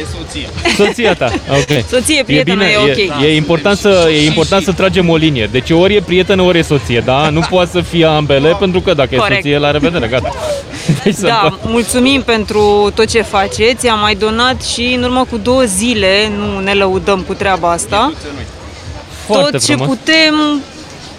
E 0.00 0.06
soție. 0.18 0.48
Soția 0.76 1.14
ta, 1.14 1.32
ok. 1.50 1.84
Soție, 1.90 2.22
prietena, 2.22 2.64
e 2.66 2.76
ok. 2.76 3.22
E, 3.22 3.26
e 3.26 3.34
important, 3.36 3.76
să, 3.78 4.08
e 4.12 4.24
important 4.26 4.64
să 4.64 4.72
tragem 4.72 5.08
o 5.08 5.16
linie. 5.16 5.48
Deci 5.52 5.70
ori 5.70 5.94
e 5.94 6.00
prietenă, 6.00 6.42
ori 6.42 6.58
e 6.58 6.62
soție, 6.62 7.00
da? 7.04 7.28
Nu 7.30 7.40
poate 7.50 7.70
să 7.72 7.80
fie 7.80 8.04
ambele, 8.04 8.56
pentru 8.58 8.80
că 8.80 8.94
dacă 8.94 9.16
Corect. 9.16 9.32
e 9.32 9.34
soție, 9.34 9.58
la 9.58 9.70
revedere, 9.70 10.06
gata. 10.06 10.30
Deci 11.04 11.14
să 11.14 11.26
Da, 11.26 11.48
po- 11.58 11.62
mulțumim 11.66 12.22
pentru 12.22 12.90
tot 12.94 13.06
ce 13.06 13.22
faceți. 13.22 13.88
Am 13.88 13.98
mai 14.00 14.14
donat 14.14 14.62
și 14.62 14.92
în 14.96 15.02
urmă 15.02 15.26
cu 15.30 15.36
două 15.38 15.62
zile, 15.62 16.30
nu 16.36 16.58
ne 16.60 16.72
lăudăm 16.74 17.20
cu 17.20 17.34
treaba 17.34 17.70
asta. 17.70 18.12
Foarte 19.26 19.50
tot 19.50 19.64
ce 19.64 19.74
frumos. 19.74 19.88
putem, 19.96 20.60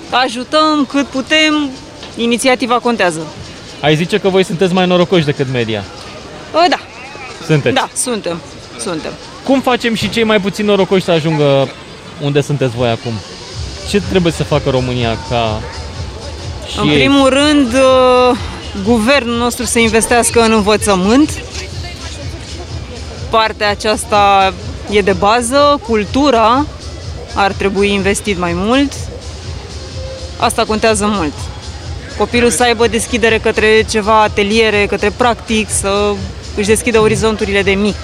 ajutăm 0.10 0.86
cât 0.90 1.06
putem, 1.06 1.70
inițiativa 2.18 2.74
contează. 2.76 3.20
Ai 3.82 3.96
zice 3.96 4.18
că 4.18 4.30
voi 4.30 4.44
sunteți 4.44 4.74
mai 4.74 4.88
norocoși 4.88 5.26
decât 5.26 5.48
media. 5.52 5.84
Uh, 6.54 6.66
Da, 6.70 6.80
Sunteți. 7.48 7.76
da, 7.76 7.90
suntem, 7.96 8.42
suntem. 8.80 9.12
Cum 9.44 9.62
facem 9.62 9.94
și 9.94 10.10
cei 10.10 10.24
mai 10.24 10.40
puțin 10.40 10.66
norocoși 10.66 11.04
să 11.04 11.12
ajungă 11.12 11.70
unde 12.22 12.42
sunteți 12.42 12.76
voi 12.76 12.90
acum? 12.90 13.12
Ce 13.90 14.02
trebuie 14.10 14.32
să 14.34 14.44
facă 14.44 14.70
România 14.70 15.18
ca 15.30 15.62
și 16.72 16.80
În 16.80 16.88
ei? 16.88 16.96
primul 16.96 17.30
rând, 17.30 17.74
uh, 17.74 18.38
guvernul 18.84 19.38
nostru 19.38 19.66
să 19.66 19.80
investească 19.80 20.42
în 20.42 20.52
învățământ. 20.52 21.30
Partea 23.30 23.70
aceasta 23.70 24.54
e 24.90 25.02
de 25.02 25.14
bază, 25.14 25.80
cultura 25.88 26.66
ar 27.34 27.52
trebui 27.52 27.94
investit 27.94 28.38
mai 28.38 28.52
mult. 28.56 28.94
Asta 30.38 30.64
contează 30.66 31.06
mult. 31.10 31.34
Copilul 32.18 32.50
să 32.50 32.64
aibă 32.64 32.88
deschidere 32.88 33.38
către 33.38 33.86
ceva 33.90 34.22
ateliere, 34.22 34.86
către 34.86 35.10
practic, 35.18 35.70
să 35.70 36.14
își 36.56 36.68
deschidă 36.68 37.00
orizonturile 37.00 37.62
de 37.62 37.72
mic. 37.72 37.96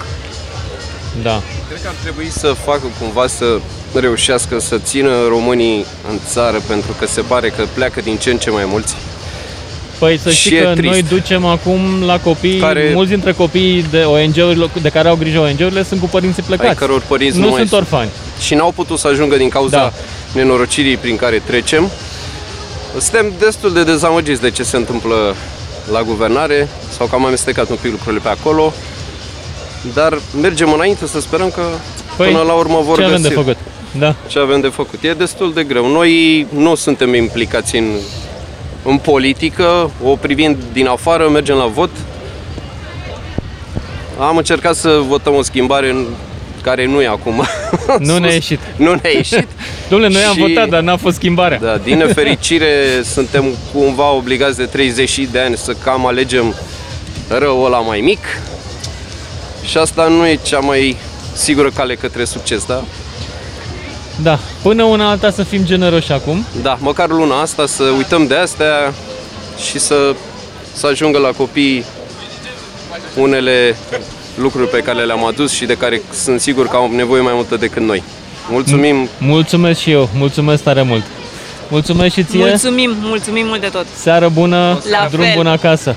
Da. 1.24 1.42
Cred 1.70 1.82
că 1.82 1.88
ar 1.88 1.96
trebui 2.02 2.30
să 2.32 2.48
facă 2.66 2.82
cumva 3.00 3.28
să 3.28 3.60
reușească 3.94 4.60
să 4.60 4.78
țină 4.78 5.10
românii 5.28 5.86
în 6.10 6.20
țară 6.28 6.62
pentru 6.68 6.96
că 7.00 7.06
se 7.08 7.22
pare 7.22 7.50
că 7.50 7.64
pleacă 7.74 8.02
din 8.02 8.18
ce 8.18 8.30
în 8.32 8.38
ce 8.38 8.50
mai 8.50 8.64
mulți. 8.68 8.96
Păi 10.00 10.18
să 10.24 10.30
știi 10.32 10.50
Și 10.52 10.58
e 10.58 10.62
că 10.62 10.72
trist. 10.76 10.92
noi 10.92 11.04
ducem 11.04 11.46
acum 11.46 11.80
la 12.06 12.20
copii, 12.20 12.60
Care- 12.60 12.92
mulți 12.94 13.12
dintre 13.12 13.32
copiii 13.32 13.86
de 13.92 14.02
ONG-urile 14.04 14.70
de 14.82 14.90
care 14.90 15.08
au 15.08 15.16
grijă 15.16 15.40
ONG-urile 15.40 15.84
sunt 15.84 16.00
cu 16.00 16.06
părinții 16.08 16.44
plecați. 16.44 16.70
ai 16.70 16.76
căror 16.76 17.02
părinți 17.08 17.38
nu, 17.38 17.44
nu, 17.44 17.50
mai 17.50 17.60
sunt 17.68 17.82
orfani. 17.82 18.10
Și 18.42 18.54
n-au 18.54 18.72
putut 18.72 19.00
să 19.00 19.08
ajungă 19.08 19.36
din 19.38 19.50
cauza 19.50 19.78
Da. 19.78 19.94
nenorocirii 20.34 20.98
prin 20.98 21.16
care 21.16 21.42
trecem 21.46 21.90
Suntem 22.98 23.34
destul 23.40 23.74
de 23.74 23.84
dezamăgiți 23.84 24.42
de 24.42 24.50
ce 24.52 24.64
se 24.64 24.76
întâmplă 24.78 25.36
la 25.92 26.02
guvernare 26.04 26.68
sau 26.98 27.08
că 27.08 27.16
am 27.16 27.26
amestecat 27.26 27.70
un 27.70 27.78
pic 27.82 27.92
lucrurile 27.92 28.22
pe 28.24 28.30
acolo, 28.30 28.74
dar 29.94 30.18
mergem 30.42 30.74
înainte 30.74 31.08
să 31.08 31.20
sperăm 31.20 31.50
că 31.50 31.62
păi, 32.18 32.28
până 32.32 32.42
la 32.44 32.54
urmă 32.54 32.82
vor 32.84 32.96
ce 32.98 33.02
găsi. 33.02 33.14
avem 33.14 33.22
de 33.22 33.30
făcut? 33.30 33.58
Da. 34.00 34.16
Ce 34.28 34.40
avem 34.40 34.60
de 34.62 34.68
făcut? 34.68 35.04
E 35.04 35.12
destul 35.14 35.54
de 35.54 35.64
greu. 35.64 35.88
Noi 35.92 36.46
nu 36.56 36.76
suntem 36.76 37.14
implicați 37.14 37.76
în, 37.76 37.86
în 38.84 38.98
politică, 38.98 39.92
o 40.04 40.16
privind 40.16 40.58
din 40.74 40.88
afară, 40.88 41.30
mergem 41.30 41.56
la 41.56 41.66
vot. 41.66 41.90
Am 44.20 44.38
încercat 44.38 44.76
să 44.76 45.02
votăm 45.08 45.36
o 45.36 45.42
schimbare 45.42 45.90
în 45.90 46.06
care 46.62 46.86
nu 46.86 47.02
e 47.02 47.08
acum. 47.08 47.44
Nu 48.00 48.18
ne-a 48.18 48.34
ieșit. 48.34 48.60
Nu 48.78 48.94
ne-a 49.02 49.12
ieșit. 49.12 49.48
Domnule, 49.90 50.12
noi 50.14 50.24
am 50.24 50.34
Și- 50.34 50.40
votat, 50.40 50.70
dar 50.70 50.82
n-a 50.82 50.98
fost 50.98 51.16
schimbarea. 51.16 51.60
Da, 51.62 51.78
din 51.84 51.98
nefericire 51.98 52.72
suntem 53.04 53.46
cumva 53.74 54.12
obligați 54.12 54.58
de 54.58 54.66
30 54.66 55.28
de 55.32 55.40
ani 55.40 55.58
să 55.58 55.74
cam 55.84 56.06
alegem 56.08 56.56
răul 57.28 57.66
ăla 57.66 57.80
mai 57.80 58.00
mic 58.00 58.20
și 59.70 59.78
asta 59.78 60.08
nu 60.08 60.28
e 60.28 60.40
cea 60.44 60.60
mai 60.60 60.98
sigură 61.34 61.70
cale 61.70 61.96
către 61.96 62.24
succes, 62.26 62.66
da? 62.66 62.84
Da, 64.22 64.40
până 64.62 64.84
una 64.84 65.10
alta 65.10 65.32
să 65.32 65.44
fim 65.44 65.64
generoși 65.64 66.12
acum. 66.12 66.46
Da, 66.62 66.78
măcar 66.82 67.10
luna 67.10 67.42
asta 67.42 67.66
să 67.66 67.84
uităm 67.98 68.28
de 68.28 68.36
astea 68.36 68.94
și 69.70 69.80
să, 69.80 70.16
să 70.74 70.88
ajungă 70.88 71.18
la 71.18 71.30
copii 71.30 71.86
unele 73.18 73.76
lucruri 74.38 74.70
pe 74.70 74.78
care 74.80 75.04
le-am 75.04 75.26
adus 75.26 75.52
și 75.52 75.66
de 75.66 75.74
care 75.74 76.02
sunt 76.14 76.42
sigur 76.42 76.68
că 76.68 76.76
au 76.76 76.92
nevoie 76.92 77.22
mai 77.22 77.34
multă 77.36 77.56
decât 77.56 77.82
noi. 77.82 78.04
Mulțumim! 78.50 79.10
Mulțumesc 79.18 79.80
și 79.80 79.92
eu, 79.92 80.10
mulțumesc 80.16 80.64
tare 80.64 80.82
mult. 80.82 81.04
Mulțumesc 81.70 82.14
și 82.14 82.24
ție. 82.24 82.40
Mulțumim, 82.40 82.96
mulțumim 83.02 83.46
mult 83.48 83.62
de 83.62 83.68
tot. 83.68 83.86
Seară 83.96 84.30
bună, 84.30 84.82
La 84.92 85.08
drum 85.12 85.24
fel. 85.24 85.34
bun 85.36 85.48
acasă. 85.48 85.96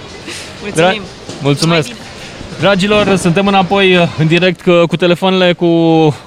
Mulțumim. 0.63 1.03
Mulțumesc. 1.43 1.89
Dragilor, 2.61 3.17
suntem 3.17 3.47
înapoi 3.47 3.97
uh, 3.97 4.03
în 4.19 4.27
direct 4.27 4.63
cu, 4.63 4.87
cu 4.87 4.97
telefoanele 4.97 5.53
cu, 5.53 5.67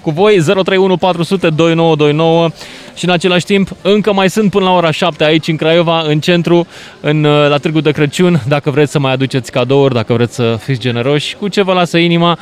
cu 0.01 0.09
voi 0.09 0.41
031 0.41 0.97
400 0.97 1.49
2929 1.49 2.49
și 2.95 3.05
în 3.05 3.11
același 3.11 3.45
timp 3.45 3.69
încă 3.81 4.13
mai 4.13 4.29
sunt 4.29 4.51
până 4.51 4.65
la 4.65 4.71
ora 4.71 4.91
7 4.91 5.23
aici 5.23 5.47
în 5.47 5.55
Craiova, 5.55 6.01
în 6.01 6.19
centru, 6.19 6.67
în, 6.99 7.23
uh, 7.23 7.49
la 7.49 7.57
Târgu 7.57 7.81
de 7.81 7.91
Crăciun, 7.91 8.41
dacă 8.47 8.71
vreți 8.71 8.91
să 8.91 8.99
mai 8.99 9.11
aduceți 9.11 9.51
cadouri, 9.51 9.93
dacă 9.93 10.13
vreți 10.13 10.35
să 10.35 10.57
fiți 10.63 10.79
generoși, 10.79 11.35
cu 11.35 11.47
ce 11.47 11.61
vă 11.61 11.73
lasă 11.73 11.97
inima, 11.97 12.37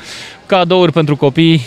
cadouri 0.46 0.92
pentru 0.92 1.16
copii, 1.16 1.62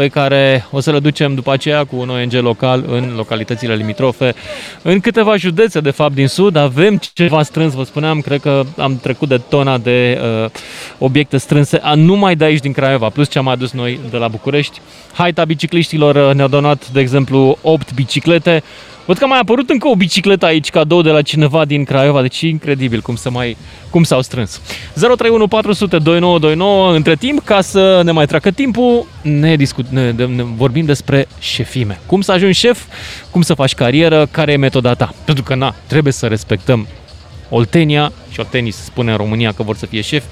pe 0.00 0.08
care 0.08 0.66
o 0.70 0.80
să 0.80 0.90
le 0.90 0.98
ducem 0.98 1.34
după 1.34 1.52
aceea 1.52 1.84
cu 1.84 1.96
un 1.96 2.08
ONG 2.08 2.32
local 2.32 2.84
în 2.88 3.12
localitățile 3.16 3.74
limitrofe. 3.74 4.34
În 4.82 5.00
câteva 5.00 5.36
județe, 5.36 5.80
de 5.80 5.90
fapt, 5.90 6.14
din 6.14 6.28
sud, 6.28 6.56
avem 6.56 7.00
ceva 7.12 7.42
strâns, 7.42 7.74
vă 7.74 7.84
spuneam, 7.84 8.20
cred 8.20 8.40
că 8.40 8.62
am 8.76 8.98
trecut 8.98 9.28
de 9.28 9.40
tona 9.48 9.78
de 9.78 10.20
uh, 10.44 10.50
obiecte 10.98 11.36
strânse, 11.36 11.78
a, 11.82 11.94
numai 11.94 12.36
de 12.36 12.44
aici 12.44 12.60
din 12.60 12.72
Craiova, 12.72 13.08
plus 13.08 13.28
ce 13.28 13.38
am 13.38 13.48
adus 13.48 13.72
noi 13.72 14.00
de 14.10 14.16
la 14.16 14.28
București. 14.28 14.80
Haita 15.12 15.44
bicicliștilor 15.44 16.14
uh, 16.14 16.34
ne-a 16.34 16.46
donat, 16.46 16.88
de 16.88 17.00
exemplu, 17.00 17.58
8 17.62 17.94
biciclete. 17.94 18.62
Văd 19.04 19.18
că 19.18 19.24
a 19.24 19.26
mai 19.26 19.38
apărut 19.38 19.70
încă 19.70 19.88
o 19.88 19.94
bicicletă 19.94 20.46
aici, 20.46 20.70
cadou 20.70 21.02
de 21.02 21.10
la 21.10 21.22
cineva 21.22 21.64
din 21.64 21.84
Craiova, 21.84 22.20
deci 22.20 22.42
e 22.42 22.48
incredibil 22.48 23.00
cum, 23.00 23.16
să 23.16 23.30
mai, 23.30 23.56
cum 23.90 24.02
s-au 24.02 24.22
strâns. 24.22 24.60
031 24.94 25.46
400 25.46 25.98
2929, 25.98 26.94
între 26.94 27.14
timp, 27.14 27.44
ca 27.44 27.60
să 27.60 28.00
ne 28.04 28.10
mai 28.10 28.26
treacă 28.26 28.50
timpul, 28.50 29.06
ne, 29.22 29.56
discut, 29.56 29.86
ne, 29.88 30.10
ne, 30.10 30.26
ne 30.26 30.42
vorbim 30.42 30.84
despre 30.84 31.28
șefime. 31.38 32.00
Cum 32.06 32.20
să 32.20 32.32
ajungi 32.32 32.58
șef, 32.58 32.84
cum 33.30 33.42
să 33.42 33.54
faci 33.54 33.74
carieră, 33.74 34.28
care 34.30 34.52
e 34.52 34.56
metoda 34.56 34.94
ta. 34.94 35.14
Pentru 35.24 35.44
că, 35.44 35.54
na, 35.54 35.74
trebuie 35.86 36.12
să 36.12 36.26
respectăm 36.26 36.86
Oltenia 37.48 38.12
și 38.30 38.40
Oltenii 38.40 38.70
se 38.70 38.82
spune 38.84 39.10
în 39.10 39.16
România 39.16 39.52
că 39.52 39.62
vor 39.62 39.76
să 39.76 39.86
fie 39.86 40.00
șef. 40.00 40.24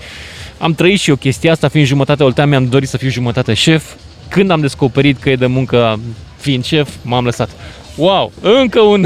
Am 0.59 0.75
trăit 0.75 1.01
și 1.01 1.11
eu 1.11 1.17
chestia 1.17 1.53
asta, 1.53 1.69
fiind 1.69 1.87
jumătate 1.87 2.23
oltean, 2.23 2.49
mi-am 2.49 2.69
dorit 2.69 2.89
să 2.89 2.97
fiu 2.97 3.09
jumătate 3.09 3.55
șef. 3.55 3.93
Când 4.29 4.51
am 4.51 4.61
descoperit 4.61 5.19
că 5.19 5.31
e 5.31 5.37
de 5.37 5.47
muncă 5.47 6.01
fiind 6.37 6.65
șef, 6.65 6.89
m-am 7.03 7.25
lăsat. 7.25 7.51
Wow, 7.99 8.33
încă 8.41 8.81
un... 8.81 9.05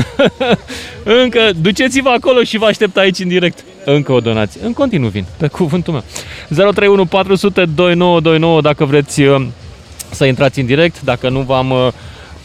încă, 1.23 1.51
duceți-vă 1.61 2.09
acolo 2.09 2.43
și 2.43 2.59
vă 2.59 2.65
aștept 2.65 2.97
aici 2.97 3.19
în 3.19 3.29
direct. 3.29 3.65
Încă 3.85 4.13
o 4.13 4.21
donație. 4.21 4.61
În 4.65 4.73
continuu 4.73 5.09
vin, 5.09 5.25
pe 5.37 5.47
cuvântul 5.47 5.93
meu. 5.93 6.05
031 6.49 7.05
400 7.05 7.65
2929 7.65 8.61
dacă 8.61 8.85
vreți 8.85 9.23
uh, 9.23 9.47
să 10.11 10.25
intrați 10.25 10.61
în 10.61 10.67
direct, 10.67 11.03
dacă 11.03 11.29
nu 11.29 11.41
v-am 11.41 11.71
uh, 11.71 11.89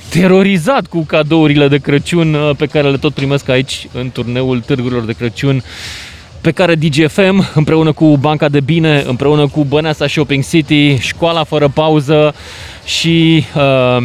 terorizat 0.10 0.86
cu 0.86 1.00
cadourile 1.00 1.68
de 1.68 1.78
Crăciun 1.78 2.34
uh, 2.34 2.56
pe 2.58 2.66
care 2.66 2.90
le 2.90 2.98
tot 2.98 3.14
primesc 3.14 3.50
aici 3.50 3.88
în 3.94 4.12
turneul 4.12 4.60
Târgurilor 4.60 5.04
de 5.04 5.14
Crăciun 5.14 5.64
pe 6.42 6.52
care 6.52 6.76
DGFM 6.76 7.50
împreună 7.56 7.92
cu 7.92 8.18
Banca 8.18 8.50
de 8.50 8.60
Bine, 8.60 9.04
împreună 9.08 9.48
cu 9.48 9.64
Băneasa 9.64 10.08
Shopping 10.08 10.46
City, 10.46 10.98
Școala 10.98 11.44
Fără 11.44 11.68
Pauză 11.68 12.34
și 12.88 13.46
uh, 13.56 13.98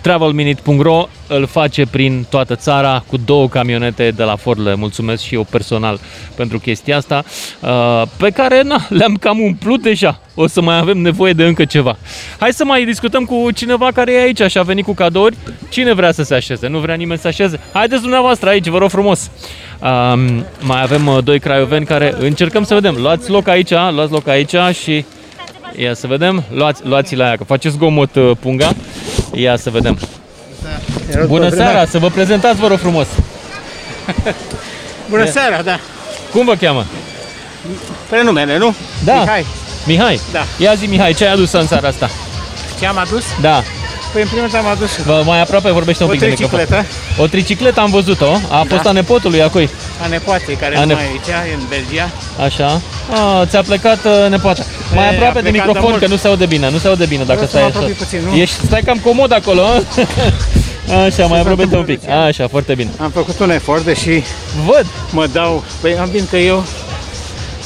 travelminute.ro 0.00 1.08
îl 1.26 1.46
face 1.46 1.86
prin 1.90 2.26
toată 2.28 2.56
țara 2.56 3.04
cu 3.06 3.16
două 3.16 3.48
camionete 3.48 4.10
de 4.10 4.22
la 4.22 4.36
Ford. 4.36 4.60
Le 4.66 4.74
mulțumesc 4.74 5.22
și 5.22 5.34
eu 5.34 5.44
personal 5.44 6.00
pentru 6.34 6.58
chestia 6.58 6.96
asta, 6.96 7.24
uh, 7.60 8.02
pe 8.16 8.30
care 8.30 8.62
na, 8.62 8.86
le-am 8.88 9.14
cam 9.14 9.40
umplut 9.40 9.82
deja. 9.82 10.20
O 10.34 10.46
să 10.46 10.60
mai 10.60 10.78
avem 10.78 10.98
nevoie 10.98 11.32
de 11.32 11.44
încă 11.44 11.64
ceva. 11.64 11.96
Hai 12.38 12.52
să 12.52 12.64
mai 12.64 12.84
discutăm 12.84 13.24
cu 13.24 13.50
cineva 13.54 13.90
care 13.94 14.12
e 14.12 14.20
aici 14.20 14.42
și 14.50 14.58
a 14.58 14.62
venit 14.62 14.84
cu 14.84 14.94
cadouri. 14.94 15.36
Cine 15.68 15.92
vrea 15.92 16.12
să 16.12 16.22
se 16.22 16.34
așeze? 16.34 16.68
Nu 16.68 16.78
vrea 16.78 16.94
nimeni 16.94 17.18
să 17.20 17.30
se 17.30 17.42
așeze? 17.42 17.60
Haideți 17.72 18.00
dumneavoastră 18.00 18.48
aici, 18.48 18.66
vă 18.66 18.78
rog 18.78 18.90
frumos. 18.90 19.30
Um, 19.80 20.44
mai 20.60 20.82
avem 20.82 21.06
uh, 21.06 21.18
doi 21.24 21.38
craioveni 21.38 21.86
care 21.86 22.14
încercăm 22.18 22.64
să 22.64 22.74
vedem. 22.74 22.96
Luați 23.00 23.30
loc 23.30 23.48
aici, 23.48 23.70
luați 23.70 24.12
loc 24.12 24.28
aici 24.28 24.54
și 24.82 25.04
ia 25.76 25.94
să 25.94 26.06
vedem. 26.06 26.44
Luați, 26.50 26.80
luați 26.84 27.16
la 27.16 27.24
aia, 27.24 27.36
că 27.36 27.44
faceți 27.44 27.74
zgomot 27.74 28.14
uh, 28.14 28.30
punga. 28.40 28.72
Ia 29.34 29.56
să 29.56 29.70
vedem. 29.70 29.98
Bună 31.26 31.48
seara, 31.48 31.86
să 31.86 31.98
vă 31.98 32.08
prezentați, 32.08 32.60
vă 32.60 32.66
rog 32.66 32.78
frumos. 32.78 33.06
Bună 35.10 35.22
E- 35.22 35.30
seara, 35.30 35.62
da. 35.62 35.78
Cum 36.32 36.44
vă 36.44 36.54
cheamă? 36.54 36.84
Prenumele, 38.08 38.58
nu? 38.58 38.74
Da. 39.04 39.14
Mihai. 39.14 39.46
Mihai? 39.86 40.20
Da. 40.32 40.44
Ia 40.58 40.74
zi, 40.74 40.86
Mihai, 40.86 41.12
ce 41.12 41.24
ai 41.24 41.32
adus 41.32 41.52
în 41.52 41.66
seara 41.66 41.88
asta? 41.88 42.10
Ce 42.80 42.86
am 42.86 42.98
adus? 42.98 43.22
Da. 43.40 43.62
Păi 44.12 44.22
în 44.22 44.28
primul 44.28 44.48
rând 44.50 44.64
am 44.64 44.70
adus 44.70 44.96
Vă 45.02 45.22
mai 45.26 45.40
aproape 45.40 45.70
vorbește 45.70 46.02
un 46.02 46.08
O 46.08 46.12
pic 46.12 46.20
de 46.20 46.26
tricicletă. 46.26 46.74
microfon. 46.76 47.24
O 47.24 47.26
tricicletă 47.26 47.80
am 47.80 47.90
văzut-o. 47.90 48.30
A 48.48 48.64
fost 48.68 48.82
Da. 48.82 48.88
a 48.88 48.92
nepotului 48.92 49.42
a 49.42 49.48
cui? 49.48 49.68
a 50.02 50.06
nepoatei 50.06 50.54
care 50.54 50.76
A 50.76 50.80
nu 50.80 50.86
ne- 50.86 50.94
mai 50.94 51.02
e 51.04 51.06
aici, 51.06 51.50
e 51.50 51.54
în 51.54 51.60
Belgia. 51.68 52.10
Așa. 52.44 52.80
A, 53.12 53.44
ți-a 53.46 53.62
plecat 53.62 54.04
uh, 54.04 54.28
nepoata. 54.30 54.62
Mai 54.94 55.04
E, 55.04 55.08
a 55.08 55.10
aproape 55.12 55.40
de 55.40 55.48
plecat 55.48 55.52
de 55.52 55.66
microfon, 55.66 55.90
mult. 55.90 56.02
că 56.02 56.08
nu 56.08 56.16
se 56.16 56.28
aude 56.28 56.46
bine. 56.46 56.70
Nu 56.70 56.78
se 56.78 56.88
aude 56.88 57.04
bine 57.06 57.24
dacă 57.24 57.44
Vreau 57.46 57.46
să 57.50 57.56
stai 57.56 57.62
mă 57.62 57.68
așa. 57.68 57.78
apropii 57.78 58.04
puțin, 58.04 58.20
nu? 58.30 58.36
Ești, 58.36 58.66
stai 58.66 58.80
cam 58.84 58.98
comod 58.98 59.32
acolo, 59.32 59.62
a? 59.62 59.82
Așa, 61.06 61.26
mai 61.26 61.40
aproape 61.40 61.76
un 61.76 61.84
pic. 61.84 62.08
Așa, 62.08 62.48
foarte 62.48 62.74
bine. 62.74 62.90
Am 63.00 63.10
făcut 63.10 63.38
un 63.40 63.50
efort, 63.50 63.84
deși 63.84 64.22
Văd. 64.66 64.86
mă 65.10 65.26
dau, 65.32 65.64
păi 65.80 65.96
am 66.00 66.08
vin 66.10 66.26
că 66.30 66.36
eu 66.36 66.64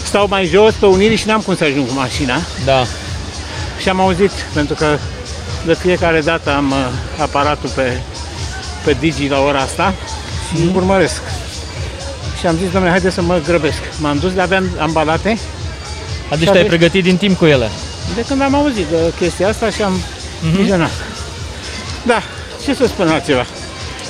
stau 0.05 0.27
mai 0.29 0.45
jos 0.53 0.75
pe 0.75 0.87
Unirii 0.87 1.17
și 1.17 1.27
n-am 1.27 1.41
cum 1.41 1.57
să 1.57 1.65
ajung 1.65 1.87
cu 1.87 1.95
mașina. 1.95 2.35
Da. 2.65 2.87
Și 3.85 3.91
am 3.91 4.01
auzit, 4.01 4.31
pentru 4.55 4.75
că 4.75 4.99
de 5.67 5.75
fiecare 5.75 6.21
dată 6.21 6.51
am 6.55 6.71
uh, 6.71 6.77
aparatul 7.23 7.71
pe, 7.75 8.01
pe 8.85 8.97
Digi 9.01 9.29
la 9.29 9.41
ora 9.41 9.59
asta 9.61 9.95
și 10.57 10.63
Mhm. 10.63 10.77
urmăresc. 10.77 11.21
Și 12.41 12.47
am 12.47 12.57
zis, 12.57 12.71
domnule, 12.71 12.91
haide 12.91 13.11
să 13.11 13.23
mă 13.23 13.41
grăbesc. 13.47 13.79
M-am 14.01 14.19
dus, 14.19 14.33
le 14.35 14.43
aveam 14.43 14.65
ambalate. 14.79 15.39
Adică 16.29 16.45
Și 16.45 16.51
te-ai 16.51 16.59
ave- 16.59 16.69
pregătit 16.69 17.03
din 17.03 17.17
timp 17.17 17.39
cu 17.39 17.45
ele. 17.47 17.71
De 18.15 18.25
când 18.29 18.41
am 18.43 18.55
auzit 18.55 18.87
de 18.87 18.97
chestia 19.19 19.49
asta 19.49 19.71
și 19.71 19.83
am 19.83 20.01
Mhm. 20.43 20.57
vizionat. 20.57 20.91
Da, 22.03 22.23
ce 22.65 22.75
să 22.75 22.87
spun 22.87 23.09
altceva? 23.09 23.47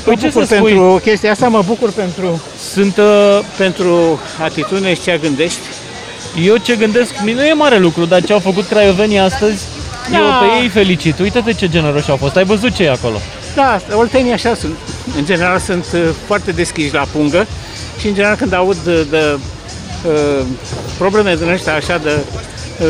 Păi 0.05 0.15
mă 0.15 0.21
ce 0.21 0.27
bucur 0.27 0.45
să 0.45 0.55
spui? 0.55 0.71
pentru 0.73 1.01
chestia 1.05 1.31
asta, 1.31 1.49
mă 1.49 1.63
bucur 1.67 1.91
pentru, 1.93 2.43
Sunt, 2.73 2.97
uh, 2.97 3.41
pentru 3.57 4.21
atitudine 4.43 4.95
și 4.95 5.01
ce 5.03 5.19
gândești. 5.23 5.59
Eu 6.45 6.57
ce 6.57 6.77
gândesc, 6.77 7.15
nu 7.17 7.45
e 7.45 7.53
mare 7.53 7.79
lucru, 7.79 8.05
dar 8.05 8.23
ce 8.23 8.33
au 8.33 8.39
făcut 8.39 8.67
craiovenii 8.67 9.19
astăzi, 9.19 9.63
Da. 10.11 10.17
eu 10.17 10.25
pe 10.25 10.63
ei 10.63 10.69
felicit. 10.69 11.19
Uite-te 11.19 11.53
ce 11.53 11.69
generoși 11.69 12.11
au 12.11 12.17
fost. 12.17 12.37
Ai 12.37 12.45
văzut 12.45 12.75
ce 12.75 12.83
e 12.85 12.91
acolo? 12.91 13.21
Da, 13.55 13.81
oltenii 13.93 14.33
așa 14.33 14.55
sunt. 14.55 14.75
În 15.17 15.25
general 15.25 15.59
sunt 15.59 15.87
uh, 15.95 16.01
foarte 16.27 16.51
deschiși 16.51 16.95
la 16.95 17.07
pungă 17.13 17.47
și 18.01 18.07
în 18.07 18.15
general 18.15 18.37
când 18.37 18.53
aud 18.53 18.77
de, 18.77 19.03
de 19.03 19.39
uh, 20.07 20.45
probleme 20.99 21.35
din 21.37 21.49
ăștia 21.49 21.75
așa 21.75 21.99
de, 21.99 22.11
uh, 22.81 22.87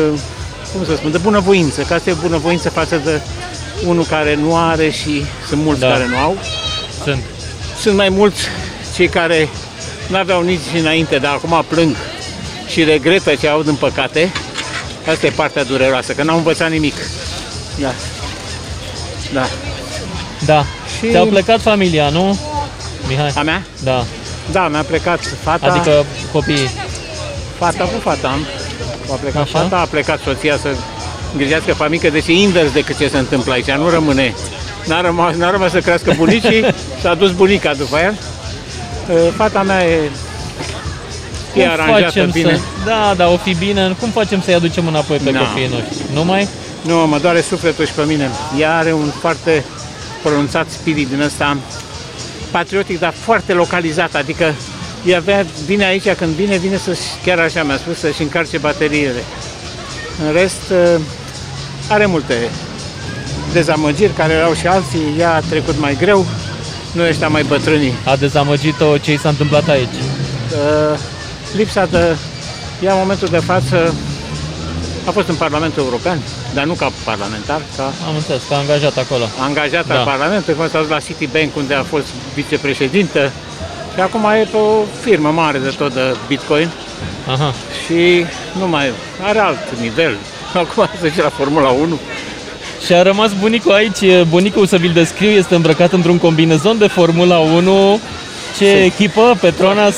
cum 0.73 0.85
să 0.85 0.95
spun, 0.95 1.11
de 1.11 1.17
bunăvoință, 1.17 1.81
că 1.81 1.93
asta 1.93 2.09
e 2.09 2.15
bunăvoință 2.21 2.69
față 2.69 3.01
de 3.03 3.21
unul 3.87 4.03
care 4.05 4.35
nu 4.35 4.55
are 4.57 4.89
și 4.89 5.25
sunt 5.47 5.61
mulți 5.63 5.79
Da. 5.79 5.87
care 5.87 6.05
nu 6.09 6.17
au. 6.17 6.37
Sunt. 7.03 7.23
Sunt 7.81 7.95
mai 7.95 8.09
mulți 8.09 8.41
cei 8.95 9.07
care 9.07 9.49
nu 10.07 10.17
aveau 10.17 10.41
nici 10.41 10.59
înainte, 10.79 11.17
dar 11.17 11.33
acum 11.33 11.63
plâng 11.67 11.95
și 12.67 12.83
regretă 12.83 13.35
ce 13.35 13.47
au 13.47 13.63
din 13.63 13.75
păcate. 13.75 14.31
Asta 15.09 15.25
e 15.25 15.29
partea 15.29 15.63
dureroasă, 15.63 16.13
că 16.13 16.23
n-au 16.23 16.37
învățat 16.37 16.69
nimic. 16.69 16.95
Da. 17.79 17.91
Da. 19.33 19.47
Da. 20.45 20.65
Și- 20.99 21.09
Ți-au 21.09 21.25
plecat 21.25 21.61
familia, 21.61 22.09
nu? 22.09 22.39
Mihai? 23.07 23.31
A 23.35 23.41
mea? 23.41 23.63
Da. 23.83 24.05
Da, 24.51 24.67
mi-a 24.67 24.81
plecat 24.83 25.19
fata. 25.43 25.65
Adică 25.65 26.05
copiii? 26.31 26.69
Fata 27.57 27.83
cu 27.83 27.99
fata 28.01 28.27
am. 28.27 28.45
A 29.11 29.15
plecat 29.15 29.41
Așa. 29.41 29.59
fata, 29.59 29.77
a 29.77 29.85
plecat 29.85 30.19
soția 30.23 30.57
să 30.57 30.67
îngrijească 31.31 31.73
familie, 31.73 32.09
deci 32.09 32.27
e 32.27 32.31
invers 32.31 32.71
decât 32.71 32.97
ce 32.97 33.07
se 33.07 33.17
întâmplă 33.17 33.53
aici. 33.53 33.71
Nu 33.71 33.89
rămâne. 33.89 34.33
N-a 34.85 35.01
rămas, 35.01 35.35
n-a 35.35 35.51
rămas 35.51 35.71
să 35.71 35.79
crească 35.79 36.13
bunicii, 36.17 36.65
s-a 37.01 37.13
dus 37.13 37.31
bunica 37.31 37.73
după 37.73 37.97
ea. 37.97 38.13
Uh, 39.09 39.17
Fata 39.35 39.61
mea 39.63 39.83
e, 39.85 40.09
e 41.55 41.61
Cum 41.61 41.71
aranjată 41.71 42.03
facem 42.03 42.29
bine. 42.29 42.53
Să... 42.53 42.61
Da, 42.85 43.13
da, 43.17 43.27
o 43.27 43.37
fi 43.37 43.53
bine. 43.53 43.95
Cum 43.99 44.09
facem 44.09 44.41
să-i 44.41 44.53
aducem 44.53 44.87
înapoi 44.87 45.17
pe 45.17 45.31
Na. 45.31 45.39
copiii 45.39 45.67
noștri? 45.67 45.95
Nu 46.13 46.23
mai? 46.23 46.47
Nu, 46.81 47.07
mă 47.07 47.17
doare 47.19 47.41
sufletul 47.41 47.85
și 47.85 47.91
pe 47.91 48.03
mine. 48.07 48.29
Ea 48.59 48.77
are 48.77 48.93
un 48.93 49.11
foarte 49.19 49.63
pronunțat 50.21 50.65
spirit 50.69 51.07
din 51.07 51.21
ăsta 51.21 51.57
patriotic, 52.51 52.99
dar 52.99 53.13
foarte 53.19 53.53
localizat, 53.53 54.15
adică 54.15 54.53
ea 55.05 55.17
avea, 55.17 55.45
vine 55.65 55.85
aici, 55.85 56.09
când 56.09 56.31
vine, 56.31 56.57
vine 56.57 56.77
să 56.77 56.97
chiar 57.25 57.39
așa 57.39 57.63
mi-a 57.63 57.77
spus, 57.77 57.97
să-și 57.97 58.21
încarce 58.21 58.57
bateriile. 58.57 59.23
În 60.27 60.33
rest, 60.33 60.61
uh, 60.71 61.01
are 61.89 62.05
multe 62.05 62.33
dezamăgiri 63.53 64.13
care 64.13 64.33
erau 64.33 64.53
și 64.53 64.67
alții, 64.67 65.15
ea 65.19 65.33
a 65.33 65.39
trecut 65.39 65.79
mai 65.79 65.97
greu, 65.99 66.25
nu 66.91 67.03
ăștia 67.03 67.27
mai 67.27 67.43
bătrânii. 67.43 67.93
A 68.05 68.15
dezamăgit-o 68.15 68.97
ce 68.97 69.13
i 69.13 69.17
s-a 69.17 69.29
întâmplat 69.29 69.69
aici. 69.69 69.97
Uh, 70.51 70.99
lipsa 71.55 71.85
de... 71.85 72.15
Ea 72.83 72.91
în 72.91 72.99
momentul 72.99 73.27
de 73.27 73.37
față 73.37 73.93
a 75.07 75.11
fost 75.11 75.27
în 75.27 75.35
Parlamentul 75.35 75.83
European, 75.83 76.19
dar 76.53 76.63
nu 76.63 76.73
ca 76.73 76.91
parlamentar, 77.03 77.61
ca 77.77 77.83
Am 78.07 78.15
înțeles, 78.15 78.41
că 78.47 78.53
a 78.53 78.57
angajat 78.57 78.97
acolo. 78.97 79.23
angajat 79.39 79.87
Da. 79.87 79.97
al 79.97 80.05
Parlamentului, 80.05 80.59
a 80.59 80.67
fost 80.77 80.89
la 80.89 80.99
Citibank 80.99 81.55
unde 81.55 81.73
a 81.73 81.83
fost 81.83 82.05
vicepreședintă 82.33 83.31
și 83.93 83.99
acum 84.01 84.23
e 84.41 84.47
pe 84.51 84.57
o 84.57 84.83
firmă 85.01 85.29
mare 85.29 85.57
de 85.57 85.73
tot 85.77 85.93
de 85.93 86.15
Bitcoin 86.27 86.69
Aha. 87.27 87.53
și 87.85 88.25
nu 88.59 88.67
mai 88.67 88.91
are 89.21 89.39
alt 89.39 89.79
nivel. 89.81 90.17
Acum 90.61 90.89
se 91.01 91.07
duce 91.07 91.21
la 91.21 91.29
Formula 91.29 91.69
1. 91.69 91.99
Și 92.85 92.93
a 92.93 93.01
rămas 93.01 93.31
bunicul 93.39 93.71
aici, 93.71 94.23
bunicul 94.29 94.65
să 94.65 94.77
vi-l 94.77 94.91
descriu, 94.93 95.29
este 95.29 95.55
îmbrăcat 95.55 95.91
într-un 95.91 96.17
combinezon 96.17 96.77
de 96.77 96.87
Formula 96.87 97.37
1. 97.37 97.99
Ce 98.57 98.65
Ce? 98.65 98.83
echipă? 98.83 99.37
Petronas, 99.41 99.95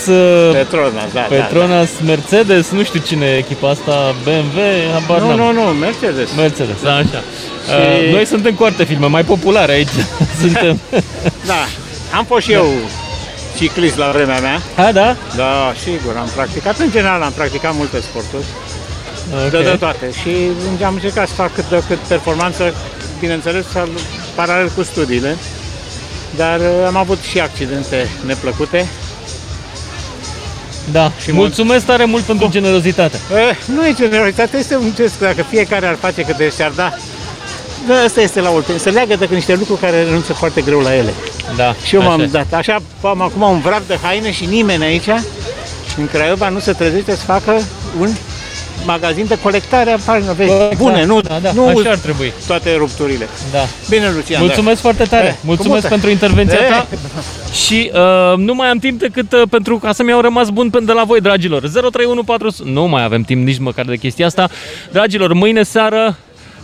Petronas, 0.52 1.12
da, 1.14 1.20
Petronas 1.20 1.90
Mercedes, 2.06 2.70
nu 2.70 2.84
știu 2.84 3.00
cine 3.00 3.26
e 3.26 3.38
echipa 3.38 3.70
asta, 3.70 4.16
BMW, 4.24 4.60
habar 4.94 5.20
Nu, 5.22 5.28
n-am. 5.28 5.38
nu, 5.38 5.52
nu, 5.52 5.62
Mercedes. 5.62 6.30
Mercedes, 6.36 6.76
da, 6.84 6.94
așa. 6.94 7.22
Și- 7.68 8.06
Uh, 8.08 8.12
Noi 8.14 8.26
suntem 8.26 8.54
cu 8.54 8.64
alte 8.64 8.84
filme, 8.84 9.06
mai 9.08 9.24
populare 9.24 9.72
aici. 9.72 9.96
suntem. 10.42 10.80
Da, 11.46 11.66
am 12.18 12.26
fost 12.26 12.46
și 12.46 12.52
eu 12.52 12.68
ciclist 13.58 13.98
la 13.98 14.10
vremea 14.14 14.40
mea. 14.40 14.86
A, 14.86 14.92
da? 14.92 15.16
Da, 15.36 15.74
sigur, 15.84 16.16
am 16.20 16.30
practicat. 16.36 16.80
În 16.80 16.92
general 16.92 17.22
am 17.22 17.32
practicat 17.36 17.74
multe 17.76 18.00
sporturi. 18.02 18.46
Ok. 19.46 19.52
De, 19.52 19.62
de 19.70 19.76
toate. 19.80 20.12
Și 20.22 20.30
am 20.86 20.94
încercat 20.94 21.28
să 21.28 21.34
fac 21.34 21.54
cât 21.54 21.70
de 21.70 21.84
cât 21.88 21.98
performanță, 21.98 22.74
bineînțeles, 23.20 23.66
al- 23.76 23.90
paralel 24.36 24.70
cu 24.76 24.84
studiile. 24.84 25.36
Dar 26.38 26.60
uh, 26.60 26.66
am 26.88 26.96
avut 26.96 27.20
și 27.30 27.40
accidente 27.40 28.10
neplăcute. 28.26 28.88
Da, 30.92 31.12
Și 31.22 31.32
mulțumesc 31.32 31.86
tare 31.86 32.06
mult 32.06 32.24
pentru 32.24 32.50
generozitate. 32.50 33.20
Eh, 33.50 33.58
nu 33.76 33.88
e 33.88 33.94
generalitate, 33.94 34.58
este 34.58 34.76
un 34.76 34.92
gest, 34.96 35.20
dacă 35.20 35.46
fiecare 35.50 35.88
ar 35.88 35.96
face 35.96 36.22
câte 36.22 36.52
și-ar 36.56 36.72
da. 36.76 36.94
Da, 37.88 37.94
asta 38.06 38.22
este 38.22 38.42
la 38.42 38.50
ultim, 38.50 38.78
să 38.78 38.90
leagă 38.90 39.16
de 39.16 39.28
niște 39.32 39.56
lucruri 39.56 39.80
care 39.80 40.04
renunță 40.04 40.34
foarte 40.34 40.62
greu 40.62 40.80
la 40.80 40.96
ele. 40.96 41.14
Da, 41.56 41.76
Și 41.86 41.96
eu 41.96 42.02
m-am 42.02 42.12
așa 42.14 42.24
e. 42.24 42.26
dat. 42.26 42.54
Așa 42.54 42.82
am 43.02 43.22
acum 43.22 43.42
un 43.42 43.60
vraf 43.60 43.82
de 43.88 44.00
haine 44.02 44.32
și 44.32 44.46
nimeni 44.46 44.84
aici, 44.84 45.08
în 45.98 46.08
Craiova, 46.12 46.50
nu 46.50 46.60
se 46.60 46.72
trezește 46.72 47.12
să 47.12 47.24
facă 47.26 47.62
un 48.00 48.10
magazin 48.86 49.26
de 49.28 49.38
colectare 49.44 49.92
a 49.92 49.98
paginilor 50.06 50.36
vechi. 50.36 50.50
Exact. 50.50 50.78
Bune, 50.78 51.06
nu, 51.06 51.22
Da, 51.22 51.40
da, 51.42 51.52
nu 51.52 51.68
așa 51.68 51.90
ar 51.90 51.98
trebui. 51.98 52.34
toate 52.48 52.76
rupturile. 52.76 53.28
Da. 53.52 53.66
Bine, 53.90 54.12
Lucian. 54.16 54.42
Mulțumesc 54.42 54.82
foarte 54.82 55.04
tare. 55.04 55.26
Eh, 55.28 55.32
cu 55.34 55.38
Mulțumesc 55.46 55.72
multă. 55.72 55.88
pentru 55.88 56.10
intervenția 56.10 56.58
Eh. 56.62 56.70
ta. 56.70 56.88
Și 57.66 57.92
uh, 57.94 58.38
nu 58.38 58.54
mai 58.54 58.68
am 58.70 58.78
timp 58.78 59.00
decât 59.00 59.32
uh, 59.34 59.42
pentru 59.50 59.78
ca 59.78 59.92
să-mi 59.92 60.12
au 60.12 60.22
rămas 60.22 60.50
bun 60.50 60.70
până 60.70 60.86
de 60.86 60.92
la 60.92 61.04
voi, 61.04 61.20
dragilor. 61.22 61.68
0314... 61.92 62.62
Nu 62.74 62.88
mai 62.88 63.04
avem 63.04 63.22
timp 63.22 63.46
nici 63.46 63.58
măcar 63.60 63.86
de 63.86 63.96
chestia 63.96 64.26
asta. 64.26 64.50
Dragilor, 64.92 65.34
mâine 65.34 65.64
seară 65.64 66.18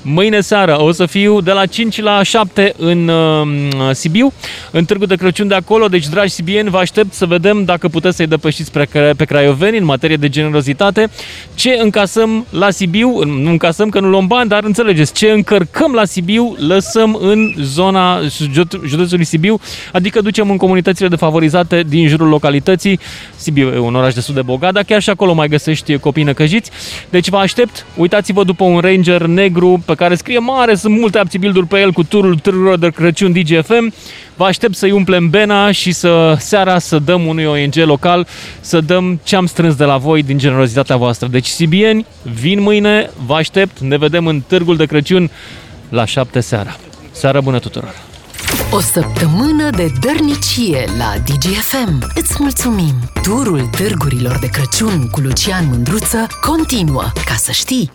Mâine 0.05 0.39
seară 0.41 0.81
o 0.81 0.91
să 0.91 1.05
fiu 1.05 1.41
de 1.41 1.51
la 1.51 1.65
5 1.65 2.01
la 2.01 2.23
7 2.23 2.73
în 2.77 3.07
uh, 3.07 3.89
Sibiu, 3.91 4.33
în 4.71 4.85
Târgul 4.85 5.07
de 5.07 5.15
Crăciun 5.15 5.47
de 5.47 5.55
acolo, 5.55 5.87
deci 5.87 6.07
dragi 6.07 6.31
sibieni, 6.31 6.69
vă 6.69 6.77
aștept 6.77 7.13
să 7.13 7.25
vedem 7.25 7.63
dacă 7.63 7.87
puteți 7.87 8.15
să-i 8.15 8.27
depășiți 8.27 8.71
pe, 8.71 8.85
cra- 8.85 9.15
pe 9.17 9.25
craioveni 9.25 9.77
în 9.77 9.85
materie 9.85 10.15
de 10.15 10.29
generozitate, 10.29 11.09
ce 11.55 11.77
încasăm 11.81 12.45
la 12.49 12.69
Sibiu, 12.69 13.23
nu 13.23 13.49
încasăm 13.49 13.89
că 13.89 13.99
nu 13.99 14.09
luăm 14.09 14.27
bani, 14.27 14.49
dar 14.49 14.63
înțelegeți, 14.63 15.13
ce 15.13 15.29
încărcăm 15.29 15.93
la 15.93 16.05
Sibiu, 16.05 16.55
lăsăm 16.67 17.17
în 17.21 17.53
zona 17.61 18.21
jude- 18.51 18.81
județului 18.85 19.25
Sibiu, 19.25 19.59
adică 19.91 20.21
ducem 20.21 20.49
în 20.49 20.57
comunitățile 20.57 21.07
defavorizate 21.07 21.83
din 21.87 22.07
jurul 22.07 22.27
localității. 22.27 22.99
Sibiu 23.35 23.67
e 23.67 23.77
un 23.77 23.95
oraș 23.95 24.13
destul 24.13 24.33
de 24.35 24.41
bogat, 24.41 24.73
dar 24.73 24.83
chiar 24.83 25.01
și 25.01 25.09
acolo 25.09 25.33
mai 25.33 25.47
găsești 25.47 25.97
copii 25.97 26.23
năcăjiți. 26.23 26.71
Deci 27.09 27.29
vă 27.29 27.37
aștept, 27.37 27.85
uitați-vă 27.97 28.43
după 28.43 28.63
un 28.63 28.79
Ranger 28.79 29.25
negru 29.25 29.83
pe 29.85 29.92
care 29.95 30.15
scrie 30.15 30.39
mare, 30.39 30.75
sunt 30.75 30.99
multe 30.99 31.17
aptibilduri 31.17 31.67
pe 31.67 31.79
el 31.79 31.91
cu 31.91 32.03
turul 32.03 32.37
târgurilor 32.37 32.77
de 32.77 32.89
Crăciun 32.89 33.31
DGFM. 33.31 33.93
Vă 34.35 34.43
aștept 34.45 34.75
să-i 34.75 34.91
umplem 34.91 35.29
bena 35.29 35.71
și 35.71 35.91
să 35.91 36.35
seara 36.39 36.79
să 36.79 36.99
dăm 36.99 37.25
unui 37.25 37.45
ONG 37.45 37.75
local, 37.75 38.27
să 38.59 38.81
dăm 38.81 39.19
ce 39.23 39.35
am 39.35 39.45
strâns 39.45 39.75
de 39.75 39.83
la 39.83 39.97
voi 39.97 40.23
din 40.23 40.37
generozitatea 40.37 40.95
voastră. 40.95 41.27
Deci, 41.27 41.47
sibieni, 41.47 42.05
vin 42.21 42.61
mâine, 42.61 43.09
vă 43.25 43.33
aștept, 43.33 43.79
ne 43.79 43.97
vedem 43.97 44.27
în 44.27 44.41
Târgul 44.47 44.75
de 44.75 44.85
Crăciun 44.85 45.29
la 45.89 46.05
7 46.05 46.39
seara. 46.39 46.75
Seară 47.11 47.41
bună 47.41 47.59
tuturor! 47.59 47.93
O 48.71 48.79
săptămână 48.79 49.69
de 49.69 49.91
dărnicie 50.01 50.85
la 50.97 51.13
DGFM. 51.25 52.11
Îți 52.15 52.35
mulțumim! 52.39 52.93
Turul 53.23 53.69
târgurilor 53.77 54.37
de 54.39 54.47
Crăciun 54.47 55.09
cu 55.11 55.19
Lucian 55.19 55.67
Mândruță 55.69 56.27
continuă, 56.41 57.11
ca 57.25 57.33
să 57.35 57.51
știi! 57.51 57.91